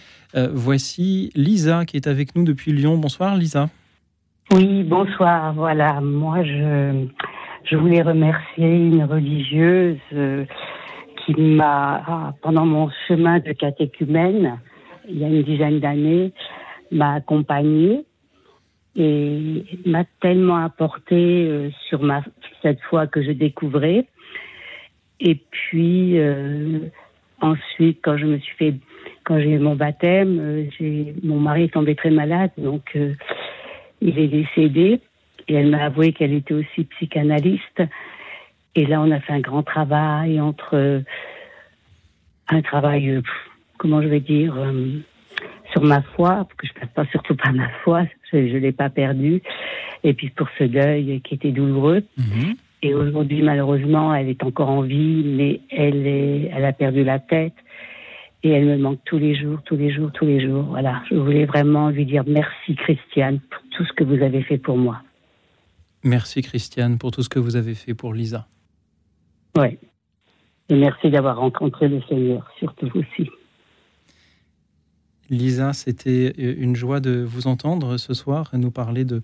Voici 0.52 1.30
Lisa 1.34 1.84
qui 1.84 1.96
est 1.96 2.06
avec 2.06 2.36
nous 2.36 2.44
depuis 2.44 2.72
Lyon. 2.72 2.96
Bonsoir 2.96 3.36
Lisa. 3.36 3.68
Oui, 4.52 4.84
bonsoir. 4.84 5.54
Voilà, 5.54 6.00
moi 6.00 6.44
je, 6.44 7.06
je 7.64 7.76
voulais 7.76 8.02
remercier 8.02 8.66
une 8.66 9.04
religieuse 9.04 9.98
qui 11.24 11.40
m'a, 11.40 12.34
pendant 12.42 12.66
mon 12.66 12.90
chemin 13.08 13.40
de 13.40 13.52
catéchumène, 13.52 14.58
il 15.08 15.18
y 15.18 15.24
a 15.24 15.28
une 15.28 15.42
dizaine 15.42 15.80
d'années, 15.80 16.32
m'a 16.92 17.14
accompagnée 17.14 18.04
et 18.96 19.64
m'a 19.86 20.04
tellement 20.20 20.56
apporté 20.56 21.46
euh, 21.46 21.70
sur 21.88 22.02
ma 22.02 22.22
cette 22.62 22.80
foi 22.82 23.06
que 23.06 23.22
je 23.22 23.30
découvrais. 23.30 24.06
Et 25.20 25.36
puis 25.50 26.18
euh, 26.18 26.80
ensuite, 27.40 28.00
quand 28.02 28.16
je 28.16 28.26
me 28.26 28.38
suis 28.38 28.56
fait, 28.56 28.74
quand 29.24 29.38
j'ai 29.38 29.52
eu 29.52 29.58
mon 29.58 29.76
baptême, 29.76 30.38
euh, 30.40 30.64
j'ai, 30.78 31.14
mon 31.22 31.38
mari 31.38 31.64
est 31.64 31.74
tombé 31.74 31.94
très 31.94 32.10
malade, 32.10 32.50
donc 32.58 32.90
euh, 32.96 33.14
il 34.00 34.18
est 34.18 34.28
décédé. 34.28 35.00
Et 35.48 35.54
elle 35.54 35.70
m'a 35.70 35.84
avoué 35.84 36.12
qu'elle 36.12 36.32
était 36.32 36.54
aussi 36.54 36.84
psychanalyste. 36.84 37.82
Et 38.76 38.86
là, 38.86 39.00
on 39.00 39.10
a 39.10 39.20
fait 39.20 39.32
un 39.32 39.40
grand 39.40 39.62
travail 39.62 40.40
entre 40.40 40.74
euh, 40.76 41.00
un 42.48 42.62
travail, 42.62 43.08
euh, 43.10 43.22
comment 43.78 44.00
je 44.02 44.08
vais 44.08 44.20
dire, 44.20 44.54
sur 45.72 45.82
ma 45.82 46.02
foi, 46.02 46.28
parce 46.44 46.54
que 46.56 46.66
je 46.66 46.72
ne 46.74 46.80
passe 46.80 46.94
pas 46.94 47.06
surtout 47.10 47.34
pas 47.34 47.52
ma 47.52 47.68
foi, 47.82 48.04
je 48.32 48.38
ne 48.38 48.58
l'ai 48.58 48.72
pas 48.72 48.90
perdue. 48.90 49.42
Et 50.04 50.14
puis 50.14 50.30
pour 50.30 50.48
ce 50.58 50.64
deuil 50.64 51.20
qui 51.22 51.34
était 51.34 51.52
douloureux. 51.52 52.02
Et 52.82 52.94
aujourd'hui, 52.94 53.42
malheureusement, 53.42 54.14
elle 54.14 54.28
est 54.28 54.42
encore 54.42 54.70
en 54.70 54.82
vie, 54.82 55.22
mais 55.24 55.60
elle, 55.70 56.06
est, 56.06 56.50
elle 56.52 56.64
a 56.64 56.72
perdu 56.72 57.04
la 57.04 57.18
tête. 57.18 57.54
Et 58.42 58.50
elle 58.50 58.64
me 58.64 58.78
manque 58.78 59.00
tous 59.04 59.18
les 59.18 59.34
jours, 59.34 59.58
tous 59.66 59.76
les 59.76 59.92
jours, 59.92 60.10
tous 60.12 60.24
les 60.24 60.40
jours. 60.40 60.62
Voilà, 60.62 61.02
je 61.10 61.16
voulais 61.16 61.44
vraiment 61.44 61.90
lui 61.90 62.06
dire 62.06 62.24
merci, 62.26 62.74
Christiane, 62.74 63.38
pour 63.50 63.62
tout 63.76 63.84
ce 63.84 63.92
que 63.92 64.04
vous 64.04 64.22
avez 64.22 64.42
fait 64.42 64.56
pour 64.56 64.78
moi. 64.78 65.02
Merci 66.02 66.40
Christiane 66.40 66.96
pour 66.96 67.10
tout 67.10 67.22
ce 67.22 67.28
que 67.28 67.38
vous 67.38 67.56
avez 67.56 67.74
fait 67.74 67.92
pour 67.92 68.14
Lisa. 68.14 68.46
Oui. 69.58 69.78
Et 70.70 70.74
merci 70.74 71.10
d'avoir 71.10 71.36
rencontré 71.36 71.88
le 71.88 72.00
Seigneur, 72.08 72.50
surtout 72.58 72.90
aussi. 72.94 73.28
Lisa, 75.30 75.72
c'était 75.72 76.32
euh, 76.38 76.54
une 76.58 76.76
joie 76.76 77.00
de 77.00 77.22
vous 77.22 77.46
entendre 77.46 77.96
ce 77.96 78.12
soir 78.14 78.50
nous 78.54 78.70
parler 78.70 79.04
de 79.04 79.22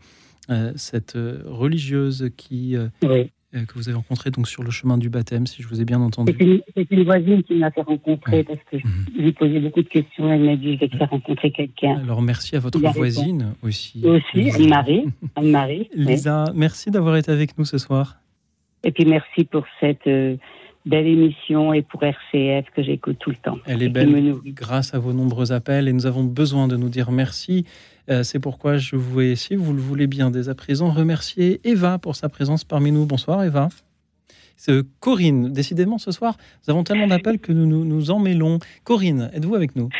euh, 0.50 0.72
cette 0.76 1.16
euh, 1.16 1.42
religieuse 1.46 2.30
qui, 2.36 2.76
euh, 2.76 2.86
euh, 3.04 3.64
que 3.64 3.74
vous 3.74 3.88
avez 3.88 3.96
rencontrée 3.96 4.30
donc 4.30 4.46
sur 4.46 4.62
le 4.62 4.70
chemin 4.70 4.96
du 4.96 5.08
baptême, 5.10 5.46
si 5.48 5.60
je 5.62 5.66
vous 5.66 5.80
ai 5.80 5.84
bien 5.84 6.00
entendu. 6.00 6.32
C'est 6.76 6.90
une, 6.92 7.02
voisine 7.04 7.42
qui 7.42 7.54
m'a 7.56 7.70
fait 7.72 7.80
rencontrer 7.82 8.44
parce 8.44 8.60
que 8.70 8.78
je 8.78 8.86
Mhm. 8.86 9.24
lui 9.24 9.32
posais 9.32 9.58
beaucoup 9.58 9.82
de 9.82 9.88
questions. 9.88 10.32
Elle 10.32 10.44
m'a 10.44 10.54
dit 10.56 10.74
Je 10.74 10.80
vais 10.80 10.88
te 10.88 10.96
faire 10.96 11.10
rencontrer 11.10 11.50
quelqu'un. 11.50 11.98
Alors 11.98 12.22
merci 12.22 12.54
à 12.54 12.60
votre 12.60 12.78
voisine 12.78 13.54
aussi. 13.62 14.02
Aussi, 14.04 14.50
Anne-Marie. 14.50 15.06
Anne-Marie. 15.34 15.88
oui. 15.96 16.04
Lisa, 16.04 16.44
merci 16.54 16.92
d'avoir 16.92 17.16
été 17.16 17.32
avec 17.32 17.58
nous 17.58 17.64
ce 17.64 17.78
soir. 17.78 18.16
Et 18.84 18.92
puis 18.92 19.04
merci 19.04 19.44
pour 19.44 19.64
cette 19.80 20.06
belle 20.86 21.06
émission 21.06 21.72
et 21.72 21.82
pour 21.82 22.02
RCF 22.02 22.66
que 22.74 22.82
j'écoute 22.82 23.18
tout 23.18 23.30
le 23.30 23.36
temps. 23.36 23.58
Elle 23.66 23.82
est 23.82 23.88
me 23.88 23.92
belle 23.92 24.34
grâce 24.54 24.94
à 24.94 24.98
vos 24.98 25.12
nombreux 25.12 25.52
appels 25.52 25.88
et 25.88 25.92
nous 25.92 26.06
avons 26.06 26.24
besoin 26.24 26.68
de 26.68 26.76
nous 26.76 26.88
dire 26.88 27.10
merci. 27.10 27.64
Euh, 28.08 28.22
C'est 28.22 28.38
pourquoi 28.38 28.78
je 28.78 28.94
voulais, 28.96 29.34
si 29.36 29.56
vous 29.56 29.72
le 29.74 29.80
voulez 29.80 30.06
bien, 30.06 30.30
dès 30.30 30.48
à 30.48 30.54
présent, 30.54 30.90
remercier 30.90 31.60
Eva 31.64 31.98
pour 31.98 32.14
sa 32.16 32.28
présence 32.28 32.62
parmi 32.64 32.92
nous. 32.92 33.04
Bonsoir 33.04 33.42
Eva. 33.44 33.68
Corinne. 35.00 35.52
Décidément, 35.52 35.98
ce 35.98 36.10
soir, 36.12 36.36
nous 36.66 36.70
avons 36.72 36.82
tellement 36.82 37.06
d'appels 37.08 37.38
que 37.38 37.52
nous 37.52 37.66
nous, 37.66 37.84
nous 37.84 38.10
emmêlons. 38.10 38.58
Corinne, 38.84 39.30
êtes-vous 39.34 39.54
avec 39.54 39.76
nous? 39.76 39.90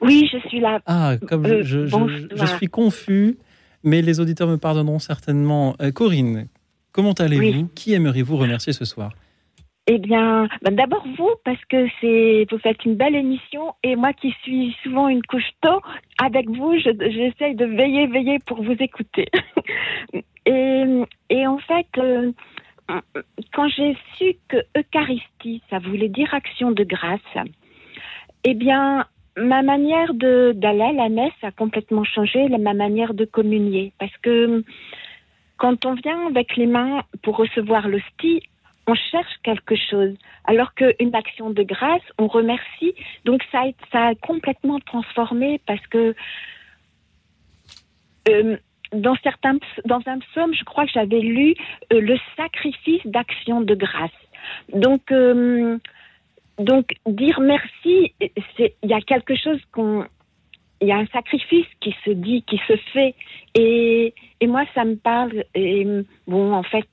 Oui, 0.00 0.28
je 0.32 0.38
suis 0.48 0.60
là. 0.60 0.78
Ah, 0.86 1.14
comme 1.26 1.46
je- 1.46 1.52
Euh, 1.54 1.62
je, 1.62 1.86
je- 1.86 1.90
bonsoir. 1.90 2.28
je 2.36 2.46
suis 2.56 2.68
confus, 2.68 3.36
mais 3.82 4.00
les 4.00 4.20
auditeurs 4.20 4.48
me 4.48 4.56
pardonneront 4.58 5.00
certainement. 5.00 5.74
Euh, 5.82 5.90
Corinne, 5.90 6.46
comment 6.92 7.12
allez-vous? 7.14 7.68
Qui 7.74 7.92
aimeriez-vous 7.94 8.36
remercier 8.36 8.72
ce 8.72 8.84
soir? 8.84 9.12
Eh 9.92 9.98
bien, 9.98 10.46
ben 10.62 10.76
d'abord 10.76 11.04
vous, 11.18 11.32
parce 11.44 11.64
que 11.64 11.88
c'est 12.00 12.46
vous 12.48 12.58
faites 12.58 12.84
une 12.84 12.94
belle 12.94 13.16
émission 13.16 13.74
et 13.82 13.96
moi 13.96 14.12
qui 14.12 14.30
suis 14.44 14.72
souvent 14.84 15.08
une 15.08 15.22
couche 15.22 15.50
tôt, 15.62 15.80
avec 16.22 16.48
vous, 16.48 16.78
je- 16.78 17.10
j'essaye 17.10 17.56
de 17.56 17.64
veiller, 17.64 18.06
veiller 18.06 18.38
pour 18.46 18.62
vous 18.62 18.76
écouter. 18.78 19.26
et, 20.46 20.84
et 21.30 21.44
en 21.44 21.58
fait, 21.58 21.88
euh, 21.98 22.30
quand 23.52 23.66
j'ai 23.66 23.96
su 24.16 24.36
que 24.46 24.58
Eucharistie, 24.78 25.60
ça 25.70 25.80
voulait 25.80 26.08
dire 26.08 26.32
action 26.34 26.70
de 26.70 26.84
grâce, 26.84 27.34
eh 28.44 28.54
bien, 28.54 29.06
ma 29.36 29.62
manière 29.62 30.14
d'aller 30.14 30.82
à 30.82 30.92
la 30.92 31.08
messe 31.08 31.32
a 31.42 31.50
complètement 31.50 32.04
changé, 32.04 32.48
ma 32.48 32.74
manière 32.74 33.12
de 33.12 33.24
communier, 33.24 33.92
parce 33.98 34.16
que 34.18 34.62
quand 35.56 35.84
on 35.84 35.94
vient 35.94 36.28
avec 36.28 36.56
les 36.56 36.66
mains 36.66 37.02
pour 37.22 37.38
recevoir 37.38 37.88
l'hostie, 37.88 38.44
on 38.86 38.94
cherche 38.94 39.34
quelque 39.42 39.76
chose, 39.76 40.16
alors 40.44 40.74
qu'une 40.74 41.14
action 41.14 41.50
de 41.50 41.62
grâce, 41.62 42.02
on 42.18 42.26
remercie. 42.26 42.94
Donc 43.24 43.42
ça 43.52 43.62
a, 43.92 44.14
complètement 44.16 44.80
transformé 44.80 45.60
parce 45.66 45.86
que 45.88 46.14
euh, 48.28 48.56
dans 48.92 49.14
certains, 49.22 49.58
dans 49.84 50.00
un 50.06 50.18
psaume, 50.18 50.54
je 50.54 50.64
crois 50.64 50.86
que 50.86 50.92
j'avais 50.92 51.20
lu 51.20 51.54
euh, 51.92 52.00
le 52.00 52.18
sacrifice 52.36 53.02
d'action 53.04 53.60
de 53.60 53.74
grâce. 53.74 54.10
Donc, 54.72 55.12
euh, 55.12 55.78
donc 56.58 56.94
dire 57.06 57.40
merci, 57.40 58.14
il 58.20 58.72
y 58.90 58.94
a 58.94 59.00
quelque 59.00 59.36
chose 59.36 59.60
qu'on 59.72 60.06
il 60.82 60.88
y 60.88 60.92
a 60.92 60.96
un 60.96 61.06
sacrifice 61.08 61.66
qui 61.80 61.94
se 62.06 62.10
dit, 62.10 62.42
qui 62.42 62.58
se 62.66 62.74
fait. 62.94 63.14
Et, 63.54 64.14
et 64.40 64.46
moi, 64.46 64.64
ça 64.74 64.86
me 64.86 64.96
parle. 64.96 65.44
Bon, 66.26 66.54
en 66.54 66.62
fait, 66.62 66.88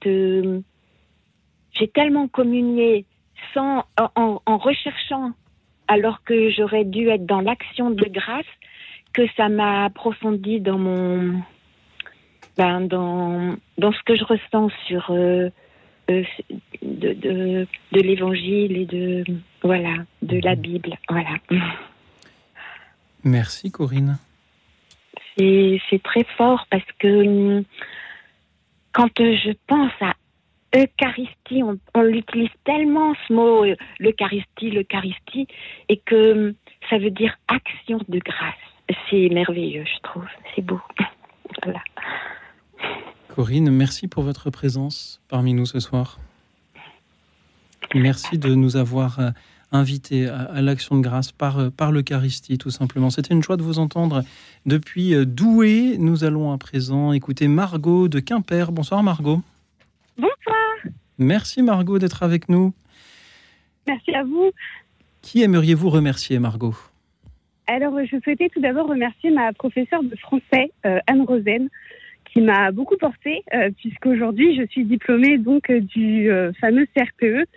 j'ai 1.78 1.88
tellement 1.88 2.28
communié 2.28 3.06
sans, 3.54 3.86
en- 4.16 4.58
recherchant, 4.58 5.32
alors 5.88 6.24
que 6.24 6.50
j'aurais 6.52 6.86
dû 6.86 7.08
être 7.10 7.26
dans 7.26 7.42
l'action 7.42 7.90
de 7.92 8.06
grâce, 8.06 8.46
que 9.14 9.24
ça 9.36 9.50
m'a 9.50 9.86
approfondi 9.86 10.60
dans 10.60 10.78
mon, 10.78 11.42
ben, 12.58 12.82
dans, 12.82 13.56
dans 13.78 13.92
ce 13.92 14.04
que 14.06 14.16
je 14.16 14.24
ressens 14.24 14.70
sur 14.88 15.06
euh, 15.12 15.50
euh, 16.10 16.24
de, 16.82 17.14
de, 17.14 17.68
de 17.92 18.02
l'évangile 18.02 18.78
et 18.78 18.86
de, 18.86 19.24
voilà, 19.64 19.96
de 20.22 20.40
la 20.44 20.56
Bible. 20.56 20.98
Voilà. 21.10 21.36
Merci 23.24 23.72
Corinne. 23.72 24.18
C'est 25.38 26.02
très 26.04 26.24
fort 26.36 26.66
parce 26.72 26.86
que 26.98 27.58
hum, 27.58 27.64
quand 28.92 29.12
je 29.20 29.52
pense 29.68 29.92
à 30.02 30.14
Eucharistie, 30.76 31.64
on, 31.64 32.02
l'utilise 32.02 32.50
tellement 32.66 33.14
ce 33.28 33.34
mot, 33.34 33.64
euh, 33.64 33.76
l'Eucharistie, 34.00 34.70
l'Eucharistie, 34.72 35.48
et 35.88 35.98
que 35.98 36.50
hum, 36.50 36.54
ça 36.90 36.98
veut 36.98 37.12
dire 37.12 37.38
action 37.48 38.00
de 38.08 38.20
grâce. 38.20 38.56
C'est 39.10 39.30
merveilleux, 39.30 39.86
je 39.86 40.02
trouve. 40.04 40.26
C'est 40.56 40.62
beau. 40.62 40.80
Corinne, 43.30 43.70
merci 43.70 44.08
pour 44.08 44.24
votre 44.24 44.50
présence 44.50 45.22
parmi 45.30 45.54
nous 45.54 45.66
ce 45.66 45.80
soir. 45.80 46.20
Merci 47.96 48.38
de 48.38 48.54
nous 48.54 48.76
avoir 48.76 49.20
euh, 49.20 49.30
invités 49.72 50.28
à, 50.28 50.62
l'action 50.62 50.98
de 50.98 51.02
grâce 51.02 51.32
par, 51.32 51.60
euh, 51.60 51.70
par 51.70 51.92
l'Eucharistie, 51.92 52.58
tout 52.58 52.72
simplement. 52.72 53.10
C'était 53.10 53.34
une 53.34 53.44
joie 53.44 53.56
de 53.56 53.64
vous 53.64 53.80
entendre 53.80 54.24
depuis 54.66 55.14
Douai. 55.26 55.98
Nous 55.98 56.26
allons 56.26 56.52
à 56.52 56.58
présent 56.58 57.14
écouter 57.14 57.48
Margot 57.48 58.10
de 58.10 58.20
Quimper. 58.20 58.72
Bonsoir 58.72 59.02
Margot. 59.02 59.42
Bonsoir. 60.18 60.94
Merci 61.18 61.62
Margot 61.62 62.00
d'être 62.00 62.24
avec 62.24 62.50
nous. 62.50 62.74
Merci 63.88 64.14
à 64.14 64.24
vous. 64.24 64.52
Qui 65.22 65.44
aimeriez-vous 65.44 65.90
remercier, 65.90 66.40
Margot? 66.40 66.76
Alors, 67.68 67.94
je 68.06 68.20
souhaitais 68.22 68.50
tout 68.50 68.62
d'abord 68.62 68.88
remercier 68.88 69.30
ma 69.30 69.52
professeure 69.54 70.04
de 70.04 70.16
français, 70.16 70.72
euh, 70.86 71.00
Anne 71.08 71.24
Rosen, 71.24 71.68
qui 72.32 72.42
m'a 72.42 72.72
beaucoup 72.72 72.98
portée, 72.98 73.44
euh, 73.54 73.70
puisqu'aujourd'hui, 73.78 74.56
je 74.56 74.66
suis 74.68 74.86
diplômée 74.86 75.38
donc 75.38 75.70
euh, 75.70 75.82
du 75.82 76.30
euh, 76.30 76.54
fameux 76.62 76.86
CRPE, 76.96 77.48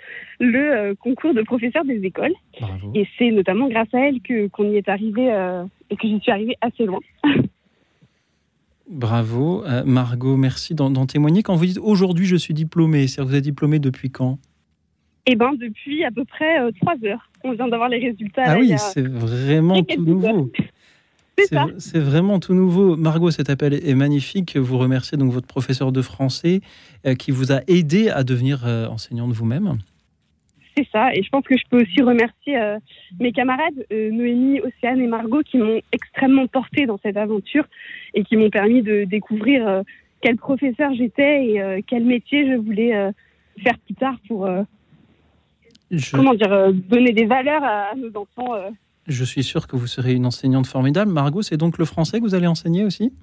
le 0.40 0.72
euh, 0.72 0.94
concours 0.94 1.34
de 1.34 1.42
professeur 1.42 1.84
des 1.84 2.02
écoles. 2.04 2.34
Et 2.94 3.06
c'est 3.18 3.30
notamment 3.30 3.68
grâce 3.68 3.92
à 3.92 4.00
elle 4.00 4.20
que 4.20 4.48
qu'on 4.48 4.70
y 4.70 4.76
est 4.76 4.88
arrivé 4.88 5.26
et 5.90 5.96
que 5.96 6.08
j'y 6.08 6.20
suis 6.20 6.32
arrivée 6.32 6.56
assez 6.60 6.84
loin. 6.84 7.00
Bravo. 8.90 9.64
Euh, 9.64 9.84
Margot, 9.84 10.36
merci 10.36 10.74
d'en 10.74 11.06
témoigner. 11.06 11.42
Quand 11.42 11.54
vous 11.54 11.66
dites 11.66 11.78
aujourd'hui 11.78 12.26
je 12.26 12.36
suis 12.36 12.54
diplômée, 12.54 13.06
c'est-à-dire 13.06 13.24
que 13.24 13.30
vous 13.30 13.36
êtes 13.36 13.44
diplômée 13.44 13.78
depuis 13.78 14.10
quand? 14.10 14.38
Eh 15.26 15.36
ben, 15.36 15.52
depuis 15.54 16.04
à 16.04 16.10
peu 16.10 16.24
près 16.24 16.60
euh, 16.60 16.70
trois 16.80 16.96
heures. 17.04 17.30
On 17.44 17.52
vient 17.52 17.68
d'avoir 17.68 17.88
les 17.88 17.98
résultats. 17.98 18.42
Ah 18.44 18.54
là, 18.54 18.60
oui, 18.60 18.72
c'est 18.76 19.06
vraiment 19.06 19.82
tout 19.82 20.02
nouveau. 20.02 20.50
C'est 21.38 21.54
ça. 21.54 21.66
C'est 21.78 21.98
vraiment 21.98 22.38
tout 22.38 22.52
nouveau. 22.52 22.96
Margot, 22.96 23.30
cet 23.30 23.48
appel 23.48 23.72
est 23.72 23.94
magnifique. 23.94 24.56
Vous 24.56 24.76
remerciez 24.76 25.16
donc 25.16 25.32
votre 25.32 25.46
professeur 25.46 25.90
de 25.90 26.02
français 26.02 26.60
euh, 27.06 27.14
qui 27.14 27.30
vous 27.30 27.50
a 27.50 27.60
aidé 27.66 28.10
à 28.10 28.24
devenir 28.24 28.66
euh, 28.66 28.86
enseignante 28.88 29.32
vous-même. 29.32 29.78
C'est 30.76 30.86
ça, 30.92 31.12
et 31.14 31.22
je 31.22 31.28
pense 31.30 31.44
que 31.44 31.56
je 31.56 31.64
peux 31.68 31.82
aussi 31.82 32.00
remercier 32.00 32.56
euh, 32.56 32.78
mes 33.18 33.32
camarades, 33.32 33.86
euh, 33.92 34.10
Noémie, 34.10 34.60
Océane 34.60 35.00
et 35.00 35.06
Margot, 35.06 35.42
qui 35.42 35.58
m'ont 35.58 35.80
extrêmement 35.92 36.46
portée 36.46 36.86
dans 36.86 36.98
cette 37.02 37.16
aventure 37.16 37.64
et 38.14 38.22
qui 38.22 38.36
m'ont 38.36 38.50
permis 38.50 38.82
de 38.82 39.04
découvrir 39.04 39.66
euh, 39.66 39.82
quel 40.20 40.36
professeur 40.36 40.92
j'étais 40.94 41.46
et 41.46 41.84
quel 41.86 42.04
métier 42.04 42.46
je 42.50 42.56
voulais 42.56 42.92
faire 43.64 43.78
plus 43.86 43.94
tard 43.94 44.16
pour, 44.28 44.46
Je, 45.90 46.14
comment 46.14 46.34
dire, 46.34 46.72
donner 46.72 47.12
des 47.12 47.24
valeurs 47.24 47.64
à, 47.64 47.92
à 47.92 47.94
nos 47.94 48.10
enfants. 48.14 48.54
je 49.06 49.24
suis 49.24 49.42
sûr 49.42 49.66
que 49.66 49.76
vous 49.76 49.86
serez 49.86 50.12
une 50.12 50.26
enseignante 50.26 50.66
formidable. 50.66 51.10
Margot, 51.10 51.40
c'est 51.40 51.56
donc 51.56 51.78
le 51.78 51.86
français 51.86 52.18
que 52.18 52.24
vous 52.24 52.34
allez 52.34 52.46
enseigner 52.46 52.84
aussi? 52.84 53.14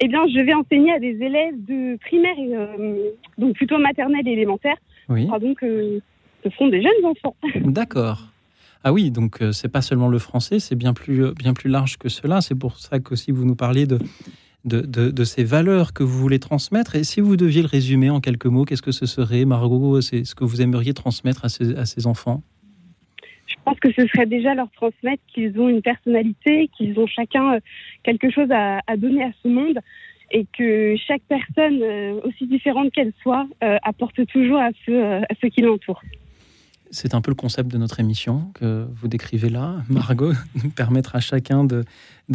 Eh 0.00 0.08
bien, 0.08 0.26
je 0.26 0.40
vais 0.40 0.54
enseigner 0.54 0.92
à 0.92 0.98
des 0.98 1.22
élèves 1.22 1.64
de 1.64 1.96
primaire, 1.98 2.38
et, 2.38 2.54
euh, 2.54 3.10
donc 3.38 3.54
plutôt 3.54 3.78
maternelle 3.78 4.26
et 4.26 4.32
élémentaire. 4.32 4.76
Oui. 5.08 5.26
Donc, 5.40 5.62
euh, 5.62 6.00
ce 6.44 6.50
sont 6.50 6.68
des 6.68 6.82
jeunes 6.82 7.04
enfants. 7.04 7.36
D'accord. 7.56 8.28
Ah 8.86 8.92
oui, 8.92 9.10
donc 9.10 9.40
euh, 9.40 9.52
c'est 9.52 9.70
pas 9.70 9.80
seulement 9.80 10.08
le 10.08 10.18
français, 10.18 10.58
c'est 10.58 10.76
bien 10.76 10.92
plus, 10.92 11.24
euh, 11.24 11.32
bien 11.32 11.54
plus 11.54 11.70
large 11.70 11.96
que 11.96 12.10
cela. 12.10 12.42
C'est 12.42 12.54
pour 12.54 12.78
ça 12.78 13.00
qu'aussi 13.00 13.30
vous 13.30 13.46
nous 13.46 13.56
parliez 13.56 13.86
de, 13.86 13.98
de, 14.66 14.82
de, 14.82 15.10
de 15.10 15.24
ces 15.24 15.42
valeurs 15.42 15.94
que 15.94 16.02
vous 16.02 16.18
voulez 16.18 16.38
transmettre. 16.38 16.94
Et 16.94 17.02
si 17.02 17.22
vous 17.22 17.36
deviez 17.36 17.62
le 17.62 17.68
résumer 17.68 18.10
en 18.10 18.20
quelques 18.20 18.44
mots, 18.44 18.66
qu'est-ce 18.66 18.82
que 18.82 18.92
ce 18.92 19.06
serait, 19.06 19.46
Margot 19.46 20.02
C'est 20.02 20.24
ce 20.24 20.34
que 20.34 20.44
vous 20.44 20.60
aimeriez 20.60 20.92
transmettre 20.92 21.46
à 21.46 21.48
ces, 21.48 21.74
à 21.76 21.86
ces 21.86 22.06
enfants? 22.06 22.42
Je 23.46 23.54
pense 23.64 23.80
que 23.80 23.90
ce 23.92 24.06
serait 24.08 24.26
déjà 24.26 24.54
leur 24.54 24.70
transmettre 24.72 25.22
qu'ils 25.28 25.58
ont 25.58 25.70
une 25.70 25.80
personnalité, 25.80 26.68
qu'ils 26.76 26.98
ont 26.98 27.06
chacun 27.06 27.54
euh, 27.54 27.60
quelque 28.02 28.30
chose 28.30 28.50
à, 28.50 28.80
à 28.86 28.98
donner 28.98 29.24
à 29.24 29.30
ce 29.42 29.48
monde 29.48 29.78
et 30.30 30.46
que 30.58 30.96
chaque 31.06 31.22
personne, 31.28 31.80
aussi 32.24 32.46
différente 32.46 32.90
qu'elle 32.92 33.12
soit, 33.22 33.46
euh, 33.62 33.78
apporte 33.82 34.26
toujours 34.26 34.58
à 34.58 34.70
ceux, 34.84 35.02
à 35.02 35.34
ceux 35.40 35.48
qui 35.48 35.60
l'entourent. 35.60 36.02
C'est 36.94 37.12
un 37.16 37.20
peu 37.20 37.32
le 37.32 37.34
concept 37.34 37.72
de 37.72 37.76
notre 37.76 37.98
émission 37.98 38.52
que 38.54 38.86
vous 38.94 39.08
décrivez 39.08 39.48
là, 39.48 39.82
Margot, 39.90 40.30
permettre 40.76 41.16
à 41.16 41.20
chacun 41.20 41.64
de, 41.64 41.82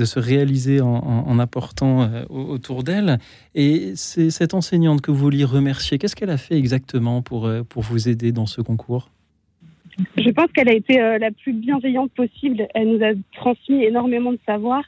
se 0.03 0.19
réaliser 0.19 0.81
en, 0.81 1.39
apportant 1.39 2.01
euh, 2.01 2.25
au- 2.29 2.43
autour 2.43 2.83
d'elle. 2.83 3.19
Et 3.55 3.93
c'est 3.95 4.29
cette 4.29 4.53
enseignante 4.53 4.99
que 4.99 5.11
vous 5.11 5.17
vouliez 5.17 5.45
remercier. 5.45 5.97
Qu'est-ce 5.97 6.15
qu'elle 6.15 6.29
a 6.29 6.37
fait 6.37 6.57
exactement 6.57 7.21
pour, 7.21 7.47
euh, 7.47 7.61
vous 7.73 8.09
aider 8.09 8.33
dans 8.33 8.47
ce 8.47 8.59
concours? 8.59 9.09
Je 10.17 10.29
pense 10.31 10.51
qu'elle 10.51 10.67
a 10.67 10.73
été 10.73 10.99
euh, 11.01 11.17
la 11.17 11.31
plus 11.31 11.53
bienveillante 11.53 12.11
possible. 12.11 12.67
Elle 12.75 12.97
nous 12.97 13.03
a 13.03 13.11
transmis 13.35 13.85
énormément 13.85 14.33
de 14.33 14.39
savoir 14.45 14.83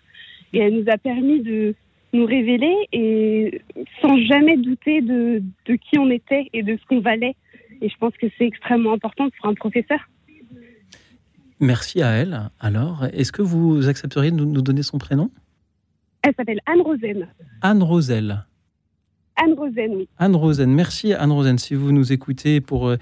et 0.52 0.60
elle 0.60 0.76
nous 0.84 0.92
a 0.92 0.98
permis 0.98 1.40
de 1.40 1.76
nous 2.12 2.26
révéler 2.26 2.76
et 2.92 3.62
sans 4.02 4.18
jamais 4.26 4.58
douter 4.58 5.00
de 5.00 5.42
qui 5.66 5.98
on 5.98 6.10
était 6.10 6.50
et 6.52 6.62
de 6.62 6.76
ce 6.76 6.86
qu'on 6.90 7.00
valait. 7.00 7.38
Et 7.82 7.90
je 7.90 7.98
pense 7.98 8.14
que 8.18 8.28
c'est 8.38 8.46
extrêmement 8.46 8.94
important 8.94 9.30
pour 9.38 9.50
un 9.50 9.56
professeur. 9.56 10.00
Merci 11.60 12.02
à 12.02 12.10
elle. 12.10 12.50
Alors, 12.60 13.06
est-ce 13.14 13.32
que 13.32 13.42
vous 13.42 13.88
accepteriez 13.88 14.32
de 14.32 14.36
nous, 14.44 14.62
donner 14.62 14.82
son 14.82 14.98
prénom? 14.98 15.30
Elle 16.24 16.34
s'appelle 16.36 16.60
Anne 16.66 16.82
Rosen. 16.82 17.28
Anne 17.62 17.84
Roselle. 17.84 18.46
Anne 19.36 19.54
Rosen, 19.54 19.96
oui. 19.96 20.10
Anne 20.18 20.36
Rosen, 20.36 20.70
merci 20.70 21.14
Anne 21.14 21.32
Rosen 21.32 21.58
si 21.58 21.74
vous 21.74 21.92
nous 21.92 22.12
écoutez 22.12 22.62
pour 22.62 22.90
euh, 22.90 22.98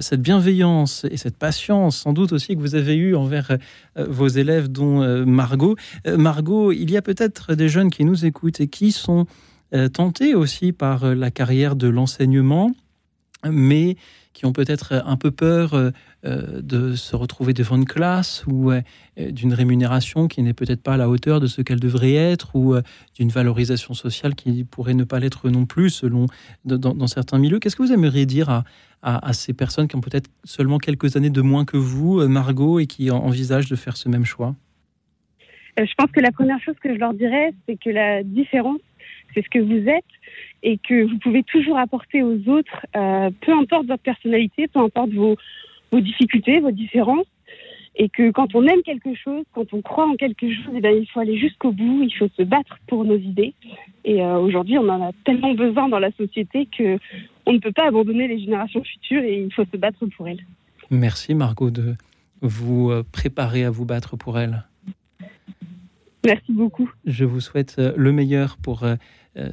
cette 0.00 0.20
bienveillance 0.22 1.04
et 1.10 1.16
cette 1.16 1.36
patience 1.36 1.96
sans 1.96 2.12
doute 2.12 2.32
aussi 2.32 2.54
que 2.54 2.60
vous 2.60 2.74
avez 2.74 2.94
eue 2.94 3.16
envers 3.16 3.50
euh, 3.96 4.06
vos 4.08 4.28
élèves 4.28 4.68
dont 4.68 5.02
euh, 5.02 5.24
Margot. 5.24 5.76
Margot, 6.06 6.70
il 6.70 6.90
y 6.90 6.96
a 6.96 7.02
peut-être 7.02 7.54
des 7.54 7.68
jeunes 7.68 7.90
qui 7.90 8.04
nous 8.04 8.24
écoutent 8.24 8.60
et 8.60 8.68
qui 8.68 8.92
sont 8.92 9.26
tentés 9.92 10.34
aussi 10.34 10.72
par 10.72 11.14
la 11.14 11.30
carrière 11.30 11.76
de 11.76 11.86
l'enseignement, 11.86 12.72
mais 13.48 13.96
qui 14.32 14.46
ont 14.46 14.52
peut-être 14.52 15.02
un 15.04 15.16
peu 15.16 15.30
peur 15.30 15.74
euh, 15.74 15.90
euh, 16.24 16.60
de 16.62 16.94
se 16.94 17.16
retrouver 17.16 17.52
devant 17.52 17.76
une 17.76 17.84
classe 17.84 18.44
ou 18.46 18.70
euh, 18.70 18.80
d'une 19.16 19.52
rémunération 19.52 20.28
qui 20.28 20.42
n'est 20.42 20.54
peut-être 20.54 20.82
pas 20.82 20.94
à 20.94 20.96
la 20.96 21.08
hauteur 21.08 21.40
de 21.40 21.46
ce 21.46 21.62
qu'elle 21.62 21.80
devrait 21.80 22.14
être 22.14 22.54
ou 22.54 22.74
euh, 22.74 22.82
d'une 23.14 23.30
valorisation 23.30 23.94
sociale 23.94 24.34
qui 24.34 24.64
pourrait 24.64 24.94
ne 24.94 25.04
pas 25.04 25.18
l'être 25.18 25.48
non 25.48 25.66
plus 25.66 25.90
selon 25.90 26.26
dans, 26.64 27.06
certains 27.06 27.38
milieux. 27.38 27.58
Qu'est-ce 27.58 27.76
que 27.76 27.82
vous 27.82 27.92
aimeriez 27.92 28.26
dire 28.26 28.64
à, 29.02 29.32
ces 29.32 29.52
personnes 29.52 29.88
qui 29.88 29.96
ont 29.96 30.00
peut-être 30.00 30.30
seulement 30.44 30.78
quelques 30.78 31.16
années 31.16 31.30
de 31.30 31.40
moins 31.40 31.64
que 31.64 31.76
vous, 31.76 32.20
euh, 32.20 32.28
Margot, 32.28 32.78
et 32.78 32.86
qui 32.86 33.10
en- 33.10 33.18
envisagent 33.18 33.70
de 33.70 33.76
faire 33.76 33.96
ce 33.96 34.08
même 34.08 34.26
choix? 34.26 34.54
Euh, 35.78 35.86
je 35.86 35.94
pense 35.96 36.10
que 36.10 36.20
la 36.20 36.32
première 36.32 36.60
chose 36.60 36.74
que 36.82 36.92
je 36.92 36.98
leur 36.98 37.14
dirais, 37.14 37.52
c'est 37.66 37.76
que 37.76 37.90
la 37.90 38.22
différence, 38.22 38.80
c'est 39.34 39.42
ce 39.44 39.50
que 39.50 39.58
vous 39.58 39.88
êtes 39.88 40.04
et 40.62 40.78
que 40.78 41.04
vous 41.04 41.18
pouvez 41.18 41.42
toujours 41.42 41.78
apporter 41.78 42.22
aux 42.22 42.48
autres, 42.48 42.86
euh, 42.96 43.30
peu 43.40 43.52
importe 43.52 43.86
votre 43.86 44.02
personnalité, 44.02 44.68
peu 44.68 44.80
importe 44.80 45.10
vos, 45.10 45.36
vos 45.90 46.00
difficultés, 46.00 46.60
vos 46.60 46.70
différences. 46.70 47.26
Et 47.96 48.08
que 48.08 48.30
quand 48.30 48.54
on 48.54 48.64
aime 48.66 48.82
quelque 48.82 49.14
chose, 49.14 49.44
quand 49.52 49.74
on 49.74 49.82
croit 49.82 50.06
en 50.06 50.14
quelque 50.14 50.48
chose, 50.48 50.72
eh 50.74 50.80
ben, 50.80 50.96
il 50.96 51.06
faut 51.06 51.20
aller 51.20 51.36
jusqu'au 51.36 51.72
bout, 51.72 52.02
il 52.02 52.14
faut 52.14 52.28
se 52.36 52.42
battre 52.42 52.78
pour 52.86 53.04
nos 53.04 53.16
idées. 53.16 53.52
Et 54.04 54.22
euh, 54.22 54.38
aujourd'hui, 54.38 54.78
on 54.78 54.88
en 54.88 55.08
a 55.08 55.10
tellement 55.24 55.54
besoin 55.54 55.88
dans 55.88 55.98
la 55.98 56.12
société 56.12 56.66
que 56.66 56.98
on 57.46 57.52
ne 57.52 57.58
peut 57.58 57.72
pas 57.72 57.88
abandonner 57.88 58.28
les 58.28 58.38
générations 58.38 58.82
futures 58.84 59.22
et 59.22 59.42
il 59.42 59.52
faut 59.52 59.64
se 59.70 59.76
battre 59.76 60.06
pour 60.16 60.28
elles. 60.28 60.40
Merci 60.90 61.34
Margot 61.34 61.70
de 61.70 61.96
vous 62.40 62.90
euh, 62.90 63.02
préparer 63.10 63.64
à 63.64 63.70
vous 63.70 63.84
battre 63.84 64.16
pour 64.16 64.38
elle. 64.38 64.64
Merci 66.24 66.52
beaucoup. 66.52 66.90
Je 67.06 67.24
vous 67.24 67.40
souhaite 67.40 67.80
le 67.96 68.12
meilleur 68.12 68.56
pour 68.56 68.84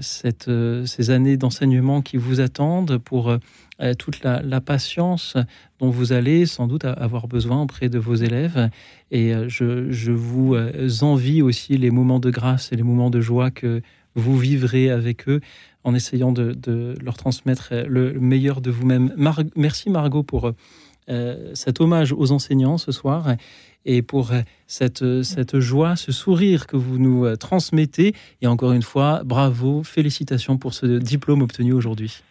cette, 0.02 0.48
euh, 0.48 0.86
ces 0.86 1.10
années 1.10 1.38
d'enseignement 1.38 2.02
qui 2.02 2.18
vous 2.18 2.40
attendent, 2.40 2.98
pour 2.98 3.30
euh, 3.30 3.38
euh, 3.80 3.94
toute 3.94 4.24
la, 4.24 4.60
patience 4.60 5.38
dont 5.80 5.91
vous 5.91 6.12
allez 6.12 6.48
sans 6.48 6.66
doute 6.66 6.84
avoir 6.84 7.28
besoin 7.28 7.62
auprès 7.62 7.90
de 7.90 7.99
vos 7.99 8.16
élèves. 8.16 8.72
Et 9.12 9.36
euh, 9.36 9.48
je, 9.48 10.12
vous 10.12 10.56
euh, 10.56 10.90
envie 11.02 11.44
aussi 11.44 11.78
les 11.78 11.91
moments 11.91 12.20
de 12.20 12.32
grâce 12.32 12.72
et 12.72 12.76
les 12.76 12.82
moments 12.82 13.12
de 13.12 13.22
joie 13.22 13.52
que 13.52 13.84
vous 14.16 14.36
vivrez 14.36 14.90
avec 14.90 15.30
eux 15.30 15.41
en 15.84 15.94
essayant 15.94 16.32
de, 16.32 16.95
leur 16.99 17.18
transmettre 17.18 17.70
euh, 17.72 17.86
le 17.88 18.20
meilleur 18.20 18.62
de 18.62 18.72
vous-même. 18.72 19.14
Merci 19.56 19.91
Margot 19.91 20.24
pour 20.24 20.52
euh, 21.10 21.52
cet 21.54 21.82
hommage 21.82 22.14
aux 22.14 22.32
enseignants 22.32 22.78
ce 22.78 22.92
soir 22.92 23.36
et 23.86 24.02
pour 24.02 24.32
cette, 24.68 25.24
cette 25.24 25.60
joie, 25.60 25.96
ce 25.96 26.12
sourire 26.12 26.68
que 26.68 26.76
vous 26.76 27.00
nous 27.00 27.26
euh, 27.26 27.36
transmettez. 27.36 28.14
Et 28.42 28.48
encore 28.48 28.74
une 28.74 28.82
fois, 28.82 29.22
bravo, 29.24 29.82
félicitations 29.84 30.58
pour 30.58 30.74
ce 30.74 30.86
diplôme 31.00 31.42
obtenu 31.42 31.74
aujourd'hui. 31.74 32.22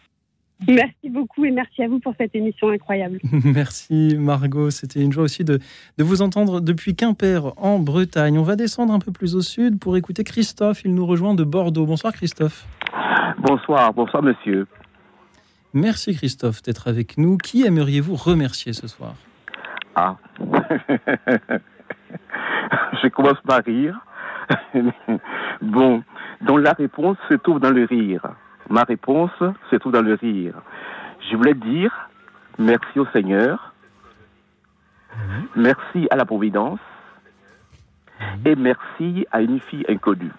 Merci 0.69 1.11
beaucoup 1.11 1.45
et 1.45 1.51
merci 1.51 1.83
à 1.83 1.89
vous 1.89 1.99
pour 2.01 2.15
cette 2.19 2.35
émission 2.35 2.71
incroyable. 2.71 3.19
Merci 3.45 4.17
Margot, 4.19 4.71
c'était 4.71 5.03
une 5.03 5.13
joie 5.13 5.25
aussi 5.25 5.45
de, 5.45 5.59
de 5.99 6.05
vous 6.05 6.23
entendre 6.23 6.63
depuis 6.63 6.95
Quimper 6.95 7.53
en 7.59 7.79
Bretagne. 7.79 8.39
On 8.39 8.43
va 8.43 8.57
descendre 8.57 8.95
un 8.95 8.99
peu 8.99 9.13
plus 9.13 9.35
au 9.35 9.43
sud 9.43 9.79
pour 9.79 9.99
écouter 9.99 10.25
Christophe, 10.25 10.83
il 10.87 10.95
nous 10.95 11.05
rejoint 11.05 11.35
de 11.35 11.45
Bordeaux. 11.45 11.85
Bonsoir 11.85 12.15
Christophe. 12.15 12.67
Bonsoir, 13.39 13.93
bonsoir 13.93 14.23
monsieur. 14.23 14.67
Merci 15.77 16.17
Christophe 16.17 16.63
d'être 16.63 16.89
avec 16.89 17.19
nous. 17.19 17.37
Qui 17.37 17.67
aimeriez-vous 17.67 18.15
remercier 18.15 18.73
ce 18.73 18.89
soir? 18.89 19.13
Ah. 19.95 20.17
Je 23.03 23.09
commence 23.09 23.39
par 23.47 23.63
rire. 23.63 24.01
bon, 25.61 26.03
donc 26.41 26.61
la 26.61 26.73
réponse 26.73 27.19
se 27.29 27.35
trouve 27.35 27.61
dans 27.61 27.73
le 27.73 27.85
rire. 27.85 28.23
ma 28.71 28.85
réponse 28.85 29.33
se 29.71 29.77
trouve 29.77 29.93
dans 29.93 30.01
le 30.01 30.15
rire. 30.15 30.55
Je 31.31 31.37
voulais 31.37 31.53
dire 31.53 32.09
merci 32.59 32.99
au 32.99 33.07
Seigneur, 33.13 33.75
merci 35.57 36.09
à 36.11 36.17
la 36.17 36.25
Providence 36.25 36.81
et 38.47 38.57
merci 38.57 39.27
à 39.31 39.43
une 39.43 39.61
fille 39.61 39.85
inconnue. 39.91 40.33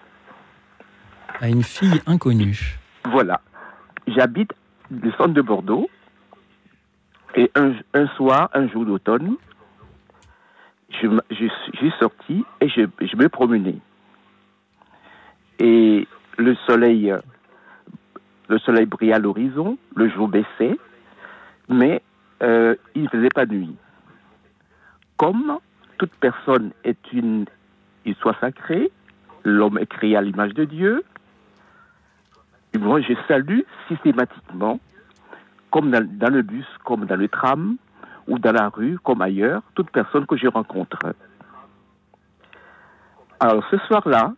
À 1.40 1.48
une 1.48 1.62
fille 1.62 2.02
inconnue. 2.08 2.80
Voilà. 3.04 3.40
J'habite 4.08 4.52
le 4.90 5.10
centre 5.12 5.34
de 5.34 5.42
Bordeaux 5.42 5.88
et 7.34 7.50
un, 7.54 8.06
soir, 8.16 8.48
un 8.54 8.68
jour 8.68 8.84
d'automne, 8.86 9.36
je, 10.90 11.06
m- 11.06 11.20
je 11.30 11.46
je 11.80 11.90
sorti 11.98 12.44
et 12.60 12.68
je, 12.68 12.82
me 13.16 13.28
promenais. 13.28 13.76
Et 15.58 16.06
le 16.38 16.54
soleil, 16.66 17.14
le 18.48 18.58
soleil 18.58 18.86
brillait 18.86 19.12
à 19.12 19.18
l'horizon, 19.18 19.76
le 19.94 20.08
jour 20.08 20.28
baissait, 20.28 20.78
mais 21.68 22.02
euh, 22.42 22.74
il 22.94 23.02
ne 23.04 23.08
faisait 23.08 23.28
pas 23.28 23.44
nuit. 23.46 23.74
Comme 25.16 25.58
toute 25.98 26.12
personne 26.20 26.70
est 26.84 27.12
une 27.12 27.44
histoire 28.06 28.38
sacrée, 28.40 28.90
l'homme 29.44 29.78
est 29.78 29.86
créé 29.86 30.16
à 30.16 30.22
l'image 30.22 30.54
de 30.54 30.64
Dieu, 30.64 31.04
moi 32.76 33.00
je 33.00 33.14
salue 33.26 33.60
systématiquement, 33.88 34.78
comme 35.70 35.90
dans, 35.90 36.06
dans 36.06 36.32
le 36.32 36.42
bus, 36.42 36.66
comme 36.84 37.06
dans 37.06 37.16
le 37.16 37.28
tram, 37.28 37.76
ou 38.28 38.38
dans 38.38 38.52
la 38.52 38.68
rue, 38.68 38.98
comme 39.02 39.22
ailleurs, 39.22 39.62
toute 39.74 39.90
personne 39.90 40.26
que 40.26 40.36
je 40.36 40.46
rencontre. 40.46 40.98
Alors 43.40 43.64
ce 43.70 43.78
soir-là, 43.78 44.34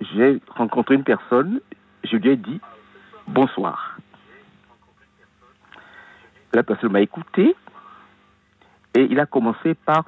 j'ai 0.00 0.40
rencontré 0.48 0.94
une 0.94 1.04
personne, 1.04 1.60
je 2.04 2.16
lui 2.16 2.30
ai 2.30 2.36
dit 2.36 2.60
bonsoir. 3.26 3.96
La 6.52 6.62
personne 6.62 6.92
m'a 6.92 7.00
écouté 7.00 7.54
et 8.94 9.02
il 9.02 9.20
a 9.20 9.26
commencé 9.26 9.74
par 9.74 10.04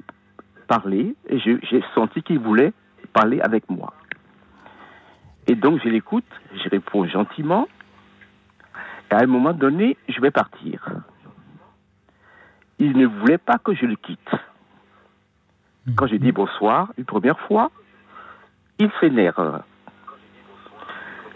parler 0.67 1.15
et 1.29 1.39
j'ai 1.39 1.83
senti 1.95 2.21
qu'il 2.21 2.39
voulait 2.39 2.73
parler 3.13 3.39
avec 3.41 3.69
moi. 3.69 3.93
Et 5.47 5.55
donc 5.55 5.81
je 5.83 5.89
l'écoute, 5.89 6.25
je 6.53 6.69
réponds 6.69 7.05
gentiment 7.07 7.67
et 9.13 9.15
à 9.15 9.19
un 9.19 9.27
moment 9.27 9.53
donné, 9.53 9.95
je 10.09 10.19
vais 10.21 10.31
partir. 10.31 10.83
Il 12.79 12.97
ne 12.97 13.05
voulait 13.05 13.37
pas 13.37 13.59
que 13.59 13.75
je 13.75 13.85
le 13.85 13.95
quitte. 13.95 14.31
Quand 15.95 16.07
je 16.07 16.15
dis 16.15 16.31
bonsoir 16.31 16.91
une 16.97 17.05
première 17.05 17.39
fois, 17.41 17.69
il 18.79 18.89
s'énerve. 18.99 19.61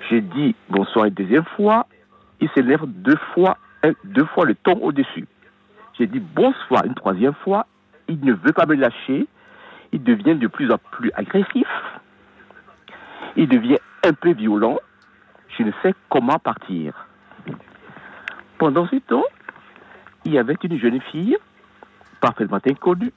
Je 0.10 0.16
dis 0.18 0.56
bonsoir 0.70 1.06
une 1.06 1.14
deuxième 1.14 1.46
fois, 1.56 1.86
il 2.40 2.50
s'énerve 2.56 2.88
deux 2.88 3.18
fois, 3.34 3.58
deux 4.06 4.26
fois 4.26 4.46
le 4.46 4.56
ton 4.56 4.80
au-dessus. 4.82 5.28
J'ai 6.00 6.08
dit 6.08 6.20
bonsoir 6.20 6.84
une 6.86 6.96
troisième 6.96 7.36
fois, 7.36 7.68
il 8.08 8.20
ne 8.22 8.34
veut 8.34 8.54
pas 8.54 8.66
me 8.66 8.74
lâcher, 8.74 9.28
il 9.92 10.04
devient 10.04 10.36
de 10.36 10.48
plus 10.48 10.72
en 10.72 10.78
plus 10.78 11.12
agressif, 11.14 11.68
il 13.36 13.48
devient 13.48 13.78
un 14.08 14.14
peu 14.14 14.32
violent, 14.34 14.78
je 15.58 15.64
ne 15.64 15.72
sais 15.84 15.94
comment 16.10 16.40
partir. 16.40 16.94
Pendant 18.58 18.88
ce 18.88 18.96
temps, 18.98 19.26
il 20.26 20.34
y 20.34 20.38
avait 20.40 20.56
une 20.64 20.80
jeune 20.80 21.02
fille, 21.02 21.38
parfaitement 22.22 22.60
inconnue, 22.66 23.12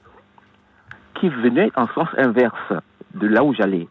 qui 1.15 1.29
venait 1.29 1.71
en 1.75 1.87
sens 1.89 2.07
inverse 2.17 2.73
de 3.13 3.27
là 3.27 3.43
où 3.43 3.53
j'allais. 3.53 3.87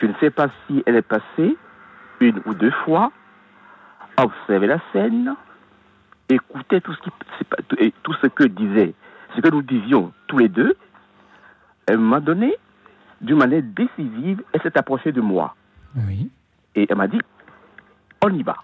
Je 0.00 0.06
ne 0.06 0.14
sais 0.20 0.30
pas 0.30 0.48
si 0.66 0.82
elle 0.86 0.96
est 0.96 1.02
passée 1.02 1.56
une 2.20 2.40
ou 2.46 2.54
deux 2.54 2.70
fois, 2.84 3.10
observait 4.16 4.66
la 4.66 4.78
scène, 4.92 5.34
écoutait 6.28 6.80
tout 6.80 6.94
ce, 6.94 7.00
qui, 7.00 7.10
tout- 8.02 8.14
ce 8.22 8.26
que 8.28 8.44
disait, 8.44 8.94
ce 9.34 9.40
que 9.40 9.48
nous 9.50 9.62
disions 9.62 10.12
tous 10.28 10.38
les 10.38 10.48
deux. 10.48 10.74
Un 11.88 11.96
moment 11.96 12.20
donné, 12.20 12.54
d'une 13.20 13.38
manière 13.38 13.62
décisive, 13.62 14.42
elle 14.52 14.62
s'est 14.62 14.78
approchée 14.78 15.12
de 15.12 15.20
moi. 15.20 15.54
Oui. 15.96 16.28
Et 16.74 16.86
elle 16.88 16.96
m'a 16.96 17.06
dit, 17.08 17.18
on 18.24 18.28
y 18.34 18.42
va. 18.42 18.56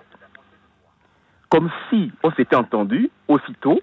Comme 1.48 1.70
si 1.88 2.10
on 2.22 2.30
s'était 2.32 2.56
entendu, 2.56 3.10
aussitôt, 3.28 3.80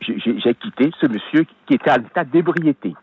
j'ai- 0.00 0.54
quitté 0.54 0.90
ce 1.00 1.06
monsieur 1.06 1.44
qui 1.66 1.74
était 1.74 1.90
en 1.90 1.96
état 1.96 2.24
d'ébriété. 2.24 2.94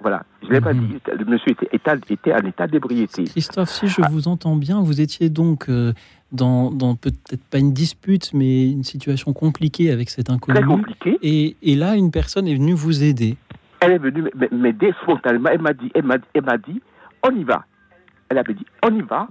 Voilà, 0.00 0.24
je 0.42 0.48
ne 0.48 0.52
l'ai 0.52 0.60
pas 0.60 0.74
dit, 0.74 0.98
le 1.18 1.24
monsieur 1.24 1.52
était, 1.52 1.68
état- 1.72 1.96
était 2.10 2.34
en 2.34 2.40
état 2.46 2.66
d'ébriété. 2.66 3.24
Christophe, 3.24 3.70
si 3.70 3.88
je 3.88 4.02
vous 4.10 4.28
entends 4.28 4.56
bien, 4.56 4.82
vous 4.82 5.00
étiez 5.00 5.30
donc 5.30 5.70
euh, 5.70 5.94
dans, 6.30 6.70
dans 6.70 6.94
peut-être 6.94 7.42
pas 7.50 7.58
une 7.58 7.72
dispute, 7.72 8.32
mais 8.34 8.70
une 8.70 8.82
situation 8.84 9.32
compliquée 9.32 9.90
avec 9.90 10.10
cet 10.10 10.28
inconnu. 10.28 10.58
Très 10.58 10.66
compliquée. 10.66 11.18
Et, 11.22 11.56
et 11.62 11.74
là, 11.74 11.96
une 11.96 12.10
personne 12.10 12.46
est 12.46 12.54
venue 12.54 12.74
vous 12.74 13.02
aider. 13.02 13.36
Elle 13.80 13.92
est 13.92 13.98
venue 13.98 14.24
m'aider 14.52 14.92
spontanément. 15.02 15.48
Elle 15.50 15.62
m'a 15.62 15.72
dit, 15.72 15.90
elle 15.94 16.04
m'a 16.04 16.58
dit, 16.58 16.82
on 17.22 17.30
y 17.34 17.44
va. 17.44 17.64
Elle 18.28 18.38
avait 18.38 18.54
dit, 18.54 18.66
on 18.82 18.94
y 18.94 19.02
va. 19.02 19.28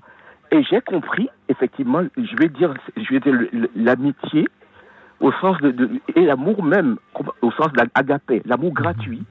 Et 0.51 0.61
j'ai 0.63 0.81
compris, 0.81 1.29
effectivement, 1.49 2.01
je 2.17 2.35
vais 2.37 2.49
dire, 2.49 2.73
je 2.95 3.09
vais 3.13 3.19
dire 3.19 3.33
l'amitié 3.75 4.47
au 5.19 5.31
sens 5.33 5.57
de, 5.61 5.71
de- 5.71 5.89
et 6.15 6.25
l'amour 6.25 6.63
même, 6.63 6.97
au 7.41 7.51
sens 7.51 7.71
de 7.73 7.79
l'agapé, 7.95 8.41
l'amour 8.45 8.73
gratuit. 8.73 9.23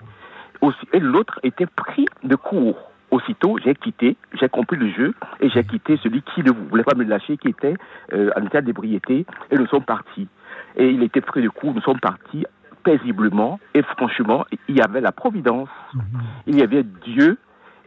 Aussi, 0.60 0.86
et 0.92 1.00
l'autre 1.00 1.38
était 1.42 1.66
pris 1.66 2.06
de 2.24 2.34
court. 2.36 2.90
Aussitôt, 3.10 3.58
j'ai 3.62 3.74
quitté, 3.74 4.16
j'ai 4.40 4.48
compris 4.48 4.76
le 4.76 4.88
jeu 4.90 5.14
et 5.40 5.50
j'ai 5.50 5.64
quitté 5.64 5.98
celui 5.98 6.22
qui 6.22 6.42
ne 6.42 6.50
voulait 6.50 6.82
pas 6.84 6.94
me 6.96 7.04
lâcher, 7.04 7.36
qui 7.36 7.48
était 7.48 7.74
euh, 8.14 8.30
en 8.36 8.46
état 8.46 8.62
d'ébriété, 8.62 9.26
et 9.50 9.58
nous 9.58 9.66
sommes 9.66 9.84
partis. 9.84 10.28
Et 10.76 10.88
il 10.88 11.02
était 11.02 11.20
pris 11.20 11.42
de 11.42 11.48
court, 11.50 11.74
nous 11.74 11.82
sommes 11.82 12.00
partis 12.00 12.46
paisiblement 12.84 13.60
et 13.74 13.82
franchement, 13.82 14.44
il 14.68 14.76
y 14.76 14.80
avait 14.80 15.00
la 15.00 15.12
providence, 15.12 15.68
il 16.46 16.56
y 16.58 16.62
avait 16.62 16.82
Dieu 16.82 17.38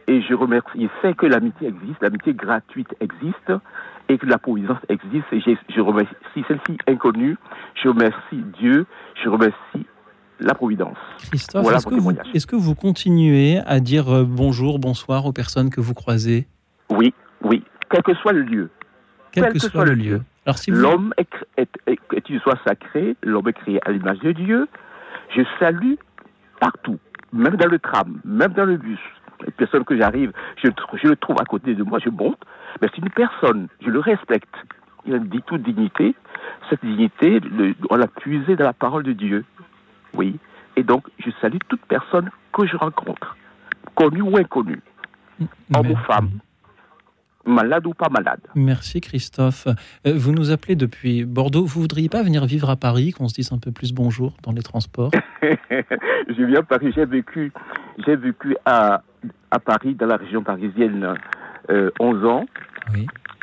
et 0.08 0.22
je 0.22 0.34
remercie, 0.34 0.68
je 0.82 0.88
sais 1.02 1.14
que 1.14 1.26
l'amitié 1.26 1.68
existe, 1.68 2.00
l'amitié 2.00 2.34
gratuite 2.34 2.94
existe 3.00 3.52
et 4.08 4.18
que 4.18 4.26
la 4.26 4.38
providence 4.38 4.78
existe 4.88 5.26
et 5.32 5.40
je 5.40 5.80
remercie 5.80 6.14
celle-ci 6.46 6.78
inconnue, 6.86 7.36
je 7.82 7.88
remercie 7.88 8.42
Dieu, 8.58 8.86
je 9.22 9.28
remercie 9.28 9.86
la 10.38 10.54
providence. 10.54 10.96
Christophe, 11.30 11.62
voilà 11.62 11.78
est-ce 11.78 11.86
que, 11.86 11.94
vous, 11.94 12.12
est-ce 12.34 12.46
que 12.46 12.56
vous 12.56 12.74
continuez 12.74 13.58
à 13.66 13.80
dire 13.80 14.08
euh, 14.14 14.24
bonjour, 14.24 14.78
bonsoir 14.78 15.26
aux 15.26 15.32
personnes 15.32 15.70
que 15.70 15.80
vous 15.80 15.94
croisez? 15.94 16.46
Oui, 16.90 17.14
oui, 17.42 17.64
quel 17.90 18.02
que 18.02 18.14
soit 18.14 18.32
le 18.32 18.42
lieu. 18.42 18.70
Quel 19.32 19.52
que 19.52 19.58
soit 19.58 19.84
le 19.84 19.94
lieu. 19.94 20.22
Alors, 20.46 20.58
si 20.58 20.70
vous- 20.70 20.78
L'homme 20.80 21.12
est, 21.18 21.28
est, 21.56 21.68
est, 21.86 21.98
est 22.14 22.28
une 22.30 22.38
soit 22.40 22.58
sacré, 22.66 23.16
l'homme 23.22 23.48
est 23.48 23.52
créé 23.54 23.80
à 23.86 23.90
l'image 23.90 24.20
de 24.20 24.32
Dieu. 24.32 24.68
Je 25.34 25.42
salue 25.58 25.94
partout, 26.60 26.98
même 27.32 27.56
dans 27.56 27.68
le 27.68 27.78
tram, 27.78 28.20
même 28.24 28.52
dans 28.52 28.64
le 28.64 28.76
bus. 28.76 29.00
Les 29.44 29.52
personnes 29.52 29.84
que 29.84 29.96
j'arrive, 29.96 30.32
je, 30.62 30.68
le 30.68 31.16
trouve 31.16 31.36
à 31.40 31.44
côté 31.44 31.74
de 31.74 31.82
moi, 31.82 31.98
je 32.04 32.10
monte, 32.10 32.38
mais 32.80 32.88
c'est 32.94 32.98
une 33.02 33.10
personne, 33.10 33.68
je 33.84 33.90
le 33.90 34.00
respecte. 34.00 34.54
Il 35.06 35.14
a 35.14 35.18
dit 35.18 35.42
toute 35.46 35.62
dignité. 35.62 36.14
Cette 36.70 36.84
dignité, 36.84 37.40
le- 37.40 37.74
on 37.90 37.96
l'a 37.96 38.08
puisée 38.08 38.56
dans 38.56 38.64
la 38.64 38.72
parole 38.72 39.02
de 39.04 39.12
Dieu. 39.12 39.44
Oui. 40.14 40.38
Et 40.76 40.82
donc, 40.82 41.06
je 41.18 41.30
salue 41.40 41.58
toute 41.68 41.80
personne 41.86 42.30
que 42.52 42.66
je 42.66 42.76
rencontre, 42.76 43.36
connue 43.94 44.22
ou 44.22 44.36
inconnue, 44.36 44.80
homme 45.74 45.90
ou 45.90 45.96
femme, 45.96 46.30
malade 47.46 47.86
ou 47.86 47.94
pas 47.94 48.08
malade. 48.10 48.40
Merci 48.54 49.00
Christophe. 49.00 49.68
Euh, 50.06 50.12
vous 50.16 50.32
nous 50.32 50.50
appelez 50.50 50.74
depuis 50.76 51.24
Bordeaux. 51.24 51.64
Vous 51.64 51.80
voudriez 51.80 52.08
pas 52.08 52.22
venir 52.22 52.44
vivre 52.44 52.68
à 52.70 52.76
Paris, 52.76 53.12
qu'on 53.12 53.28
se 53.28 53.34
dise 53.34 53.52
un 53.52 53.58
peu 53.58 53.72
plus 53.72 53.92
bonjour 53.92 54.36
dans 54.42 54.52
les 54.52 54.62
transports? 54.62 55.10
Je 55.42 56.42
viens 56.44 56.60
de 56.60 56.66
Paris, 56.66 56.92
j'ai 56.94 57.04
vécu, 57.04 57.52
j'ai 58.04 58.16
vécu 58.16 58.56
à, 58.64 59.02
à 59.50 59.58
Paris, 59.58 59.94
dans 59.94 60.06
la 60.06 60.16
région 60.16 60.42
parisienne, 60.42 61.14
euh, 61.70 61.90
11 62.00 62.24
ans. 62.24 62.46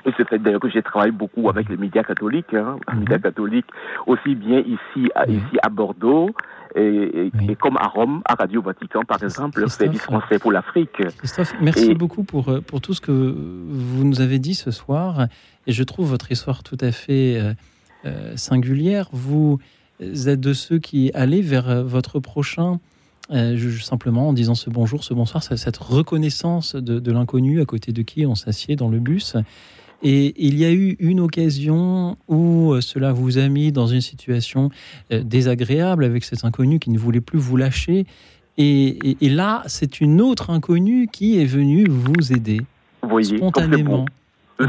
Et 0.05 0.11
c'est 0.18 0.41
d'ailleurs 0.41 0.60
que 0.60 0.69
j'ai 0.69 0.81
travaillé 0.81 1.11
beaucoup 1.14 1.47
avec 1.49 1.69
les 1.69 1.77
médias 1.77 2.03
catholiques, 2.03 2.53
hein, 2.53 2.77
médias 2.93 3.19
catholiques, 3.19 3.68
aussi 4.05 4.35
bien 4.35 4.60
ici 4.60 5.10
à, 5.15 5.26
ici 5.30 5.57
à 5.64 5.69
Bordeaux, 5.69 6.30
et, 6.76 6.81
et- 6.81 7.31
et 7.51 7.55
comme 7.55 7.77
à 7.77 7.88
Rome, 7.88 8.22
à 8.26 8.34
Radio 8.35 8.61
Vatican, 8.61 9.01
par 9.07 9.22
exemple, 9.23 9.61
le 9.61 9.68
service 9.68 10.01
français 10.01 10.39
pour 10.39 10.51
l'Afrique. 10.51 11.01
Christophe, 11.19 11.53
merci 11.61 11.91
Et- 11.91 11.95
beaucoup 11.95 12.23
pour, 12.23 12.49
euh, 12.49 12.60
pour 12.61 12.81
tout 12.81 12.93
ce 12.93 12.99
que 13.01 13.11
vous 13.11 14.03
nous 14.03 14.19
avez 14.22 14.39
dit 14.39 14.55
ce 14.55 14.72
soir. 14.72 15.27
Et 15.68 15.72
je 15.72 15.84
trouve 15.84 16.10
votre 16.10 16.31
histoire 16.31 16.64
tout 16.64 16.77
à 16.81 16.91
fait 16.91 17.38
euh, 17.39 17.53
euh, 18.05 18.35
singulière. 18.35 19.07
Vous 19.14 19.60
êtes 20.01 20.41
de 20.41 20.51
ceux 20.53 20.80
qui 20.80 21.11
allaient 21.14 21.41
vers 21.41 21.84
votre 21.85 22.19
prochain. 22.19 22.80
Euh, 23.31 23.71
simplement 23.79 24.29
en 24.29 24.33
disant 24.33 24.55
ce 24.55 24.69
bonjour, 24.69 25.03
ce 25.03 25.13
bonsoir, 25.13 25.41
cette 25.43 25.77
reconnaissance 25.77 26.75
de, 26.75 26.99
de 26.99 27.11
l'inconnu 27.11 27.61
à 27.61 27.65
côté 27.65 27.91
de 27.91 28.01
qui 28.01 28.25
on 28.25 28.35
s'assied 28.35 28.75
dans 28.75 28.89
le 28.89 28.99
bus. 28.99 29.35
Et 30.05 30.33
il 30.45 30.57
y 30.57 30.65
a 30.65 30.71
eu 30.73 30.97
une 30.99 31.21
occasion 31.21 32.17
où 32.27 32.73
euh, 32.73 32.81
cela 32.81 33.13
vous 33.13 33.37
a 33.37 33.47
mis 33.47 33.71
dans 33.71 33.87
une 33.87 34.01
situation 34.01 34.69
euh, 35.13 35.23
désagréable 35.23 36.03
avec 36.03 36.25
cet 36.25 36.43
inconnu 36.43 36.79
qui 36.79 36.89
ne 36.89 36.97
voulait 36.97 37.21
plus 37.21 37.39
vous 37.39 37.55
lâcher. 37.55 38.05
Et, 38.57 38.87
et- 39.11 39.17
et 39.21 39.29
là, 39.29 39.63
c'est 39.67 40.01
une 40.01 40.19
autre 40.19 40.49
inconnue 40.49 41.07
qui 41.11 41.39
est 41.39 41.45
venue 41.45 41.87
vous 41.89 42.33
aider 42.33 42.59
Vous 43.01 43.09
voyez, 43.09 43.37
spontanément, 43.37 44.05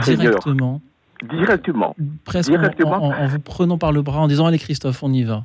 directement. 0.04 0.80
directement. 1.28 1.96
Presque 2.24 2.52
en, 2.52 2.88
en- 2.90 3.12
en 3.12 3.26
vous 3.26 3.40
prenant 3.40 3.76
par 3.76 3.90
le 3.92 4.02
bras, 4.02 4.20
en 4.20 4.28
disant 4.28 4.46
Allez, 4.46 4.58
Christophe, 4.58 5.02
on 5.02 5.12
y 5.12 5.24
va. 5.24 5.42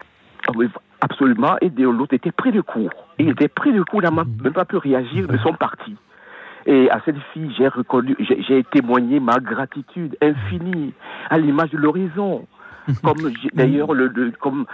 Ah 0.47 0.51
oui, 0.55 0.67
absolument. 1.01 1.55
Et 1.61 1.69
de- 1.69 1.83
l'autre 1.83 2.13
était 2.13 2.31
pris 2.31 2.51
de 2.51 2.61
coup. 2.61 2.89
Il 3.17 3.29
était 3.29 3.47
pris 3.47 3.73
de 3.73 3.81
coup, 3.83 3.99
il 3.99 4.03
n'a 4.03 4.11
même 4.11 4.25
même 4.43 4.53
pas 4.53 4.65
pu 4.65 4.77
réagir, 4.77 5.27
ils 5.31 5.39
sont 5.39 5.53
partis. 5.53 5.95
Et 6.65 6.89
à 6.91 7.01
cette 7.05 7.17
fille, 7.33 7.51
j'ai 7.57 7.67
reconnu, 7.67 8.15
j'ai 8.19 8.63
témoigné 8.65 9.19
ma 9.19 9.39
gratitude 9.39 10.17
infinie 10.21 10.93
à 11.29 11.37
l'image 11.39 11.71
de 11.71 11.77
l'horizon. 11.77 12.45
Comme 13.03 13.31
d'ailleurs 13.53 13.93
le, 13.93 14.07
le- 14.07 14.31
comme 14.31 14.65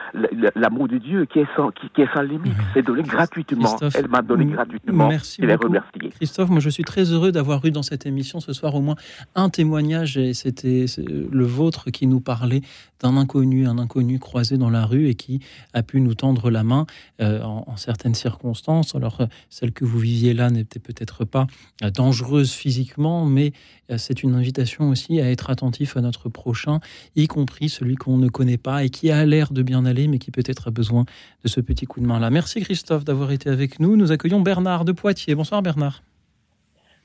l'amour 0.56 0.88
de 0.88 0.98
Dieu 1.00 1.26
qui 1.26 1.40
est 1.40 1.48
sans 1.54 1.72
qui, 1.72 1.90
qui 1.90 2.02
est 2.02 2.08
sans 2.14 2.22
limite, 2.22 2.54
c'est 2.74 2.82
donné 2.82 3.04
gratuitement. 3.04 3.64
Christophe, 3.68 3.96
Elle 3.98 4.08
m'a 4.08 4.22
donné 4.22 4.46
gratuitement. 4.46 5.10
Merci 5.10 5.42
Je 5.42 5.48
l'ai 5.48 5.54
beaucoup. 5.56 5.68
remercié. 5.68 6.12
Christophe, 6.12 6.50
moi 6.50 6.62
je 6.62 6.70
suis 6.70 6.86
très 6.86 7.12
heureux 7.12 7.34
d'avoir 7.34 7.66
eu 7.66 7.72
dans 7.72 7.82
cette 7.84 8.06
émission 8.06 8.40
ce 8.40 8.54
soir 8.54 8.74
au 8.76 8.80
moins 8.80 8.96
un 9.36 9.50
témoignage 9.50 10.16
et 10.18 10.34
c'était 10.34 10.86
le 11.30 11.44
vôtre 11.44 11.90
qui 11.92 12.08
nous 12.08 12.22
parlait 12.22 12.62
d'un 13.02 13.18
inconnu, 13.18 13.68
un 13.68 13.78
inconnu 13.78 14.20
croisé 14.20 14.58
dans 14.58 14.70
la 14.70 14.86
rue 14.86 15.08
et 15.08 15.16
qui 15.16 15.40
a 15.74 15.84
pu 15.84 16.02
nous 16.02 16.14
tendre 16.14 16.50
la 16.50 16.64
main 16.64 16.86
euh, 17.22 17.42
en, 17.44 17.76
certaines 17.78 18.16
circonstances. 18.16 18.96
Alors 18.96 19.22
euh, 19.22 19.26
celle 19.50 19.72
que 19.72 19.86
vous 19.86 20.00
viviez 20.00 20.34
là 20.34 20.50
n'était 20.50 20.80
peut-être 20.80 21.26
pas 21.26 21.48
euh, 21.84 21.92
dangereuse 21.92 22.54
physiquement, 22.54 23.26
mais 23.26 23.52
c'est 23.98 24.24
une 24.24 24.34
invitation 24.34 24.90
aussi 24.90 25.22
à 25.22 25.30
être 25.30 25.52
attentif 25.52 25.96
à 25.96 26.02
notre 26.02 26.28
prochain, 26.28 26.80
y 27.16 27.28
compris 27.28 27.70
celui 27.70 27.96
qu'on 27.96 28.18
ne 28.18 28.30
connaît 28.30 28.58
pas 28.58 28.84
et 28.84 28.90
qui 28.90 29.12
a 29.12 29.24
l'air 29.28 29.54
de 29.54 29.62
bien 29.62 29.86
aller, 29.86 30.08
mais 30.08 30.18
qui 30.18 30.32
peut-être 30.32 30.70
a 30.70 30.72
besoin 30.72 31.06
de 31.44 31.48
ce 31.48 31.62
petit 31.62 31.86
coup 31.86 32.00
de 32.00 32.08
main-là. 32.08 32.32
Merci 32.32 32.62
Christophe 32.62 33.06
d'avoir 33.06 33.32
été 33.32 33.48
avec 33.48 33.80
nous. 33.80 33.96
Nous 33.96 34.12
accueillons 34.12 34.42
Bernard 34.42 34.86
de 34.86 34.92
Poitiers. 34.92 35.36
Bonsoir 35.36 35.62
Bernard. 35.62 36.02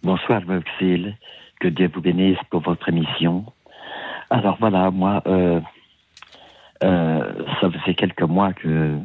Bonsoir, 0.02 0.40
Maxile. 0.46 1.18
Que 1.60 1.68
Dieu 1.68 1.90
vous 1.94 2.00
bénisse 2.00 2.38
pour 2.50 2.62
votre 2.62 2.88
émission. 2.88 3.44
Alors 4.30 4.56
voilà, 4.58 4.90
moi, 4.90 5.22
ça 6.80 7.70
faisait 7.70 7.94
quelques 7.94 8.22
mois 8.22 8.52
que 8.52 8.98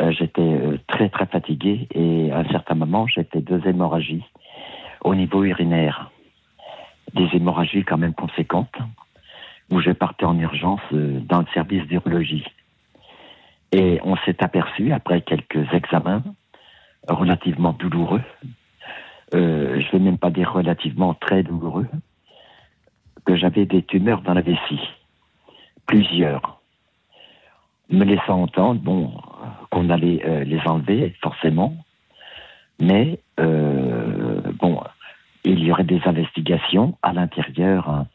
euh, 0.00 0.12
j'étais 0.12 0.42
euh, 0.42 0.78
très 0.88 1.08
très 1.08 1.26
fatigué 1.26 1.88
et 1.94 2.30
à 2.30 2.38
un 2.38 2.48
certain 2.48 2.74
moment, 2.74 3.06
j'ai 3.06 3.26
deux 3.34 3.66
hémorragies 3.66 4.24
au 5.02 5.14
niveau 5.14 5.44
urinaire. 5.44 6.10
Des 7.14 7.28
hémorragies 7.32 7.84
quand 7.84 7.96
même 7.96 8.12
conséquentes 8.12 8.76
où 9.70 9.80
je 9.80 9.90
partais 9.90 10.26
en 10.26 10.38
urgence 10.38 10.80
euh, 10.92 11.20
dans 11.20 11.40
le 11.40 11.46
service 11.54 11.84
d'urologie. 11.86 12.44
Et 13.72 14.00
on 14.04 14.16
s'est 14.18 14.42
aperçu, 14.44 14.92
après 14.92 15.22
quelques 15.22 15.72
examens 15.72 16.22
relativement 17.08 17.72
douloureux, 17.72 18.22
euh, 19.34 19.80
je 19.80 19.90
vais 19.92 19.98
même 19.98 20.18
pas 20.18 20.30
dire 20.30 20.52
relativement 20.52 21.14
très 21.14 21.42
douloureux, 21.42 21.88
que 23.24 23.34
j'avais 23.34 23.66
des 23.66 23.82
tumeurs 23.82 24.20
dans 24.22 24.34
la 24.34 24.42
vessie. 24.42 24.80
Plusieurs. 25.86 26.55
Me 27.88 28.04
laissant 28.04 28.42
entendre, 28.42 28.80
bon, 28.80 29.12
qu'on 29.70 29.90
allait 29.90 30.20
euh, 30.26 30.42
les 30.44 30.60
enlever, 30.66 31.14
forcément. 31.22 31.76
Mais, 32.80 33.20
euh, 33.38 34.40
bon, 34.58 34.80
il 35.44 35.60
y 35.62 35.70
aurait 35.70 35.84
des 35.84 36.00
investigations 36.04 36.98
à 37.02 37.12
l'intérieur 37.12 37.88
hein, 37.88 38.06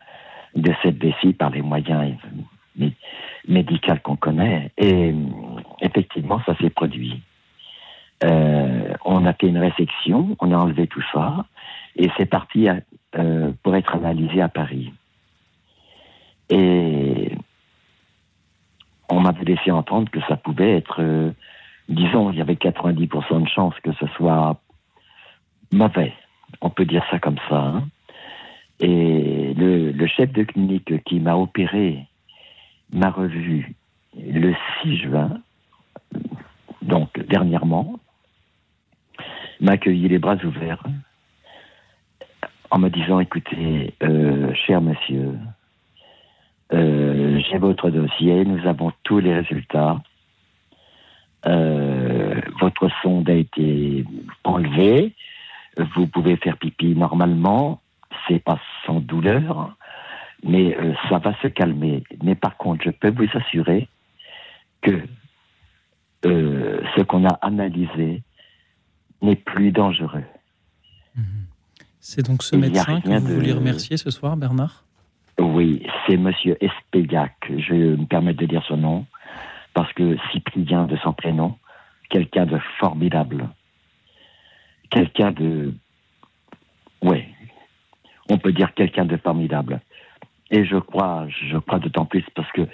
de 0.56 0.73
cette 0.84 1.02
vessie 1.02 1.34
par 1.34 1.52
les 1.52 1.61
moyens 1.61 2.15
mé- 2.77 2.93
médicaux 3.48 3.93
qu'on 4.03 4.18
connaît. 4.18 4.72
Et 4.77 5.15
effectivement, 5.80 6.41
ça 6.45 6.56
s'est 6.57 6.69
produit. 6.69 7.22
Euh, 8.23 8.93
on 9.06 9.26
a 9.26 9.34
fait 9.34 9.48
une 9.48 9.57
résection, 9.57 10.35
on 10.39 10.52
a 10.52 10.57
enlevé 10.57 10.88
tout 10.88 11.03
ça, 11.14 11.45
et 11.95 12.10
c'est 12.18 12.27
parti 12.27 12.68
pour 13.64 13.76
être 13.76 13.95
analysé 13.95 14.41
à 14.41 14.48
Paris. 14.49 14.93
Et 16.49 17.31
on 19.11 19.19
m'avait 19.19 19.43
laissé 19.43 19.71
entendre 19.71 20.09
que 20.09 20.21
ça 20.21 20.38
pouvait 20.38 20.77
être, 20.77 21.01
euh, 21.01 21.31
disons, 21.89 22.31
il 22.31 22.38
y 22.38 22.41
avait 22.41 22.55
90% 22.55 23.43
de 23.43 23.47
chances 23.49 23.77
que 23.83 23.91
ce 23.93 24.07
soit 24.15 24.59
mauvais. 25.71 26.13
On 26.61 26.69
peut 26.69 26.85
dire 26.85 27.03
ça 27.11 27.19
comme 27.19 27.38
ça. 27.49 27.57
hein. 27.57 27.88
Et 28.79 29.53
le, 29.55 30.07
chef 30.07 30.31
de 30.31 30.43
clinique 30.43 31.03
qui 31.03 31.19
m'a 31.19 31.35
opéré 31.35 32.07
m'a 32.91 33.11
revu 33.11 33.75
le 34.17 34.55
6 34.81 34.97
juin, 34.97 35.39
donc 36.81 37.19
dernièrement, 37.27 37.99
m'a 39.59 39.73
accueilli 39.73 40.07
les 40.07 40.17
bras 40.17 40.38
ouverts 40.43 40.83
en 42.71 42.79
me 42.79 42.89
disant 42.89 43.19
écoutez, 43.19 43.93
euh, 44.01 44.51
cher 44.55 44.81
monsieur, 44.81 45.33
euh, 46.73 47.39
j'ai 47.49 47.57
votre 47.57 47.89
dossier, 47.89 48.45
nous 48.45 48.65
avons 48.68 48.91
tous 49.03 49.19
les 49.19 49.34
résultats. 49.34 50.02
Euh, 51.48 52.39
votre 52.60 52.89
sonde 53.02 53.30
a 53.30 53.34
été 53.34 54.06
enlevée, 54.43 55.14
vous 55.95 56.07
pouvez 56.07 56.38
faire 56.38 56.57
pipi 56.57 56.95
normalement, 56.95 57.81
c'est 58.27 58.43
pas 58.43 58.60
sans 58.85 58.99
douleur, 58.99 59.76
mais 60.43 60.77
euh, 60.77 60.93
ça 61.10 61.18
va 61.18 61.34
se 61.41 61.48
calmer. 61.48 62.03
Mais 62.23 62.35
par 62.35 62.57
contre, 62.57 62.84
je 62.85 62.91
peux 62.91 63.10
vous 63.11 63.27
assurer 63.34 63.88
que 64.81 65.02
ce 66.23 67.02
qu'on 67.02 67.26
a 67.26 67.34
analysé 67.41 68.22
n'est 69.23 69.35
plus 69.35 69.72
dangereux. 69.72 70.23
C'est 71.99 72.26
donc 72.26 72.43
ce 72.43 72.56
médecin 72.56 73.02
que 73.02 73.10
vous 73.10 73.27
de- 73.27 73.34
voulez 73.34 73.52
remercier 73.53 73.98
ce 73.98 74.11
soir, 74.11 74.38
Bernard? 74.38 74.84
Oui, 75.41 75.81
c'est 76.05 76.18
Monsieur 76.18 76.55
Espegac. 76.63 77.34
Je 77.49 77.73
me 77.73 78.05
permets 78.05 78.35
de 78.35 78.45
dire 78.45 78.63
son 78.68 78.77
nom 78.77 79.05
parce 79.73 79.91
que 79.93 80.15
Cyprien 80.31 80.85
de 80.85 80.95
son 80.97 81.13
prénom, 81.13 81.57
quelqu'un 82.11 82.45
de 82.45 82.59
formidable, 82.80 83.49
quelqu'un 84.91 85.31
de, 85.31 85.73
ouais, 87.01 87.27
on 88.30 88.38
peut 88.38 88.51
dire 88.51 88.72
quelqu'un 88.76 89.05
de 89.05 89.18
formidable. 89.18 89.81
Et 90.51 90.63
je 90.63 90.77
crois, 90.77 91.26
je 91.49 91.57
crois 91.57 91.80
d'autant 91.80 92.05
plus 92.05 92.23
parce 92.35 92.51
que 92.51 92.68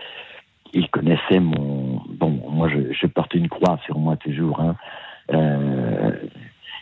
il 0.74 0.90
connaissait 0.90 1.40
mon, 1.40 2.02
bon, 2.10 2.32
moi 2.52 2.68
je, 2.68 3.08
porte 3.08 3.34
une 3.34 3.48
croix 3.48 3.80
sur 3.86 3.98
moi 3.98 4.18
toujours. 4.18 4.60
Hein. 4.60 4.76
Euh, 5.32 6.12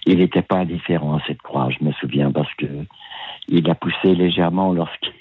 il 0.07 0.18
n'était 0.18 0.41
pas 0.41 0.57
indifférent 0.57 1.18
à 1.18 1.22
cette 1.28 1.44
croix, 1.44 1.70
je 1.70 1.86
me 1.86 1.91
souviens, 1.94 2.32
parce 2.32 2.52
que 2.56 2.66
il 3.48 3.70
a 3.70 3.76
poussé 3.76 4.16
légèrement 4.16 4.74
lorsqu'il 4.74 5.14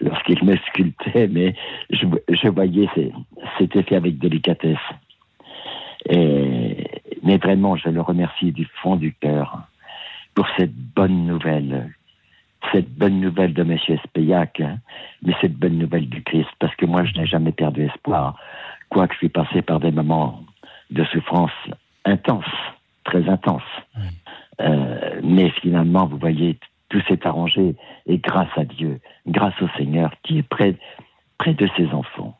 lorsqu'il 0.00 0.42
me 0.44 0.56
sculptait, 0.56 1.28
mais 1.28 1.54
je, 1.90 2.06
je 2.28 2.48
voyais, 2.48 2.88
c'était 3.58 3.82
fait 3.82 3.96
avec 3.96 4.18
délicatesse. 4.18 4.78
Et, 6.08 6.86
mais 7.22 7.36
vraiment, 7.38 7.76
je 7.76 7.88
le 7.88 8.00
remercie 8.00 8.52
du 8.52 8.66
fond 8.82 8.96
du 8.96 9.14
cœur 9.14 9.62
pour 10.34 10.46
cette 10.56 10.74
bonne 10.74 11.26
nouvelle, 11.26 11.90
cette 12.72 12.90
bonne 12.90 13.20
nouvelle 13.20 13.54
de 13.54 13.62
M. 13.62 13.76
Espeillac, 13.88 14.60
hein, 14.60 14.78
mais 15.22 15.34
cette 15.40 15.56
bonne 15.56 15.78
nouvelle 15.78 16.08
du 16.08 16.22
Christ, 16.22 16.50
parce 16.58 16.74
que 16.76 16.86
moi, 16.86 17.04
je 17.04 17.18
n'ai 17.18 17.26
jamais 17.26 17.52
perdu 17.52 17.84
espoir, 17.84 18.38
quoique 18.90 19.14
je 19.14 19.18
suis 19.18 19.28
passé 19.28 19.62
par 19.62 19.80
des 19.80 19.90
moments 19.90 20.42
de 20.90 21.04
souffrance 21.04 21.50
intense, 22.04 22.44
très 23.04 23.28
intense. 23.28 23.62
Euh, 24.60 25.20
mais 25.22 25.50
finalement, 25.50 26.06
vous 26.06 26.18
voyez, 26.18 26.58
tout 26.88 27.00
s'est 27.08 27.26
arrangé, 27.26 27.76
et 28.06 28.18
grâce 28.18 28.50
à 28.56 28.64
Dieu, 28.64 29.00
grâce 29.26 29.60
au 29.60 29.68
Seigneur, 29.76 30.12
qui 30.22 30.38
est 30.38 30.42
près, 30.42 30.76
près 31.38 31.54
de 31.54 31.68
ses 31.76 31.86
enfants. 31.88 32.38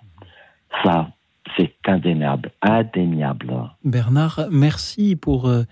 Ça, 0.85 1.10
c'est 1.56 1.74
indéniable, 1.86 2.51
indéniable. 2.62 3.52
Bernard, 3.85 4.47
merci 4.51 5.16
pour 5.16 5.47
euh, 5.47 5.62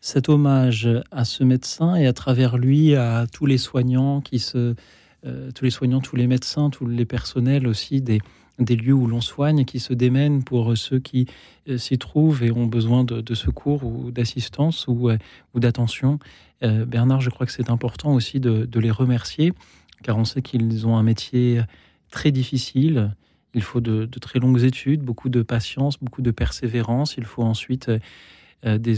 cet 0.00 0.28
hommage 0.28 0.88
à 1.10 1.24
ce 1.24 1.44
médecin 1.44 1.94
et 1.94 2.06
à 2.06 2.12
travers 2.12 2.56
lui 2.56 2.94
à 2.94 3.26
tous 3.32 3.46
les 3.46 3.58
soignants 3.58 4.22
euh, 4.54 5.50
tous 5.54 5.64
les 5.64 5.70
soignants, 5.70 6.00
tous 6.00 6.16
les 6.16 6.26
médecins, 6.26 6.68
tous 6.68 6.86
les 6.86 7.06
personnels 7.06 7.66
aussi 7.66 8.02
des, 8.02 8.20
des 8.58 8.76
lieux 8.76 8.92
où 8.92 9.06
l'on 9.06 9.20
soigne 9.20 9.64
qui 9.64 9.80
se 9.80 9.92
démènent 9.92 10.44
pour 10.44 10.76
ceux 10.76 10.98
qui 10.98 11.26
euh, 11.68 11.78
s'y 11.78 11.98
trouvent 11.98 12.42
et 12.42 12.52
ont 12.52 12.66
besoin 12.66 13.04
de, 13.04 13.34
secours 13.34 13.84
ou 13.84 14.10
d'assistance 14.10 14.86
ou, 14.86 15.10
euh, 15.10 15.18
d'attention. 15.54 16.18
Euh, 16.62 16.84
Bernard, 16.84 17.20
je 17.20 17.30
crois 17.30 17.46
que 17.46 17.52
c'est 17.52 17.70
important 17.70 18.14
aussi 18.14 18.40
de, 18.40 18.68
les 18.78 18.90
remercier 18.90 19.52
car 20.02 20.18
on 20.18 20.24
sait 20.24 20.42
qu'ils 20.42 20.86
ont 20.86 20.96
un 20.96 21.02
métier 21.02 21.62
très 22.10 22.30
difficile. 22.30 23.14
Il 23.54 23.62
faut 23.62 23.80
de, 23.80 24.06
très 24.20 24.38
longues 24.38 24.62
études, 24.62 25.00
beaucoup 25.00 25.30
de 25.30 25.42
patience, 25.42 25.98
beaucoup 25.98 26.22
de 26.22 26.30
persévérance. 26.30 27.16
Il 27.16 27.24
faut 27.24 27.42
ensuite 27.42 27.90
des, 28.64 28.96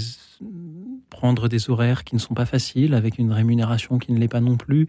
prendre 1.10 1.48
des 1.48 1.70
horaires 1.70 2.04
qui 2.04 2.14
ne 2.14 2.20
sont 2.20 2.34
pas 2.34 2.46
faciles, 2.46 2.94
avec 2.94 3.18
une 3.18 3.32
rémunération 3.32 3.98
qui 3.98 4.12
ne 4.12 4.18
l'est 4.18 4.28
pas 4.28 4.40
non 4.40 4.56
plus, 4.56 4.86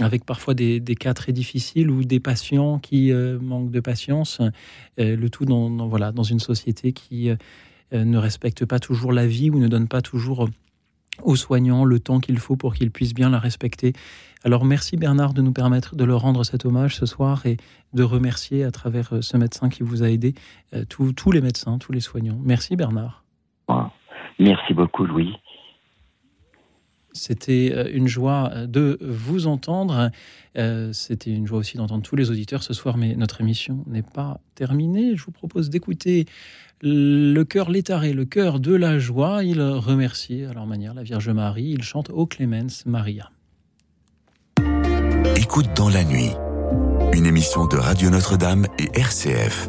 avec 0.00 0.24
parfois 0.24 0.54
des, 0.54 0.80
cas 0.98 1.14
très 1.14 1.32
difficiles 1.32 1.90
ou 1.90 2.04
des 2.04 2.20
patients 2.20 2.78
qui 2.78 3.12
euh, 3.12 3.38
manquent 3.40 3.70
de 3.70 3.80
patience. 3.80 4.40
Euh, 4.98 5.16
le 5.16 5.30
tout 5.30 5.44
dans, 5.44 5.88
voilà, 5.88 6.12
dans 6.12 6.22
une 6.22 6.40
société 6.40 6.92
qui 6.92 7.30
euh, 7.30 7.36
euh, 7.92 8.04
ne 8.04 8.18
respecte 8.18 8.64
pas 8.64 8.78
toujours 8.78 9.12
la 9.12 9.26
vie 9.26 9.50
ou 9.50 9.58
ne 9.58 9.66
donne 9.66 9.88
pas 9.88 10.00
toujours 10.00 10.48
aux 11.22 11.36
soignants 11.36 11.84
le 11.84 11.98
temps 11.98 12.20
qu'il 12.20 12.38
faut 12.38 12.56
pour 12.56 12.74
qu'ils 12.74 12.90
puissent 12.90 13.14
bien 13.14 13.30
la 13.30 13.38
respecter. 13.38 13.92
Alors 14.44 14.64
merci 14.64 14.96
Bernard 14.96 15.34
de 15.34 15.42
nous 15.42 15.52
permettre 15.52 15.96
de 15.96 16.04
leur 16.04 16.20
rendre 16.20 16.44
cet 16.44 16.64
hommage 16.64 16.96
ce 16.96 17.04
soir 17.04 17.44
et 17.46 17.56
de 17.92 18.02
remercier 18.02 18.64
à 18.64 18.70
travers 18.70 19.12
euh, 19.14 19.22
ce 19.22 19.36
médecin 19.36 19.68
qui 19.68 19.82
vous 19.82 20.02
a 20.02 20.08
aidé 20.08 20.34
euh, 20.72 20.84
tous 20.88 21.32
les 21.32 21.40
médecins, 21.40 21.78
tous 21.78 21.92
les 21.92 22.00
soignants. 22.00 22.38
Merci 22.42 22.76
Bernard. 22.76 23.24
Merci 24.38 24.74
beaucoup, 24.74 25.04
Louis. 25.04 25.34
C'était 27.12 27.72
euh, 27.74 27.90
une 27.92 28.06
joie 28.06 28.50
de 28.66 28.98
vous 29.00 29.46
entendre. 29.46 30.10
Euh, 30.56 30.92
C'était 30.92 31.30
une 31.30 31.46
joie 31.46 31.58
aussi 31.58 31.76
d'entendre 31.76 32.02
tous 32.02 32.16
les 32.16 32.30
auditeurs 32.30 32.62
ce 32.62 32.72
soir, 32.72 32.96
mais 32.96 33.14
notre 33.16 33.40
émission 33.40 33.84
n'est 33.86 34.02
pas 34.02 34.40
terminée. 34.54 35.16
Je 35.16 35.24
vous 35.24 35.32
propose 35.32 35.70
d'écouter 35.70 36.26
le 36.82 37.42
cœur 37.42 37.70
létaré, 37.70 38.12
le 38.12 38.24
cœur 38.24 38.60
de 38.60 38.74
la 38.74 38.98
joie. 38.98 39.44
Il 39.44 39.60
remercie 39.60 40.44
à 40.44 40.52
leur 40.52 40.66
manière 40.66 40.94
la 40.94 41.02
Vierge 41.02 41.28
Marie. 41.28 41.74
Il 41.76 41.82
chante 41.82 42.10
Au 42.10 42.26
Clemens 42.26 42.84
Maria. 42.86 43.30
Écoute 45.36 45.68
dans 45.74 45.88
la 45.88 46.04
nuit, 46.04 46.30
une 47.12 47.26
émission 47.26 47.66
de 47.66 47.76
Radio 47.76 48.10
Notre-Dame 48.10 48.66
et 48.78 48.98
RCF. 48.98 49.68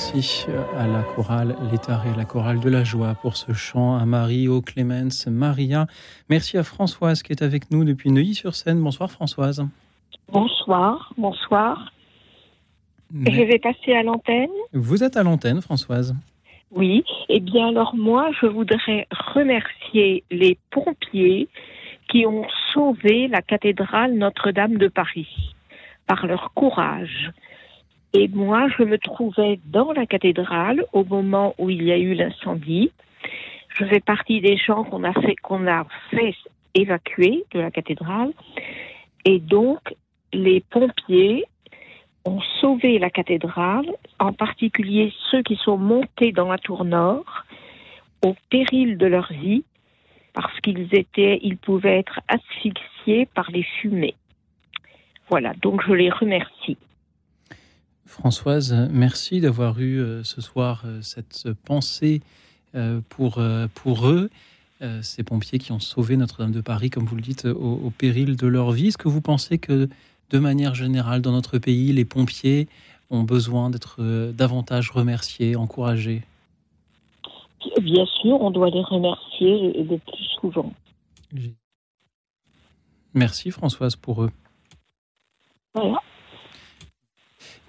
Merci 0.00 0.46
à 0.78 0.86
la 0.86 1.02
chorale 1.02 1.56
Létaré, 1.72 2.10
la 2.16 2.24
chorale 2.24 2.60
de 2.60 2.70
la 2.70 2.84
joie 2.84 3.16
pour 3.20 3.36
ce 3.36 3.52
chant 3.52 3.96
à 3.96 4.06
Marie, 4.06 4.46
au 4.46 4.62
Clémence, 4.62 5.26
Maria. 5.26 5.88
Merci 6.30 6.56
à 6.56 6.62
Françoise 6.62 7.24
qui 7.24 7.32
est 7.32 7.42
avec 7.42 7.72
nous 7.72 7.82
depuis 7.84 8.12
Neuilly-sur-Seine. 8.12 8.80
Bonsoir 8.80 9.10
Françoise. 9.10 9.66
Bonsoir, 10.32 11.12
bonsoir. 11.18 11.92
Je 13.12 13.42
vais 13.42 13.58
passer 13.58 13.92
à 13.92 14.04
l'antenne. 14.04 14.52
Vous 14.72 15.02
êtes 15.02 15.16
à 15.16 15.24
l'antenne 15.24 15.60
Françoise. 15.60 16.14
Oui. 16.70 17.02
Eh 17.28 17.40
bien, 17.40 17.66
alors 17.66 17.96
moi, 17.96 18.30
je 18.40 18.46
voudrais 18.46 19.08
remercier 19.34 20.22
les 20.30 20.56
pompiers 20.70 21.48
qui 22.08 22.24
ont 22.24 22.46
sauvé 22.72 23.26
la 23.26 23.42
cathédrale 23.42 24.14
Notre-Dame 24.14 24.78
de 24.78 24.86
Paris 24.86 25.56
par 26.06 26.24
leur 26.24 26.52
courage. 26.54 27.32
Et 28.14 28.28
moi, 28.28 28.68
je 28.76 28.84
me 28.84 28.98
trouvais 28.98 29.60
dans 29.66 29.92
la 29.92 30.06
cathédrale 30.06 30.84
au 30.92 31.04
moment 31.04 31.54
où 31.58 31.68
il 31.68 31.82
y 31.82 31.92
a 31.92 31.98
eu 31.98 32.14
l'incendie. 32.14 32.90
Je 33.68 33.84
fais 33.84 34.00
partie 34.00 34.40
des 34.40 34.56
gens 34.56 34.84
qu'on 34.84 35.04
a 35.04 35.12
fait, 35.12 35.36
qu'on 35.36 35.66
a 35.66 35.86
fait 36.10 36.34
évacuer 36.74 37.44
de 37.52 37.60
la 37.60 37.70
cathédrale. 37.70 38.32
Et 39.24 39.38
donc, 39.38 39.94
les 40.32 40.60
pompiers 40.60 41.44
ont 42.24 42.40
sauvé 42.60 42.98
la 42.98 43.10
cathédrale, 43.10 43.90
en 44.18 44.32
particulier 44.32 45.12
ceux 45.30 45.42
qui 45.42 45.56
sont 45.56 45.78
montés 45.78 46.32
dans 46.32 46.48
la 46.48 46.58
tour 46.58 46.84
nord, 46.84 47.44
au 48.24 48.34
péril 48.50 48.98
de 48.98 49.06
leur 49.06 49.32
vie, 49.32 49.64
parce 50.32 50.58
qu'ils 50.60 50.94
étaient, 50.94 51.40
ils 51.42 51.56
pouvaient 51.56 51.98
être 51.98 52.20
asphyxiés 52.28 53.26
par 53.34 53.50
les 53.50 53.62
fumées. 53.62 54.14
Voilà, 55.28 55.52
donc 55.54 55.82
je 55.86 55.92
les 55.92 56.10
remercie. 56.10 56.78
Françoise, 58.08 58.88
merci 58.90 59.40
d'avoir 59.40 59.78
eu 59.80 60.00
euh, 60.00 60.24
ce 60.24 60.40
soir 60.40 60.82
euh, 60.86 61.02
cette 61.02 61.52
pensée 61.66 62.22
euh, 62.74 63.00
pour, 63.10 63.40
pour 63.74 64.08
eux, 64.08 64.30
ces 65.02 65.24
pompiers 65.24 65.58
qui 65.58 65.72
ont 65.72 65.80
sauvé 65.80 66.16
Notre-Dame 66.16 66.52
de 66.52 66.60
Paris, 66.60 66.88
comme 66.88 67.04
vous 67.04 67.16
le 67.16 67.22
dites, 67.22 67.44
au, 67.46 67.80
au 67.84 67.90
péril 67.90 68.36
de 68.36 68.46
leur 68.46 68.70
vie. 68.70 68.88
Est-ce 68.88 68.98
que 68.98 69.08
vous 69.08 69.20
pensez 69.20 69.58
que, 69.58 69.88
de 70.30 70.38
manière 70.38 70.74
générale, 70.76 71.20
dans 71.20 71.32
notre 71.32 71.58
pays, 71.58 71.92
les 71.92 72.04
pompiers 72.04 72.68
ont 73.10 73.24
besoin 73.24 73.70
d'être 73.70 74.00
davantage 74.32 74.92
remerciés, 74.92 75.56
encouragés? 75.56 76.22
Bien 77.82 78.06
sûr, 78.06 78.40
on 78.40 78.52
doit 78.52 78.70
les 78.70 78.82
remercier 78.82 79.82
le 79.82 79.98
plus 79.98 80.24
souvent. 80.40 80.72
Merci 83.14 83.50
Françoise 83.50 83.96
pour 83.96 84.22
eux. 84.22 84.30
Voilà. 85.74 86.00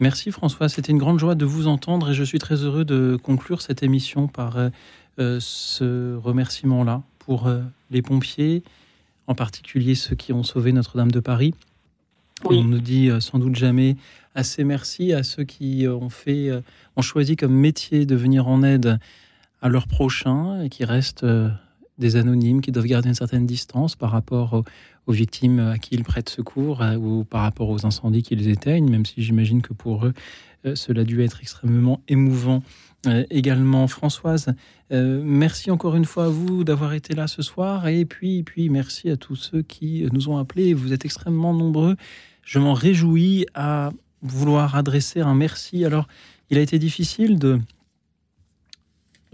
Merci 0.01 0.31
François, 0.31 0.69
c'était 0.69 0.93
une 0.93 0.97
grande 0.97 1.19
joie 1.19 1.35
de 1.35 1.43
vous 1.43 1.67
entendre 1.67 2.11
et 2.11 2.13
je 2.13 2.23
suis 2.23 2.39
très 2.39 2.63
heureux 2.63 2.85
de 2.85 3.19
conclure 3.21 3.61
cette 3.61 3.83
émission 3.83 4.29
par 4.29 4.55
euh, 4.55 4.69
euh, 5.19 5.39
ce 5.41 6.15
remerciement-là 6.15 7.03
pour 7.19 7.47
euh, 7.47 7.59
les 7.91 8.01
pompiers, 8.01 8.63
en 9.27 9.35
particulier 9.35 9.95
ceux 9.95 10.15
qui 10.15 10.31
ont 10.31 10.43
sauvé 10.43 10.71
Notre-Dame 10.71 11.11
de 11.11 11.19
Paris. 11.19 11.53
On 12.45 12.63
ne 12.63 12.77
dit 12.77 13.09
sans 13.19 13.39
doute 13.39 13.57
jamais 13.57 13.97
assez 14.35 14.63
merci 14.63 15.11
à 15.11 15.23
ceux 15.23 15.43
qui 15.43 15.85
ont 15.89 16.09
fait, 16.09 16.49
ont 16.95 17.01
choisi 17.01 17.35
comme 17.35 17.51
métier 17.51 18.05
de 18.05 18.15
venir 18.15 18.47
en 18.47 18.63
aide 18.63 18.97
à 19.61 19.67
leurs 19.67 19.89
prochains 19.89 20.61
et 20.61 20.69
qui 20.69 20.85
restent 20.85 21.25
des 21.97 22.15
anonymes 22.15 22.61
qui 22.61 22.71
doivent 22.71 22.85
garder 22.85 23.09
une 23.09 23.15
certaine 23.15 23.45
distance 23.45 23.97
par 23.97 24.11
rapport 24.11 24.63
aux, 25.09 25.13
victimes 25.13 25.59
à 25.59 25.77
qui 25.77 25.95
ils 25.95 26.03
prêtent 26.03 26.29
secours 26.29 26.81
euh, 26.81 26.95
ou 26.95 27.23
par 27.23 27.41
rapport 27.41 27.69
aux 27.69 27.85
incendies 27.85 28.23
qu'ils 28.23 28.47
éteignent, 28.49 28.89
même 28.89 29.05
si 29.05 29.21
j'imagine 29.21 29.61
que 29.61 29.73
pour 29.73 30.05
eux, 30.05 30.13
euh, 30.65 30.75
cela 30.75 31.01
a 31.01 31.03
dû 31.03 31.21
être 31.23 31.41
extrêmement 31.41 32.01
émouvant. 32.07 32.63
Euh, 33.07 33.25
également, 33.29 33.87
Françoise, 33.87 34.47
merci 34.91 35.71
encore 35.71 35.95
une 35.95 36.05
fois 36.05 36.25
à 36.25 36.29
vous 36.29 36.63
d'avoir 36.63 36.93
été 36.93 37.13
là 37.13 37.27
ce 37.27 37.41
soir 37.41 37.87
et 37.87 38.05
puis, 38.05 38.43
puis 38.43 38.69
merci 38.69 39.09
à 39.09 39.17
tous 39.17 39.35
ceux 39.35 39.61
qui 39.61 40.05
nous 40.11 40.29
ont 40.29 40.37
appelés. 40.37 40.73
Vous 40.73 40.93
êtes 40.93 41.05
extrêmement 41.05 41.53
nombreux. 41.53 41.95
Je 42.43 42.59
m'en 42.59 42.73
réjouis 42.73 43.45
à 43.53 43.91
vouloir 44.21 44.75
adresser 44.75 45.21
un 45.21 45.35
merci. 45.35 45.85
Alors, 45.85 46.07
il 46.49 46.57
a 46.57 46.61
été 46.61 46.79
difficile 46.79 47.39
de 47.39 47.59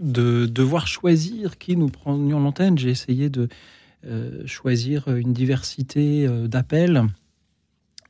de 0.00 0.46
devoir 0.46 0.86
choisir 0.86 1.58
qui 1.58 1.76
nous 1.76 1.88
prenions 1.88 2.40
l'antenne. 2.40 2.78
J'ai 2.78 2.90
essayé 2.90 3.30
de 3.30 3.48
choisir 4.46 5.08
une 5.08 5.32
diversité 5.32 6.26
euh, 6.26 6.48
d'appels. 6.48 7.04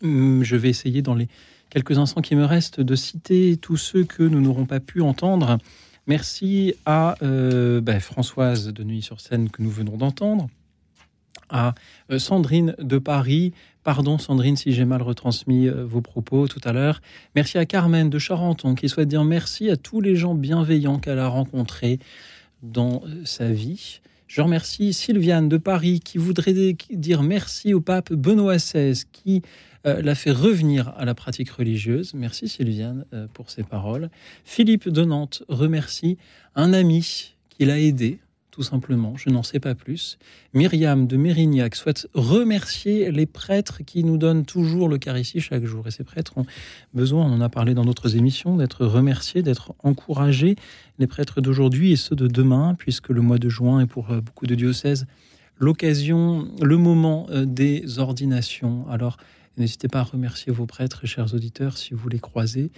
Hum, 0.03 0.43
je 0.43 0.57
vais 0.57 0.69
essayer 0.69 1.03
dans 1.03 1.15
les 1.15 1.29
quelques 1.71 1.99
instants 1.99 2.21
qui 2.21 2.37
me 2.37 2.45
restent 2.45 2.81
de 2.81 2.95
citer 2.95 3.57
tous 3.57 3.77
ceux 3.77 4.05
que 4.05 4.23
nous 4.23 4.41
n'aurons 4.41 4.67
pas 4.67 4.81
pu 4.81 5.01
entendre. 5.01 5.59
Merci 6.07 6.75
à 6.85 7.17
euh, 7.23 7.81
ben, 7.81 8.01
Françoise 8.01 8.69
de 8.69 8.85
Neuilly-sur-Seine 8.85 9.51
que 9.51 9.63
nous 9.63 9.71
venons 9.71 9.97
d'entendre, 9.97 10.49
à 11.49 11.75
Sandrine 12.19 12.75
de 12.79 12.99
Paris, 12.99 13.53
Pardon 13.87 14.19
Sandrine 14.19 14.57
si 14.57 14.73
j'ai 14.73 14.85
mal 14.85 15.01
retransmis 15.01 15.69
euh, 15.69 15.85
vos 15.85 16.01
propos 16.01 16.49
tout 16.49 16.59
à 16.65 16.73
l'heure. 16.73 17.01
Merci 17.37 17.57
à 17.57 17.65
Carmen 17.67 18.11
de 18.11 18.19
Charenton 18.19 18.75
qui 18.75 18.89
souhaite 18.89 19.07
dire 19.07 19.23
merci 19.23 19.71
à 19.71 19.77
tous 19.77 20.01
les 20.01 20.17
gens 20.17 20.35
bienveillants 20.35 20.99
qu'elle 20.99 21.21
a 21.21 21.29
rencontrés 21.29 22.01
dans 22.65 23.05
euh, 23.07 23.25
sa 23.25 23.53
vie. 23.53 24.01
Je 24.27 24.41
remercie 24.41 24.93
Sylviane 24.93 25.49
de 25.49 25.57
Paris 25.57 26.01
qui 26.01 26.19
voudrait 26.19 26.75
dire 26.91 27.23
merci 27.23 27.75
au 27.75 27.81
pape 27.81 28.13
Benoît 28.13 28.57
XVI 28.57 29.05
qui 29.13 29.43
euh, 29.87 30.03
l'a 30.03 30.15
fait 30.15 30.33
revenir 30.33 30.93
à 30.97 31.05
la 31.05 31.15
pratique 31.15 31.51
religieuse. 31.51 32.13
Merci 32.15 32.49
Sylviane 32.49 33.05
pour 33.35 33.51
ces 33.51 33.63
paroles. 33.63 34.11
Philippe 34.45 34.89
de 34.89 35.05
Nantes 35.05 35.43
remercie 35.49 36.19
un 36.55 36.73
ami 36.73 37.35
qui 37.49 37.65
l'a 37.65 37.79
aidé 37.79 38.19
tout 38.57 38.63
simplement. 38.63 39.19
Je 39.19 39.29
n'en 39.29 39.43
sais 39.43 39.61
pas 39.61 39.75
plus. 39.75 40.17
Myriam 40.55 41.07
de 41.07 41.19
Mérignac 41.19 41.75
souhaite 41.75 42.09
remercier 42.15 43.13
les 43.13 43.27
prêtres 43.27 43.83
qui 43.85 44.03
nous 44.03 44.17
donnent 44.17 44.47
toujours 44.47 44.89
l'Eucharistie 44.89 45.41
chaque 45.41 45.67
jour. 45.67 45.87
Et 45.87 45.91
ces 45.91 46.05
prêtres 46.05 46.39
ont 46.39 46.47
besoin, 46.95 47.27
on 47.27 47.35
en 47.35 47.43
a 47.43 47.51
parlé 47.51 47.75
dans 47.75 47.85
d'autres 47.85 48.17
émissions, 48.17 48.57
d'être 48.57 48.87
remerciés, 48.87 49.43
d'être 49.43 49.75
encouragés. 49.83 50.57
Les 50.99 51.07
prêtres 51.07 51.43
d'aujourd'hui 51.43 51.93
et 51.93 51.97
ceux 51.97 52.17
de 52.17 52.29
demain, 52.29 52.75
puisque 52.79 53.11
le 53.11 53.21
mois 53.21 53.37
de 53.37 53.51
juin 53.51 53.81
est 53.81 53.87
pour 53.87 54.11
euh, 54.11 54.23
beaucoup 54.23 54.47
de 54.47 54.55
diocèses 54.55 55.07
l'occasion, 55.59 56.49
le 56.63 56.79
moment 56.79 57.27
euh, 57.29 57.45
des 57.45 57.99
ordinations. 57.99 58.89
Alors, 58.89 59.19
n'hésitez 59.59 59.89
pas 59.89 60.01
à 60.01 60.05
remercier 60.05 60.51
vos 60.51 60.65
prêtres, 60.65 61.05
chers 61.07 61.35
auditeurs, 61.35 61.77
si 61.77 61.93
vous 61.93 62.09
les 62.09 62.21
croisez. 62.21 62.71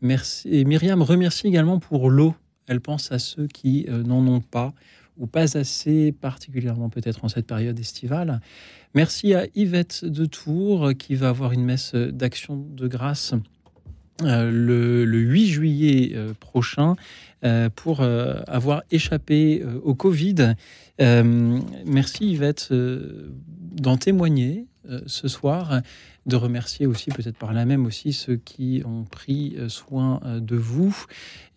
Merci. 0.00 0.48
Et 0.48 0.64
Myriam 0.64 1.00
remercie 1.00 1.46
également 1.46 1.78
pour 1.78 2.10
l'eau. 2.10 2.34
Elle 2.66 2.80
pense 2.80 3.12
à 3.12 3.20
ceux 3.20 3.46
qui 3.46 3.86
euh, 3.88 4.02
n'en 4.02 4.26
ont 4.26 4.40
pas 4.40 4.72
ou 5.18 5.26
pas 5.26 5.56
assez, 5.56 6.12
particulièrement 6.12 6.88
peut-être 6.88 7.24
en 7.24 7.28
cette 7.28 7.46
période 7.46 7.78
estivale. 7.78 8.40
Merci 8.94 9.34
à 9.34 9.46
Yvette 9.54 10.04
de 10.04 10.26
Tours 10.26 10.92
qui 10.98 11.14
va 11.14 11.28
avoir 11.28 11.52
une 11.52 11.64
messe 11.64 11.94
d'action 11.94 12.56
de 12.56 12.86
grâce 12.88 13.34
euh, 14.24 14.50
le, 14.52 15.18
8 15.18 15.46
juillet 15.46 16.12
euh, 16.14 16.32
prochain 16.38 16.96
euh, 17.44 17.68
pour 17.74 18.02
avoir 18.02 18.82
échappé 18.90 19.64
au 19.82 19.94
Covid. 19.94 20.54
merci 20.98 22.32
Yvette 22.32 22.68
d'en 22.70 23.96
témoigner 23.96 24.66
ce 25.06 25.28
soir 25.28 25.82
de 26.26 26.36
remercier 26.36 26.86
aussi 26.86 27.10
peut-être 27.10 27.36
par 27.36 27.52
là 27.52 27.64
même 27.64 27.84
aussi 27.84 28.12
ceux 28.12 28.36
qui 28.36 28.82
ont 28.84 29.04
pris 29.04 29.54
euh, 29.58 29.68
soin 29.68 30.20
euh, 30.24 30.40
de 30.40 30.56
vous. 30.56 30.96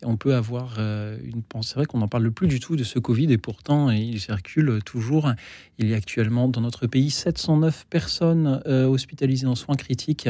On 0.02 0.16
peut 0.16 0.34
avoir 0.34 0.76
euh, 0.78 1.18
une 1.22 1.42
pensée, 1.42 1.70
c'est 1.70 1.74
vrai 1.76 1.86
qu'on 1.86 1.98
n'en 1.98 2.08
parle 2.08 2.30
plus 2.30 2.48
du 2.48 2.60
tout 2.60 2.76
de 2.76 2.84
ce 2.84 2.98
Covid 2.98 3.32
et 3.32 3.38
pourtant 3.38 3.90
il 3.90 4.20
circule 4.20 4.80
toujours. 4.84 5.32
Il 5.78 5.88
y 5.88 5.94
a 5.94 5.96
actuellement 5.96 6.48
dans 6.48 6.60
notre 6.60 6.86
pays 6.86 7.10
709 7.10 7.86
personnes 7.88 8.60
hospitalisées 8.66 9.46
en 9.46 9.54
soins 9.54 9.74
critiques 9.74 10.28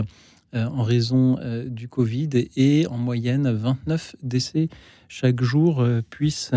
en 0.54 0.82
raison 0.82 1.38
du 1.66 1.88
Covid 1.88 2.30
et 2.56 2.86
en 2.86 2.96
moyenne 2.96 3.50
29 3.50 4.16
décès 4.22 4.68
chaque 5.08 5.42
jour. 5.42 5.86
puisse 6.08 6.52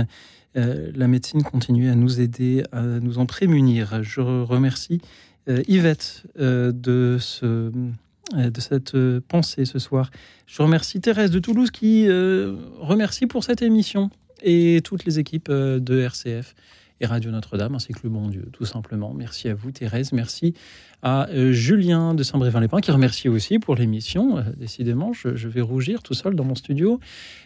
la 0.56 1.07
médecine 1.07 1.44
continuer 1.44 1.90
à 1.90 1.95
nous 1.95 2.22
aider, 2.22 2.64
à 2.72 2.82
nous 2.82 3.18
en 3.18 3.26
prémunir. 3.26 4.02
Je 4.02 4.22
remercie 4.22 5.02
euh, 5.02 5.29
Yvette 5.68 6.24
euh, 6.40 6.72
de, 6.72 7.18
ce, 7.20 7.46
euh, 7.46 8.50
de 8.50 8.62
cette 8.62 8.98
pensée 9.28 9.66
ce 9.66 9.80
soir. 9.80 10.12
Je 10.46 10.62
remercie 10.62 11.02
Thérèse 11.02 11.32
de 11.32 11.40
Toulouse 11.40 11.72
qui 11.72 12.08
remercie 12.80 13.28
pour 13.28 13.44
cette 13.44 13.62
émission 13.62 14.10
et 14.42 14.82
toutes 14.84 15.06
les 15.06 15.20
équipes 15.20 15.52
de 15.52 16.00
RCF 16.00 16.56
et 17.02 17.06
Radio 17.06 17.32
Notre-Dame, 17.32 17.76
ainsi 17.76 17.94
que 17.94 18.00
le 18.04 18.10
bon 18.10 18.28
Dieu, 18.28 18.48
tout 18.52 18.66
simplement. 18.66 19.14
Merci 19.14 19.50
à 19.50 19.54
vous, 19.54 19.72
Thérèse. 19.72 20.12
Merci 20.12 20.54
à 21.02 21.30
euh, 21.30 21.54
Julien 21.54 22.14
de 22.14 22.24
Saint-Brévin-les-Pins, 22.24 22.82
qui 22.82 22.92
remercie 22.92 23.30
aussi 23.30 23.60
pour 23.60 23.76
l'émission. 23.76 24.38
Euh, 24.38 24.44
décidément, 24.58 25.14
je, 25.14 25.48
vais 25.48 25.62
rougir 25.62 26.04
tout 26.04 26.14
seul 26.14 26.36
dans 26.36 26.44
mon 26.44 26.56
studio. 26.56 27.00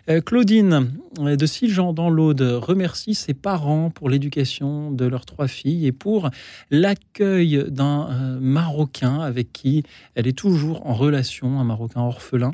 Euh, 0.09 0.21
Claudine 0.21 0.91
de 1.19 1.45
Siljean 1.45 1.93
dans 1.93 2.09
l'Aude 2.09 2.41
remercie 2.41 3.13
ses 3.13 3.33
parents 3.33 3.89
pour 3.91 4.09
l'éducation 4.09 4.91
de 4.91 5.05
leurs 5.05 5.25
trois 5.25 5.47
filles 5.47 5.85
et 5.85 5.91
pour 5.91 6.29
l'accueil 6.71 7.65
d'un 7.69 8.39
Marocain 8.39 9.19
avec 9.19 9.53
qui 9.53 9.83
elle 10.15 10.27
est 10.27 10.37
toujours 10.37 10.85
en 10.87 10.93
relation, 10.93 11.59
un 11.59 11.63
Marocain 11.63 12.01
orphelin 12.01 12.51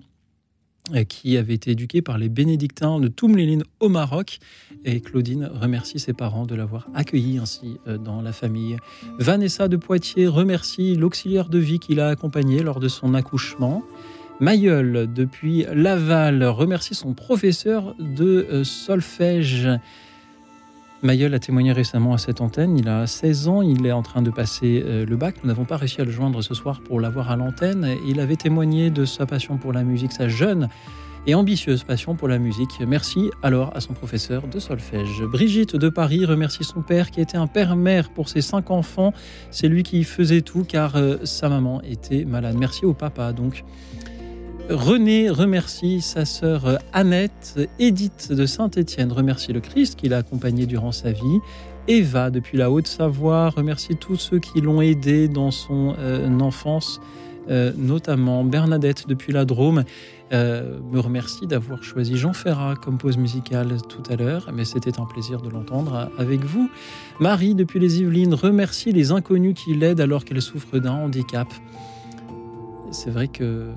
qui 1.08 1.38
avait 1.38 1.54
été 1.54 1.72
éduqué 1.72 2.02
par 2.02 2.18
les 2.18 2.30
bénédictins 2.30 3.00
de 3.00 3.08
Toumléline 3.08 3.64
au 3.80 3.90
Maroc. 3.90 4.40
Et 4.86 5.02
Claudine 5.02 5.50
remercie 5.54 6.00
ses 6.00 6.14
parents 6.14 6.46
de 6.46 6.56
l'avoir 6.56 6.88
accueilli 6.94 7.38
ainsi 7.38 7.78
euh, 7.88 7.98
dans 7.98 8.22
la 8.22 8.32
famille. 8.32 8.78
Vanessa 9.20 9.68
de 9.68 9.78
Poitiers 9.78 10.28
remercie 10.28 10.96
l'auxiliaire 10.96 11.50
de 11.50 11.60
vie 11.60 11.80
qui 11.80 11.96
l'a 11.96 12.10
accompagné 12.10 12.64
lors 12.64 12.80
de 12.80 12.88
son 12.88 13.14
accouchement. 13.14 13.84
Mayol, 14.40 15.12
depuis 15.14 15.66
Laval, 15.74 16.44
remercie 16.44 16.96
son 16.96 17.14
professeur 17.14 17.96
de 18.00 18.48
euh, 18.50 18.64
solfège 18.64 19.68
Mayol 21.02 21.34
a 21.34 21.40
témoigné 21.40 21.72
récemment 21.72 22.14
à 22.14 22.18
cette 22.18 22.42
antenne. 22.42 22.78
Il 22.78 22.90
a 22.90 23.08
16 23.08 23.48
ans, 23.48 23.62
il 23.62 23.86
est 23.86 23.92
en 23.94 24.02
train 24.02 24.22
de 24.22 24.32
passer 24.32 24.84
euh, 24.86 25.06
le 25.06 25.16
bac. 25.16 25.36
Nous 25.42 25.48
n'avons 25.48 25.64
pas 25.64 25.78
réussi 25.78 26.02
à 26.02 26.04
le 26.04 26.12
joindre 26.12 26.42
ce 26.42 26.54
soir 26.54 26.82
pour 26.82 27.00
l'avoir 27.00 27.32
à 27.32 27.38
l'antenne. 27.38 27.96
Il 28.06 28.20
avait 28.20 28.36
témoigné 28.36 28.90
de 28.90 29.06
sa 29.06 29.26
passion 29.26 29.58
pour 29.58 29.72
la 29.72 29.84
musique, 29.84 30.12
sa 30.12 30.28
jeune 30.28 30.68
et 31.26 31.36
ambitieuse 31.36 31.84
passion 31.84 32.16
pour 32.16 32.28
la 32.28 32.38
musique. 32.38 32.82
Merci 32.86 33.30
alors 33.44 33.76
à 33.78 33.80
son 33.80 33.94
professeur 33.94 34.48
de 34.48 34.60
solfège. 34.60 35.24
Brigitte 35.24 35.78
de 35.78 35.88
Paris 35.88 36.26
remercie 36.26 36.66
son 36.66 36.82
père 36.82 37.12
qui 37.12 37.22
était 37.22 37.38
un 37.38 37.48
père-mère 37.48 38.10
pour 38.10 38.28
ses 38.28 38.42
cinq 38.42 38.70
enfants. 38.70 39.14
C'est 39.52 39.70
lui 39.70 39.84
qui 39.84 40.04
faisait 40.04 40.42
tout 40.42 40.66
car 40.66 40.98
euh, 40.98 41.18
sa 41.24 41.48
maman 41.48 41.82
était 41.82 42.26
malade. 42.26 42.56
Merci 42.60 42.86
au 42.86 42.94
papa 42.94 43.32
donc. 43.32 43.64
René 44.70 45.32
remercie 45.32 46.00
sa 46.00 46.26
sœur 46.26 46.68
euh, 46.68 46.76
Annette. 46.94 47.58
Edith 47.80 48.32
de 48.32 48.46
Saint-Étienne 48.46 49.12
remercie 49.12 49.52
le 49.52 49.62
Christ 49.62 49.96
qui 49.96 50.10
l'a 50.10 50.18
accompagné 50.18 50.68
durant 50.68 50.92
sa 50.92 51.12
vie. 51.12 51.40
Eva, 51.88 52.30
depuis 52.30 52.56
la 52.56 52.70
Haute-Savoie, 52.70 53.50
remercie 53.50 53.96
tous 53.96 54.18
ceux 54.18 54.38
qui 54.38 54.62
l'ont 54.62 54.80
aidé 54.80 55.28
dans 55.28 55.50
son 55.50 55.96
euh, 55.98 56.40
enfance, 56.40 57.02
euh, 57.50 57.72
notamment 57.76 58.44
Bernadette, 58.44 59.08
depuis 59.08 59.34
la 59.34 59.44
Drôme, 59.44 59.86
me 60.32 61.00
remercie 61.00 61.48
d'avoir 61.48 61.82
choisi 61.82 62.16
Jean 62.16 62.34
Ferrat 62.34 62.76
comme 62.76 63.00
pause 63.00 63.18
musicale 63.18 63.78
tout 63.90 64.04
à 64.12 64.16
l'heure, 64.16 64.52
mais 64.54 64.64
c'était 64.64 65.00
un 65.00 65.06
plaisir 65.06 65.42
de 65.42 65.50
l'entendre 65.50 66.12
avec 66.20 66.42
vous. 66.42 66.70
Marie, 67.20 67.56
depuis 67.56 67.80
les 67.80 68.02
Yvelines, 68.02 68.36
remercie 68.36 68.92
les 68.92 69.12
inconnus 69.12 69.56
qui 69.56 69.74
l'aident 69.74 70.02
alors 70.02 70.26
qu'elle 70.26 70.44
souffre 70.44 70.78
d'un 70.78 70.92
handicap. 70.92 71.48
C'est 72.92 73.10
vrai 73.10 73.28
que 73.28 73.72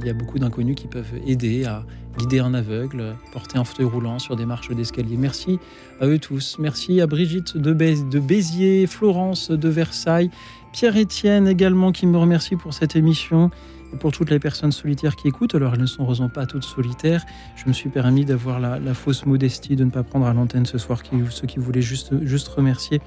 il 0.00 0.06
y 0.06 0.10
a 0.10 0.14
beaucoup 0.14 0.38
d'inconnus 0.38 0.76
qui 0.76 0.86
peuvent 0.86 1.14
aider 1.26 1.64
à 1.64 1.84
guider 2.18 2.40
un 2.40 2.54
aveugle, 2.54 3.16
porter 3.32 3.58
un 3.58 3.64
fauteuil 3.64 3.86
roulant 3.86 4.18
sur 4.18 4.36
des 4.36 4.46
marches 4.46 4.70
d'escalier. 4.70 5.16
Merci 5.16 5.58
à 6.00 6.06
eux 6.06 6.18
tous. 6.18 6.56
Merci 6.58 7.00
à 7.00 7.06
Brigitte 7.06 7.56
de, 7.56 7.72
Béziers, 7.72 8.86
Florence 8.86 9.50
de 9.50 9.68
Versailles, 9.68 10.30
Pierre-Étienne 10.72 11.46
également 11.46 11.92
qui 11.92 12.06
me 12.06 12.18
remercie 12.18 12.56
pour 12.56 12.74
cette 12.74 12.96
émission 12.96 13.50
et 13.94 13.96
pour 13.96 14.12
toutes 14.12 14.30
les 14.30 14.38
personnes 14.38 14.72
solitaires 14.72 15.16
qui 15.16 15.28
écoutent. 15.28 15.54
Alors 15.54 15.74
elles 15.74 15.80
ne 15.80 15.86
sont 15.86 16.02
heureusement 16.02 16.28
pas 16.28 16.46
toutes 16.46 16.64
solitaires. 16.64 17.24
Je 17.56 17.68
me 17.68 17.72
suis 17.72 17.88
permis 17.88 18.24
d'avoir 18.24 18.60
la, 18.60 18.94
fausse 18.94 19.24
modestie 19.24 19.76
de 19.76 19.84
ne 19.84 19.90
pas 19.90 20.02
prendre 20.02 20.26
à 20.26 20.34
l'antenne 20.34 20.66
ce 20.66 20.78
soir 20.78 21.02
ceux 21.30 21.46
qui 21.46 21.58
voulaient 21.58 21.82
juste, 21.82 22.24
juste 22.24 22.48
remercier 22.48 23.00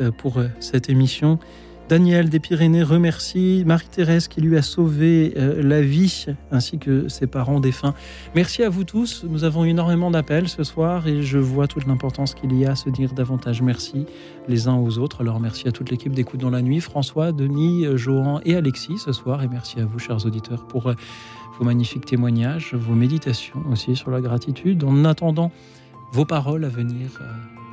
euh, 0.00 0.10
pour 0.10 0.38
euh, 0.38 0.48
cette 0.58 0.90
émission. 0.90 1.38
Daniel 1.90 2.28
des 2.28 2.38
Pyrénées 2.38 2.84
remercie 2.84 3.64
Marie-Thérèse 3.66 4.28
qui 4.28 4.40
lui 4.40 4.56
a 4.56 4.62
sauvé 4.62 5.34
euh, 5.36 5.60
la 5.60 5.82
vie, 5.82 6.26
ainsi 6.52 6.78
que 6.78 7.08
ses 7.08 7.26
parents 7.26 7.58
défunts. 7.58 7.94
Merci 8.36 8.62
à 8.62 8.68
vous 8.68 8.84
tous. 8.84 9.24
Nous 9.28 9.42
avons 9.42 9.64
énormément 9.64 10.08
d'appels 10.12 10.48
ce 10.48 10.62
soir 10.62 11.08
et 11.08 11.24
je 11.24 11.38
vois 11.38 11.66
toute 11.66 11.88
l'importance 11.88 12.34
qu'il 12.34 12.56
y 12.56 12.64
a 12.64 12.70
à 12.70 12.74
se 12.76 12.90
dire 12.90 13.12
davantage 13.12 13.60
merci 13.60 14.06
les 14.46 14.68
uns 14.68 14.76
aux 14.76 14.98
autres. 14.98 15.22
Alors 15.22 15.40
merci 15.40 15.66
à 15.66 15.72
toute 15.72 15.90
l'équipe 15.90 16.12
d'Écoute 16.12 16.38
dans 16.38 16.50
la 16.50 16.62
nuit, 16.62 16.78
François, 16.78 17.32
Denis, 17.32 17.84
euh, 17.86 17.96
Johan 17.96 18.40
et 18.44 18.54
Alexis 18.54 18.98
ce 18.98 19.10
soir. 19.10 19.42
Et 19.42 19.48
merci 19.48 19.80
à 19.80 19.84
vous, 19.84 19.98
chers 19.98 20.24
auditeurs, 20.24 20.68
pour 20.68 20.90
euh, 20.90 20.94
vos 21.58 21.64
magnifiques 21.64 22.06
témoignages, 22.06 22.72
vos 22.72 22.94
méditations 22.94 23.64
aussi 23.68 23.96
sur 23.96 24.12
la 24.12 24.20
gratitude. 24.20 24.84
En 24.84 25.04
attendant 25.04 25.50
vos 26.12 26.24
paroles 26.24 26.64
à 26.64 26.68
venir 26.68 27.20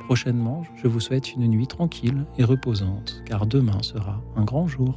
prochainement, 0.08 0.62
je 0.74 0.88
vous 0.88 1.00
souhaite 1.00 1.34
une 1.34 1.46
nuit 1.48 1.66
tranquille 1.66 2.24
et 2.38 2.44
reposante, 2.44 3.22
car 3.26 3.46
demain 3.46 3.82
sera 3.82 4.22
un 4.36 4.44
grand 4.44 4.66
jour. 4.66 4.94